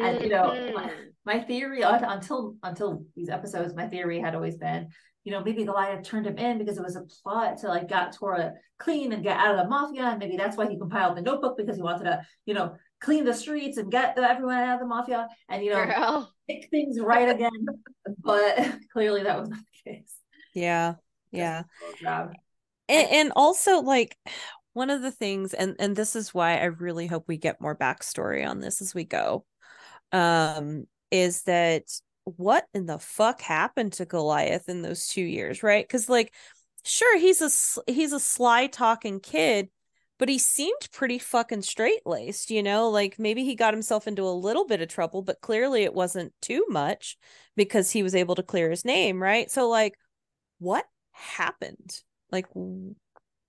And 0.00 0.22
you 0.22 0.30
know, 0.30 0.46
my, 0.74 0.84
Mhm. 0.88 1.12
my 1.26 1.40
theory 1.40 1.82
until 1.82 2.56
until 2.62 3.04
these 3.14 3.28
episodes, 3.28 3.74
my 3.74 3.88
theory 3.88 4.20
had 4.20 4.34
always 4.34 4.56
been, 4.56 4.88
you 5.24 5.32
know, 5.32 5.44
maybe 5.44 5.64
Goliath 5.64 6.02
turned 6.02 6.26
him 6.26 6.38
in 6.38 6.56
because 6.56 6.78
it 6.78 6.82
was 6.82 6.96
a 6.96 7.02
plot 7.02 7.58
to 7.58 7.68
like 7.68 7.88
get 7.88 8.12
Tora 8.12 8.54
clean 8.78 9.12
and 9.12 9.22
get 9.22 9.36
out 9.36 9.54
of 9.54 9.62
the 9.62 9.68
mafia, 9.68 10.04
and 10.04 10.18
maybe 10.18 10.36
that's 10.38 10.56
why 10.56 10.66
he 10.66 10.78
compiled 10.78 11.16
the 11.16 11.22
notebook 11.22 11.58
because 11.58 11.76
he 11.76 11.82
wanted 11.82 12.04
to, 12.04 12.26
you 12.46 12.54
know, 12.54 12.74
clean 13.00 13.24
the 13.24 13.34
streets 13.34 13.76
and 13.76 13.92
get 13.92 14.16
the, 14.16 14.22
everyone 14.22 14.56
out 14.56 14.74
of 14.76 14.80
the 14.80 14.86
mafia, 14.86 15.28
and 15.50 15.62
you 15.62 15.70
know, 15.72 15.84
Girl. 15.84 16.32
make 16.48 16.70
things 16.70 16.98
right 16.98 17.28
again. 17.28 17.66
but 18.18 18.56
clearly, 18.92 19.24
that 19.24 19.38
was 19.38 19.50
not 19.50 19.58
the 19.58 19.90
case. 19.92 20.14
Yeah. 20.54 20.94
Yeah. 21.30 21.64
And, 22.88 23.08
and 23.10 23.32
also 23.36 23.80
like 23.80 24.16
one 24.74 24.90
of 24.90 25.02
the 25.02 25.10
things 25.10 25.52
and 25.52 25.76
and 25.78 25.94
this 25.94 26.16
is 26.16 26.32
why 26.32 26.56
i 26.56 26.64
really 26.64 27.06
hope 27.06 27.24
we 27.28 27.36
get 27.36 27.60
more 27.60 27.76
backstory 27.76 28.48
on 28.48 28.60
this 28.60 28.80
as 28.80 28.94
we 28.94 29.04
go 29.04 29.44
um 30.12 30.86
is 31.10 31.42
that 31.42 31.82
what 32.24 32.64
in 32.72 32.86
the 32.86 32.98
fuck 32.98 33.42
happened 33.42 33.92
to 33.92 34.06
goliath 34.06 34.70
in 34.70 34.80
those 34.80 35.08
two 35.08 35.22
years 35.22 35.62
right 35.62 35.86
because 35.86 36.08
like 36.08 36.32
sure 36.84 37.18
he's 37.18 37.42
a 37.42 37.92
he's 37.92 38.14
a 38.14 38.20
sly 38.20 38.66
talking 38.66 39.20
kid 39.20 39.68
but 40.18 40.30
he 40.30 40.38
seemed 40.38 40.88
pretty 40.90 41.18
fucking 41.18 41.60
straight 41.60 42.06
laced 42.06 42.50
you 42.50 42.62
know 42.62 42.88
like 42.88 43.18
maybe 43.18 43.44
he 43.44 43.54
got 43.54 43.74
himself 43.74 44.06
into 44.06 44.22
a 44.22 44.30
little 44.30 44.66
bit 44.66 44.80
of 44.80 44.88
trouble 44.88 45.20
but 45.20 45.42
clearly 45.42 45.82
it 45.82 45.92
wasn't 45.92 46.32
too 46.40 46.64
much 46.70 47.18
because 47.56 47.90
he 47.90 48.02
was 48.02 48.14
able 48.14 48.34
to 48.34 48.42
clear 48.42 48.70
his 48.70 48.86
name 48.86 49.22
right 49.22 49.50
so 49.50 49.68
like 49.68 49.98
what 50.62 50.84
happened 51.12 52.00
like 52.30 52.46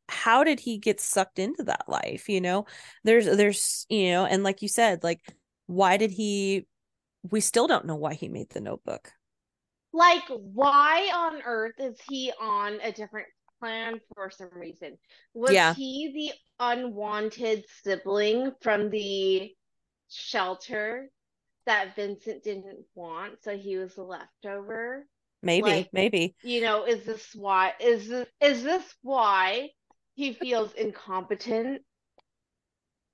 how 0.10 0.44
did 0.44 0.60
he 0.60 0.77
get 0.77 0.99
sucked 0.99 1.40
into 1.40 1.64
that 1.64 1.88
life 1.88 2.27
you 2.27 2.41
know 2.41 2.65
there's 3.03 3.26
there's 3.26 3.85
you 3.90 4.11
know 4.11 4.26
and 4.26 4.44
like 4.44 4.61
you 4.61 4.68
said 4.68 5.03
like 5.03 5.22
why 5.68 5.98
did 5.98 6.11
he 6.11 6.68
we 7.31 7.40
still 7.40 7.68
don't 7.68 7.85
know 7.85 7.95
why 7.95 8.14
he 8.14 8.27
made 8.27 8.49
the 8.49 8.61
notebook 8.61 9.11
Like, 9.94 10.23
why 10.27 11.10
on 11.14 11.41
earth 11.45 11.76
is 11.80 11.99
he 12.10 12.34
on 12.41 12.80
a 12.81 12.91
different 12.91 13.27
plan 13.60 13.99
for 14.14 14.30
some 14.31 14.49
reason? 14.53 14.98
Was 15.34 15.53
Yeah. 15.53 15.73
he 15.76 16.11
the 16.14 16.65
unwanted 16.65 17.64
sibling 17.84 18.53
from 18.61 18.90
the 18.90 19.56
shelter 20.10 21.10
that 21.65 21.95
Vincent 21.95 22.44
didn't 22.44 22.85
want, 22.95 23.44
so 23.44 23.56
he 23.56 23.77
was 23.77 23.95
the 23.95 24.03
leftover? 24.03 25.06
Maybe 25.44 25.70
Like- 25.70 25.90
maybe. 25.94 26.36
You 26.41 26.61
know, 26.61 26.86
is 26.86 27.03
this 27.06 27.34
why 27.36 27.74
is 27.80 28.07
this 28.07 28.28
is 28.41 28.64
this 28.64 28.84
why 29.02 29.70
he 30.15 30.34
feels 30.34 30.74
incompetent? 30.74 31.82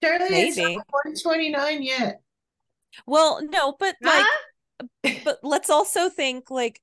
Charlie, 0.03 0.27
it's 0.30 0.57
not 0.57 0.72
129 0.76 1.84
yet. 1.84 2.22
well 3.06 3.41
no 3.43 3.76
but 3.77 3.95
like 4.01 4.26
but 5.26 5.39
let's 5.43 5.69
also 5.69 6.10
think 6.10 6.49
like 6.49 6.80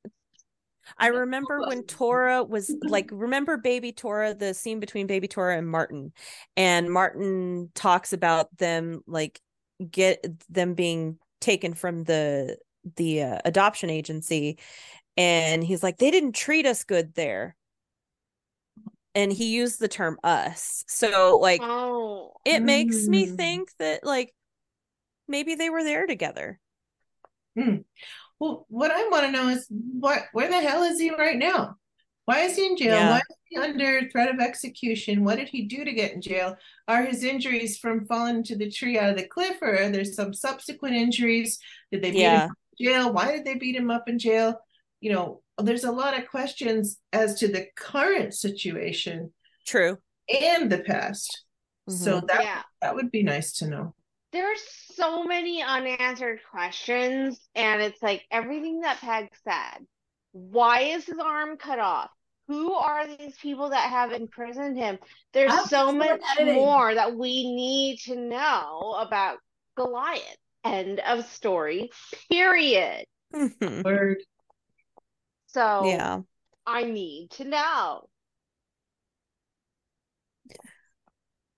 I 0.98 1.09
remember 1.09 1.62
when 1.66 1.82
Tora 1.85 2.44
was 2.44 2.73
like, 2.82 3.10
remember 3.12 3.56
Baby 3.56 3.90
Tora, 3.90 4.35
the 4.35 4.55
scene 4.55 4.78
between 4.78 5.09
Baby 5.09 5.27
Tora 5.27 5.59
and 5.59 5.68
Martin, 5.68 6.12
and 6.56 6.89
Martin 6.93 7.70
talks 7.74 8.12
about 8.12 8.56
them 8.56 9.02
like 9.06 9.40
get 9.90 10.24
them 10.48 10.74
being 10.74 11.18
taken 11.40 11.74
from 11.74 12.05
the 12.05 12.56
the 12.97 13.23
uh, 13.23 13.39
adoption 13.44 13.90
agency, 13.90 14.59
and 15.16 15.62
he's 15.64 15.82
like, 15.82 15.98
they 15.98 16.10
didn't 16.10 16.34
treat 16.34 16.66
us 16.66 16.84
good 16.84 17.14
there, 17.14 17.56
and 19.14 19.32
he 19.32 19.55
used 19.55 19.80
the 19.80 19.88
term 19.88 20.18
us, 20.22 20.84
so 20.88 21.38
like 21.40 21.60
Oh, 21.62 22.32
it 22.44 22.62
makes 22.62 23.09
me 23.09 23.26
Mm. 23.26 23.36
think 23.36 23.70
that 23.78 24.05
like 24.05 24.34
maybe 25.28 25.55
they 25.55 25.70
were 25.70 25.82
there 25.84 26.06
together. 26.06 26.60
Well, 28.38 28.66
what 28.68 28.90
I 28.90 29.09
want 29.09 29.24
to 29.24 29.32
know 29.32 29.48
is 29.48 29.66
what 29.70 30.24
where 30.32 30.48
the 30.48 30.60
hell 30.60 30.82
is 30.82 31.01
he 31.01 31.10
right 31.14 31.38
now? 31.38 31.76
Why 32.26 32.40
is 32.40 32.56
he 32.56 32.66
in 32.66 32.76
jail? 32.76 32.97
Yeah. 32.97 33.10
Why 33.10 33.16
is 33.18 33.36
he 33.44 33.56
under 33.56 34.09
threat 34.10 34.34
of 34.34 34.40
execution? 34.40 35.24
What 35.24 35.36
did 35.36 35.48
he 35.48 35.62
do 35.62 35.84
to 35.84 35.93
get 35.93 36.12
in 36.12 36.20
jail? 36.20 36.56
Are 36.86 37.05
his 37.05 37.24
injuries 37.24 37.78
from 37.78 38.05
falling 38.06 38.36
into 38.36 38.56
the 38.56 38.70
tree 38.70 38.98
out 38.98 39.10
of 39.10 39.16
the 39.16 39.26
cliff, 39.26 39.56
or 39.62 39.78
are 39.80 39.88
there 39.88 40.05
some 40.05 40.34
subsequent 40.34 40.97
injuries? 40.97 41.59
Did 41.90 42.02
they 42.02 42.10
beat 42.10 42.18
Yeah. 42.18 42.44
him 42.44 42.51
up 42.51 42.59
in 42.78 42.84
jail? 42.86 43.12
Why 43.12 43.32
did 43.32 43.44
they 43.47 43.55
beat 43.55 43.76
him 43.76 43.90
up 43.90 44.09
in 44.09 44.18
jail? 44.18 44.60
You 45.07 45.12
know, 45.12 45.41
there's 45.62 45.85
a 45.85 45.93
lot 45.93 46.19
of 46.19 46.27
questions 46.28 46.99
as 47.12 47.39
to 47.39 47.47
the 47.47 47.66
current 47.77 48.35
situation 48.35 49.33
True. 49.65 49.99
and 50.28 50.69
the 50.69 50.81
past. 50.81 51.45
So 51.89 52.20
Mhm. 52.20 52.27
that 52.27 52.43
yeah. 52.43 52.62
that 52.81 52.97
would 52.97 53.12
be 53.12 53.23
nice 53.23 53.53
to 53.59 53.69
know. 53.69 53.95
There's 54.33 54.61
so 54.97 55.23
many 55.23 55.62
unanswered 55.62 56.41
questions, 56.51 57.39
and 57.55 57.81
it's 57.81 58.03
like 58.03 58.27
everything 58.33 58.81
that 58.81 58.99
Peg 58.99 59.28
said. 59.45 59.87
Why 60.33 60.81
is 60.81 61.05
his 61.07 61.20
arm 61.20 61.57
cut 61.57 61.78
off? 61.78 62.11
Who 62.49 62.73
are 62.74 63.07
these 63.07 63.37
people 63.39 63.70
that 63.70 63.89
have 63.89 64.11
imprisoned 64.11 64.77
him? 64.77 64.99
There's 65.33 65.53
I'm 65.53 65.66
so 65.66 65.93
much 65.93 66.20
editing. 66.33 66.57
more 66.57 66.93
that 66.93 67.15
we 67.15 67.55
need 67.55 67.99
to 68.07 68.16
know 68.16 68.97
about 68.99 69.39
Goliath. 69.77 70.41
End 70.65 70.99
of 70.99 71.24
story. 71.31 71.91
Period. 72.28 73.07
Mhm. 73.33 73.85
Word. 73.85 74.19
So 75.57 75.87
yeah. 75.87 76.20
I 76.66 76.83
need 76.83 77.31
to 77.31 77.45
know. 77.45 78.11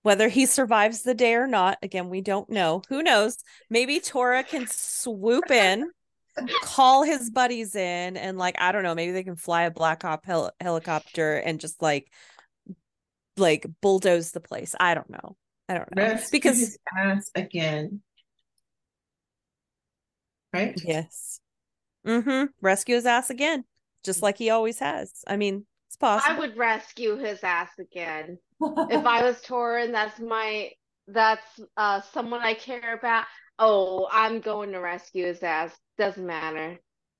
Whether 0.03 0.29
he 0.29 0.45
survives 0.45 1.01
the 1.01 1.13
day 1.13 1.33
or 1.33 1.47
not, 1.47 1.79
again, 1.83 2.07
we 2.07 2.21
don't 2.21 2.49
know. 2.49 2.81
Who 2.87 3.03
knows? 3.03 3.35
Maybe 3.69 3.99
Tora 3.99 4.45
can 4.45 4.67
swoop 4.67 5.51
in, 5.51 5.91
call 6.61 7.03
his 7.03 7.29
buddies 7.29 7.75
in, 7.75 8.15
and 8.15 8.37
like 8.37 8.55
I 8.61 8.71
don't 8.71 8.83
know, 8.83 8.95
maybe 8.95 9.11
they 9.11 9.25
can 9.25 9.35
fly 9.35 9.63
a 9.63 9.71
Black 9.71 10.03
Hawk 10.03 10.23
hel- 10.23 10.53
helicopter 10.61 11.35
and 11.35 11.59
just 11.59 11.81
like 11.81 12.09
like 13.35 13.65
bulldoze 13.81 14.31
the 14.31 14.39
place. 14.39 14.75
I 14.79 14.93
don't 14.93 15.09
know. 15.09 15.35
I 15.67 15.73
don't 15.73 15.93
know 15.93 16.03
Rescue 16.03 16.29
because 16.31 16.59
his 16.59 16.77
ass 16.97 17.29
again. 17.35 18.01
Right? 20.53 20.81
yes, 20.85 21.41
mm-hmm. 22.07 22.45
Rescue 22.61 22.95
his 22.95 23.05
ass 23.05 23.29
again, 23.29 23.65
just 24.03 24.21
like 24.21 24.37
he 24.37 24.49
always 24.49 24.79
has. 24.79 25.11
I 25.27 25.37
mean, 25.37 25.65
it's 25.87 25.97
possible. 25.97 26.35
I 26.35 26.39
would 26.39 26.57
rescue 26.57 27.17
his 27.17 27.43
ass 27.43 27.71
again. 27.79 28.37
if 28.61 29.05
I 29.05 29.23
was 29.23 29.41
Torin, 29.41 29.91
that's 29.91 30.19
my 30.19 30.71
that's 31.07 31.59
uh 31.77 32.01
someone 32.13 32.41
I 32.41 32.53
care 32.53 32.95
about. 32.95 33.25
Oh, 33.57 34.07
I'm 34.11 34.39
going 34.39 34.71
to 34.71 34.79
rescue 34.79 35.25
his 35.25 35.43
ass. 35.43 35.75
Doesn't 35.97 36.25
matter. 36.25 36.77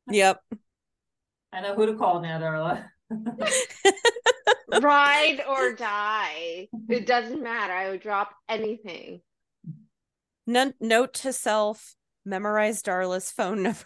Yep. 0.10 0.42
I 1.52 1.62
know 1.62 1.76
who 1.76 1.88
to 1.88 1.96
call 1.96 2.22
now, 2.22 2.40
Darla. 2.40 2.86
Ride 4.82 5.44
or 5.48 5.74
die. 5.74 6.68
It 6.88 7.08
doesn't 7.08 7.42
matter. 7.42 7.74
I 7.74 7.90
would 7.90 8.02
drop 8.02 8.32
anything. 8.48 9.22
None, 10.46 10.76
note 10.80 11.14
to 11.16 11.34
self: 11.34 11.96
memorize 12.24 12.82
Darla's 12.84 13.32
phone 13.32 13.64
number. 13.64 13.80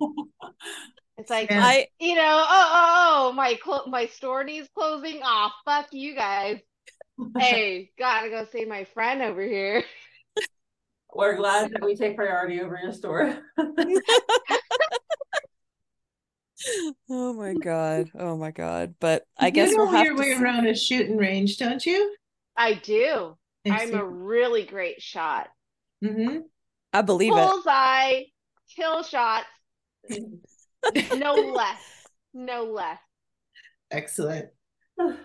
It's 1.16 1.30
like 1.30 1.50
Yeah. 1.50 1.60
I 1.62 1.86
you 2.00 2.14
know, 2.16 2.22
oh, 2.48 2.70
oh, 2.74 3.28
oh 3.28 3.32
my 3.32 3.54
clo- 3.62 3.86
my 3.86 4.06
store 4.06 4.44
needs 4.44 4.68
closing. 4.74 5.20
Aw, 5.22 5.52
fuck 5.64 5.88
you 5.92 6.14
guys. 6.14 6.60
Hey, 7.38 7.90
gotta 7.98 8.30
go 8.30 8.44
see 8.50 8.64
my 8.64 8.84
friend 8.84 9.22
over 9.22 9.42
here. 9.42 9.84
We're 11.14 11.36
glad 11.36 11.70
that 11.72 11.84
we 11.84 11.94
take 11.94 12.16
priority 12.16 12.60
over 12.60 12.78
your 12.82 12.92
store. 12.92 13.38
Oh 17.10 17.32
my 17.34 17.52
god. 17.54 18.10
Oh 18.18 18.36
my 18.36 18.50
god. 18.50 18.94
But 19.00 19.24
I 19.38 19.46
You 19.46 19.52
guess 19.52 19.72
know 19.72 19.84
we'll 19.84 19.92
have 19.92 20.06
your 20.06 20.14
to 20.14 20.20
way 20.20 20.32
s- 20.32 20.40
around 20.40 20.66
a 20.66 20.74
shooting 20.74 21.16
range, 21.16 21.58
don't 21.58 21.84
you? 21.84 22.14
I 22.56 22.74
do. 22.74 23.36
I'm 23.66 23.92
a 23.94 24.04
really 24.04 24.64
great 24.64 25.02
shot. 25.02 25.48
hmm 26.02 26.38
I 26.92 27.02
believe 27.02 27.32
it. 27.32 27.36
Bullseye, 27.36 28.22
kill 28.76 29.02
shots, 29.02 29.46
no 31.16 31.34
less. 31.34 31.80
No 32.32 32.64
less. 32.64 32.98
Excellent. 33.90 34.48
Oh 34.98 35.16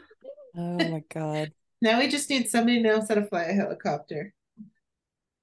my 0.56 1.04
god. 1.14 1.52
Now 1.82 2.00
we 2.00 2.08
just 2.08 2.30
need 2.30 2.50
somebody 2.50 2.78
who 2.78 2.84
knows 2.84 3.08
how 3.08 3.16
to 3.16 3.26
fly 3.26 3.44
a 3.44 3.54
helicopter. 3.54 4.34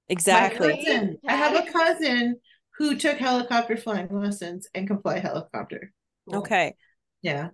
Exactly. 0.09 0.69
My 0.69 0.83
cousin. 0.83 1.17
I 1.27 1.35
have 1.35 1.55
a 1.55 1.71
cousin 1.71 2.37
who 2.77 2.95
took 2.95 3.17
helicopter 3.17 3.75
flying 3.75 4.07
lessons 4.11 4.67
and 4.73 4.87
can 4.87 5.01
fly 5.01 5.15
a 5.15 5.19
helicopter. 5.19 5.91
Okay. 6.31 6.75
Yeah. 7.21 7.49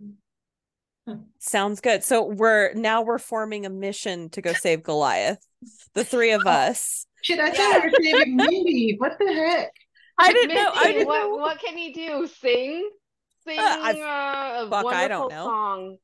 Sounds 1.39 1.81
good. 1.81 2.03
So 2.03 2.25
we're 2.25 2.73
now 2.73 3.01
we're 3.01 3.17
forming 3.19 3.65
a 3.65 3.69
mission 3.69 4.29
to 4.31 4.41
go 4.41 4.53
save 4.53 4.83
Goliath. 4.83 5.45
The 5.93 6.03
three 6.03 6.31
of 6.31 6.43
oh, 6.45 6.49
us. 6.49 7.05
Shit, 7.23 7.39
I 7.39 7.51
thought 7.51 7.83
we 7.83 7.89
were 7.89 7.95
saving 8.01 8.35
Mindy. 8.35 8.95
What 8.97 9.17
the 9.19 9.33
heck? 9.33 9.71
I 10.17 10.31
didn't 10.33 10.55
know. 10.55 10.71
I 10.73 10.91
didn't 10.91 11.07
what, 11.07 11.19
know. 11.21 11.35
What 11.35 11.59
can 11.59 11.77
he 11.77 11.91
do? 11.93 12.27
Sing? 12.27 12.89
Sing 13.45 13.59
Uh, 13.59 13.61
I- 13.63 14.59
uh, 14.61 14.65
a 14.65 14.69
fuck, 14.69 14.83
wonderful 14.85 14.93
I 14.93 15.07
don't 15.07 15.29
know. 15.29 15.45
song. 15.45 15.97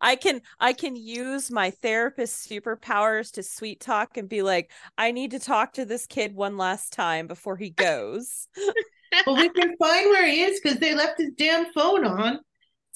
I 0.00 0.16
can 0.16 0.42
I 0.58 0.72
can 0.72 0.96
use 0.96 1.48
my 1.50 1.70
therapist 1.70 2.48
superpowers 2.50 3.30
to 3.34 3.42
sweet 3.44 3.78
talk 3.80 4.16
and 4.16 4.28
be 4.28 4.42
like, 4.42 4.72
I 4.98 5.12
need 5.12 5.30
to 5.30 5.38
talk 5.38 5.74
to 5.74 5.84
this 5.84 6.06
kid 6.06 6.34
one 6.34 6.56
last 6.56 6.92
time 6.92 7.28
before 7.28 7.56
he 7.56 7.70
goes. 7.70 8.48
well, 9.26 9.36
we 9.36 9.48
can 9.50 9.76
find 9.76 10.10
where 10.10 10.26
he 10.26 10.42
is 10.42 10.60
because 10.60 10.78
they 10.78 10.94
left 10.94 11.20
his 11.20 11.30
damn 11.36 11.72
phone 11.72 12.04
on. 12.04 12.40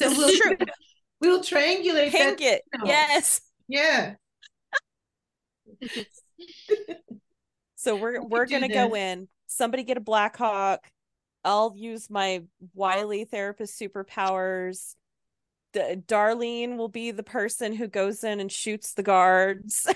So 0.01 0.09
we'll 0.11 0.29
is 0.31 0.39
true. 0.41 0.57
we'll 1.21 1.43
triangulate 1.43 2.11
Pink 2.11 2.39
that. 2.39 2.41
it. 2.41 2.63
signal. 2.73 2.89
Yes. 2.89 3.41
Yeah. 3.69 4.15
So 7.81 7.95
we're 7.95 8.21
We 8.21 8.27
we're 8.27 8.47
can 8.47 8.61
gonna 8.63 8.75
go 8.75 8.97
in. 8.97 9.29
Somebody 9.49 9.83
get 9.83 9.97
a 9.97 10.01
Black 10.01 10.37
Hawk. 10.37 10.87
I'll 11.45 11.73
use 11.77 12.09
my 12.09 12.45
wily 12.75 13.25
therapist 13.25 13.81
superpowers. 13.81 14.95
D- 15.73 15.97
Darlene 16.07 16.77
will 16.77 16.89
be 16.89 17.11
the 17.11 17.23
person 17.23 17.73
who 17.73 17.89
goes 17.89 18.23
in 18.23 18.41
and 18.41 18.53
shoots 18.53 18.95
the 18.95 19.03
guards. 19.03 19.87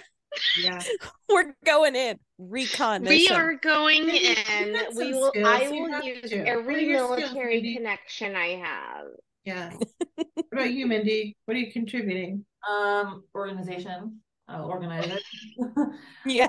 Yeah. 0.59 0.81
we're 1.29 1.55
going 1.65 1.95
in 1.95 2.19
recon 2.39 3.03
We 3.03 3.29
are 3.29 3.55
going 3.55 4.09
in. 4.09 4.77
We 4.95 5.12
will. 5.12 5.33
I 5.45 5.66
skills. 5.66 5.73
You 5.73 5.83
will 5.83 6.03
use 6.03 6.31
to. 6.31 6.49
Every 6.49 6.87
your 6.87 7.05
skills, 7.05 7.20
military 7.33 7.74
connection 7.74 8.35
I 8.35 8.49
have. 8.57 9.07
Yeah. 9.45 9.73
what 10.15 10.47
about 10.53 10.73
you, 10.73 10.87
Mindy? 10.87 11.37
What 11.45 11.57
are 11.57 11.61
you 11.61 11.73
contributing? 11.73 12.45
Um, 12.69 13.24
organization. 13.35 14.20
I'll 14.49 14.66
organize 14.66 15.11
it. 15.11 15.23
Yeah. 16.27 16.49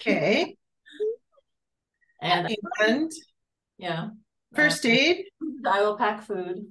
Okay. 0.00 0.56
And 2.24 2.56
And 2.80 3.12
yeah. 3.78 4.08
first 4.54 4.84
aid. 4.86 5.24
I 5.66 5.80
will 5.82 5.96
pack 5.96 6.22
food. 6.22 6.66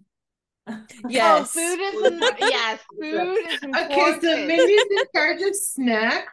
Yes. 1.09 1.53
Oh, 1.57 1.59
food 1.59 1.79
is 1.81 2.11
im- 2.13 2.37
yes, 2.39 2.79
food 3.01 3.37
is 3.49 3.63
important. 3.63 3.91
Okay, 3.91 4.19
so 4.21 4.47
Mindy's 4.47 4.81
in 4.91 5.03
charge 5.13 5.41
of 5.41 5.55
snacks. 5.55 6.31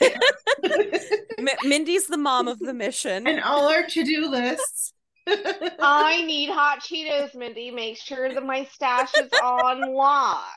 Mi- 1.38 1.52
Mindy's 1.64 2.06
the 2.06 2.16
mom 2.16 2.48
of 2.48 2.58
the 2.58 2.72
mission. 2.72 3.26
and 3.26 3.42
all 3.42 3.68
our 3.68 3.82
to-do 3.86 4.30
lists. 4.30 4.94
I 5.28 6.22
need 6.26 6.48
hot 6.48 6.80
Cheetos, 6.80 7.34
Mindy. 7.34 7.70
Make 7.70 7.98
sure 7.98 8.32
that 8.32 8.42
my 8.42 8.64
stash 8.72 9.12
is 9.14 9.28
on 9.42 9.92
lock. 9.94 10.48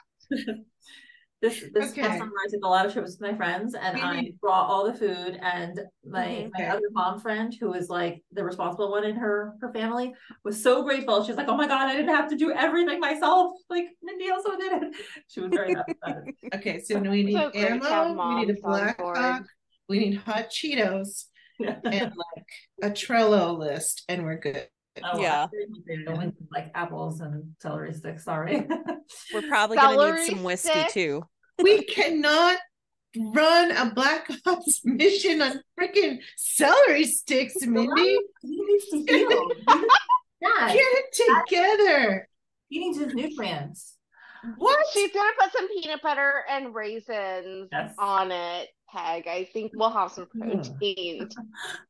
This 1.42 1.64
this 1.74 1.90
Okay. 1.90 2.02
past 2.02 2.20
summer 2.20 2.32
I 2.46 2.50
took 2.52 2.64
a 2.64 2.68
lot 2.68 2.86
of 2.86 2.94
trips 2.94 3.12
with 3.12 3.22
my 3.22 3.36
friends 3.36 3.74
and 3.74 3.96
We 3.96 4.02
I 4.02 4.32
brought 4.42 4.68
all 4.70 4.86
the 4.86 4.94
food 4.94 5.40
and 5.42 5.80
my 6.08 6.26
Mhm. 6.28 6.52
my 6.54 6.60
Okay. 6.60 6.68
other 6.70 6.90
mom 6.92 7.20
friend 7.20 7.52
who 7.60 7.70
was 7.70 7.90
like 7.90 8.24
the 8.32 8.44
responsible 8.44 8.92
one 8.92 9.04
in 9.06 9.16
her 9.16 9.56
her 9.60 9.74
family 9.74 10.14
was 10.44 10.62
so 10.62 10.84
grateful. 10.84 11.24
She 11.24 11.32
was 11.32 11.38
like, 11.38 11.48
Oh 11.48 11.56
my 11.58 11.68
god, 11.68 11.88
I 11.90 11.96
didn't 11.96 12.16
have 12.16 12.30
to 12.30 12.36
do 12.38 12.52
everything 12.52 13.00
myself. 13.00 13.58
Like 13.70 13.86
Mindy 14.04 14.30
also 14.30 14.56
did 14.56 14.72
it. 14.84 14.96
She 15.30 15.40
was 15.42 15.52
very 15.54 15.72
happy 15.74 15.94
about 16.04 16.18
it. 16.28 16.36
Okay, 16.54 16.80
so 16.82 17.00
we 17.00 17.24
need 17.24 17.40
So 17.40 17.50
great 17.60 17.82
to 17.82 17.90
have 17.90 18.08
ammo, 18.08 18.28
we 18.28 18.36
need 18.36 18.50
a 18.52 18.62
black 18.62 18.98
board. 18.98 19.18
hawk, 19.18 19.44
we 19.90 20.00
need 20.00 20.16
hot 20.18 20.50
Cheetos, 20.52 21.26
and 21.60 22.12
like 22.16 22.48
a 22.84 22.90
Trello 22.92 23.58
list, 23.58 24.04
and 24.10 24.24
we're 24.26 24.38
good. 24.38 24.68
Oh, 25.04 25.20
Yeah. 25.20 25.48
I 26.08 26.12
went 26.14 26.36
with, 26.40 26.48
like 26.52 26.72
apples 26.76 27.22
and 27.22 27.56
celery 27.60 27.94
sticks, 27.94 28.26
sorry. 28.26 28.68
We're 29.34 29.48
probably 29.48 29.78
gonna 29.78 30.16
need 30.16 30.26
some 30.30 30.44
whiskey 30.44 30.70
sticks? 30.72 30.94
too. 30.94 31.24
We 31.62 31.84
cannot 31.84 32.58
run 33.18 33.72
a 33.72 33.94
Black 33.94 34.30
Ops 34.46 34.82
mission 34.86 35.42
on 35.42 35.62
freaking 35.80 36.18
celery 36.38 37.06
sticks, 37.06 37.56
Mindy. 37.66 38.18
He 38.42 38.62
needs 38.66 38.90
to. 39.08 39.56
Yeah, 40.44 40.74
Get 40.74 40.80
it 40.82 41.46
together. 41.48 42.28
he 42.70 42.80
needs 42.80 42.98
his 42.98 43.14
nutrients. 43.14 43.96
What? 44.58 44.76
She's 44.92 45.12
gonna 45.14 45.30
put 45.40 45.52
some 45.54 45.68
peanut 45.68 46.02
butter 46.02 46.44
and 46.50 46.74
raisins 46.74 47.70
Yes. 47.72 47.94
on 48.00 48.32
it, 48.32 48.70
Peg. 48.92 49.28
I 49.28 49.48
think 49.54 49.72
we'll 49.76 49.92
have 49.92 50.12
some 50.12 50.28
Yeah. 50.82 51.26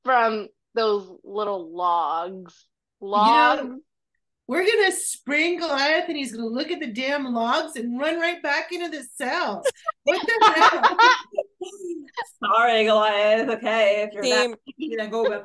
from 0.03 0.49
those 0.75 1.09
little 1.23 1.73
logs. 1.73 2.65
Logs. 3.01 3.79
We're 4.47 4.65
gonna 4.65 4.91
spring 4.91 5.59
Goliath, 5.59 6.05
and 6.09 6.17
he's 6.17 6.31
gonna 6.33 6.47
look 6.47 6.71
at 6.71 6.79
the 6.79 6.91
damn 6.91 7.25
logs 7.33 7.75
and 7.77 7.97
run 7.99 8.19
right 8.19 8.41
back 8.43 8.71
into 8.71 8.89
the 8.89 9.03
cell. 9.15 9.63
What 10.03 10.21
the 10.25 10.53
hell? 10.55 10.97
Sorry, 12.43 12.83
Goliath. 12.85 13.49
Okay, 13.49 14.03
if 14.03 14.13
you're 14.13 14.23
Team. 14.23 14.51
that 14.51 14.59
picky, 14.65 14.95
then 14.97 15.09
go 15.09 15.23
with 15.23 15.43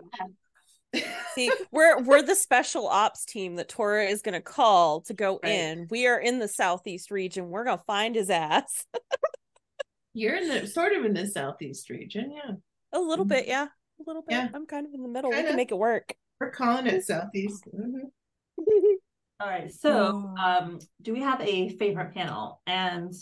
See, 1.34 1.50
we're 1.70 2.00
we're 2.02 2.22
the 2.22 2.34
special 2.34 2.88
ops 2.88 3.24
team 3.26 3.56
that 3.56 3.68
Tora 3.68 4.04
is 4.06 4.22
gonna 4.22 4.40
call 4.40 5.02
to 5.02 5.14
go 5.14 5.38
Right. 5.42 5.52
in. 5.52 5.86
We 5.90 6.06
are 6.06 6.18
in 6.18 6.38
the 6.38 6.48
southeast 6.48 7.10
region. 7.10 7.50
We're 7.50 7.64
gonna 7.64 7.82
find 7.86 8.14
his 8.14 8.30
ass. 8.30 8.86
You're 10.14 10.36
in 10.36 10.48
the 10.48 10.66
sort 10.66 10.92
of 10.94 11.04
in 11.04 11.12
the 11.12 11.26
southeast 11.26 11.90
region, 11.90 12.32
yeah. 12.32 12.54
A 12.92 12.98
little 13.00 13.26
Mhm. 13.26 13.28
bit, 13.28 13.46
yeah. 13.46 13.66
A 13.66 14.02
little 14.06 14.22
bit. 14.22 14.34
Yeah. 14.36 14.48
I'm 14.54 14.66
kind 14.66 14.86
of 14.86 14.94
in 14.94 15.02
the 15.02 15.08
middle. 15.08 15.30
We 15.30 15.36
Kinda. 15.36 15.50
can 15.50 15.56
make 15.56 15.70
it 15.70 15.78
work. 15.78 16.14
We're 16.40 16.50
calling 16.50 16.86
it 16.86 17.04
southeast. 17.04 17.64
Mhm. 17.74 18.10
All 19.40 19.48
right. 19.48 19.72
So, 19.72 20.12
Oh. 20.12 20.36
um, 20.42 20.78
do 21.02 21.12
we 21.12 21.20
have 21.20 21.40
a 21.40 21.68
favorite 21.76 22.14
panel? 22.14 22.60
And 22.66 23.12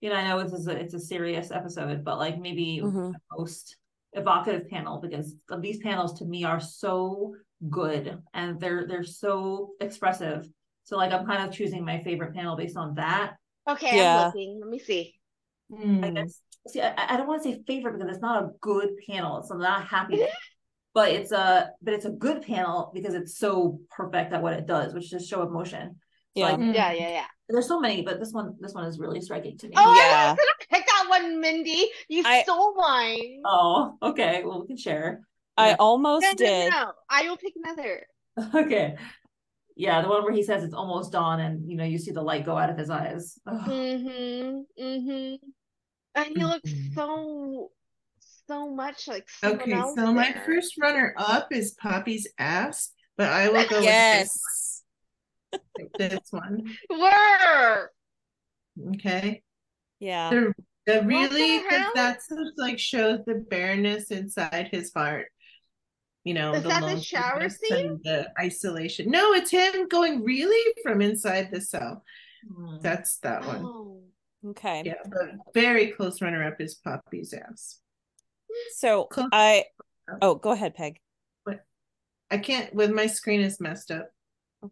you 0.00 0.10
know, 0.10 0.16
I 0.16 0.26
know 0.28 0.42
this 0.42 0.52
is 0.52 0.66
a 0.66 0.72
it's 0.78 0.94
a 0.94 1.00
serious 1.00 1.50
episode, 1.50 2.04
but 2.04 2.18
like 2.18 2.38
maybe 2.38 2.80
Mhm. 2.80 3.12
the 3.12 3.36
most 3.38 3.76
evocative 4.12 4.68
panel 4.68 5.00
because 5.00 5.34
of 5.50 5.62
these 5.62 5.78
panels 5.78 6.18
to 6.18 6.24
me 6.24 6.44
are 6.44 6.60
so 6.60 7.34
good 7.70 8.18
and 8.34 8.60
they're 8.60 8.86
they're 8.86 9.04
so 9.04 9.70
expressive. 9.80 10.46
So 10.84 10.96
like 10.96 11.12
I'm 11.12 11.26
kind 11.26 11.48
of 11.48 11.54
choosing 11.54 11.84
my 11.84 12.02
favorite 12.02 12.34
panel 12.34 12.56
based 12.56 12.76
on 12.76 12.94
that. 12.96 13.34
Okay, 13.66 13.96
Yeah. 13.96 14.10
I'm 14.20 14.26
looking. 14.26 14.60
Let 14.60 14.68
me 14.68 14.78
see. 14.78 15.14
I 15.72 15.76
Hmm. 15.76 16.14
guess 16.14 16.40
see 16.68 16.80
I, 16.82 16.94
I 16.96 17.16
don't 17.16 17.26
want 17.26 17.42
to 17.42 17.52
say 17.52 17.62
favorite 17.66 17.98
because 17.98 18.12
it's 18.12 18.22
not 18.22 18.42
a 18.44 18.50
good 18.60 18.90
panel. 19.08 19.38
It's 19.38 19.50
I'm 19.50 19.58
not 19.58 19.86
happy 19.86 20.18
with. 20.18 20.30
But 20.94 21.10
it's 21.10 21.32
a 21.32 21.70
but 21.82 21.92
it's 21.94 22.04
a 22.04 22.10
good 22.10 22.42
panel 22.42 22.90
because 22.94 23.14
it's 23.14 23.36
so 23.36 23.80
perfect 23.90 24.32
at 24.32 24.40
what 24.42 24.52
it 24.54 24.66
does, 24.66 24.94
which 24.94 25.12
is 25.12 25.26
show 25.26 25.42
emotion. 25.42 25.96
So, 26.36 26.40
Yeah. 26.40 26.50
like, 26.52 26.60
Mm. 26.60 26.74
Yeah, 26.74 26.92
yeah, 26.92 27.08
yeah. 27.10 27.26
there's 27.48 27.66
so 27.68 27.80
many, 27.80 28.02
but 28.02 28.20
this 28.20 28.32
one 28.32 28.56
this 28.60 28.74
one 28.74 28.84
is 28.86 28.98
really 28.98 29.20
striking 29.20 29.58
to 29.58 29.66
me. 29.68 29.74
Oh, 29.76 29.92
yeah. 29.94 30.02
I 30.02 30.06
Yeah. 30.06 30.30
was 30.30 30.38
gonna 30.38 30.58
pick 30.70 30.86
that 30.86 31.06
one, 31.08 31.40
Mindy. 31.40 31.90
You 32.08 32.22
I- 32.24 32.42
stole 32.42 32.74
mine. 32.74 33.42
Oh, 33.44 33.98
okay. 34.02 34.42
Well, 34.44 34.60
we 34.62 34.66
can 34.68 34.76
share. 34.76 35.20
I 35.56 35.70
Yeah. 35.70 35.76
almost 35.78 36.22
no, 36.22 36.30
no, 36.30 36.34
did. 36.36 36.70
no. 36.72 36.92
I 37.10 37.28
will 37.28 37.36
pick 37.36 37.54
another. 37.62 38.06
Okay. 38.64 38.96
Yeah, 39.76 40.02
the 40.02 40.08
one 40.08 40.22
where 40.24 40.32
he 40.32 40.42
says 40.44 40.62
it's 40.62 40.74
almost 40.74 41.10
dawn, 41.12 41.40
and 41.40 41.68
you 41.68 41.76
know 41.76 41.84
you 41.84 41.98
see 41.98 42.12
the 42.12 42.22
light 42.22 42.44
go 42.44 42.56
out 42.56 42.70
of 42.70 42.78
his 42.78 42.90
eyes. 42.90 43.38
Ugh. 43.46 43.68
Mm-hmm. 43.68 44.82
Mm-hmm. 44.82 45.34
And 46.16 46.26
he 46.36 46.44
looks 46.44 46.70
Mhm. 46.70 46.94
so 46.94 47.70
so 48.46 48.70
much 48.74 49.08
like 49.08 49.26
Okay, 49.42 49.72
else 49.72 49.94
so 49.96 50.12
my 50.12 50.34
first 50.46 50.74
runner 50.80 51.14
up 51.16 51.48
is 51.52 51.72
Poppy's 51.80 52.26
ass, 52.38 52.90
but 53.16 53.28
I 53.28 53.48
will 53.48 53.66
go 53.68 53.80
Yes. 53.80 54.82
with 55.52 55.92
this, 55.98 56.20
one, 56.30 56.62
this 56.62 56.68
one. 56.90 57.00
Where? 57.00 57.90
Okay. 58.94 59.42
Yeah. 60.00 60.30
The, 60.30 60.52
the 60.86 61.02
really, 61.04 61.58
the 61.58 61.64
'cause 61.68 61.78
hell? 61.78 61.92
that's 61.94 62.26
what, 62.30 62.52
like 62.56 62.78
shows 62.78 63.20
the 63.26 63.34
bareness 63.48 64.10
inside 64.10 64.68
his 64.70 64.92
heart. 64.94 65.28
You 66.24 66.34
know, 66.34 66.54
Is 66.54 66.62
that 66.62 66.68
the 66.68 66.80
loneliness 66.80 67.04
shower 67.04 67.40
and 67.40 67.52
scene? 67.52 68.00
the 68.02 68.30
isolation. 68.40 69.10
No, 69.10 69.32
it's 69.34 69.50
him 69.50 69.88
going 69.88 70.22
really 70.24 70.72
from 70.82 71.02
inside 71.02 71.50
the 71.52 71.60
cell. 71.60 72.02
Hmm. 72.50 72.76
That's 72.80 73.18
that 73.18 73.46
one. 73.46 73.62
Oh. 73.64 74.00
Okay. 74.46 74.82
Yeah, 74.84 74.94
but 75.06 75.30
very 75.54 75.88
close 75.92 76.20
runner 76.20 76.42
up 76.46 76.60
is 76.60 76.74
Poppy's 76.74 77.32
ass. 77.32 77.80
So 78.76 79.04
Close. 79.04 79.28
I 79.32 79.64
oh 80.22 80.34
go 80.34 80.52
ahead, 80.52 80.74
Peg. 80.74 81.00
I 82.30 82.38
can't 82.38 82.74
with 82.74 82.90
my 82.90 83.06
screen 83.06 83.40
is 83.40 83.60
messed 83.60 83.90
up. 83.90 84.10
Uh, 84.62 84.70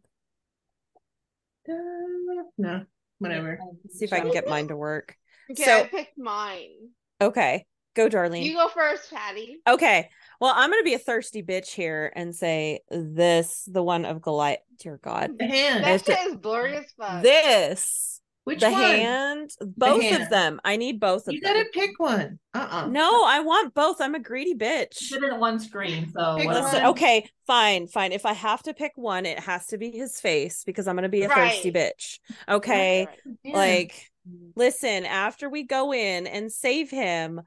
no, 2.58 2.84
whatever. 3.18 3.60
See 3.90 4.06
if 4.06 4.12
I 4.12 4.20
can 4.20 4.32
get 4.32 4.48
mine 4.48 4.68
to 4.68 4.76
work. 4.76 5.16
Okay, 5.50 5.62
So- 5.62 5.80
I 5.80 5.84
picked 5.84 6.18
mine. 6.18 6.90
Okay. 7.20 7.66
Go, 7.94 8.08
Darlene. 8.08 8.42
You 8.42 8.54
go 8.54 8.68
first, 8.68 9.12
Patty. 9.12 9.60
Okay. 9.68 10.08
Well, 10.40 10.54
I'm 10.56 10.70
gonna 10.70 10.82
be 10.82 10.94
a 10.94 10.98
thirsty 10.98 11.42
bitch 11.42 11.68
here 11.68 12.10
and 12.16 12.34
say 12.34 12.80
this, 12.90 13.68
the 13.70 13.82
one 13.82 14.06
of 14.06 14.22
Goliath. 14.22 14.60
Dear 14.78 14.98
God. 15.02 15.38
The 15.38 15.46
hand. 15.46 15.84
That 15.84 16.04
That's 16.04 16.20
shit 16.20 16.32
is 16.32 16.36
blurry 16.36 16.78
as 16.78 16.90
fuck. 16.98 17.22
This. 17.22 18.21
Which 18.44 18.58
the 18.60 18.70
one? 18.70 18.82
hand. 18.82 19.50
Both 19.60 19.98
of 19.98 20.02
hand. 20.02 20.32
them. 20.32 20.60
I 20.64 20.76
need 20.76 20.98
both 20.98 21.28
of 21.28 21.34
You 21.34 21.40
them. 21.40 21.56
You 21.56 21.62
gotta 21.62 21.70
pick 21.72 21.98
one. 21.98 22.40
Uh-uh. 22.54 22.88
No, 22.88 23.24
I 23.24 23.38
want 23.40 23.72
both. 23.72 24.00
I'm 24.00 24.16
a 24.16 24.20
greedy 24.20 24.54
bitch. 24.54 24.96
Fit 24.96 25.22
in 25.22 25.38
one 25.38 25.60
screen, 25.60 26.10
so 26.12 26.34
Listen, 26.34 26.82
one. 26.82 26.86
okay, 26.86 27.28
fine, 27.46 27.86
fine. 27.86 28.10
If 28.10 28.26
I 28.26 28.32
have 28.32 28.62
to 28.64 28.74
pick 28.74 28.92
one, 28.96 29.26
it 29.26 29.38
has 29.38 29.66
to 29.68 29.78
be 29.78 29.92
his 29.92 30.20
face 30.20 30.64
because 30.64 30.88
I'm 30.88 30.96
gonna 30.96 31.08
be 31.08 31.22
a 31.22 31.28
thirsty 31.28 31.70
bitch. 31.70 32.18
Okay. 32.48 33.06
Right. 33.06 33.36
Yeah. 33.44 33.56
Like, 33.56 34.10
mm. 34.28 34.50
listen, 34.56 35.06
after 35.06 35.48
we 35.48 35.62
go 35.62 35.92
in 35.94 36.26
and 36.26 36.50
save 36.50 36.90
him, 36.90 37.42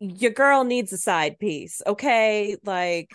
your 0.00 0.32
girl 0.32 0.64
needs 0.64 0.92
a 0.92 0.98
side 0.98 1.38
piece. 1.38 1.82
Okay. 1.86 2.56
Like, 2.64 3.10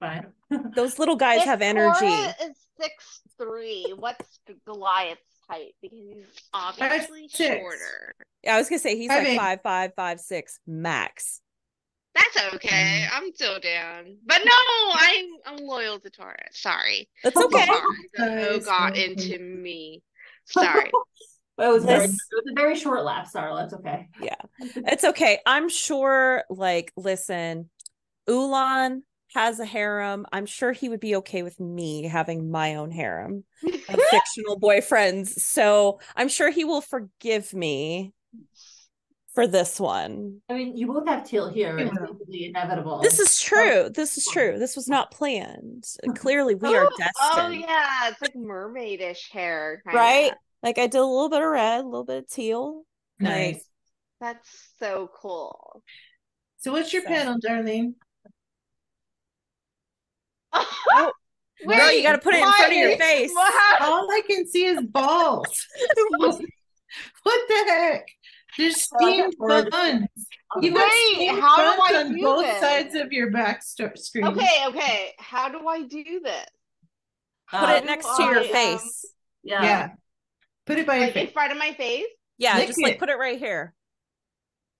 Fine. 0.00 0.32
those 0.74 0.98
little 0.98 1.16
guys 1.16 1.42
If 1.42 1.44
have 1.44 1.62
energy. 1.62 2.00
Tora 2.00 2.34
is 2.44 2.56
six 2.80 3.20
three. 3.38 3.94
What's 3.96 4.40
Goliath's 4.66 5.22
height 5.48 5.74
because 5.82 5.98
he's 5.98 6.24
obviously 6.52 7.28
six. 7.28 7.60
shorter. 7.60 8.14
I 8.48 8.58
was 8.58 8.68
gonna 8.68 8.78
say 8.78 8.96
he's 8.96 9.08
Five, 9.08 9.24
like 9.24 9.32
eight. 9.32 9.36
five 9.36 9.60
five 9.62 9.92
five 9.96 10.20
six 10.20 10.60
max. 10.66 11.40
That's 12.14 12.54
okay. 12.54 13.06
Mm. 13.06 13.08
I'm 13.12 13.34
still 13.34 13.60
down. 13.60 14.16
But 14.26 14.40
no, 14.44 14.52
I'm 14.92 15.26
I'm 15.46 15.56
loyal 15.64 16.00
to 16.00 16.10
Taurus. 16.10 16.36
Sorry. 16.52 17.08
That's 17.22 17.36
okay. 17.36 17.66
Sorry. 18.16 18.58
The 18.58 18.62
got 18.64 18.96
into 18.96 19.38
me. 19.38 20.02
Sorry. 20.46 20.90
But 21.56 21.66
it 21.68 21.72
was 21.72 21.84
very, 21.84 22.04
it 22.04 22.10
was 22.10 22.44
a 22.50 22.54
very 22.54 22.76
short 22.76 23.04
laugh, 23.04 23.32
Starla. 23.32 23.64
It's 23.64 23.74
okay. 23.74 24.08
Yeah, 24.22 24.36
it's 24.58 25.04
okay. 25.04 25.40
I'm 25.46 25.68
sure, 25.68 26.44
like, 26.50 26.92
listen, 26.96 27.68
Ulan 28.28 29.02
has 29.34 29.60
a 29.60 29.64
harem. 29.64 30.26
I'm 30.32 30.46
sure 30.46 30.72
he 30.72 30.88
would 30.88 31.00
be 31.00 31.16
okay 31.16 31.42
with 31.42 31.58
me 31.60 32.04
having 32.04 32.50
my 32.50 32.76
own 32.76 32.90
harem 32.90 33.44
of 33.64 34.00
fictional 34.10 34.58
boyfriends. 34.58 35.28
So 35.40 36.00
I'm 36.16 36.28
sure 36.28 36.50
he 36.50 36.64
will 36.64 36.80
forgive 36.80 37.52
me 37.52 38.12
for 39.34 39.46
this 39.46 39.78
one. 39.78 40.40
I 40.48 40.54
mean, 40.54 40.76
you 40.76 40.86
both 40.86 41.06
have 41.06 41.24
Teal 41.24 41.48
here. 41.48 41.78
It's 41.78 41.92
Yeah. 41.94 42.06
basically 42.06 42.46
inevitable. 42.46 43.00
This 43.00 43.18
is 43.20 43.40
true. 43.40 43.84
Oh. 43.84 43.88
This 43.88 44.16
is 44.18 44.26
true. 44.32 44.58
This 44.58 44.74
was 44.74 44.88
not 44.88 45.10
planned. 45.10 45.84
Clearly, 46.16 46.54
we 46.54 46.74
are 46.74 46.86
Oh, 46.86 47.08
Oh 47.34 47.48
yeah, 47.48 48.08
it's 48.08 48.20
like 48.20 48.34
mermaidish 48.34 49.30
hair, 49.30 49.82
kinda. 49.86 49.96
Right? 49.98 50.32
Like 50.62 50.78
I 50.78 50.86
did 50.88 50.98
a 50.98 51.04
little 51.04 51.28
bit 51.28 51.42
of 51.42 51.48
red, 51.48 51.84
a 51.84 51.86
little 51.86 52.04
bit 52.04 52.18
of 52.24 52.28
teal. 52.30 52.82
Like, 53.20 53.30
Nice. 53.54 53.64
That's 54.20 54.48
so 54.80 55.08
cool. 55.14 55.82
So 56.56 56.72
what's 56.72 56.92
your 56.92 57.02
So- 57.02 57.08
panel, 57.08 57.36
Darlene? 57.38 57.94
Girl, 61.66 61.92
you 61.92 62.02
got 62.02 62.12
to 62.12 62.18
put 62.18 62.34
it 62.34 62.40
in 62.42 62.50
front 62.52 62.72
of 62.72 62.78
your 62.78 62.96
face. 62.96 63.30
What? 63.32 63.82
All 63.82 64.10
I 64.10 64.22
can 64.26 64.46
see 64.46 64.64
is 64.64 64.80
balls. 64.82 65.66
what 66.18 66.40
the 67.48 67.64
heck? 67.68 68.08
There's 68.56 68.80
steam 68.82 68.98
I 69.00 69.12
steamed 69.12 69.34
got 69.38 69.48
bored. 69.48 69.70
buns. 69.70 70.06
You 70.62 70.72
got 70.72 70.88
Wait, 70.90 71.14
steamed 71.14 71.40
how 71.40 71.56
do 71.56 71.78
buns 71.78 71.92
I 71.94 72.00
on 72.00 72.14
do 72.14 72.22
both 72.22 72.44
this? 72.44 72.60
sides 72.60 72.94
of 72.94 73.12
your 73.12 73.30
back 73.30 73.62
sto- 73.62 73.90
screen. 73.94 74.26
Okay, 74.26 74.64
okay. 74.68 75.12
How 75.18 75.48
do 75.48 75.66
I 75.66 75.82
do 75.82 76.20
this? 76.24 76.46
Put 77.50 77.68
Uh, 77.68 77.72
it 77.74 77.84
next 77.84 78.06
to 78.16 78.22
your 78.24 78.40
I, 78.40 78.46
um, 78.46 78.52
face. 78.52 79.04
Yeah. 79.42 79.62
Yeah. 79.62 79.88
Put 80.66 80.78
it 80.78 80.86
by 80.86 80.96
your 80.96 81.06
Like 81.06 81.16
in 81.16 81.28
front 81.28 81.52
of 81.52 81.58
my 81.58 81.72
face? 81.72 82.06
Yeah, 82.38 82.56
Lick 82.56 82.66
just 82.68 82.82
like 82.82 82.98
put 82.98 83.08
it 83.08 83.18
right 83.18 83.38
here. 83.38 83.74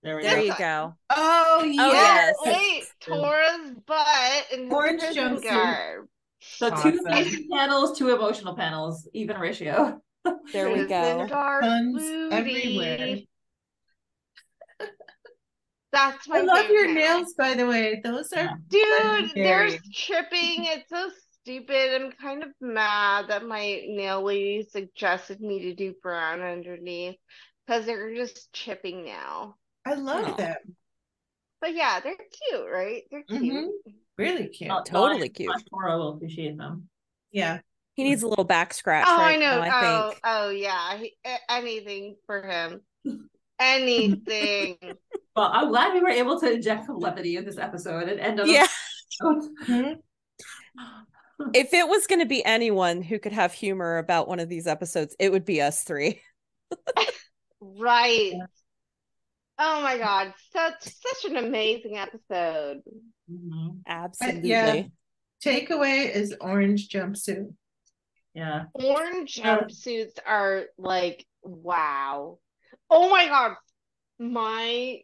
There 0.01 0.15
we 0.17 0.23
There 0.23 0.37
go. 0.37 0.43
you 0.45 0.53
go. 0.53 0.93
Oh, 1.09 1.63
yes. 1.63 2.35
Oh, 2.39 2.45
yes. 2.45 2.57
Wait, 2.57 2.83
Tora's 3.01 3.71
butt 3.85 4.45
and 4.53 4.71
Orange 4.71 5.01
jumpsuit. 5.01 5.43
garb. 5.43 6.07
So 6.51 6.69
two 6.69 6.99
Awesome. 7.05 7.47
panels, 7.51 7.97
two 7.97 8.09
emotional 8.15 8.55
panels, 8.55 9.07
even 9.13 9.37
ratio. 9.37 10.01
There 10.53 10.69
we 10.69 10.85
go. 10.85 11.27
guard 11.27 11.63
everywhere. 12.31 13.17
That's 15.91 16.27
my 16.27 16.39
I 16.39 16.41
love 16.41 16.65
favorite 16.67 16.73
your 16.75 16.87
panel. 16.87 17.19
nails, 17.19 17.33
by 17.37 17.53
the 17.55 17.65
way. 17.65 18.01
Those 18.03 18.31
are 18.33 18.49
Dude, 18.69 18.81
they're 19.43 19.69
Legendary. 19.69 19.79
tripping. 19.93 20.65
It's 20.65 20.89
so 20.89 21.09
stupid. 21.41 22.01
I'm 22.01 22.11
kind 22.11 22.43
of 22.43 22.49
mad 22.61 23.27
that 23.29 23.45
my 23.45 23.81
nail 23.87 24.21
lady 24.23 24.63
suggested 24.69 25.39
me 25.41 25.59
to 25.61 25.73
do 25.75 25.93
brown 26.01 26.41
underneath 26.41 27.17
because 27.65 27.85
they're 27.85 28.13
just 28.15 28.51
chipping 28.53 29.03
now. 29.05 29.55
I 29.85 29.93
love 29.95 30.25
Aw. 30.29 30.35
them. 30.35 30.55
But 31.61 31.73
yeah, 31.75 31.99
they're 31.99 32.15
cute, 32.15 32.65
right? 32.71 33.03
They're 33.11 33.23
cute. 33.23 33.41
Mhm. 33.41 33.67
Really 34.17 34.47
cute. 34.47 34.67
Not- 34.69 34.85
Totally 34.85 35.27
not- 35.27 35.33
cute. 35.33 35.49
not 35.49 35.63
Tora 35.69 35.97
will 35.97 36.13
appreciate 36.15 36.57
them. 36.57 36.89
Yeah. 37.31 37.59
He 37.95 38.03
needs 38.03 38.23
a 38.23 38.27
little 38.27 38.45
back 38.45 38.73
scratch 38.73 39.05
Oh, 39.09 39.17
I 39.21 39.35
know. 39.35 39.61
now, 39.61 39.61
I 39.61 39.97
oh, 40.05 40.09
think. 40.09 40.21
oh 40.23 40.49
yeah. 40.51 40.97
He, 40.97 41.15
anything 41.49 42.15
for 42.25 42.41
him. 42.41 42.81
Anything. 43.61 44.77
Well, 45.35 45.49
I'm 45.51 45.67
glad 45.67 45.93
we 45.93 45.99
were 45.99 46.07
able 46.07 46.39
to 46.39 46.49
inject 46.49 46.85
some 46.85 46.97
levity 46.97 47.35
in 47.35 47.43
this 47.43 47.57
episode 47.57 48.07
and 48.07 48.17
end 48.19 48.39
on 48.39 48.49
Yeah. 48.49 48.67
Mhm. 49.21 49.97
If 51.53 51.73
it 51.73 51.87
was 51.87 52.07
going 52.07 52.19
to 52.19 52.25
be 52.25 52.43
anyone 52.45 53.01
who 53.01 53.19
could 53.19 53.33
have 53.33 53.51
humor 53.51 53.97
about 53.97 54.29
one 54.29 54.39
of 54.39 54.47
these 54.47 54.65
episodes, 54.67 55.13
it 55.19 55.29
would 55.31 55.43
be 55.45 55.61
us 55.61 55.83
three. 55.83 56.21
Right. 57.61 58.33
Oh 59.61 59.81
my 59.81 59.97
God. 59.97 60.33
Such 60.53 60.83
such 60.83 61.29
an 61.31 61.37
amazing 61.37 61.97
episode. 61.97 62.81
Mhm. 63.29 63.81
Absolutely. 63.85 64.91
Takeaway 65.43 66.09
is 66.13 66.35
orange 66.39 66.89
jumpsuit. 66.89 67.53
Yeah. 68.33 68.65
Orange 68.73 69.37
Yeah. 69.37 69.59
jumpsuits 69.59 70.17
are 70.25 70.65
like 70.77 71.25
wow. 71.43 72.39
Oh 72.89 73.09
my 73.09 73.27
God. 73.27 73.55
My 74.17 75.01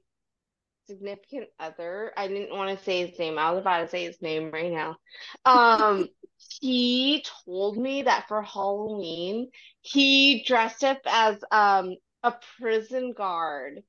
significant 0.88 1.48
other, 1.60 2.14
I 2.16 2.28
didn't 2.28 2.56
want 2.56 2.78
to 2.78 2.84
say 2.84 3.08
his 3.08 3.18
name. 3.18 3.38
I 3.38 3.52
was 3.52 3.62
about 3.62 3.82
to 3.82 3.88
say 3.90 4.04
his 4.06 4.22
name 4.22 4.52
right 4.52 4.72
now. 4.72 4.98
Um, 5.46 6.08
he 6.62 7.26
told 7.46 7.78
me 7.78 8.04
that 8.04 8.28
for 8.28 8.42
Halloween, 8.42 9.50
he 9.82 10.44
dressed 10.44 10.84
up 10.84 11.00
as 11.06 11.44
um 11.52 11.96
a 12.24 12.34
prison 12.58 13.14
guard 13.14 13.84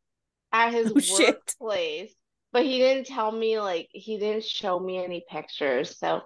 at 0.57 0.73
his 0.73 0.93
Oh, 0.97 1.01
shit. 1.01 1.37
workplace. 1.61 2.15
But 2.53 2.65
he 2.65 2.79
didn't 2.79 3.07
tell 3.07 3.31
me 3.31 3.59
like 3.61 3.89
he 3.93 4.19
didn't 4.19 4.45
show 4.45 4.79
me 4.81 5.03
any 5.05 5.25
pictures. 5.29 5.99
So 5.99 6.23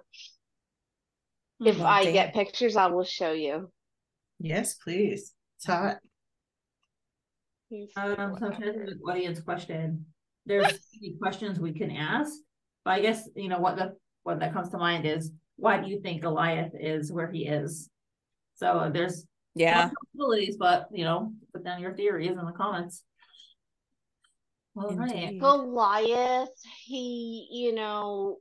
if 1.61 1.79
Well, 1.79 1.87
I 1.87 2.05
damn. 2.05 2.13
get 2.13 2.35
pictures, 2.35 2.77
I 2.77 2.87
will 2.87 3.05
show 3.05 3.33
you. 3.33 3.71
Yes, 4.39 4.75
please. 4.75 5.35
It's 5.57 5.67
hot. 5.67 5.99
Um, 7.73 7.87
so 7.97 8.17
I'm 8.19 8.37
trying 8.37 8.53
to 8.53 8.73
think 8.73 8.89
of 8.91 8.99
the 8.99 9.11
audience 9.11 9.41
question. 9.41 10.07
There's 10.47 10.79
questions 11.23 11.59
we 11.59 11.73
can 11.73 11.91
ask, 11.91 12.33
but 12.85 12.93
I 12.93 13.01
guess 13.01 13.29
you 13.35 13.49
know 13.49 13.59
what 13.59 13.77
the 13.77 13.97
what 14.23 14.41
that 14.41 14.53
comes 14.53 14.69
to 14.71 14.79
mind 14.79 15.07
is 15.07 15.33
why 15.57 15.81
do 15.81 15.89
you 15.89 16.01
think 16.01 16.23
Goliath 16.23 16.73
is 16.79 17.13
where 17.13 17.31
he 17.31 17.47
is? 17.47 17.91
So 18.55 18.91
there's 18.93 19.27
Yeah. 19.55 19.91
possibilities, 19.91 20.57
but 20.59 20.89
you 20.93 21.05
know, 21.05 21.33
put 21.53 21.65
down 21.65 21.81
your 21.81 21.95
theories 21.95 22.31
in 22.31 22.37
the 22.45 22.53
comments. 22.53 23.03
All 24.81 24.95
right. 24.95 25.39
Goliath, 25.39 26.49
he, 26.85 27.49
you 27.51 27.75
know, 27.75 28.39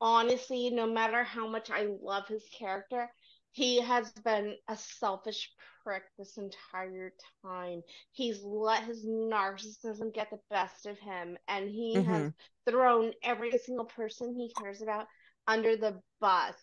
honestly, 0.00 0.70
no 0.70 0.86
matter 0.86 1.22
how 1.22 1.46
much 1.46 1.70
I 1.70 1.88
love 2.02 2.26
his 2.26 2.44
character, 2.58 3.10
he 3.52 3.80
has 3.80 4.10
been 4.24 4.56
a 4.68 4.76
selfish 4.76 5.50
prick 5.84 6.04
this 6.18 6.38
entire 6.38 7.12
time. 7.44 7.82
He's 8.12 8.42
let 8.42 8.84
his 8.84 9.04
narcissism 9.04 10.14
get 10.14 10.30
the 10.30 10.40
best 10.50 10.86
of 10.86 10.98
him, 10.98 11.36
and 11.48 11.68
he 11.68 11.96
mm-hmm. 11.96 12.10
has 12.10 12.32
thrown 12.68 13.12
every 13.22 13.50
single 13.58 13.84
person 13.84 14.34
he 14.34 14.52
cares 14.58 14.80
about 14.80 15.06
under 15.46 15.76
the 15.76 16.00
bus. 16.20 16.54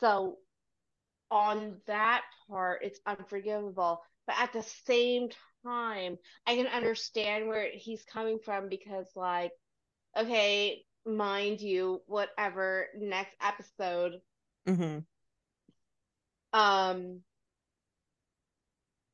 So, 0.00 0.38
on 1.30 1.80
that 1.86 2.22
part, 2.48 2.82
it's 2.82 3.00
unforgivable. 3.06 4.02
But 4.26 4.36
at 4.40 4.52
the 4.52 4.64
same 4.84 5.28
time, 5.66 6.18
I 6.46 6.56
can 6.56 6.66
understand 6.66 7.48
where 7.48 7.68
he's 7.72 8.04
coming 8.04 8.38
from 8.44 8.68
because, 8.68 9.06
like, 9.14 9.52
okay, 10.16 10.84
mind 11.04 11.60
you, 11.60 12.02
whatever, 12.06 12.88
next 12.96 13.34
episode, 13.40 14.20
hmm 14.66 14.98
um, 16.52 17.20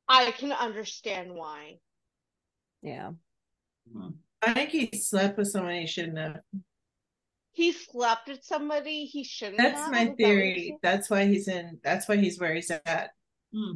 I 0.09 0.31
can 0.33 0.53
understand 0.53 1.35
why. 1.35 1.79
Yeah. 2.83 3.13
I 4.43 4.55
think 4.55 4.71
he 4.71 4.91
slept 4.97 5.39
with 5.39 5.49
someone 5.49 5.75
he 5.75 5.87
shouldn't 5.87 6.19
have. 6.19 6.41
He 7.53 7.73
slept 7.73 8.29
with 8.29 8.45
somebody 8.45 9.05
he 9.07 9.25
shouldn't 9.25 9.59
That's 9.59 9.81
have. 9.81 9.91
my 9.91 10.03
Is 10.03 10.09
that 10.09 10.17
theory. 10.17 10.67
you 10.69 10.79
That's 10.83 11.11
why 11.11 11.27
he's 11.27 11.49
in. 11.49 11.79
That's 11.83 12.09
why 12.09 12.17
he's 12.17 12.39
where 12.39 12.55
he's 12.55 12.71
at. 12.71 13.11
Hmm. 13.55 13.73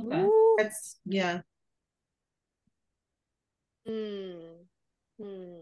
Okay. 0.00 0.28
That's 0.58 0.98
yeah. 1.04 1.40
Said? 3.86 3.92
Hmm. 3.92 5.24
Hmm. 5.24 5.60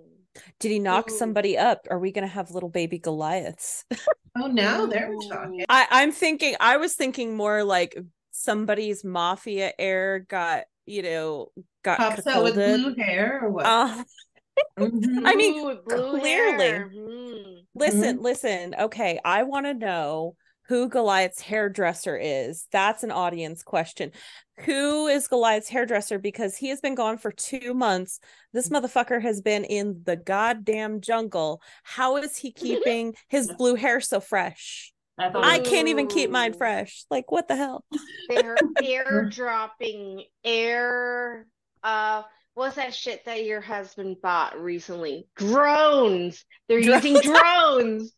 Did 0.59 0.71
he 0.71 0.79
knock 0.79 1.11
Ooh. 1.11 1.17
somebody 1.17 1.59
up? 1.59 1.87
Are 1.91 1.99
we 1.99 2.13
going 2.13 2.27
to 2.27 2.33
have 2.33 2.51
little 2.51 2.69
baby 2.69 2.99
Goliaths? 2.99 3.85
Oh, 4.37 4.47
now 4.47 4.87
they're 4.87 5.13
talking. 5.29 5.65
I, 5.69 5.89
I'm 5.91 6.13
thinking, 6.13 6.55
I 6.61 6.77
was 6.77 6.95
thinking 6.95 7.37
more 7.37 7.65
like 7.65 7.99
somebody's 8.31 9.03
mafia 9.03 9.73
heir 9.77 10.21
got, 10.21 10.67
you 10.87 11.03
know, 11.03 11.49
got 11.83 11.99
Pops 11.99 12.25
out 12.29 12.45
with 12.45 12.55
blue 12.55 12.95
hair 12.95 13.41
or 13.43 13.51
what? 13.51 13.67
Uh, 13.67 14.05
Mhm. 14.79 15.23
I 15.27 15.35
mean, 15.35 15.67
Ooh, 15.67 15.81
blue 15.85 16.21
clearly. 16.21 16.65
hair. 16.65 16.89
Hmm. 16.89 17.43
listen, 17.75 18.23
listen. 18.23 18.75
Okay, 18.79 19.19
I 19.25 19.43
want 19.43 19.67
to 19.67 19.75
know 19.75 20.37
who 20.71 20.89
Goliath's 20.89 21.41
hairdresser 21.41 22.17
is. 22.17 22.69
That's 22.71 23.03
an 23.03 23.11
audience 23.11 23.65
question. 23.65 24.13
Who 24.61 25.09
is 25.09 25.27
Goliath's 25.27 25.69
hairdresser? 25.69 26.21
Because 26.21 26.57
he 26.57 26.69
has 26.69 26.81
been 26.81 26.95
gone 26.95 27.19
for 27.19 27.33
two 27.33 27.75
months. 27.75 28.21
This 28.53 28.69
motherfucker 28.69 29.21
has 29.21 29.41
been 29.41 29.65
in 29.65 30.03
the 30.05 30.15
goddamn 30.15 31.01
jungle. 31.01 31.61
How 31.83 32.19
is 32.19 32.37
he 32.37 32.53
keeping 32.53 33.17
his 33.29 33.51
blue 33.59 33.75
hair 33.75 34.01
so 34.01 34.21
fresh? 34.21 34.93
I 35.19 35.33
I 35.35 35.59
can't 35.59 35.89
even 35.89 36.07
keep 36.07 36.31
mine 36.31 36.53
fresh. 36.53 37.05
Like 37.11 37.33
what 37.33 37.49
the 37.49 37.57
hell? 37.57 37.85
They're 38.29 38.57
airdropping 38.81 40.23
air. 40.45 41.49
Uh, 41.83 42.23
what's 42.55 42.77
that 42.77 42.95
shit 42.95 43.25
that 43.25 43.45
your 43.45 43.61
husband 43.61 44.19
bought 44.23 44.57
recently? 44.61 45.27
Drones. 45.35 46.45
They're 46.69 46.79
using 46.79 47.21
drones. 47.23 48.13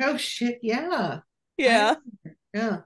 Oh 0.00 0.16
shit, 0.16 0.60
yeah. 0.62 1.20
Yeah. 1.56 1.94
Yeah. 2.54 2.78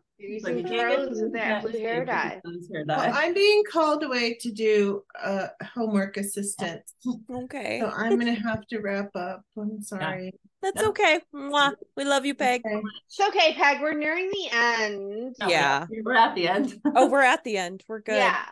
Like, 0.42 0.56
you 0.58 0.64
can't 0.64 1.14
get 1.14 1.32
that 1.32 1.62
blue 1.62 1.78
hair 1.80 2.04
dye. 2.04 2.40
Blue's 2.44 2.68
hair 2.70 2.84
Well. 2.86 3.10
I'm 3.14 3.32
being 3.32 3.62
called 3.64 4.02
away 4.02 4.34
to 4.40 4.52
do 4.52 5.02
uh 5.18 5.46
homework 5.74 6.18
assistance. 6.18 6.92
Okay. 7.32 7.80
So 7.80 7.88
I'm 7.88 8.18
gonna 8.18 8.34
have 8.34 8.66
to 8.68 8.80
wrap 8.80 9.10
up. 9.16 9.42
I'm 9.56 9.80
sorry. 9.82 10.34
That's 10.60 10.82
Yeah. 10.82 10.88
okay. 10.88 11.20
Mwah. 11.34 11.72
We 11.96 12.04
love 12.04 12.26
you, 12.26 12.34
Peg. 12.34 12.60
Okay. 12.66 12.82
It's 13.08 13.20
okay, 13.28 13.54
Peg. 13.54 13.80
We're 13.80 13.94
nearing 13.94 14.28
the 14.30 14.48
end. 14.52 15.36
No, 15.40 15.48
Yeah. 15.48 15.86
we're- 15.88 16.02
we're 16.04 16.14
at 16.14 16.34
the 16.34 16.48
end. 16.48 16.78
Oh, 16.94 17.08
we're 17.08 17.22
at 17.22 17.42
the 17.44 17.56
end. 17.56 17.82
We're 17.88 18.00
good. 18.00 18.16
Yeah. 18.16 18.44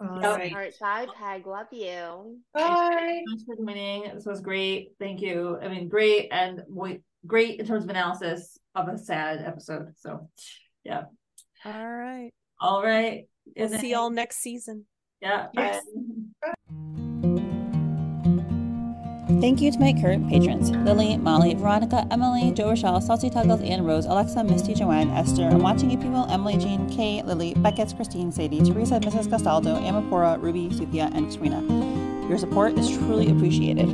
All 0.00 0.20
Yep. 0.20 0.38
right. 0.38 0.52
All 0.52 0.58
right. 0.58 0.74
Bye, 0.78 1.06
Peg. 1.16 1.46
Love 1.46 1.68
you. 1.72 2.40
Bye. 2.52 3.22
Thanks 3.26 3.44
for 3.44 3.56
joining. 3.56 4.14
This 4.14 4.26
was 4.26 4.40
great. 4.42 4.92
Thank 5.00 5.22
you. 5.22 5.58
I 5.62 5.68
mean, 5.68 5.88
great 5.88 6.28
and 6.30 6.62
great 7.26 7.58
in 7.58 7.66
terms 7.66 7.84
of 7.84 7.90
analysis 7.90 8.58
of 8.86 8.94
a 8.94 8.98
sad 8.98 9.42
episode. 9.44 9.94
So, 9.96 10.28
yeah. 10.84 11.04
All 11.64 11.72
right. 11.72 12.30
All 12.60 12.82
right. 12.82 13.28
We'll 13.56 13.68
see 13.68 13.90
y'all 13.90 14.10
next 14.10 14.38
season. 14.38 14.84
Yeah. 15.20 15.46
Yes. 15.54 15.82
Thank 19.40 19.60
you 19.60 19.70
to 19.70 19.78
my 19.78 19.92
current 19.92 20.28
patrons 20.28 20.70
Lily, 20.70 21.16
Molly, 21.16 21.54
Veronica, 21.54 22.06
Emily, 22.10 22.50
Joe 22.50 22.70
Rochelle, 22.70 23.00
Saucy 23.00 23.30
Tuggles, 23.30 23.60
Ann 23.62 23.84
Rose, 23.84 24.06
Alexa, 24.06 24.42
Misty, 24.42 24.74
Joanne, 24.74 25.10
Esther, 25.10 25.44
I'm 25.44 25.60
watching 25.60 25.90
you 25.90 25.98
people, 25.98 26.26
Emily, 26.30 26.56
Jean, 26.56 26.88
Kay, 26.88 27.22
Lily, 27.22 27.54
Beckett, 27.54 27.94
Christine, 27.94 28.32
Sadie, 28.32 28.62
Teresa, 28.62 28.98
Mrs. 28.98 29.30
Castaldo, 29.30 29.76
Amapora, 29.80 30.40
Ruby, 30.42 30.70
Suthia, 30.70 31.14
and 31.14 31.30
Katrina. 31.30 31.60
Your 32.28 32.38
support 32.38 32.78
is 32.78 32.90
truly 32.90 33.30
appreciated. 33.30 33.88